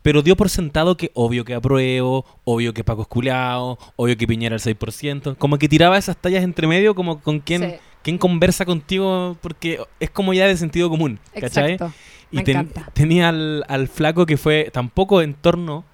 Pero 0.00 0.22
dio 0.22 0.36
por 0.36 0.48
sentado 0.48 0.96
que 0.96 1.10
obvio 1.12 1.44
que 1.44 1.54
apruebo, 1.54 2.24
obvio 2.44 2.72
que 2.72 2.82
Paco 2.84 3.02
es 3.02 3.08
culeado, 3.08 3.78
obvio 3.96 4.16
que 4.16 4.26
Piñera 4.26 4.54
el 4.54 4.62
6%. 4.62 5.36
Como 5.36 5.58
que 5.58 5.68
tiraba 5.68 5.98
esas 5.98 6.16
tallas 6.16 6.44
entre 6.44 6.66
medio 6.66 6.94
como 6.94 7.20
con 7.20 7.40
quien, 7.40 7.62
Sí, 7.72 7.76
quien 8.08 8.18
conversa 8.18 8.64
contigo 8.64 9.36
porque 9.42 9.78
es 10.00 10.08
como 10.10 10.32
ya 10.32 10.46
de 10.46 10.56
sentido 10.56 10.88
común, 10.88 11.18
¿cachai? 11.38 11.72
exacto. 11.74 11.92
Y 12.30 12.36
Me 12.36 12.42
ten- 12.44 12.56
encanta. 12.56 12.90
tenía 12.94 13.28
al, 13.28 13.64
al 13.68 13.88
flaco 13.88 14.24
que 14.26 14.36
fue 14.36 14.70
tampoco 14.72 15.20
en 15.22 15.34
torno 15.34 15.84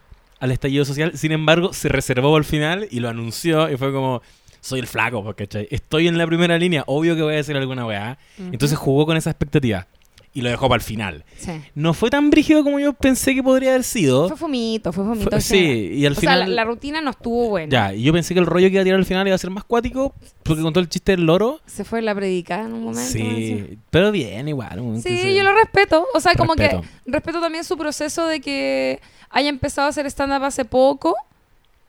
al 0.40 0.50
estallido 0.52 0.84
social, 0.84 1.16
sin 1.16 1.32
embargo 1.32 1.72
se 1.72 1.88
reservó 1.88 2.36
al 2.36 2.44
final 2.44 2.86
y 2.90 3.00
lo 3.00 3.08
anunció 3.08 3.70
y 3.70 3.76
fue 3.76 3.92
como, 3.92 4.22
soy 4.60 4.80
el 4.80 4.86
flaco, 4.86 5.22
pues, 5.24 5.34
¿cachai? 5.36 5.66
Estoy 5.70 6.06
en 6.08 6.16
la 6.18 6.26
primera 6.26 6.56
línea, 6.58 6.84
obvio 6.86 7.16
que 7.16 7.22
voy 7.22 7.34
a 7.34 7.36
decir 7.36 7.56
alguna 7.56 7.86
weá. 7.86 8.18
Entonces 8.38 8.76
jugó 8.78 9.06
con 9.06 9.16
esa 9.16 9.30
expectativa 9.30 9.86
y 10.36 10.40
lo 10.42 10.50
dejó 10.50 10.68
para 10.68 10.80
el 10.80 10.82
final. 10.82 11.24
Sí. 11.38 11.52
No 11.76 11.94
fue 11.94 12.10
tan 12.10 12.28
brígido 12.28 12.64
como 12.64 12.80
yo 12.80 12.92
pensé 12.92 13.34
que 13.36 13.42
podría 13.42 13.70
haber 13.70 13.84
sido. 13.84 14.26
Fue 14.28 14.36
fumito, 14.36 14.92
fue 14.92 15.04
fumito. 15.04 15.30
Fue- 15.30 15.40
sí, 15.40 15.90
y 15.94 16.04
al 16.06 16.12
o 16.12 16.16
final... 16.16 16.38
sea, 16.40 16.46
la, 16.48 16.54
la 16.54 16.64
rutina 16.64 17.00
no 17.00 17.10
estuvo 17.10 17.48
buena. 17.50 17.70
Ya, 17.70 17.94
y 17.94 18.02
yo 18.02 18.12
pensé 18.12 18.34
que 18.34 18.40
el 18.40 18.46
rollo 18.46 18.66
que 18.66 18.72
iba 18.72 18.80
a 18.80 18.84
tirar 18.84 18.98
al 18.98 19.06
final 19.06 19.26
iba 19.28 19.36
a 19.36 19.38
ser 19.38 19.50
más 19.50 19.62
cuático, 19.64 20.12
porque 20.42 20.60
contó 20.62 20.80
el 20.80 20.88
chiste 20.88 21.12
del 21.12 21.24
loro. 21.24 21.60
Se 21.66 21.84
fue 21.84 22.02
la 22.02 22.14
predicada 22.14 22.64
en 22.66 22.72
un 22.72 22.82
momento. 22.84 23.10
Sí, 23.12 23.78
pero 23.90 24.10
bien, 24.10 24.48
igual. 24.48 24.80
un- 24.80 25.00
Sí, 25.00 25.16
se- 25.16 25.34
yo 25.36 25.44
lo 25.44 25.54
respeto. 25.54 26.04
O 26.14 26.20
sea, 26.20 26.34
como 26.34 26.54
que 26.56 26.80
respeto 27.06 27.40
también 27.40 27.62
su 27.62 27.78
proceso 27.78 28.26
de 28.26 28.40
que 28.40 29.00
haya 29.30 29.48
empezado 29.48 29.86
a 29.86 29.90
hacer 29.90 30.04
stand-up 30.06 30.42
hace 30.44 30.64
poco. 30.64 31.14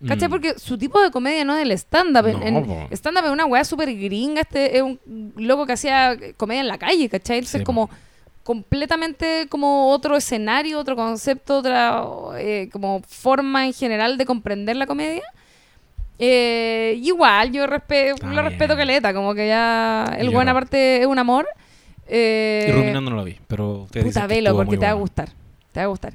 ¿Cachai? 0.07 0.27
Mm. 0.27 0.31
Porque 0.31 0.59
su 0.59 0.77
tipo 0.77 1.01
de 1.01 1.09
comedia 1.09 1.43
no 1.45 1.55
es 1.55 1.63
el 1.63 1.71
stand-up. 1.71 2.27
No, 2.27 2.87
stand-up 2.91 3.25
es 3.25 3.31
una 3.31 3.45
weá 3.45 3.63
súper 3.63 3.91
gringa. 3.95 4.41
Este 4.41 4.75
es 4.77 4.83
un 4.83 4.99
loco 5.37 5.65
que 5.65 5.73
hacía 5.73 6.15
comedia 6.37 6.61
en 6.61 6.67
la 6.67 6.77
calle, 6.77 7.07
¿cachai? 7.09 7.37
Entonces, 7.39 7.61
Sí, 7.61 7.65
po. 7.65 7.89
Completamente 8.45 9.47
como 9.49 9.89
otro 9.89 10.15
escenario, 10.15 10.77
otro 10.79 10.95
concepto, 10.95 11.57
otra 11.57 12.05
eh, 12.37 12.69
como 12.71 13.01
forma 13.01 13.65
en 13.65 13.73
general 13.73 14.17
de 14.19 14.25
comprender 14.25 14.75
la 14.75 14.85
comedia. 14.85 15.23
Eh, 16.19 16.97
igual, 17.01 17.51
yo 17.51 17.65
respe- 17.65 18.13
Está 18.13 18.27
lo 18.27 18.41
respeto 18.43 18.77
caleta, 18.77 19.13
como 19.15 19.33
que 19.33 19.47
ya 19.47 20.15
el 20.17 20.27
Yo 20.27 20.31
buen 20.33 20.45
no. 20.45 20.51
aparte 20.51 21.01
es 21.01 21.07
un 21.07 21.17
amor. 21.19 21.47
Eh, 22.07 22.67
Y 22.69 22.71
Ruminando 22.71 23.09
no 23.09 23.17
lo 23.17 23.23
vi, 23.23 23.35
pero 23.47 23.79
ustedes 23.81 24.05
Puta, 24.05 24.27
velo, 24.27 24.55
porque 24.55 24.77
te 24.77 24.85
va 24.85 24.91
a 24.91 24.95
gustar. 24.95 25.29
Te 25.71 25.79
va 25.79 25.85
a 25.85 25.87
gustar. 25.87 26.13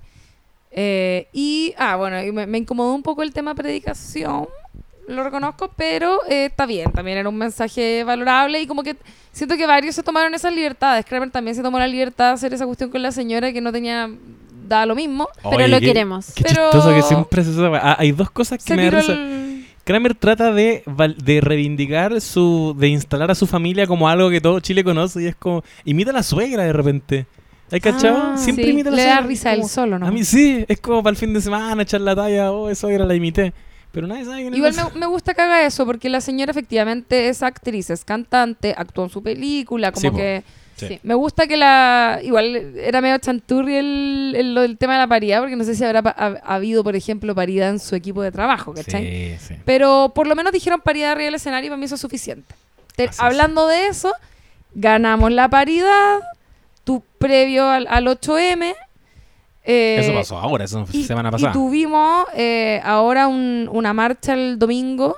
Eh, 0.71 1.27
y, 1.33 1.75
ah, 1.77 1.97
bueno, 1.97 2.23
y 2.23 2.31
me, 2.31 2.47
me 2.47 2.59
incomodó 2.59 2.95
un 2.95 3.03
poco 3.03 3.23
el 3.25 3.33
tema 3.33 3.57
predicación. 3.57 4.47
Lo 5.11 5.25
reconozco, 5.25 5.71
pero 5.77 6.21
eh, 6.29 6.47
está 6.47 6.67
bien. 6.67 6.91
También 6.93 7.19
era 7.19 7.29
un 7.29 7.37
mensaje 7.37 8.05
valorable 8.05 8.61
y 8.61 8.67
como 8.67 8.83
que 8.83 8.97
siento 9.33 9.57
que 9.57 9.67
varios 9.67 9.95
se 9.95 10.03
tomaron 10.03 10.35
esas 10.35 10.55
libertades. 10.55 11.05
Kramer 11.05 11.31
también 11.31 11.55
se 11.57 11.63
tomó 11.63 11.79
la 11.79 11.87
libertad 11.89 12.29
de 12.29 12.33
hacer 12.35 12.55
esa 12.55 12.67
cuestión 12.67 12.91
con 12.91 13.03
la 13.03 13.13
señora 13.13 13.53
que 13.53 13.61
no 13.61 13.73
tenía. 13.73 14.09
daba 14.69 14.87
lo 14.87 14.95
mismo. 14.95 15.29
Pero 15.51 15.67
lo 15.67 15.81
qué- 15.81 15.87
queremos. 15.87 16.33
Qué 16.35 16.45
Pero- 16.45 16.71
chistoso 16.71 16.95
que 16.95 17.03
siempre 17.03 17.43
se 17.45 17.51
esa 17.51 17.69
weá. 17.71 17.81
Ah, 17.83 17.97
Hay 17.99 18.13
dos 18.13 18.31
cosas 18.31 18.59
que 18.59 18.65
Se 18.65 18.77
me 18.77 18.89
da 18.91 19.01
el. 19.01 19.67
Kramer 19.83 20.15
trata 20.15 20.53
de, 20.53 20.85
de 21.25 21.41
reivindicar 21.41 22.21
su. 22.21 22.77
de 22.79 22.87
instalar 22.89 23.31
a 23.33 23.35
su 23.35 23.47
familia 23.49 23.87
como 23.89 24.09
algo 24.09 24.31
que 24.31 24.41
todo 24.41 24.61
Chile 24.61 24.85
conoce 24.85 25.23
y 25.23 25.27
es 25.27 25.35
como. 25.35 25.65
imita 25.85 26.11
a 26.11 26.15
la 26.15 26.23
suegra 26.23 26.63
de 26.63 26.73
repente. 26.73 27.27
¿Hay 27.73 27.81
cachado? 27.81 28.19
Ah, 28.35 28.37
Siempre 28.37 28.65
sí, 28.67 28.71
imita 28.71 28.91
a 28.91 28.93
la 28.93 28.97
Le 28.97 29.03
suegra. 29.03 29.21
da 29.23 29.27
risa 29.27 29.53
él 29.55 29.65
solo, 29.65 29.99
¿no? 29.99 30.07
A 30.07 30.11
mí 30.13 30.23
sí, 30.25 30.65
es 30.69 30.81
como 30.81 31.03
para 31.03 31.13
el 31.13 31.17
fin 31.17 31.33
de 31.33 31.41
semana 31.41 31.83
echar 31.83 32.01
la 32.01 32.15
talla, 32.15 32.53
oh, 32.53 32.69
eso 32.69 32.89
era 32.89 33.05
la 33.07 33.15
imité. 33.15 33.53
Pero 33.93 34.07
nadie 34.07 34.25
sabe 34.25 34.43
quién 34.43 34.53
es 34.55 34.57
Igual 34.59 34.75
me, 34.95 35.01
me 35.01 35.07
gusta 35.07 35.35
que 35.35 35.43
haga 35.43 35.65
eso, 35.67 35.85
porque 35.87 36.09
la 36.09 36.21
señora 36.21 36.51
efectivamente 36.53 37.29
es 37.29 37.43
actriz, 37.43 37.91
es 37.91 38.05
cantante, 38.05 38.75
actuó 38.77 39.05
en 39.05 39.11
su 39.11 39.23
película, 39.23 39.91
como 39.93 40.11
Sí, 40.11 40.17
que... 40.17 40.43
Sí. 40.77 40.87
Sí. 40.89 41.01
Me 41.03 41.13
gusta 41.13 41.47
que 41.47 41.59
la... 41.59 42.21
Igual 42.23 42.57
era 42.79 43.03
medio 43.03 43.19
chanturri 43.19 43.77
el, 43.77 44.33
el, 44.35 44.55
del 44.55 44.79
tema 44.79 44.95
de 44.95 45.01
la 45.01 45.07
paridad, 45.09 45.41
porque 45.41 45.55
no 45.57 45.63
sé 45.65 45.75
si 45.75 45.85
habrá 45.85 46.01
pa- 46.01 46.15
ha, 46.17 46.39
ha 46.43 46.55
habido, 46.55 46.83
por 46.83 46.97
ejemplo, 46.97 47.35
paridad 47.35 47.69
en 47.69 47.79
su 47.81 47.95
equipo 47.97 48.23
de 48.23 48.33
trabajo, 48.33 48.73
¿cachai? 48.73 49.37
Sí, 49.39 49.47
sí. 49.49 49.55
Pero 49.67 50.13
por 50.15 50.27
lo 50.27 50.35
menos 50.35 50.53
dijeron 50.53 50.81
paridad 50.81 51.11
arriba 51.13 51.27
del 51.27 51.35
escenario 51.35 51.67
y 51.67 51.71
para 51.71 51.77
mí 51.79 51.85
eso 51.85 51.97
es 51.97 52.01
suficiente. 52.01 52.55
Te- 52.97 53.05
Así 53.05 53.17
es. 53.17 53.21
hablando 53.21 53.67
de 53.67 53.89
eso, 53.89 54.15
ganamos 54.75 55.33
la 55.33 55.51
paridad, 55.51 56.21
tu 56.85 57.03
previo 57.19 57.69
al, 57.69 57.87
al 57.91 58.07
8M. 58.07 58.75
Eh, 59.71 60.01
Eso 60.01 60.13
pasó 60.15 60.39
ahora, 60.39 60.65
eso 60.65 60.85
fue 60.87 61.01
y, 61.01 61.05
semana 61.05 61.29
y 61.29 61.33
pasada. 61.33 61.53
tuvimos 61.53 62.27
eh, 62.35 62.81
ahora 62.85 63.29
un- 63.29 63.69
una 63.73 63.93
marcha 63.93 64.35
el 64.35 64.59
domingo. 64.59 65.17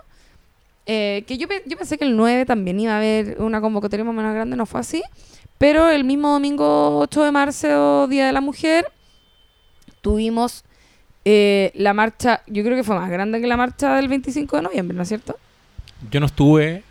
eh, 0.86 1.22
que 1.28 1.38
yo, 1.38 1.46
yo 1.66 1.76
pensé 1.76 1.96
que 1.96 2.04
el 2.04 2.16
9 2.16 2.44
también 2.44 2.78
iba 2.80 2.92
a 2.94 2.96
haber 2.98 3.40
una 3.40 3.60
convocatoria 3.60 4.04
más 4.04 4.12
o 4.12 4.16
menos 4.16 4.34
grande, 4.34 4.56
no 4.56 4.66
fue 4.66 4.80
así. 4.80 5.02
Pero 5.58 5.88
el 5.88 6.02
mismo 6.04 6.32
domingo 6.32 6.98
8 6.98 7.22
de 7.22 7.30
marzo, 7.30 8.08
Día 8.08 8.26
de 8.26 8.32
la 8.32 8.40
Mujer, 8.40 8.86
tuvimos 10.00 10.64
eh, 11.24 11.70
la 11.74 11.94
marcha, 11.94 12.42
yo 12.48 12.64
creo 12.64 12.76
que 12.76 12.82
fue 12.84 12.96
más 12.96 13.08
grande 13.10 13.40
que 13.40 13.46
la 13.46 13.56
marcha 13.56 13.94
del 13.96 14.08
25 14.08 14.56
de 14.56 14.62
noviembre, 14.62 14.96
¿no 14.96 15.02
es 15.04 15.08
cierto? 15.08 15.36
Yo 16.10 16.18
no 16.18 16.26
estuve, 16.26 16.82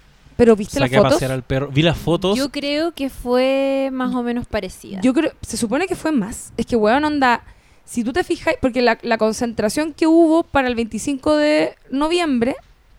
Pero 0.41 0.55
viste 0.55 0.79
las 0.79 0.89
saqué 0.89 0.97
a 0.97 1.01
fotos. 1.01 1.13
pasear 1.13 1.31
al 1.33 1.43
perro. 1.43 1.67
Vi 1.67 1.83
las 1.83 1.95
fotos. 1.95 2.35
Yo 2.35 2.49
creo 2.49 2.93
que 2.93 3.11
fue 3.11 3.89
más 3.93 4.15
o 4.15 4.23
menos 4.23 4.47
parecida. 4.47 4.99
Yo 5.01 5.13
creo, 5.13 5.33
se 5.43 5.55
supone 5.55 5.85
que 5.85 5.95
fue 5.95 6.11
más. 6.11 6.51
Es 6.57 6.65
que, 6.65 6.75
weón, 6.75 7.05
onda, 7.05 7.43
si 7.85 8.03
tú 8.03 8.11
te 8.11 8.23
fijas, 8.23 8.55
porque 8.59 8.81
la, 8.81 8.97
la 9.03 9.19
concentración 9.19 9.93
que 9.93 10.07
hubo 10.07 10.41
para 10.41 10.67
el 10.67 10.73
25 10.73 11.35
de 11.35 11.75
noviembre 11.91 12.55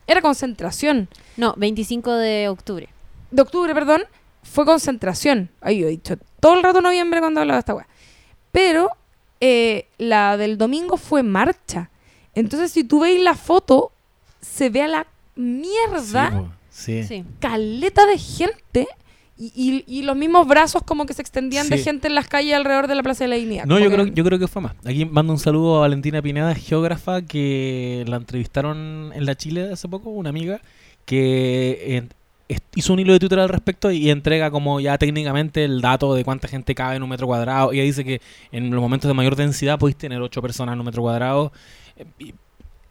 era 0.06 0.22
concentración. 0.22 1.08
No, 1.36 1.52
25 1.56 2.12
de 2.12 2.48
octubre. 2.48 2.88
De 3.32 3.42
octubre, 3.42 3.74
perdón, 3.74 4.04
fue 4.44 4.64
concentración. 4.64 5.50
Ahí 5.62 5.80
yo 5.80 5.88
he 5.88 5.90
dicho 5.90 6.14
todo 6.38 6.54
el 6.54 6.62
rato 6.62 6.80
noviembre 6.80 7.18
cuando 7.18 7.40
hablaba 7.40 7.56
de 7.56 7.60
esta 7.60 7.74
weá. 7.74 7.88
Pero 8.52 8.88
eh, 9.40 9.88
la 9.98 10.36
del 10.36 10.58
domingo 10.58 10.96
fue 10.96 11.24
marcha. 11.24 11.90
Entonces, 12.36 12.70
si 12.70 12.84
tú 12.84 13.00
veis 13.00 13.20
la 13.20 13.34
foto, 13.34 13.90
se 14.40 14.70
ve 14.70 14.82
a 14.82 14.86
la 14.86 15.06
mierda 15.34 16.52
sí. 16.72 17.04
Sí. 17.04 17.24
caleta 17.38 18.06
de 18.06 18.18
gente. 18.18 18.88
Y, 19.38 20.02
los 20.02 20.14
mismos 20.14 20.46
brazos 20.46 20.82
como 20.84 21.04
que 21.04 21.14
se 21.14 21.22
extendían 21.22 21.68
de 21.68 21.78
gente 21.78 22.06
en 22.06 22.14
las 22.14 22.28
calles 22.28 22.54
alrededor 22.54 22.86
de 22.86 22.94
la 22.94 23.02
Plaza 23.02 23.24
de 23.24 23.28
la 23.28 23.36
Dignidad. 23.36 23.64
No, 23.64 23.78
yo 23.80 23.88
que- 23.88 23.94
creo, 23.96 24.06
yo 24.06 24.24
creo 24.24 24.38
que 24.38 24.46
fue 24.46 24.62
más. 24.62 24.74
Aquí 24.84 25.04
mando 25.04 25.32
un 25.32 25.38
saludo 25.40 25.78
a 25.78 25.80
Valentina 25.80 26.22
Pineda, 26.22 26.54
geógrafa, 26.54 27.22
que 27.22 28.04
la 28.06 28.16
entrevistaron 28.18 29.10
en 29.14 29.26
la 29.26 29.34
Chile 29.34 29.70
hace 29.72 29.88
poco, 29.88 30.10
una 30.10 30.28
amiga, 30.28 30.60
que 31.06 32.06
eh, 32.48 32.58
hizo 32.76 32.92
un 32.92 33.00
hilo 33.00 33.12
de 33.14 33.18
Twitter 33.18 33.40
al 33.40 33.48
respecto 33.48 33.90
y 33.90 34.10
entrega 34.10 34.50
como 34.50 34.80
ya 34.80 34.98
técnicamente 34.98 35.64
el 35.64 35.80
dato 35.80 36.14
de 36.14 36.24
cuánta 36.24 36.46
gente 36.46 36.74
cabe 36.74 36.96
en 36.96 37.02
un 37.02 37.08
metro 37.08 37.26
cuadrado. 37.26 37.72
Y 37.72 37.78
ella 37.78 37.86
dice 37.86 38.04
que 38.04 38.20
en 38.52 38.70
los 38.70 38.80
momentos 38.80 39.08
de 39.08 39.14
mayor 39.14 39.34
densidad 39.34 39.78
podéis 39.78 39.96
tener 39.96 40.20
ocho 40.20 40.42
personas 40.42 40.74
en 40.74 40.80
un 40.80 40.86
metro 40.86 41.02
cuadrado. 41.02 41.52
Eh, 41.96 42.32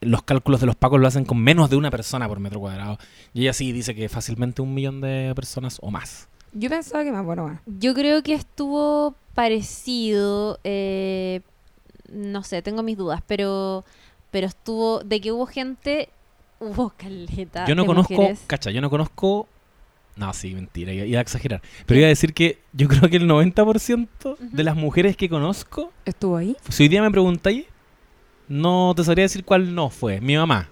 los 0.01 0.23
cálculos 0.23 0.59
de 0.59 0.65
los 0.65 0.75
pacos 0.75 0.99
lo 0.99 1.07
hacen 1.07 1.25
con 1.25 1.37
menos 1.37 1.69
de 1.69 1.75
una 1.77 1.91
persona 1.91 2.27
por 2.27 2.39
metro 2.39 2.59
cuadrado. 2.59 2.97
Y 3.33 3.41
ella 3.41 3.53
sí 3.53 3.71
dice 3.71 3.95
que 3.95 4.09
fácilmente 4.09 4.61
un 4.61 4.73
millón 4.73 4.99
de 5.01 5.31
personas 5.35 5.77
o 5.81 5.91
más 5.91 6.27
Yo 6.53 6.69
pensaba 6.69 7.03
que 7.03 7.11
más, 7.11 7.23
bueno, 7.23 7.43
bueno. 7.43 7.59
Yo 7.65 7.93
creo 7.93 8.21
que 8.23 8.33
estuvo 8.33 9.15
parecido. 9.35 10.59
eh, 10.63 11.41
no 12.11 12.43
sé, 12.43 12.61
tengo 12.61 12.83
mis 12.83 12.97
dudas, 12.97 13.21
pero, 13.25 13.85
pero 14.31 14.47
estuvo. 14.47 14.99
De 15.03 15.21
que 15.21 15.31
hubo 15.31 15.45
gente. 15.45 16.09
Hubo 16.59 16.89
caleta. 16.97 17.65
Yo 17.67 17.75
no 17.75 17.83
de 17.83 17.87
conozco, 17.87 18.13
mujeres. 18.13 18.41
cacha, 18.47 18.69
yo 18.71 18.81
no 18.81 18.89
conozco. 18.89 19.47
No, 20.17 20.33
sí, 20.33 20.53
mentira, 20.53 20.91
iba 20.93 21.05
iba 21.05 21.19
a 21.19 21.21
exagerar. 21.21 21.61
Pero 21.85 21.99
iba 21.99 22.07
a 22.07 22.09
decir 22.09 22.33
que 22.33 22.59
yo 22.73 22.87
creo 22.89 23.09
que 23.09 23.15
el 23.17 23.27
90% 23.29 24.37
de 24.39 24.63
las 24.63 24.75
mujeres 24.75 25.15
que 25.15 25.29
conozco, 25.29 25.91
¿Estuvo 26.05 26.35
ahí? 26.37 26.55
si 26.69 26.83
hoy 26.83 26.89
día 26.89 27.01
me 27.01 27.09
preguntáis, 27.09 27.65
no 28.51 28.93
te 28.95 29.03
sabría 29.03 29.23
decir 29.23 29.43
cuál 29.45 29.73
no 29.73 29.89
fue. 29.89 30.21
Mi 30.21 30.35
mamá. 30.35 30.69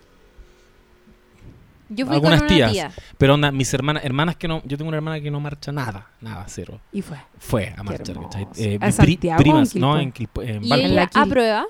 Yo 1.91 2.05
fui 2.05 2.13
algunas 2.15 2.39
con 2.41 2.45
una 2.47 2.55
tías. 2.55 2.71
tía. 2.71 2.91
Pero 3.17 3.33
onda, 3.33 3.51
mis 3.51 3.73
hermanas, 3.73 4.05
hermanas 4.05 4.35
que 4.35 4.47
no. 4.47 4.61
Yo 4.63 4.77
tengo 4.77 4.89
una 4.89 4.97
hermana 4.97 5.19
que 5.21 5.31
no 5.31 5.39
marcha 5.39 5.71
nada, 5.71 6.07
nada, 6.21 6.45
cero. 6.47 6.79
Y 6.91 7.01
fue. 7.01 7.17
Fue 7.39 7.73
a 7.75 7.81
marchar. 7.81 8.15
Eh, 8.57 8.77
¿A 8.79 8.91
pri- 8.91 9.17
primas, 9.37 9.73
en 9.75 9.81
no, 9.81 9.99
en 9.99 10.13
en 10.43 10.63
Y 10.63 10.71
ella 10.73 11.07
Quil. 11.07 11.21
aprueba, 11.23 11.65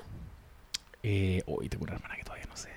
Eh, 1.02 1.42
uy, 1.46 1.68
tengo 1.70 1.84
una 1.84 1.94
hermana 1.94 2.16
que 2.16 2.22
todavía 2.24 2.44
no 2.50 2.56
sé. 2.56 2.68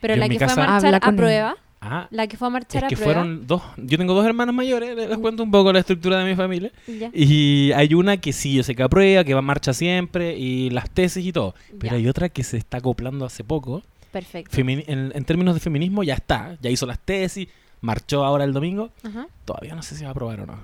pero 0.00 0.14
Yo 0.14 0.20
la 0.20 0.28
que 0.28 0.38
fue 0.38 0.62
a 0.62 0.66
marchar 0.66 1.00
con 1.00 1.14
aprueba. 1.14 1.56
Ah, 1.86 2.08
La 2.10 2.26
que 2.26 2.36
fue 2.36 2.46
a 2.46 2.48
es 2.48 2.52
marchar 2.52 2.86
que 2.88 2.96
fueron 2.96 3.46
dos. 3.46 3.62
Yo 3.76 3.98
tengo 3.98 4.14
dos 4.14 4.24
hermanas 4.24 4.54
mayores, 4.54 4.96
les 4.96 5.18
cuento 5.18 5.42
un 5.42 5.50
poco 5.50 5.72
la 5.72 5.80
estructura 5.80 6.18
de 6.18 6.24
mi 6.30 6.34
familia. 6.36 6.72
Ya. 6.86 7.10
Y 7.12 7.72
hay 7.72 7.92
una 7.94 8.16
que 8.16 8.32
sí, 8.32 8.54
yo 8.54 8.62
sé 8.62 8.74
que 8.74 8.82
aprueba, 8.82 9.22
que 9.24 9.34
va 9.34 9.40
a 9.40 9.42
marcha 9.42 9.72
siempre, 9.74 10.36
y 10.38 10.70
las 10.70 10.88
tesis 10.90 11.24
y 11.26 11.32
todo. 11.32 11.54
Pero 11.78 11.92
Ya. 11.92 11.98
hay 11.98 12.08
otra 12.08 12.28
que 12.30 12.42
se 12.42 12.56
está 12.56 12.78
acoplando 12.78 13.24
hace 13.26 13.44
poco. 13.44 13.82
Perfecto. 14.12 14.56
Femini- 14.56 14.84
en, 14.86 15.12
en 15.14 15.24
términos 15.24 15.54
de 15.54 15.60
feminismo 15.60 16.02
ya 16.02 16.14
está, 16.14 16.56
ya 16.62 16.70
hizo 16.70 16.86
las 16.86 16.98
tesis, 17.00 17.48
marchó 17.80 18.24
ahora 18.24 18.44
el 18.44 18.52
domingo. 18.52 18.90
Ajá. 19.02 19.26
Todavía 19.44 19.74
no 19.74 19.82
sé 19.82 19.94
si 19.96 20.04
va 20.04 20.08
a 20.08 20.12
aprobar 20.12 20.40
o 20.40 20.46
no. 20.46 20.58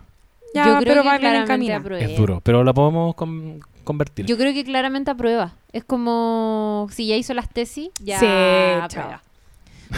Ya, 0.54 0.64
Yo 0.66 0.70
creo 0.78 0.84
pero 0.94 1.02
que 1.02 1.08
va 1.08 1.18
claramente 1.18 1.72
aprueba. 1.74 2.04
Es 2.04 2.16
duro, 2.16 2.40
pero 2.42 2.64
la 2.64 2.72
podemos 2.72 3.14
con- 3.14 3.60
convertir. 3.84 4.26
Yo 4.26 4.36
creo 4.36 4.52
que 4.54 4.64
claramente 4.64 5.10
aprueba. 5.10 5.52
Es 5.72 5.84
como 5.84 6.88
si 6.90 7.06
ya 7.06 7.16
hizo 7.16 7.34
las 7.34 7.48
tesis, 7.48 7.90
ya 8.02 8.18
Sí, 8.18 8.26
aprueba. 8.26 8.88
chao. 8.88 9.20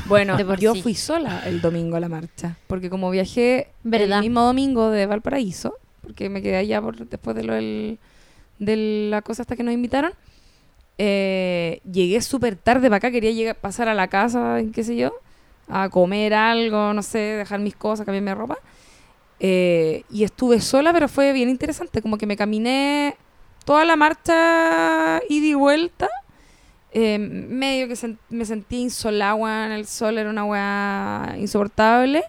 Bueno, 0.07 0.37
yo 0.57 0.75
sí. 0.75 0.83
fui 0.83 0.95
sola 0.95 1.43
el 1.47 1.61
domingo 1.61 1.97
a 1.97 2.01
la 2.01 2.09
marcha, 2.09 2.57
porque 2.67 2.91
como 2.91 3.11
viajé 3.11 3.69
¿Verdad? 3.83 4.19
el 4.19 4.25
mismo 4.25 4.43
domingo 4.43 4.91
de 4.91 5.07
Valparaíso, 5.07 5.75
porque 6.01 6.29
me 6.29 6.43
quedé 6.43 6.57
allá 6.57 6.81
por, 6.81 6.97
después 7.07 7.37
de 7.37 7.45
lo 7.45 7.55
del, 7.55 7.99
de 8.59 9.09
la 9.11 9.23
cosa 9.23 9.43
hasta 9.43 9.57
que 9.57 9.63
nos 9.63 9.75
invitaron, 9.75 10.13
eh, 10.99 11.81
llegué 11.91 12.21
súper 12.21 12.57
tarde 12.57 12.89
para 12.89 12.97
acá, 12.97 13.11
quería 13.11 13.33
llegar, 13.33 13.57
pasar 13.57 13.89
a 13.89 13.95
la 13.95 14.09
casa, 14.09 14.59
qué 14.73 14.85
sé 14.85 14.97
yo, 14.97 15.13
a 15.69 15.89
comer 15.89 16.35
algo, 16.35 16.93
no 16.93 17.03
sé, 17.03 17.19
dejar 17.19 17.61
mis 17.61 17.75
cosas, 17.77 18.05
cambiarme 18.07 18.31
de 18.31 18.35
ropa. 18.35 18.59
Eh, 19.41 20.05
y 20.11 20.23
estuve 20.23 20.61
sola, 20.61 20.93
pero 20.93 21.09
fue 21.09 21.33
bien 21.33 21.49
interesante, 21.49 22.03
como 22.03 22.19
que 22.19 22.27
me 22.27 22.37
caminé 22.37 23.17
toda 23.65 23.85
la 23.85 23.97
marcha 23.97 25.21
ida 25.29 25.47
y 25.47 25.55
vuelta. 25.55 26.09
Eh, 26.95 27.19
medio 27.19 27.89
que 27.89 27.95
sen- 27.95 28.19
me 28.29 28.45
sentía 28.45 28.81
insolagua 28.81 29.67
en 29.67 29.73
el 29.73 29.87
sol, 29.87 30.19
era 30.19 30.29
una 30.31 30.45
weá 30.45 31.37
insoportable. 31.39 32.23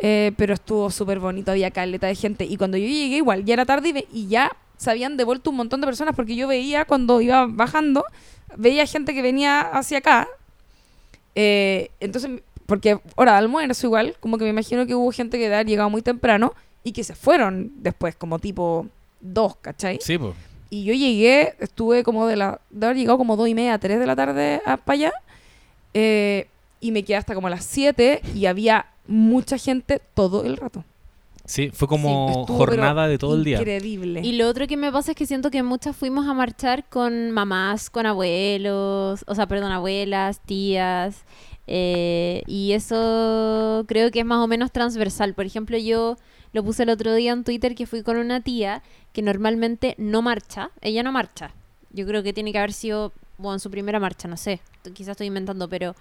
Eh, 0.00 0.30
pero 0.36 0.54
estuvo 0.54 0.90
súper 0.90 1.18
bonito, 1.18 1.50
había 1.50 1.70
caleta 1.72 2.06
de 2.06 2.14
gente. 2.14 2.44
Y 2.44 2.56
cuando 2.56 2.76
yo 2.76 2.86
llegué, 2.86 3.16
igual, 3.16 3.44
ya 3.44 3.54
era 3.54 3.66
tarde 3.66 4.06
y, 4.12 4.20
y 4.20 4.28
ya 4.28 4.56
se 4.76 4.90
habían 4.92 5.16
devuelto 5.16 5.50
un 5.50 5.56
montón 5.56 5.80
de 5.80 5.88
personas 5.88 6.14
porque 6.14 6.36
yo 6.36 6.46
veía 6.46 6.84
cuando 6.84 7.20
iba 7.20 7.46
bajando, 7.48 8.04
veía 8.56 8.86
gente 8.86 9.12
que 9.12 9.22
venía 9.22 9.60
hacia 9.62 9.98
acá. 9.98 10.28
Eh, 11.34 11.90
entonces, 12.00 12.30
porque 12.66 12.98
hora 13.16 13.32
de 13.32 13.38
almuerzo 13.38 13.86
igual, 13.86 14.16
como 14.20 14.38
que 14.38 14.44
me 14.44 14.50
imagino 14.50 14.86
que 14.86 14.94
hubo 14.94 15.10
gente 15.12 15.38
que 15.38 15.48
de 15.48 15.54
haber 15.54 15.66
llegado 15.66 15.90
muy 15.90 16.02
temprano 16.02 16.54
y 16.84 16.92
que 16.92 17.02
se 17.04 17.14
fueron 17.14 17.72
después, 17.76 18.14
como 18.14 18.38
tipo 18.38 18.86
dos, 19.20 19.56
¿cachai? 19.56 19.98
Sí, 20.00 20.16
pues. 20.18 20.34
Y 20.70 20.84
yo 20.84 20.92
llegué, 20.94 21.54
estuve 21.60 22.02
como 22.04 22.26
de 22.26 22.36
la. 22.36 22.60
de 22.70 22.86
haber 22.86 22.98
llegado 22.98 23.16
como 23.18 23.36
dos 23.36 23.48
y 23.48 23.54
media, 23.54 23.78
tres 23.78 23.98
de 23.98 24.06
la 24.06 24.14
tarde 24.16 24.60
para 24.64 24.80
allá. 24.86 25.12
eh, 25.94 26.46
y 26.80 26.92
me 26.92 27.02
quedé 27.02 27.16
hasta 27.16 27.34
como 27.34 27.48
las 27.48 27.64
7 27.64 28.20
y 28.36 28.46
había 28.46 28.86
mucha 29.08 29.58
gente 29.58 30.00
todo 30.14 30.44
el 30.44 30.56
rato. 30.56 30.84
Sí, 31.44 31.70
fue 31.72 31.88
como 31.88 32.42
Estuvo, 32.42 32.58
jornada 32.58 33.08
de 33.08 33.18
todo 33.18 33.34
el 33.34 33.42
día. 33.42 33.58
Increíble. 33.58 34.20
Y 34.22 34.32
lo 34.32 34.46
otro 34.48 34.66
que 34.66 34.76
me 34.76 34.92
pasa 34.92 35.12
es 35.12 35.16
que 35.16 35.26
siento 35.26 35.50
que 35.50 35.62
muchas 35.62 35.96
fuimos 35.96 36.28
a 36.28 36.34
marchar 36.34 36.88
con 36.88 37.30
mamás, 37.32 37.88
con 37.90 38.04
abuelos, 38.06 39.24
o 39.26 39.34
sea, 39.34 39.46
perdón, 39.48 39.72
abuelas, 39.72 40.40
tías. 40.44 41.24
eh, 41.66 42.42
y 42.46 42.72
eso 42.72 43.84
creo 43.88 44.10
que 44.10 44.20
es 44.20 44.24
más 44.26 44.38
o 44.38 44.46
menos 44.46 44.70
transversal. 44.72 45.34
Por 45.34 45.46
ejemplo, 45.46 45.76
yo 45.78 46.16
lo 46.52 46.62
puse 46.62 46.84
el 46.84 46.90
otro 46.90 47.14
día 47.14 47.32
en 47.32 47.44
Twitter 47.44 47.74
que 47.74 47.86
fui 47.86 48.02
con 48.02 48.16
una 48.16 48.40
tía 48.40 48.82
que 49.12 49.22
normalmente 49.22 49.94
no 49.98 50.22
marcha. 50.22 50.70
Ella 50.80 51.02
no 51.02 51.12
marcha. 51.12 51.52
Yo 51.90 52.06
creo 52.06 52.22
que 52.22 52.32
tiene 52.32 52.52
que 52.52 52.58
haber 52.58 52.72
sido, 52.72 53.12
bueno, 53.36 53.58
su 53.58 53.70
primera 53.70 54.00
marcha, 54.00 54.28
no 54.28 54.36
sé. 54.36 54.60
Quizás 54.94 55.12
estoy 55.12 55.26
inventando, 55.26 55.68
pero 55.68 55.94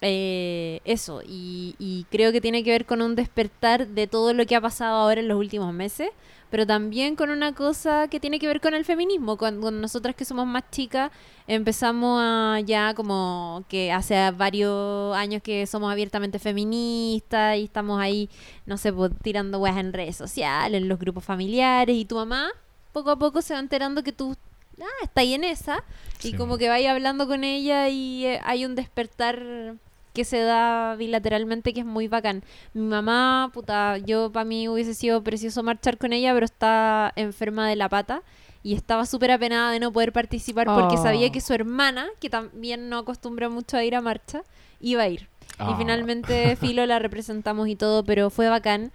eh, 0.00 0.80
eso. 0.84 1.22
Y, 1.26 1.74
y 1.78 2.06
creo 2.10 2.32
que 2.32 2.40
tiene 2.40 2.64
que 2.64 2.70
ver 2.70 2.86
con 2.86 3.02
un 3.02 3.14
despertar 3.14 3.88
de 3.88 4.06
todo 4.06 4.32
lo 4.34 4.46
que 4.46 4.56
ha 4.56 4.60
pasado 4.60 4.96
ahora 4.96 5.20
en 5.20 5.28
los 5.28 5.38
últimos 5.38 5.72
meses 5.72 6.10
pero 6.50 6.66
también 6.66 7.16
con 7.16 7.30
una 7.30 7.54
cosa 7.54 8.08
que 8.08 8.20
tiene 8.20 8.38
que 8.38 8.46
ver 8.46 8.60
con 8.60 8.74
el 8.74 8.84
feminismo. 8.84 9.36
Cuando 9.36 9.70
nosotras 9.70 10.14
que 10.14 10.24
somos 10.24 10.46
más 10.46 10.64
chicas 10.70 11.10
empezamos 11.46 12.20
a 12.22 12.60
ya 12.60 12.94
como 12.94 13.64
que 13.68 13.92
hace 13.92 14.30
varios 14.32 15.14
años 15.16 15.42
que 15.42 15.66
somos 15.66 15.90
abiertamente 15.90 16.38
feministas 16.38 17.56
y 17.58 17.64
estamos 17.64 18.00
ahí, 18.00 18.28
no 18.66 18.76
sé, 18.76 18.92
pues, 18.92 19.12
tirando 19.22 19.58
weas 19.58 19.76
en 19.76 19.92
redes 19.92 20.16
sociales, 20.16 20.80
en 20.80 20.88
los 20.88 20.98
grupos 20.98 21.24
familiares 21.24 21.96
y 21.96 22.04
tu 22.04 22.16
mamá 22.16 22.50
poco 22.92 23.10
a 23.10 23.18
poco 23.18 23.42
se 23.42 23.52
va 23.52 23.60
enterando 23.60 24.02
que 24.02 24.12
tú 24.12 24.34
ah, 24.80 25.02
está 25.02 25.20
ahí 25.20 25.34
en 25.34 25.44
esa 25.44 25.84
y 26.22 26.32
como 26.32 26.56
que 26.56 26.70
vaya 26.70 26.92
hablando 26.92 27.26
con 27.26 27.44
ella 27.44 27.90
y 27.90 28.24
eh, 28.24 28.40
hay 28.42 28.64
un 28.64 28.74
despertar 28.74 29.76
que 30.16 30.24
se 30.24 30.40
da 30.40 30.96
bilateralmente 30.96 31.72
que 31.74 31.80
es 31.80 31.86
muy 31.86 32.08
bacán. 32.08 32.42
Mi 32.74 32.82
mamá, 32.82 33.50
puta, 33.52 33.98
yo 33.98 34.32
para 34.32 34.44
mí 34.46 34.66
hubiese 34.68 34.94
sido 34.94 35.22
precioso 35.22 35.62
marchar 35.62 35.98
con 35.98 36.12
ella, 36.12 36.32
pero 36.34 36.46
está 36.46 37.12
enferma 37.16 37.68
de 37.68 37.76
la 37.76 37.88
pata 37.88 38.22
y 38.62 38.74
estaba 38.74 39.04
súper 39.06 39.30
apenada 39.30 39.70
de 39.70 39.78
no 39.78 39.92
poder 39.92 40.12
participar 40.12 40.66
porque 40.66 40.96
Oh. 40.98 41.02
sabía 41.02 41.30
que 41.30 41.40
su 41.40 41.52
hermana, 41.52 42.06
que 42.18 42.30
también 42.30 42.88
no 42.88 42.98
acostumbra 42.98 43.48
mucho 43.48 43.76
a 43.76 43.84
ir 43.84 43.94
a 43.94 44.00
marcha, 44.00 44.42
iba 44.80 45.02
a 45.02 45.08
ir. 45.08 45.20
Y 45.20 45.54
Ah. 45.58 45.76
finalmente 45.78 46.56
Filo 46.56 46.84
la 46.86 46.98
representamos 46.98 47.68
y 47.68 47.76
todo, 47.76 48.02
pero 48.04 48.30
fue 48.30 48.48
bacán. 48.48 48.90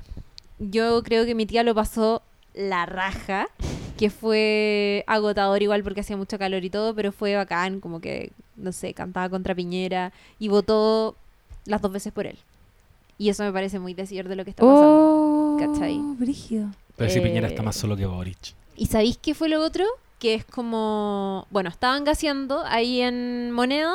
Yo 0.60 1.02
creo 1.04 1.26
que 1.26 1.36
mi 1.36 1.46
tía 1.46 1.64
lo 1.64 1.74
pasó 1.76 2.22
la 2.54 2.86
raja, 2.86 3.48
que 3.98 4.10
fue 4.10 5.04
agotador 5.08 5.62
igual 5.62 5.84
porque 5.84 6.02
hacía 6.02 6.18
mucho 6.18 6.38
calor 6.38 6.66
y 6.66 6.70
todo, 6.70 6.94
pero 6.96 7.12
fue 7.12 7.36
bacán, 7.36 7.80
como 7.80 8.02
que, 8.02 8.32
no 8.62 8.72
sé, 8.72 8.94
cantaba 8.94 9.30
contra 9.30 9.54
Piñera 9.56 10.12
y 10.40 10.48
votó 10.48 11.16
las 11.66 11.82
dos 11.82 11.92
veces 11.92 12.14
por 12.14 12.26
él. 12.28 12.38
Y 13.18 13.30
eso 13.30 13.44
me 13.44 13.52
parece 13.52 13.80
muy 13.80 13.94
decir 13.94 14.28
de 14.28 14.36
lo 14.36 14.44
que 14.44 14.50
está 14.52 14.64
pasando. 14.64 14.96
Oh, 14.96 15.58
¿cachai? 15.60 15.98
brígido. 16.18 16.68
Pero 16.96 17.10
si 17.12 17.20
Piñera 17.20 17.48
está 17.48 17.62
Eh, 17.62 17.66
más 17.66 17.76
solo 17.76 17.96
que 17.98 18.06
Boric. 18.06 18.54
¿Y 18.76 18.88
sabéis 18.88 19.18
qué 19.18 19.34
fue 19.36 19.48
lo 19.50 19.62
otro? 19.64 19.86
Que 20.20 20.34
es 20.36 20.46
como, 20.46 21.46
bueno, 21.52 21.70
estaban 21.70 22.04
gaseando 22.04 22.64
ahí 22.66 23.02
en 23.02 23.52
Moneda 23.52 23.94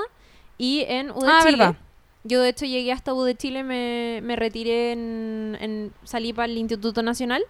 y 0.58 0.84
en 0.88 1.10
U 1.10 1.20
de 1.20 1.28
Ah, 1.30 1.40
Chile. 1.44 1.56
verdad. 1.58 1.76
Yo 2.24 2.42
de 2.42 2.48
hecho 2.48 2.66
llegué 2.66 2.90
hasta 2.92 3.14
U 3.14 3.22
de 3.22 3.36
Chile, 3.36 3.62
me, 3.62 4.20
me 4.22 4.34
retiré 4.36 4.92
en, 4.92 5.56
en- 5.60 5.92
salí 6.04 6.32
para 6.32 6.50
el 6.50 6.58
Instituto 6.58 7.02
Nacional 7.02 7.42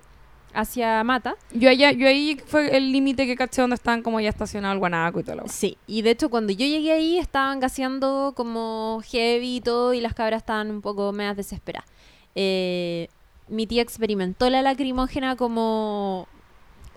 hacia 0.57 1.05
Mata. 1.05 1.37
Yo, 1.53 1.69
allá, 1.69 1.93
yo 1.93 2.09
ahí 2.09 2.41
fue 2.47 2.77
el 2.77 2.91
límite 2.91 3.27
que 3.27 3.37
caché 3.37 3.61
donde 3.61 3.75
estaban 3.75 4.03
como 4.03 4.21
ya 4.21 4.31
estacionado 4.31 4.73
el 4.73 4.79
guanaco 4.79 5.21
y 5.21 5.23
todo 5.23 5.37
lo 5.37 5.49
Sí, 5.49 5.77
y 5.87 6.03
de 6.03 6.11
hecho 6.11 6.31
cuando 6.31 6.53
yo 6.53 6.67
llegué 6.67 6.93
ahí 6.93 7.19
estaban 7.19 7.61
gaseando 7.61 8.33
como 8.37 9.01
heavy 9.05 9.57
y 9.57 9.61
todo 9.61 9.95
y 9.95 10.01
las 10.01 10.15
cabras 10.15 10.43
estaban 10.43 10.71
un 10.71 10.81
poco 10.81 11.13
medias 11.13 11.37
desesperadas. 11.37 11.89
Eh, 12.35 13.09
mi 13.49 13.67
tía 13.67 13.83
experimentó 13.83 14.51
la 14.51 14.63
lacrimógena 14.63 15.37
como 15.37 16.27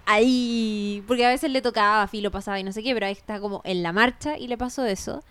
ahí, 0.05 1.03
porque 1.07 1.25
a 1.25 1.29
veces 1.29 1.51
le 1.51 1.61
tocaba, 1.61 2.07
filo 2.07 2.31
pasaba 2.31 2.59
y 2.59 2.63
no 2.63 2.71
sé 2.71 2.81
qué, 2.81 2.93
pero 2.93 3.05
ahí 3.05 3.11
está 3.11 3.39
como 3.39 3.61
en 3.63 3.83
la 3.83 3.93
marcha 3.93 4.37
y 4.37 4.47
le 4.47 4.57
pasó 4.57 4.85
eso. 4.85 5.23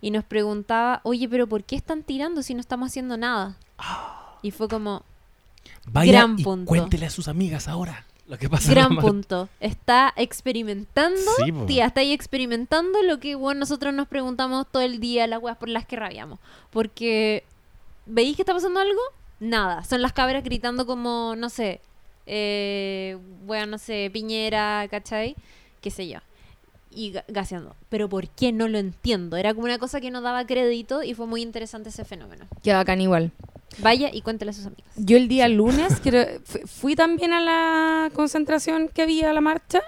Y 0.00 0.10
nos 0.10 0.24
preguntaba, 0.24 1.00
oye, 1.04 1.28
pero 1.28 1.46
¿por 1.46 1.64
qué 1.64 1.76
están 1.76 2.02
tirando 2.02 2.42
si 2.42 2.52
no 2.54 2.60
estamos 2.60 2.88
haciendo 2.88 3.16
nada? 3.16 3.56
Y 4.42 4.50
fue 4.50 4.68
como, 4.68 5.04
Vaya 5.86 6.12
gran 6.12 6.38
y 6.38 6.42
punto. 6.44 6.68
cuéntele 6.68 7.06
a 7.06 7.10
sus 7.10 7.28
amigas 7.28 7.68
ahora 7.68 8.04
lo 8.26 8.38
que 8.38 8.48
pasa. 8.48 8.70
en 8.72 8.78
la 8.78 8.86
gran 8.88 8.96
punto. 9.00 9.48
Está 9.60 10.12
experimentando, 10.16 11.20
Sí, 11.44 11.52
tía, 11.66 11.86
está 11.86 12.00
ahí 12.00 12.12
experimentando 12.12 13.02
lo 13.02 13.20
que 13.20 13.34
bueno, 13.34 13.60
nosotros 13.60 13.92
nos 13.92 14.08
preguntamos 14.08 14.66
todo 14.70 14.82
el 14.82 14.98
día, 15.00 15.26
las 15.26 15.42
weas 15.42 15.56
por 15.58 15.68
las 15.68 15.84
que 15.86 15.96
rabiamos. 15.96 16.38
Porque, 16.70 17.44
¿veis 18.06 18.34
que 18.36 18.42
está 18.42 18.54
pasando 18.54 18.80
algo? 18.80 19.00
Nada. 19.40 19.84
Son 19.84 20.00
las 20.00 20.12
cabras 20.14 20.42
gritando 20.42 20.86
como, 20.86 21.34
no 21.36 21.50
sé, 21.50 21.80
eh, 22.26 23.18
bueno, 23.44 23.66
no 23.72 23.78
sé, 23.78 24.10
Piñera, 24.12 24.86
¿cachai? 24.90 25.36
Qué 25.80 25.90
sé 25.90 26.08
yo. 26.08 26.20
Y 26.90 27.12
ga- 27.12 27.24
gaseando. 27.28 27.74
Pero 27.88 28.08
¿por 28.08 28.28
qué? 28.28 28.52
No 28.52 28.68
lo 28.68 28.78
entiendo. 28.78 29.36
Era 29.36 29.52
como 29.52 29.66
una 29.66 29.78
cosa 29.78 30.00
que 30.00 30.10
no 30.10 30.20
daba 30.22 30.46
crédito 30.46 31.02
y 31.02 31.12
fue 31.14 31.26
muy 31.26 31.42
interesante 31.42 31.88
ese 31.90 32.04
fenómeno. 32.04 32.46
Qué 32.62 32.72
bacán 32.72 33.00
igual. 33.00 33.32
Vaya 33.78 34.10
y 34.12 34.22
cuéntale 34.22 34.50
a 34.50 34.54
sus 34.54 34.66
amigos. 34.66 34.84
Yo 34.96 35.16
el 35.16 35.28
día 35.28 35.48
lunes 35.48 36.00
fui 36.66 36.94
también 36.96 37.32
a 37.32 37.40
la 37.40 38.10
concentración 38.14 38.88
que 38.88 39.02
había 39.02 39.30
a 39.30 39.32
la 39.32 39.40
marcha, 39.40 39.80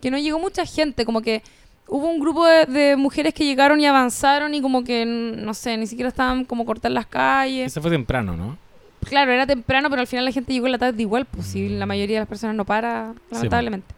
que 0.00 0.10
no 0.10 0.18
llegó 0.18 0.38
mucha 0.38 0.64
gente, 0.66 1.04
como 1.04 1.20
que 1.22 1.42
hubo 1.88 2.06
un 2.08 2.20
grupo 2.20 2.46
de, 2.46 2.66
de 2.66 2.96
mujeres 2.96 3.34
que 3.34 3.44
llegaron 3.44 3.80
y 3.80 3.86
avanzaron 3.86 4.54
y 4.54 4.60
como 4.60 4.84
que, 4.84 5.04
no 5.06 5.54
sé, 5.54 5.76
ni 5.76 5.86
siquiera 5.86 6.08
estaban 6.08 6.44
como 6.44 6.64
cortar 6.66 6.90
las 6.90 7.06
calles. 7.06 7.72
Ese 7.72 7.80
fue 7.80 7.90
temprano, 7.90 8.36
¿no? 8.36 8.58
Claro, 9.04 9.32
era 9.32 9.46
temprano, 9.46 9.88
pero 9.88 10.00
al 10.00 10.06
final 10.06 10.24
la 10.24 10.32
gente 10.32 10.52
llegó 10.52 10.66
en 10.66 10.72
la 10.72 10.78
tarde 10.78 11.00
igual, 11.00 11.24
pues 11.24 11.46
si 11.46 11.68
la 11.68 11.86
mayoría 11.86 12.16
de 12.16 12.20
las 12.20 12.28
personas 12.28 12.56
no 12.56 12.64
para, 12.64 13.14
Sí, 13.14 13.34
lamentablemente. 13.34 13.94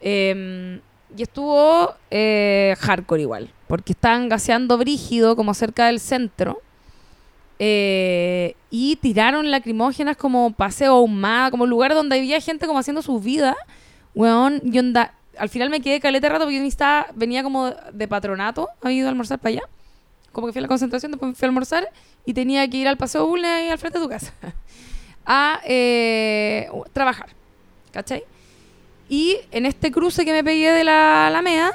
Eh, 0.00 0.80
y 1.16 1.22
estuvo 1.22 1.94
eh, 2.10 2.74
hardcore 2.78 3.22
igual, 3.22 3.50
porque 3.66 3.92
estaban 3.92 4.28
gaseando 4.28 4.76
brígido 4.76 5.36
como 5.36 5.54
cerca 5.54 5.86
del 5.86 6.00
centro. 6.00 6.60
Eh, 7.58 8.54
y 8.70 8.96
tiraron 8.96 9.50
lacrimógenas 9.50 10.16
como 10.16 10.52
paseo 10.52 10.92
ahumada, 10.92 11.50
como 11.50 11.66
lugar 11.66 11.94
donde 11.94 12.18
había 12.18 12.40
gente 12.40 12.66
como 12.66 12.78
haciendo 12.78 13.02
su 13.02 13.20
vida. 13.20 13.56
Weón, 14.14 14.60
y 14.64 14.78
onda, 14.78 15.14
al 15.36 15.48
final 15.48 15.70
me 15.70 15.80
quedé 15.80 16.00
caleta 16.00 16.28
rato 16.28 16.44
porque 16.44 16.58
yo 16.58 16.64
estaba, 16.64 17.06
venía 17.14 17.42
como 17.42 17.70
de 17.92 18.08
patronato, 18.08 18.68
había 18.82 18.98
ido 18.98 19.06
a 19.06 19.10
almorzar 19.10 19.38
para 19.38 19.50
allá. 19.50 19.62
Como 20.32 20.46
que 20.46 20.52
fui 20.52 20.60
a 20.60 20.62
la 20.62 20.68
concentración, 20.68 21.12
después 21.12 21.36
fui 21.36 21.46
a 21.46 21.48
almorzar 21.48 21.88
y 22.24 22.34
tenía 22.34 22.68
que 22.68 22.76
ir 22.76 22.88
al 22.88 22.96
paseo 22.96 23.26
Bulnes 23.26 23.50
ahí 23.50 23.68
al 23.68 23.78
frente 23.78 23.98
de 23.98 24.04
tu 24.04 24.10
casa 24.10 24.32
a 25.26 25.60
eh, 25.64 26.68
trabajar. 26.92 27.30
¿Cachai? 27.92 28.22
Y 29.08 29.38
en 29.50 29.64
este 29.64 29.90
cruce 29.90 30.24
que 30.24 30.32
me 30.32 30.44
pegué 30.44 30.70
de 30.70 30.84
la 30.84 31.26
Alameda, 31.28 31.72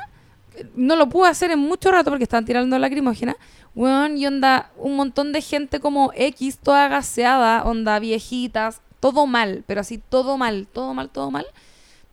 no 0.75 0.95
lo 0.95 1.09
pude 1.09 1.29
hacer 1.29 1.51
en 1.51 1.59
mucho 1.59 1.91
rato 1.91 2.09
porque 2.09 2.23
estaban 2.23 2.45
tirando 2.45 2.77
lacrimógena. 2.79 3.35
Weón, 3.75 4.17
y 4.17 4.27
onda, 4.27 4.71
un 4.77 4.95
montón 4.95 5.31
de 5.31 5.41
gente 5.41 5.79
como 5.79 6.11
X, 6.15 6.59
toda 6.59 6.87
gaseada, 6.87 7.63
onda 7.63 7.99
viejitas, 7.99 8.81
todo 8.99 9.25
mal, 9.25 9.63
pero 9.67 9.81
así 9.81 9.97
todo 9.97 10.37
mal, 10.37 10.67
todo 10.71 10.93
mal, 10.93 11.09
todo 11.09 11.31
mal. 11.31 11.45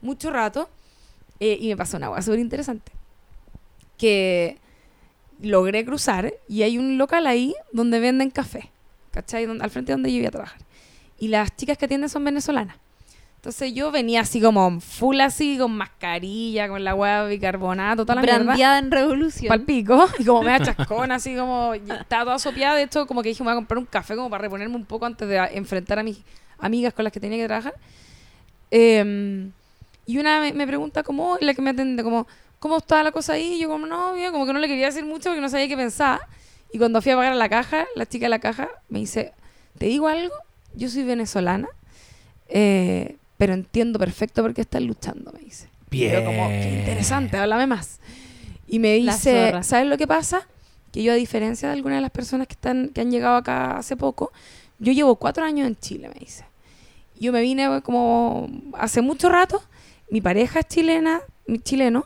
Mucho 0.01 0.31
rato. 0.31 0.69
Eh, 1.39 1.57
y 1.59 1.69
me 1.69 1.77
pasó 1.77 1.97
una 1.97 2.07
cosa 2.09 2.21
súper 2.23 2.39
interesante. 2.39 2.91
Que 3.97 4.57
logré 5.41 5.85
cruzar 5.85 6.33
y 6.47 6.63
hay 6.63 6.77
un 6.77 6.97
local 6.97 7.27
ahí 7.27 7.55
donde 7.71 7.99
venden 7.99 8.29
café, 8.29 8.71
¿cachai? 9.11 9.45
Al 9.45 9.69
frente 9.69 9.91
de 9.91 9.95
donde 9.95 10.11
yo 10.11 10.19
iba 10.19 10.27
a 10.27 10.31
trabajar. 10.31 10.61
Y 11.19 11.27
las 11.27 11.55
chicas 11.55 11.77
que 11.77 11.85
atienden 11.85 12.09
son 12.09 12.23
venezolanas. 12.25 12.77
Entonces 13.41 13.73
yo 13.73 13.91
venía 13.91 14.21
así 14.21 14.39
como 14.39 14.79
full 14.81 15.19
así, 15.19 15.57
con 15.57 15.75
mascarilla, 15.75 16.67
con 16.67 16.83
la 16.83 16.93
hueá 16.93 17.23
de 17.23 17.29
bicarbonato, 17.31 18.05
toda 18.05 18.13
la 18.13 18.21
mierda. 18.21 18.43
Brandeada 18.43 18.77
en 18.77 18.91
revolución. 18.91 19.47
Pal 19.47 19.61
pico, 19.61 20.07
y 20.19 20.25
como 20.25 20.43
me 20.43 20.51
da 20.51 20.59
chascón, 20.63 21.11
así 21.11 21.35
como, 21.35 21.73
y 21.73 21.79
estaba 21.89 22.25
toda 22.25 22.37
sopeada, 22.37 22.75
de 22.75 22.83
hecho, 22.83 23.07
como 23.07 23.23
que 23.23 23.29
dije, 23.29 23.41
me 23.41 23.45
voy 23.45 23.53
a 23.53 23.55
comprar 23.55 23.79
un 23.79 23.87
café 23.87 24.15
como 24.15 24.29
para 24.29 24.43
reponerme 24.43 24.75
un 24.75 24.85
poco 24.85 25.07
antes 25.07 25.27
de 25.27 25.37
enfrentar 25.53 25.97
a 25.97 26.03
mis 26.03 26.19
amigas 26.59 26.93
con 26.93 27.03
las 27.03 27.11
que 27.11 27.19
tenía 27.19 27.39
que 27.39 27.47
trabajar. 27.47 27.73
Em, 28.69 29.51
y 30.05 30.19
una 30.19 30.39
me, 30.39 30.53
me 30.53 30.67
pregunta 30.67 31.01
como, 31.01 31.39
la 31.41 31.55
que 31.55 31.63
me 31.63 31.71
atiende, 31.71 32.03
como, 32.03 32.27
¿cómo 32.59 32.77
está 32.77 33.01
la 33.01 33.11
cosa 33.11 33.33
ahí? 33.33 33.55
Y 33.55 33.61
yo 33.61 33.69
como, 33.69 33.87
no, 33.87 34.13
bien, 34.13 34.31
como 34.33 34.45
que 34.45 34.53
no 34.53 34.59
le 34.59 34.67
quería 34.67 34.85
decir 34.85 35.03
mucho 35.03 35.29
porque 35.29 35.41
no 35.41 35.49
sabía 35.49 35.67
qué 35.67 35.75
pensar. 35.75 36.19
Y 36.71 36.77
cuando 36.77 37.01
fui 37.01 37.11
a 37.11 37.15
pagar 37.15 37.33
a 37.33 37.35
la 37.35 37.49
caja, 37.49 37.87
la 37.95 38.05
chica 38.05 38.27
de 38.27 38.29
la 38.29 38.39
caja 38.39 38.69
me 38.87 38.99
dice, 38.99 39.33
¿te 39.79 39.87
digo 39.87 40.07
algo? 40.07 40.35
Yo 40.75 40.89
soy 40.89 41.01
venezolana, 41.01 41.69
eh, 42.47 43.17
pero 43.41 43.55
entiendo 43.55 43.97
perfecto 43.97 44.43
por 44.43 44.53
qué 44.53 44.61
estás 44.61 44.83
luchando, 44.83 45.31
me 45.31 45.39
dice. 45.39 45.67
Y 45.89 46.07
yo 46.07 46.23
como, 46.23 46.47
qué 46.49 46.77
interesante, 46.77 47.37
háblame 47.37 47.65
más. 47.65 47.99
Y 48.67 48.77
me 48.77 48.93
dice. 48.93 49.51
¿sabes 49.63 49.87
lo 49.87 49.97
que 49.97 50.05
pasa? 50.05 50.47
Que 50.91 51.01
yo, 51.01 51.11
a 51.11 51.15
diferencia 51.15 51.67
de 51.69 51.73
algunas 51.73 51.97
de 51.97 52.01
las 52.03 52.11
personas 52.11 52.45
que, 52.45 52.53
están, 52.53 52.89
que 52.89 53.01
han 53.01 53.09
llegado 53.09 53.37
acá 53.37 53.77
hace 53.77 53.97
poco, 53.97 54.31
yo 54.77 54.93
llevo 54.93 55.15
cuatro 55.15 55.43
años 55.43 55.65
en 55.65 55.75
Chile, 55.75 56.07
me 56.13 56.19
dice. 56.19 56.45
Yo 57.19 57.31
me 57.31 57.41
vine 57.41 57.65
eh, 57.65 57.81
como 57.81 58.47
hace 58.73 59.01
mucho 59.01 59.27
rato, 59.27 59.63
mi 60.11 60.21
pareja 60.21 60.59
es 60.59 60.67
chilena, 60.67 61.21
mi 61.47 61.57
chileno, 61.57 62.05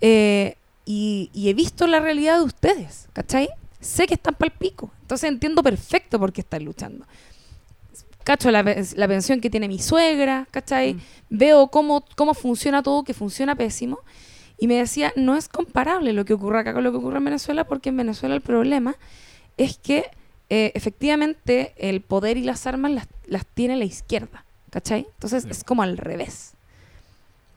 eh, 0.00 0.54
y, 0.86 1.28
y 1.34 1.50
he 1.50 1.52
visto 1.52 1.86
la 1.88 2.00
realidad 2.00 2.38
de 2.38 2.44
ustedes, 2.44 3.06
¿cachai? 3.12 3.50
Sé 3.80 4.06
que 4.06 4.14
están 4.14 4.34
pal 4.34 4.50
pico, 4.50 4.90
entonces 5.02 5.28
entiendo 5.28 5.62
perfecto 5.62 6.18
por 6.18 6.32
qué 6.32 6.40
están 6.40 6.64
luchando. 6.64 7.04
Cacho 8.30 8.52
la, 8.52 8.62
pe- 8.62 8.84
la 8.94 9.08
pensión 9.08 9.40
que 9.40 9.50
tiene 9.50 9.66
mi 9.66 9.80
suegra, 9.80 10.46
¿cachai? 10.52 10.94
Mm. 10.94 11.00
Veo 11.30 11.66
cómo, 11.66 12.04
cómo 12.14 12.32
funciona 12.32 12.80
todo, 12.80 13.02
que 13.02 13.12
funciona 13.12 13.56
pésimo. 13.56 13.98
Y 14.56 14.68
me 14.68 14.76
decía, 14.76 15.12
no 15.16 15.34
es 15.34 15.48
comparable 15.48 16.12
lo 16.12 16.24
que 16.24 16.34
ocurre 16.34 16.60
acá 16.60 16.72
con 16.72 16.84
lo 16.84 16.92
que 16.92 16.98
ocurre 16.98 17.16
en 17.18 17.24
Venezuela, 17.24 17.64
porque 17.64 17.88
en 17.88 17.96
Venezuela 17.96 18.36
el 18.36 18.40
problema 18.40 18.94
es 19.56 19.78
que 19.78 20.04
eh, 20.48 20.70
efectivamente 20.76 21.74
el 21.76 22.02
poder 22.02 22.36
y 22.36 22.44
las 22.44 22.68
armas 22.68 22.92
las, 22.92 23.08
las 23.26 23.44
tiene 23.46 23.76
la 23.76 23.84
izquierda, 23.84 24.44
¿cachai? 24.70 25.08
Entonces 25.14 25.44
es 25.50 25.64
como 25.64 25.82
al 25.82 25.96
revés. 25.96 26.52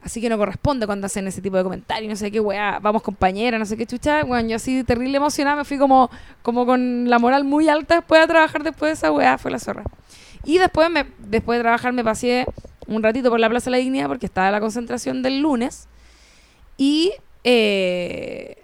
Así 0.02 0.22
que 0.22 0.28
no 0.30 0.40
corresponde 0.40 0.88
cuando 0.88 1.06
hacen 1.06 1.28
ese 1.28 1.40
tipo 1.40 1.56
de 1.56 1.62
comentarios, 1.64 2.10
no 2.10 2.16
sé 2.16 2.32
qué, 2.32 2.40
weá, 2.40 2.80
vamos 2.80 3.04
compañera, 3.04 3.60
no 3.60 3.66
sé 3.68 3.78
qué 3.78 3.86
chucha. 3.86 4.24
Bueno, 4.24 4.50
yo 4.50 4.56
así 4.56 4.84
terrible 4.84 5.18
emocionada, 5.18 5.58
me 5.58 5.66
fui 5.66 5.78
como, 5.78 6.10
como 6.42 6.66
con 6.66 7.08
la 7.12 7.20
moral 7.20 7.44
muy 7.44 7.70
alta 7.70 7.98
después 7.98 8.22
de 8.22 8.28
trabajar 8.28 8.64
después 8.64 8.90
de 8.90 8.94
esa 8.94 9.12
weá, 9.12 9.38
fue 9.38 9.52
la 9.52 9.60
zorra. 9.60 9.84
Y 10.44 10.58
después, 10.58 10.90
me, 10.90 11.06
después 11.20 11.60
de 11.60 11.64
trabajar 11.64 11.94
me 11.94 12.04
pasé 12.04 12.46
un 12.88 13.02
ratito 13.02 13.30
por 13.30 13.40
la 13.40 13.50
Plaza 13.50 13.66
de 13.66 13.72
la 13.72 13.78
Dignidad 13.78 14.08
porque 14.08 14.26
estaba 14.26 14.52
la 14.52 14.60
concentración 14.60 15.24
del 15.24 15.40
lunes. 15.40 15.88
Y, 16.78 17.14
eh, 17.44 18.58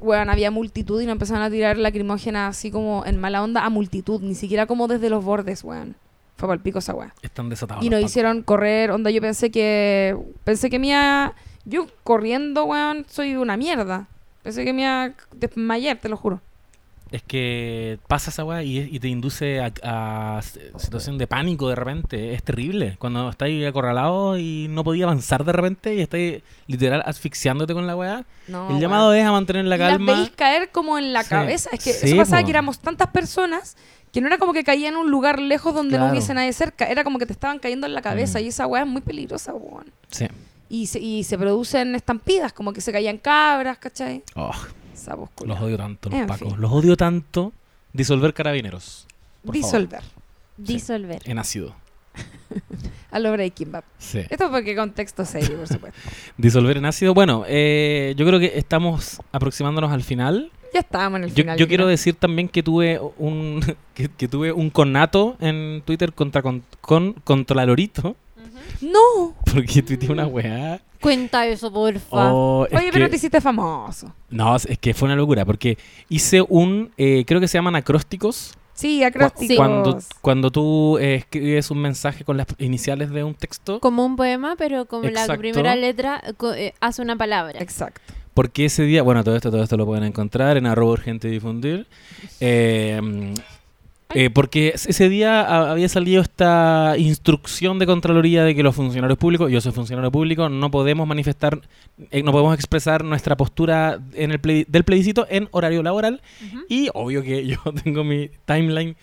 bueno, 0.00 0.30
había 0.32 0.50
multitud 0.50 1.00
y 1.00 1.06
nos 1.06 1.12
empezaron 1.12 1.42
a 1.42 1.50
tirar 1.50 1.76
lacrimógena 1.76 2.48
así 2.48 2.70
como 2.70 3.04
en 3.04 3.20
mala 3.20 3.42
onda 3.42 3.64
a 3.64 3.70
multitud, 3.70 4.20
ni 4.22 4.34
siquiera 4.34 4.66
como 4.66 4.88
desde 4.88 5.10
los 5.10 5.24
bordes, 5.24 5.64
weón. 5.64 5.96
Fue 6.36 6.46
para 6.46 6.54
el 6.54 6.60
pico 6.60 6.78
esa 6.78 6.94
weá. 6.94 7.12
Están 7.20 7.48
desatados. 7.48 7.84
Y 7.84 7.90
nos 7.90 8.00
hicieron 8.00 8.42
correr, 8.42 8.92
onda, 8.92 9.10
yo 9.10 9.20
pensé 9.20 9.50
que, 9.50 10.16
pensé 10.44 10.70
que 10.70 10.76
iba, 10.76 11.34
yo 11.64 11.88
corriendo, 12.04 12.64
weón, 12.64 13.04
soy 13.08 13.34
una 13.34 13.56
mierda. 13.56 14.06
Pensé 14.44 14.64
que 14.64 14.72
me 14.72 14.82
iba 14.82 15.04
a 15.04 15.14
desmayar, 15.34 15.98
te 15.98 16.08
lo 16.08 16.16
juro. 16.16 16.40
Es 17.10 17.22
que 17.22 17.98
pasa 18.06 18.30
esa 18.30 18.44
weá 18.44 18.62
y, 18.62 18.78
y 18.80 18.98
te 19.00 19.08
induce 19.08 19.60
a, 19.60 20.40
situación 20.76 21.16
de 21.18 21.26
pánico 21.26 21.68
de 21.68 21.74
repente. 21.74 22.34
Es 22.34 22.42
terrible. 22.42 22.96
Cuando 22.98 23.30
estás 23.30 23.46
ahí 23.46 23.64
acorralado 23.64 24.36
y 24.38 24.66
no 24.68 24.84
podías 24.84 25.04
avanzar 25.06 25.44
de 25.44 25.52
repente 25.52 25.94
y 25.94 26.00
estás 26.02 26.20
literal 26.66 27.02
asfixiándote 27.06 27.72
con 27.72 27.86
la 27.86 27.96
weá. 27.96 28.24
No, 28.46 28.70
el 28.70 28.78
llamado 28.80 29.12
es 29.14 29.24
a 29.24 29.32
mantener 29.32 29.64
la 29.64 29.76
Y 29.76 29.78
las 29.78 29.92
calma. 29.92 30.12
veis 30.14 30.30
caer 30.30 30.70
como 30.70 30.98
en 30.98 31.12
la 31.12 31.22
Sí. 31.22 31.30
cabeza. 31.30 31.70
Es 31.72 31.82
que 31.82 31.92
Sí, 31.92 32.08
eso 32.08 32.16
pasaba 32.16 32.40
po. 32.40 32.46
que 32.46 32.50
éramos 32.50 32.78
tantas 32.78 33.08
personas 33.08 33.76
que 34.12 34.20
no 34.20 34.26
era 34.26 34.38
como 34.38 34.52
que 34.52 34.64
caía 34.64 34.88
en 34.88 34.96
un 34.96 35.10
lugar 35.10 35.38
lejos 35.38 35.74
donde 35.74 35.98
no 35.98 36.10
hubiese 36.10 36.32
nadie 36.34 36.52
cerca. 36.52 36.86
Era 36.86 37.04
como 37.04 37.18
que 37.18 37.26
te 37.26 37.32
estaban 37.32 37.58
cayendo 37.58 37.86
en 37.86 37.94
la 37.94 38.02
cabeza. 38.02 38.38
Mm. 38.38 38.42
Y 38.42 38.48
esa 38.48 38.66
weá 38.66 38.82
es 38.82 38.88
muy 38.88 39.00
peligrosa, 39.02 39.52
weón. 39.54 39.90
Sí. 40.10 40.26
Y 40.70 40.86
se, 40.88 40.98
y 40.98 41.24
se 41.24 41.38
producen 41.38 41.94
estampidas, 41.94 42.52
como 42.52 42.74
que 42.74 42.82
se 42.82 42.92
caían 42.92 43.16
cabras, 43.16 43.78
¿cachai? 43.78 44.22
Oh, 44.34 44.50
Los 45.44 45.60
odio 45.60 45.76
tanto, 45.76 46.10
los 46.10 46.18
En 46.20 46.26
pacos. 46.26 46.48
fin. 46.52 46.60
Los 46.60 46.72
odio 46.72 46.96
tanto. 46.96 47.52
Disolver 47.92 48.34
carabineros. 48.34 49.06
por 49.44 49.54
favor. 49.56 49.70
Disolver. 49.70 50.02
Disolver. 50.56 51.22
En 51.24 51.38
ácido. 51.38 51.74
A 53.10 53.18
lo 53.18 53.32
Breaking 53.32 53.72
Bad. 53.72 53.84
Sí. 53.98 54.20
Esto 54.28 54.50
porque 54.50 54.76
contexto 54.76 55.24
serio, 55.24 55.56
por 55.56 55.68
supuesto. 55.68 55.98
Disolver 56.36 56.76
en 56.76 56.84
ácido. 56.84 57.14
Bueno, 57.14 57.44
eh, 57.46 58.14
yo 58.16 58.26
creo 58.26 58.38
que 58.38 58.52
estamos 58.58 59.20
aproximándonos 59.32 59.92
al 59.92 60.02
final. 60.02 60.50
Ya 60.74 60.80
estábamos 60.80 61.18
en 61.18 61.24
el 61.24 61.30
Yo, 61.30 61.36
final. 61.36 61.58
yo 61.58 61.66
quiero 61.68 61.86
decir 61.86 62.14
también 62.14 62.48
que 62.48 62.62
tuve 62.62 63.00
un 63.16 63.60
que, 63.94 64.08
que 64.08 64.28
tuve 64.28 64.52
un 64.52 64.68
conato 64.68 65.36
en 65.40 65.82
Twitter 65.86 66.12
contra 66.12 66.42
con, 66.42 66.62
con 66.82 67.46
Lorito 67.48 68.16
¡No! 68.82 69.34
porque 69.52 69.82
tuiteé 69.82 70.10
una 70.10 70.26
weá. 70.26 70.80
Cuenta 71.00 71.46
eso, 71.46 71.72
porfa. 71.72 72.32
Oh, 72.32 72.66
es 72.66 72.72
Oye, 72.74 72.86
que- 72.86 72.92
pero 72.92 73.08
te 73.10 73.16
hiciste 73.16 73.40
famoso. 73.40 74.12
No, 74.30 74.56
es 74.56 74.66
que 74.80 74.94
fue 74.94 75.06
una 75.06 75.16
locura 75.16 75.44
porque 75.44 75.78
hice 76.08 76.42
un 76.48 76.90
eh, 76.96 77.24
creo 77.26 77.40
que 77.40 77.48
se 77.48 77.58
llaman 77.58 77.76
acrósticos. 77.76 78.54
Sí, 78.74 79.02
acrósticos. 79.02 79.56
Cuando, 79.56 79.98
cuando 80.20 80.50
tú 80.52 80.98
eh, 80.98 81.16
escribes 81.16 81.70
un 81.72 81.78
mensaje 81.78 82.24
con 82.24 82.36
las 82.36 82.46
iniciales 82.58 83.10
de 83.10 83.24
un 83.24 83.34
texto, 83.34 83.80
Como 83.80 84.06
un 84.06 84.14
poema, 84.14 84.54
pero 84.56 84.84
como 84.86 85.08
la 85.08 85.26
primera 85.36 85.74
letra 85.74 86.22
eh, 86.54 86.74
hace 86.80 87.02
una 87.02 87.16
palabra. 87.16 87.58
Exacto. 87.60 88.00
porque 88.34 88.66
ese 88.66 88.84
día, 88.84 89.02
bueno, 89.02 89.24
todo 89.24 89.34
esto, 89.34 89.50
todo 89.50 89.64
esto 89.64 89.76
lo 89.76 89.84
pueden 89.84 90.04
encontrar 90.04 90.56
en 90.56 90.66
arroba 90.66 90.92
urgente 90.92 91.26
difundir. 91.28 91.88
Eh, 92.38 93.34
eh, 94.14 94.30
porque 94.30 94.72
ese 94.74 95.08
día 95.08 95.42
ha- 95.42 95.70
había 95.70 95.88
salido 95.88 96.22
esta 96.22 96.94
instrucción 96.98 97.78
de 97.78 97.86
Contraloría 97.86 98.44
de 98.44 98.54
que 98.54 98.62
los 98.62 98.74
funcionarios 98.74 99.18
públicos, 99.18 99.50
yo 99.50 99.60
soy 99.60 99.72
funcionario 99.72 100.10
público, 100.10 100.48
no 100.48 100.70
podemos 100.70 101.06
manifestar, 101.06 101.60
eh, 102.10 102.22
no 102.22 102.32
podemos 102.32 102.54
expresar 102.54 103.04
nuestra 103.04 103.36
postura 103.36 103.98
en 104.14 104.30
el 104.30 104.40
pleb- 104.40 104.66
del 104.66 104.84
plebiscito 104.84 105.26
en 105.28 105.48
horario 105.50 105.82
laboral. 105.82 106.22
Y 106.68 106.88
obvio 106.94 107.22
que 107.22 107.46
yo 107.46 107.58
tengo 107.84 108.02
mi 108.04 108.30
timeline 108.46 108.96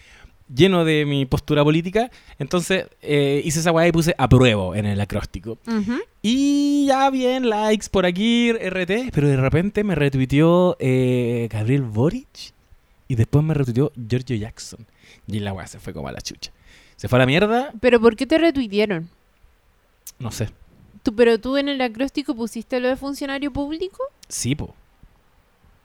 lleno 0.54 0.86
de 0.86 1.06
mi 1.06 1.26
postura 1.26 1.64
política. 1.64 2.10
Entonces 2.40 2.86
eh, 3.02 3.42
hice 3.44 3.60
esa 3.60 3.72
weá 3.72 3.88
y 3.88 3.92
puse 3.92 4.14
apruebo 4.18 4.76
en 4.76 4.86
el 4.86 5.02
acróstico. 5.02 5.58
Y 6.22 6.86
ya 6.88 7.10
bien, 7.10 7.50
likes 7.50 7.88
por 7.90 8.06
aquí, 8.06 8.52
RT. 8.52 9.12
Pero 9.14 9.28
de 9.28 9.38
repente 9.38 9.84
me 9.84 9.96
retuiteó 9.96 10.78
eh, 10.80 11.48
Gabriel 11.52 11.84
Boric. 11.84 12.54
y 13.08 13.16
después 13.16 13.44
me 13.46 13.54
retuiteó 13.54 13.92
Giorgio 13.96 14.36
Jackson. 14.36 14.86
Y 15.28 15.40
la 15.40 15.54
weá 15.54 15.68
se 15.68 15.80
fue 15.80 15.94
como 15.94 16.08
a 16.08 16.12
la 16.12 16.22
chucha. 16.22 16.52
Se 16.96 17.08
fue 17.08 17.18
a 17.18 17.22
la 17.22 17.26
mierda, 17.26 17.72
Pero 17.80 18.00
¿por 18.00 18.16
qué 18.16 18.26
te 18.26 18.38
retuitearon? 18.38 19.10
no 20.20 20.32
sé. 20.32 20.50
¿Tú, 21.04 21.14
¿Pero 21.14 21.40
tú 21.40 21.58
en 21.58 21.70
el 21.70 21.82
acróstico 21.82 22.36
pusiste 22.36 22.80
lo 22.80 22.88
de 22.88 22.96
funcionario 22.96 23.52
público? 23.52 24.02
Sí, 24.28 24.56
po. 24.56 24.74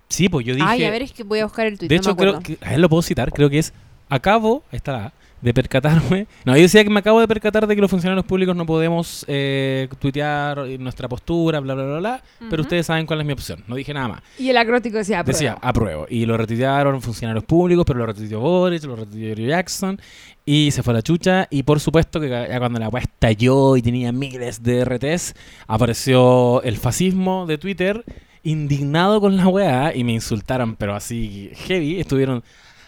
Sí, 0.08 0.28
po, 0.28 0.40
yo 0.40 0.54
dije... 0.54 0.66
Ay, 0.66 0.84
a 0.84 0.90
ver, 0.90 1.02
es 1.02 1.12
que 1.12 1.24
voy 1.24 1.40
a 1.40 1.44
buscar 1.44 1.66
el 1.66 1.78
tuit. 1.78 1.88
de 1.88 1.96
hecho, 1.96 2.16
creo 2.16 2.40
que... 2.40 2.58
A 2.62 2.74
él 2.74 2.80
lo 2.80 2.88
puedo 2.88 3.02
citar, 3.02 3.30
creo 3.32 3.50
que 3.50 3.58
es... 3.58 3.72
Acabo... 4.08 4.62
Ahí 4.72 4.76
está 4.76 4.92
la 4.92 5.06
A, 5.06 5.12
de 5.40 5.54
percatarme... 5.54 6.26
No, 6.44 6.56
yo 6.56 6.62
decía 6.62 6.82
que 6.84 6.90
me 6.90 7.00
acabo 7.00 7.20
de 7.20 7.28
percatar 7.28 7.66
de 7.66 7.74
que 7.74 7.80
los 7.80 7.90
funcionarios 7.90 8.24
públicos 8.24 8.56
no 8.56 8.64
podemos 8.66 9.24
eh, 9.28 9.88
tuitear 9.98 10.66
nuestra 10.78 11.08
postura, 11.08 11.60
bla, 11.60 11.74
bla, 11.74 11.84
bla, 11.84 11.98
bla. 11.98 12.22
Pero 12.48 12.62
ustedes 12.62 12.86
saben 12.86 13.04
cuál 13.06 13.20
es 13.20 13.26
mi 13.26 13.32
opción. 13.32 13.62
No 13.68 13.76
dije 13.76 13.92
nada 13.92 14.08
más. 14.08 14.22
Y 14.38 14.48
el 14.48 14.56
acróstico 14.56 14.96
decía, 14.98 15.22
Decía, 15.22 15.52
apruebo. 15.52 16.02
apruebo. 16.02 16.06
Y 16.08 16.24
lo 16.26 16.36
retuitearon 16.36 17.00
funcionarios 17.02 17.44
públicos, 17.44 17.84
pero 17.86 17.98
lo 17.98 18.06
retuiteó 18.06 18.40
Boris, 18.40 18.84
lo 18.84 18.96
retuiteó 18.96 19.46
Jackson. 19.46 20.00
Y 20.46 20.70
se 20.70 20.82
fue 20.82 20.92
a 20.92 20.96
la 20.96 21.02
chucha. 21.02 21.46
Y 21.50 21.62
por 21.62 21.78
supuesto 21.80 22.20
que 22.20 22.28
ya 22.28 22.58
cuando 22.58 22.80
la 22.80 22.88
weá 22.88 23.02
estalló 23.02 23.76
y 23.76 23.82
tenía 23.82 24.12
miles 24.12 24.62
de 24.62 24.84
RTs, 24.84 25.34
apareció 25.66 26.62
el 26.62 26.76
fascismo 26.76 27.46
de 27.46 27.58
Twitter 27.58 28.04
indignado 28.42 29.20
con 29.20 29.36
la 29.36 29.46
weá 29.48 29.94
y 29.94 30.02
me 30.04 30.12
insultaron, 30.12 30.76
pero 30.76 30.94
así 30.94 31.50
heavy. 31.66 32.00
Estuvieron... 32.00 32.42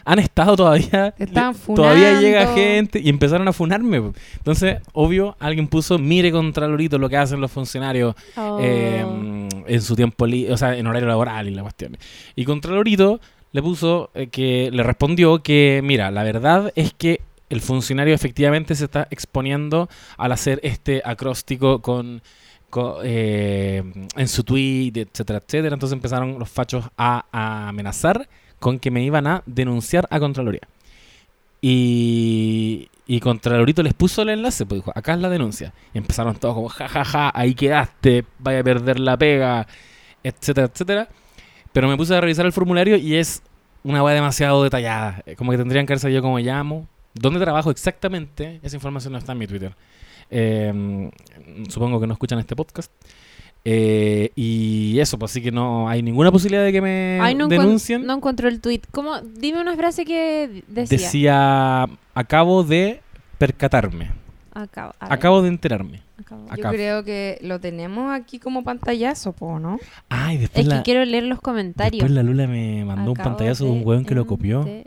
Han 0.05 0.19
estado 0.19 0.57
todavía... 0.57 1.15
Estaban 1.19 1.55
Todavía 1.75 2.21
llega 2.21 2.55
gente 2.55 3.01
y 3.01 3.09
empezaron 3.09 3.47
a 3.49 3.53
funarme. 3.53 4.13
Entonces, 4.37 4.79
obvio, 4.93 5.37
alguien 5.39 5.69
puso, 5.69 5.99
mire 5.99 6.31
contra 6.33 6.67
Lorito 6.67 6.99
lo 6.99 7.09
que 7.09 7.17
hacen 7.17 7.41
los 7.41 7.51
funcionarios 7.51 8.15
Oh. 8.37 8.59
eh, 8.61 9.05
en 9.67 9.83
su 9.83 9.95
tiempo 9.97 10.27
libre, 10.27 10.53
o 10.53 10.57
sea, 10.57 10.77
en 10.77 10.87
horario 10.87 11.09
laboral 11.09 11.49
y 11.49 11.53
la 11.55 11.63
cuestión. 11.63 11.97
Y 12.35 12.45
Contralorito 12.45 13.21
le 13.53 13.63
puso 13.63 14.11
eh, 14.15 14.29
que 14.29 14.71
le 14.73 14.83
respondió 14.83 15.43
que, 15.43 15.81
mira, 15.85 16.11
la 16.11 16.23
verdad 16.23 16.73
es 16.75 16.93
que 16.95 17.21
el 17.51 17.61
funcionario 17.61 18.15
efectivamente 18.15 18.75
se 18.75 18.85
está 18.87 19.07
exponiendo 19.11 19.89
al 20.17 20.33
hacer 20.33 20.59
este 20.63 21.03
acróstico 21.05 21.83
con, 21.83 22.23
co- 22.71 23.01
eh, 23.05 23.83
en 24.17 24.29
su 24.29 24.43
tweet, 24.43 24.93
etcétera, 24.95 25.41
etcétera. 25.45 25.75
Entonces 25.75 25.93
empezaron 25.95 26.39
los 26.39 26.49
fachos 26.49 26.87
a, 26.97 27.27
a 27.31 27.69
amenazar 27.69 28.27
con 28.63 28.79
que 28.79 28.91
me 28.93 29.03
iban 29.03 29.27
a 29.27 29.43
denunciar 29.45 30.07
a 30.11 30.21
Contraloría. 30.21 30.63
Y, 31.61 32.89
y 33.07 33.21
Contralorito 33.21 33.83
les 33.83 33.93
puso 33.93 34.23
el 34.23 34.31
enlace, 34.31 34.65
pues 34.65 34.81
dijo, 34.81 34.93
acá 34.95 35.15
es 35.15 35.21
la 35.21 35.29
denuncia. 35.29 35.75
Y 35.93 35.99
empezaron 35.99 36.37
todos 36.37 36.55
como, 36.55 36.69
jajaja, 36.69 37.33
ahí 37.35 37.55
quedaste, 37.55 38.25
vaya 38.39 38.61
a 38.61 38.65
perder 38.65 39.01
la 39.01 39.17
pega, 39.17 39.67
etcétera, 40.23 40.69
etcétera. 40.73 41.09
Pero 41.73 41.89
me 41.89 41.97
puse 41.97 42.15
a 42.15 42.21
revisar 42.21 42.47
el 42.47 42.53
formulario 42.53 42.97
y 42.97 43.17
es 43.17 43.43
una 43.83 44.03
weá 44.03 44.15
demasiado 44.15 44.63
detallada. 44.63 45.23
Eh, 45.27 45.35
Como 45.35 45.51
que 45.51 45.59
tendrían 45.59 45.85
que 45.85 45.93
haber 45.93 46.01
sabido 46.01 46.23
cómo 46.23 46.39
llamo, 46.39 46.87
dónde 47.15 47.41
trabajo 47.41 47.71
exactamente. 47.71 48.61
Esa 48.63 48.77
información 48.77 49.13
no 49.13 49.19
está 49.19 49.33
en 49.33 49.39
mi 49.39 49.49
Twitter. 49.49 49.75
Eh, 50.31 51.11
supongo 51.69 52.01
que 52.01 52.07
no 52.07 52.13
escuchan 52.13 52.39
este 52.39 52.55
podcast. 52.55 52.93
Eh, 53.65 54.31
y 54.35 54.99
eso, 54.99 55.19
pues 55.19 55.31
así 55.33 55.41
que 55.41 55.53
no 55.53 55.89
hay 55.89 56.03
ninguna 56.03 56.33
posibilidad 56.33 56.65
de 56.65 56.73
que 56.73 56.81
me 56.81 57.19
Ay, 57.21 57.35
no, 57.35 57.47
denuncien. 57.47 58.05
no 58.05 58.15
encuentro 58.15 58.49
el 58.49 58.61
tuit. 58.61 58.85
¿Cómo? 58.91 59.21
Dime 59.21 59.61
una 59.61 59.77
frase 59.77 60.05
que 60.05 60.65
decía. 60.67 60.99
Decía, 60.99 61.89
acabo 62.15 62.65
de 62.65 63.01
percatarme, 63.39 64.11
Acabo, 64.53 64.93
acabo 64.99 65.43
de 65.43 65.49
enterarme. 65.49 66.03
Yo 66.49 66.53
acá. 66.53 66.71
creo 66.71 67.05
que 67.05 67.39
lo 67.43 67.61
tenemos 67.61 68.13
aquí 68.13 68.39
como 68.39 68.63
pantallazo, 68.65 69.33
po, 69.33 69.59
¿no? 69.59 69.79
Ay, 70.09 70.39
después, 70.39 70.63
Es 70.65 70.69
la, 70.69 70.79
que 70.79 70.83
quiero 70.83 71.05
leer 71.05 71.25
los 71.25 71.41
comentarios. 71.41 71.93
después 72.01 72.11
la 72.13 72.23
Lula 72.23 72.47
me 72.47 72.85
mandó 72.85 73.13
un 73.13 73.17
pantallazo 73.17 73.65
de 73.65 73.71
un 73.71 73.83
weón 73.87 74.05
que 74.05 74.15
lo 74.15 74.27
copió. 74.27 74.65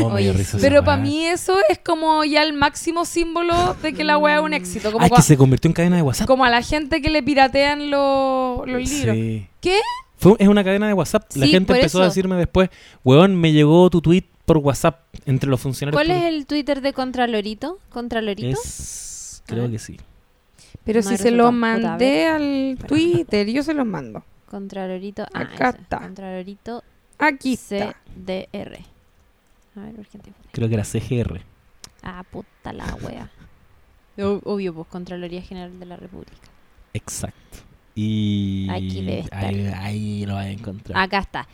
Oh, 0.00 0.06
Oye, 0.14 0.32
risa 0.32 0.56
esa 0.56 0.66
Pero 0.66 0.76
weá. 0.76 0.84
para 0.84 1.02
mí 1.02 1.26
eso 1.26 1.56
es 1.68 1.78
como 1.78 2.24
ya 2.24 2.42
el 2.42 2.52
máximo 2.54 3.04
símbolo 3.04 3.74
de 3.82 3.92
que 3.92 4.02
la 4.02 4.16
weá 4.18 4.36
es 4.36 4.42
un 4.42 4.54
éxito. 4.54 4.90
Como, 4.92 5.04
Ay, 5.04 5.10
cua- 5.10 5.16
que 5.16 5.22
se 5.22 5.36
convirtió 5.36 5.68
en 5.68 5.72
cadena 5.74 5.96
de 5.96 6.02
WhatsApp. 6.02 6.26
como 6.26 6.44
a 6.44 6.50
la 6.50 6.62
gente 6.62 7.02
que 7.02 7.10
le 7.10 7.22
piratean 7.22 7.90
los, 7.90 8.66
los 8.66 8.88
libros. 8.90 9.14
Sí. 9.14 9.46
¿Qué? 9.60 9.78
Fue- 10.16 10.36
es 10.38 10.48
una 10.48 10.64
cadena 10.64 10.86
de 10.86 10.94
WhatsApp. 10.94 11.24
la 11.36 11.44
Sí, 11.46 11.52
gente 11.52 11.66
por 11.66 11.76
empezó 11.76 11.98
a 11.98 12.02
eso. 12.02 12.08
decirme 12.10 12.36
después, 12.36 12.70
weón, 13.04 13.36
me 13.36 13.52
llegó 13.52 13.90
tu 13.90 14.00
tweet 14.00 14.24
por 14.46 14.56
WhatsApp 14.58 15.00
entre 15.26 15.50
los 15.50 15.60
funcionarios. 15.60 15.96
¿Cuál 15.96 16.10
es 16.10 16.16
públicos". 16.16 16.38
el 16.40 16.46
Twitter 16.46 16.80
de 16.80 16.92
Contralorito? 16.94 17.78
¿Contralorito? 17.90 18.58
Es... 18.58 19.42
Creo 19.46 19.70
que 19.70 19.78
sí. 19.78 19.98
Pero 20.84 21.00
No 21.02 21.08
si 21.08 21.16
se 21.16 21.30
lo 21.30 21.50
mandé 21.52 22.26
al 22.26 22.78
Twitter, 22.86 23.48
yo 23.48 23.62
se 23.62 23.74
los 23.74 23.86
mando. 23.86 24.22
Contralorito. 24.46 25.24
Ah, 25.32 25.40
Acá 25.40 25.70
está. 25.70 25.98
Contralorito 25.98 26.82
Aquí 27.18 27.54
está. 27.54 27.96
CDR. 28.14 28.78
A 29.76 29.80
ver, 29.80 29.94
¿por 29.94 30.06
qué 30.06 30.18
te 30.18 30.32
Creo 30.52 30.68
que 30.68 30.74
era 30.74 30.84
CGR. 30.84 31.40
Ah, 32.02 32.22
puta 32.30 32.72
la 32.72 32.94
wea. 33.02 33.30
Obvio, 34.44 34.74
pues 34.74 34.86
Contraloría 34.88 35.42
General 35.42 35.78
de 35.78 35.86
la 35.86 35.96
República. 35.96 36.36
Exacto. 36.92 37.58
Y 37.96 38.68
Aquí 38.70 39.02
debe 39.04 39.20
estar. 39.20 39.44
ahí, 39.44 39.72
ahí 39.74 40.26
lo 40.26 40.34
vas 40.34 40.46
a 40.46 40.50
encontrar. 40.50 40.98
Acá 41.02 41.18
está. 41.20 41.48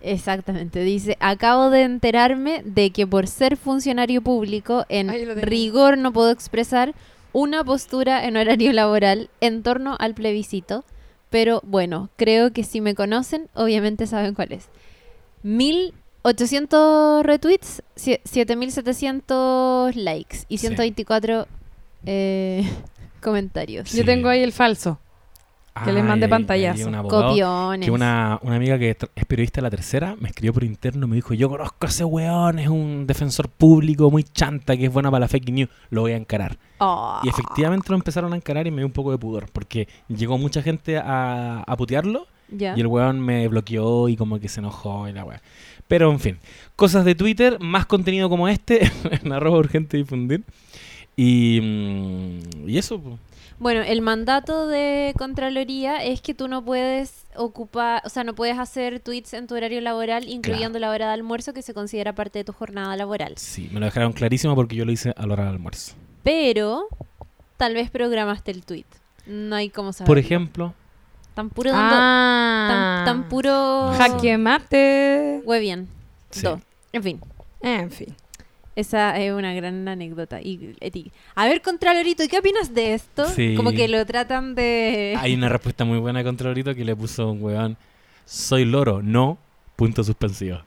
Exactamente. 0.00 0.80
Dice, 0.80 1.16
acabo 1.20 1.70
de 1.70 1.82
enterarme 1.82 2.62
de 2.64 2.90
que 2.90 3.06
por 3.06 3.26
ser 3.26 3.56
funcionario 3.56 4.22
público, 4.22 4.84
en 4.88 5.08
rigor 5.42 5.98
no 5.98 6.12
puedo 6.12 6.30
expresar 6.30 6.94
una 7.38 7.62
postura 7.62 8.24
en 8.26 8.38
horario 8.38 8.72
laboral 8.72 9.28
en 9.42 9.62
torno 9.62 9.94
al 9.98 10.14
plebiscito. 10.14 10.84
Pero 11.28 11.60
bueno, 11.66 12.08
creo 12.16 12.50
que 12.52 12.64
si 12.64 12.80
me 12.80 12.94
conocen, 12.94 13.48
obviamente 13.54 14.06
saben 14.06 14.32
cuál 14.34 14.52
es. 14.52 14.68
1800 15.42 17.24
retweets, 17.24 17.82
sie- 17.96 18.20
7700 18.24 19.94
likes 19.96 20.38
y 20.48 20.58
Sí. 20.58 20.66
124 20.68 21.46
eh, 22.06 22.64
comentarios. 23.22 23.90
Sí. 23.90 23.98
Yo 23.98 24.04
tengo 24.04 24.28
ahí 24.28 24.42
el 24.42 24.52
falso. 24.52 24.98
Que 25.84 25.92
les 25.92 26.04
mande 26.04 26.26
abogado 26.26 27.28
Copiones. 27.28 27.84
Que 27.84 27.90
una, 27.90 28.38
una 28.42 28.56
amiga 28.56 28.78
que 28.78 28.90
es 28.90 29.24
periodista 29.26 29.58
de 29.60 29.62
la 29.62 29.70
tercera 29.70 30.16
me 30.18 30.28
escribió 30.28 30.52
por 30.52 30.64
interno, 30.64 31.06
me 31.06 31.16
dijo, 31.16 31.34
yo 31.34 31.48
conozco 31.48 31.86
a 31.86 31.88
ese 31.88 32.04
weón, 32.04 32.58
es 32.58 32.68
un 32.68 33.06
defensor 33.06 33.48
público 33.48 34.10
muy 34.10 34.22
chanta, 34.22 34.76
que 34.76 34.86
es 34.86 34.92
buena 34.92 35.10
para 35.10 35.20
la 35.20 35.28
fake 35.28 35.50
news, 35.50 35.70
lo 35.90 36.02
voy 36.02 36.12
a 36.12 36.16
encarar. 36.16 36.58
Oh. 36.78 37.20
Y 37.22 37.28
efectivamente 37.28 37.86
lo 37.90 37.96
empezaron 37.96 38.32
a 38.32 38.36
encarar 38.36 38.66
y 38.66 38.70
me 38.70 38.78
dio 38.78 38.86
un 38.86 38.92
poco 38.92 39.10
de 39.12 39.18
pudor, 39.18 39.46
porque 39.52 39.88
llegó 40.08 40.38
mucha 40.38 40.62
gente 40.62 40.98
a, 40.98 41.62
a 41.66 41.76
putearlo 41.76 42.26
Ya. 42.48 42.74
y 42.76 42.80
el 42.80 42.86
weón 42.86 43.20
me 43.20 43.48
bloqueó 43.48 44.08
y 44.08 44.16
como 44.16 44.38
que 44.38 44.48
se 44.48 44.60
enojó 44.60 45.08
y 45.08 45.12
la 45.12 45.24
weá. 45.24 45.42
Pero 45.88 46.10
en 46.10 46.20
fin, 46.20 46.38
cosas 46.74 47.04
de 47.04 47.14
Twitter, 47.14 47.58
más 47.60 47.86
contenido 47.86 48.28
como 48.28 48.48
este, 48.48 48.90
en 49.22 49.32
arroba 49.32 49.58
urgente 49.58 49.96
difundir. 49.96 50.42
Y, 51.16 51.60
mm, 51.62 52.68
y 52.68 52.78
eso. 52.78 53.00
Bueno, 53.58 53.80
el 53.80 54.02
mandato 54.02 54.66
de 54.68 55.14
Contraloría 55.18 56.04
es 56.04 56.20
que 56.20 56.34
tú 56.34 56.46
no 56.46 56.62
puedes 56.62 57.24
ocupar, 57.36 58.02
o 58.04 58.10
sea, 58.10 58.22
no 58.22 58.34
puedes 58.34 58.58
hacer 58.58 59.00
tweets 59.00 59.32
en 59.32 59.46
tu 59.46 59.54
horario 59.54 59.80
laboral, 59.80 60.28
incluyendo 60.28 60.78
la 60.78 60.90
hora 60.90 61.06
de 61.08 61.12
almuerzo, 61.14 61.54
que 61.54 61.62
se 61.62 61.72
considera 61.72 62.14
parte 62.14 62.38
de 62.40 62.44
tu 62.44 62.52
jornada 62.52 62.94
laboral. 62.96 63.32
sí, 63.36 63.70
me 63.72 63.80
lo 63.80 63.86
dejaron 63.86 64.12
clarísimo 64.12 64.54
porque 64.54 64.76
yo 64.76 64.84
lo 64.84 64.92
hice 64.92 65.14
a 65.16 65.26
la 65.26 65.32
hora 65.32 65.44
del 65.44 65.52
almuerzo. 65.54 65.94
Pero 66.22 66.86
tal 67.56 67.72
vez 67.74 67.90
programaste 67.90 68.50
el 68.50 68.62
tweet. 68.64 68.84
No 69.26 69.56
hay 69.56 69.70
cómo 69.70 69.92
saber. 69.92 70.06
Por 70.06 70.18
ejemplo, 70.18 70.74
Tan 71.34 71.50
puro 71.50 71.70
dando, 71.70 71.96
Ah. 71.98 73.02
tan, 73.04 73.20
tan 73.22 73.28
puro 73.28 73.92
Jaque 73.96 74.38
mate. 74.38 75.42
Webian. 75.44 75.86
sí. 76.30 76.46
En 76.92 77.02
fin, 77.02 77.20
En 77.60 77.90
fin. 77.90 78.14
Esa 78.76 79.18
es 79.18 79.32
una 79.32 79.52
gran 79.54 79.88
anécdota. 79.88 80.40
Y, 80.40 80.76
Eti, 80.80 81.10
a 81.34 81.46
ver, 81.46 81.60
Contralorito, 81.62 82.22
¿y 82.22 82.28
qué 82.28 82.38
opinas 82.38 82.72
de 82.74 82.94
esto? 82.94 83.24
Sí. 83.24 83.54
Como 83.56 83.72
que 83.72 83.88
lo 83.88 84.04
tratan 84.06 84.54
de... 84.54 85.16
hay 85.18 85.34
una 85.34 85.48
respuesta 85.48 85.84
muy 85.84 85.98
buena 85.98 86.20
de 86.20 86.24
Contralorito 86.24 86.74
que 86.74 86.84
le 86.84 86.94
puso 86.94 87.32
un 87.32 87.42
weón, 87.42 87.76
soy 88.24 88.64
loro, 88.64 89.02
no, 89.02 89.38
punto 89.76 90.04
suspensivo. 90.04 90.58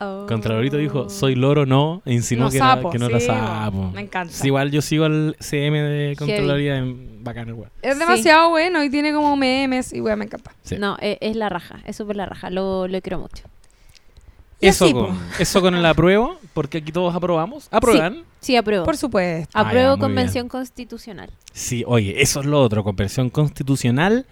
Oh. 0.00 0.26
Contralorito 0.28 0.76
dijo, 0.76 1.08
soy 1.08 1.36
loro, 1.36 1.66
no, 1.66 2.02
e 2.04 2.12
insinuó 2.12 2.46
No 2.46 2.50
que, 2.50 2.56
era- 2.56 2.76
no 2.76 3.06
era 3.06 3.20
sí, 3.20 3.26
sapo. 3.26 3.90
me 3.92 4.00
encanta. 4.02 4.32
Sí, 4.34 4.48
igual 4.48 4.72
yo 4.72 4.82
sigo 4.82 5.04
al 5.04 5.36
CM 5.38 5.80
de 5.82 6.16
Contraloría 6.16 6.76
en 6.78 7.22
bacán 7.22 7.46
el 7.48 7.54
weón. 7.54 7.70
Es 7.80 7.94
Sí. 7.94 8.00
demasiado 8.00 8.50
bueno 8.50 8.82
y 8.82 8.90
tiene 8.90 9.12
como 9.12 9.36
memes 9.36 9.92
y 9.92 10.00
weá, 10.00 10.16
me 10.16 10.24
encanta. 10.24 10.50
Sí. 10.62 10.76
No, 10.78 10.96
e- 11.00 11.16
es, 11.20 11.36
la 11.36 11.48
raja, 11.48 11.80
es 11.86 11.94
súper 11.96 12.16
la 12.16 12.26
raja, 12.26 12.50
lo, 12.50 12.88
lo 12.88 13.00
quiero 13.00 13.20
mucho. 13.20 13.44
Eso 14.60 14.84
así, 14.86 14.94
con, 14.94 15.18
eso 15.38 15.60
con 15.60 15.74
el 15.74 15.84
apruebo, 15.84 16.38
porque 16.52 16.78
aquí 16.78 16.92
todos 16.92 17.14
aprobamos. 17.14 17.68
¿Aprueban? 17.70 18.22
Sí, 18.40 18.56
apruebo. 18.56 18.84
Por 18.84 18.96
supuesto. 18.96 19.50
Ah, 19.54 19.62
ya, 19.62 19.68
apruebo 19.68 19.98
convención 19.98 20.48
constitucional. 20.48 21.30
Sí, 21.52 21.84
oye, 21.86 22.20
eso 22.22 22.40
es 22.40 22.46
lo 22.46 22.60
otro, 22.62 22.84
conversión 22.84 23.30
constitucional. 23.30 24.26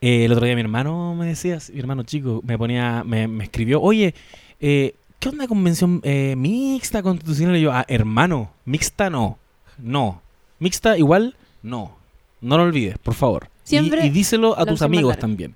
Eh, 0.00 0.24
el 0.24 0.32
otro 0.32 0.46
día 0.46 0.54
mi 0.54 0.60
hermano 0.60 1.14
me 1.14 1.26
decía, 1.26 1.58
mi 1.72 1.80
hermano 1.80 2.02
chico, 2.04 2.40
me 2.44 2.56
ponía, 2.56 3.02
me, 3.04 3.26
me 3.28 3.44
escribió, 3.44 3.80
oye, 3.80 4.14
eh, 4.60 4.94
¿qué 5.18 5.28
onda 5.28 5.48
convención 5.48 6.00
eh, 6.04 6.34
mixta 6.36 7.02
constitucional? 7.02 7.56
Y 7.56 7.62
yo, 7.62 7.72
ah, 7.72 7.84
hermano, 7.88 8.50
mixta 8.64 9.10
no, 9.10 9.38
no, 9.76 10.22
mixta 10.60 10.96
igual, 10.96 11.34
no, 11.62 11.96
no 12.40 12.56
lo 12.56 12.62
olvides, 12.64 12.96
por 12.98 13.14
favor. 13.14 13.48
Y- 13.64 13.68
Siempre 13.70 14.06
y, 14.06 14.10
díselo 14.10 14.58
a 14.58 14.64
tus 14.64 14.82
amigos 14.82 15.18
también. 15.18 15.54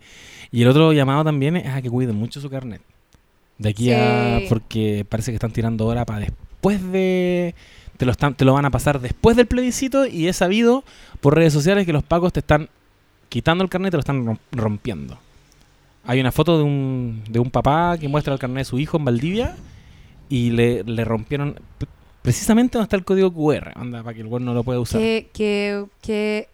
Y 0.50 0.62
el 0.62 0.68
otro 0.68 0.92
llamado 0.92 1.24
también 1.24 1.56
es 1.56 1.66
a 1.68 1.80
que 1.80 1.88
cuiden 1.88 2.16
mucho 2.16 2.40
su 2.40 2.50
carnet. 2.50 2.82
De 3.58 3.68
aquí 3.70 3.84
Sí. 3.84 3.92
a. 3.92 4.40
Porque 4.48 5.04
parece 5.08 5.30
que 5.30 5.36
están 5.36 5.52
tirando 5.52 5.86
hora 5.86 6.04
para 6.04 6.20
después 6.20 6.82
de. 6.92 7.54
Te 7.96 8.06
lo, 8.06 8.12
están, 8.12 8.34
te 8.34 8.44
lo 8.44 8.54
van 8.54 8.64
a 8.64 8.70
pasar 8.70 9.00
después 9.00 9.36
del 9.36 9.46
plebiscito 9.46 10.06
y 10.06 10.26
he 10.26 10.32
sabido 10.32 10.82
por 11.20 11.36
redes 11.36 11.52
sociales 11.52 11.86
que 11.86 11.92
los 11.92 12.02
pacos 12.02 12.32
te 12.32 12.40
están 12.40 12.68
quitando 13.28 13.62
el 13.62 13.70
carnet 13.70 13.88
y 13.88 13.90
te 13.92 13.96
lo 13.96 14.00
están 14.00 14.24
rom- 14.26 14.38
rompiendo. 14.50 15.18
Hay 16.04 16.18
una 16.20 16.32
foto 16.32 16.58
de 16.58 16.64
un, 16.64 17.22
de 17.28 17.38
un 17.38 17.50
papá 17.50 17.96
que 17.98 18.08
muestra 18.08 18.32
el 18.32 18.40
carnet 18.40 18.58
de 18.62 18.64
su 18.64 18.78
hijo 18.80 18.96
en 18.96 19.04
Valdivia 19.04 19.54
y 20.28 20.50
le, 20.50 20.82
le 20.82 21.04
rompieron 21.04 21.54
precisamente 22.22 22.76
donde 22.78 22.86
está 22.86 22.96
el 22.96 23.04
código 23.04 23.32
QR, 23.32 23.70
anda, 23.76 24.02
para 24.02 24.14
que 24.14 24.22
el 24.22 24.26
weón 24.26 24.44
no 24.44 24.52
lo 24.54 24.64
pueda 24.64 24.80
usar. 24.80 25.00
Que, 25.00 25.28
que, 25.32 25.84
que... 26.00 26.48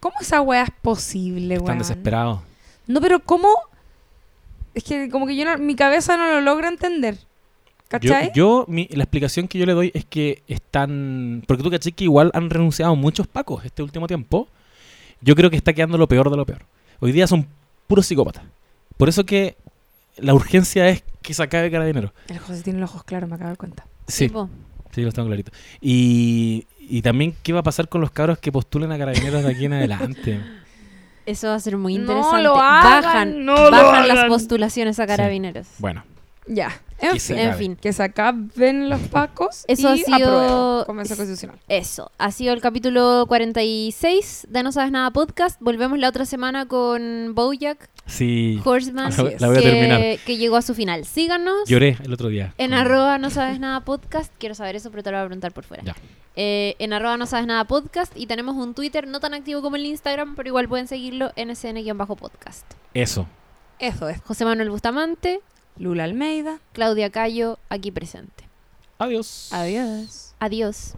¿Cómo 0.00 0.14
esa 0.20 0.40
weá 0.40 0.62
es 0.62 0.70
posible, 0.80 1.54
Están 1.56 1.66
weón? 1.66 1.78
desesperados. 1.80 2.40
No, 2.86 3.00
pero 3.02 3.20
¿cómo? 3.20 3.48
Es 4.74 4.84
que 4.84 5.08
como 5.08 5.26
que 5.26 5.36
yo 5.36 5.44
no, 5.44 5.56
mi 5.58 5.74
cabeza 5.76 6.16
no 6.16 6.26
lo 6.32 6.40
logra 6.40 6.68
entender. 6.68 7.14
Yo, 7.16 7.20
¿Cachai? 7.88 8.32
yo 8.34 8.64
mi- 8.66 8.88
la 8.90 9.04
explicación 9.04 9.46
que 9.46 9.58
yo 9.58 9.66
le 9.66 9.72
doy 9.72 9.90
es 9.94 10.04
que 10.04 10.42
están. 10.48 11.44
Porque 11.46 11.62
tú 11.62 11.70
caché 11.70 11.92
que 11.92 12.04
igual 12.04 12.30
han 12.34 12.50
renunciado 12.50 12.96
muchos 12.96 13.26
pacos 13.28 13.64
este 13.64 13.82
último 13.82 14.06
tiempo. 14.08 14.48
Yo 15.20 15.36
creo 15.36 15.48
que 15.48 15.56
está 15.56 15.72
quedando 15.72 15.96
lo 15.96 16.08
peor 16.08 16.28
de 16.30 16.36
lo 16.36 16.44
peor. 16.44 16.62
Hoy 17.00 17.12
día 17.12 17.26
son 17.26 17.46
puros 17.86 18.06
psicópatas. 18.06 18.42
Por 18.96 19.08
eso 19.08 19.24
que 19.24 19.56
la 20.16 20.34
urgencia 20.34 20.88
es 20.88 21.04
que 21.22 21.34
se 21.34 21.42
acabe 21.42 21.70
Carabinero. 21.70 22.12
El 22.28 22.38
José 22.38 22.62
tiene 22.62 22.80
los 22.80 22.90
ojos 22.90 23.04
claros, 23.04 23.28
me 23.28 23.36
acabo 23.36 23.48
de 23.48 23.52
dar 23.52 23.58
cuenta. 23.58 23.86
Sí, 24.08 24.30
sí, 24.90 25.02
los 25.02 25.14
tengo 25.14 25.28
clarito. 25.28 25.52
Y, 25.80 26.66
y 26.80 27.00
también, 27.02 27.34
¿qué 27.42 27.52
va 27.52 27.60
a 27.60 27.64
pasar 27.64 27.88
con 27.88 28.00
los 28.00 28.10
cabros 28.10 28.38
que 28.38 28.50
postulen 28.52 28.90
a 28.92 28.98
Carabineros 28.98 29.42
de 29.44 29.50
aquí 29.50 29.64
en 29.66 29.72
adelante? 29.74 30.40
Eso 31.26 31.48
va 31.48 31.54
a 31.54 31.60
ser 31.60 31.76
muy 31.76 31.94
No 31.94 32.00
interesante. 32.02 32.42
lo 32.42 32.56
hagan, 32.56 33.02
bajan 33.02 33.44
no 33.44 33.54
lo 33.56 33.70
bajan 33.70 34.08
las 34.08 34.24
postulaciones 34.26 34.98
a 35.00 35.06
carabineros. 35.06 35.66
Bueno, 35.78 36.04
Ya. 36.46 36.80
En 37.00 37.18
fin. 37.18 37.38
En 37.38 37.54
fin, 37.56 37.76
Que 37.76 37.92
se 37.92 38.02
acaben 38.02 38.88
los 38.88 39.00
pacos 39.10 39.64
Eso 39.66 39.88
ha 39.88 39.96
y 39.96 40.02
sido- 40.02 40.14
apruebo 40.16 40.84
Convención 40.86 41.16
Constitucional. 41.18 41.58
eso. 41.68 42.10
Ha 42.18 42.30
sido 42.30 42.52
el 42.54 42.60
capítulo 42.60 43.24
46 43.28 44.46
de 44.50 44.62
No 44.62 44.72
Sabes 44.72 44.90
Nada 44.92 45.10
Podcast. 45.10 45.60
Volvemos 45.60 45.98
la 45.98 46.08
otra 46.08 46.24
semana 46.26 46.66
con 46.66 47.34
Bojack 47.34 47.88
sí. 48.06 48.60
Horseman, 48.64 49.10
La, 49.16 49.24
la 49.38 49.46
voy 49.48 49.56
a 49.56 49.60
que, 49.60 49.70
terminar. 49.70 50.18
que 50.24 50.36
llegó 50.36 50.56
a 50.56 50.62
su 50.62 50.74
final. 50.74 51.04
Síganos 51.04 51.68
Lloré 51.68 51.98
el 52.04 52.12
otro 52.12 52.28
día. 52.28 52.54
en 52.58 52.74
arroba 52.74 53.18
No 53.18 53.30
Sabes 53.30 53.58
Nada 53.60 53.80
Podcast. 53.80 54.32
Quiero 54.38 54.54
saber 54.54 54.76
eso, 54.76 54.90
pero 54.90 55.02
te 55.02 55.10
lo 55.10 55.16
voy 55.18 55.24
a 55.24 55.26
preguntar 55.26 55.52
por 55.52 55.64
fuera. 55.64 55.82
Ya. 55.82 55.96
Eh, 56.36 56.74
en 56.78 56.92
arroba 56.92 57.16
No 57.16 57.26
Sabes 57.26 57.46
Nada 57.46 57.64
Podcast. 57.64 58.12
Y 58.16 58.26
tenemos 58.26 58.54
un 58.56 58.74
Twitter 58.74 59.06
no 59.08 59.20
tan 59.20 59.34
activo 59.34 59.62
como 59.62 59.76
el 59.76 59.84
Instagram, 59.86 60.36
pero 60.36 60.48
igual 60.48 60.68
pueden 60.68 60.86
seguirlo 60.88 61.32
en 61.36 61.50
SN-podcast. 61.50 62.64
Eso. 62.94 63.26
Eso 63.78 64.08
es. 64.08 64.20
José 64.22 64.44
Manuel 64.44 64.70
Bustamante, 64.70 65.40
Lula 65.76 66.04
Almeida. 66.04 66.60
Claudia 66.72 67.10
Cayo, 67.10 67.58
aquí 67.68 67.90
presente. 67.90 68.44
Adiós. 68.98 69.50
Adiós. 69.52 70.34
Adiós. 70.38 70.94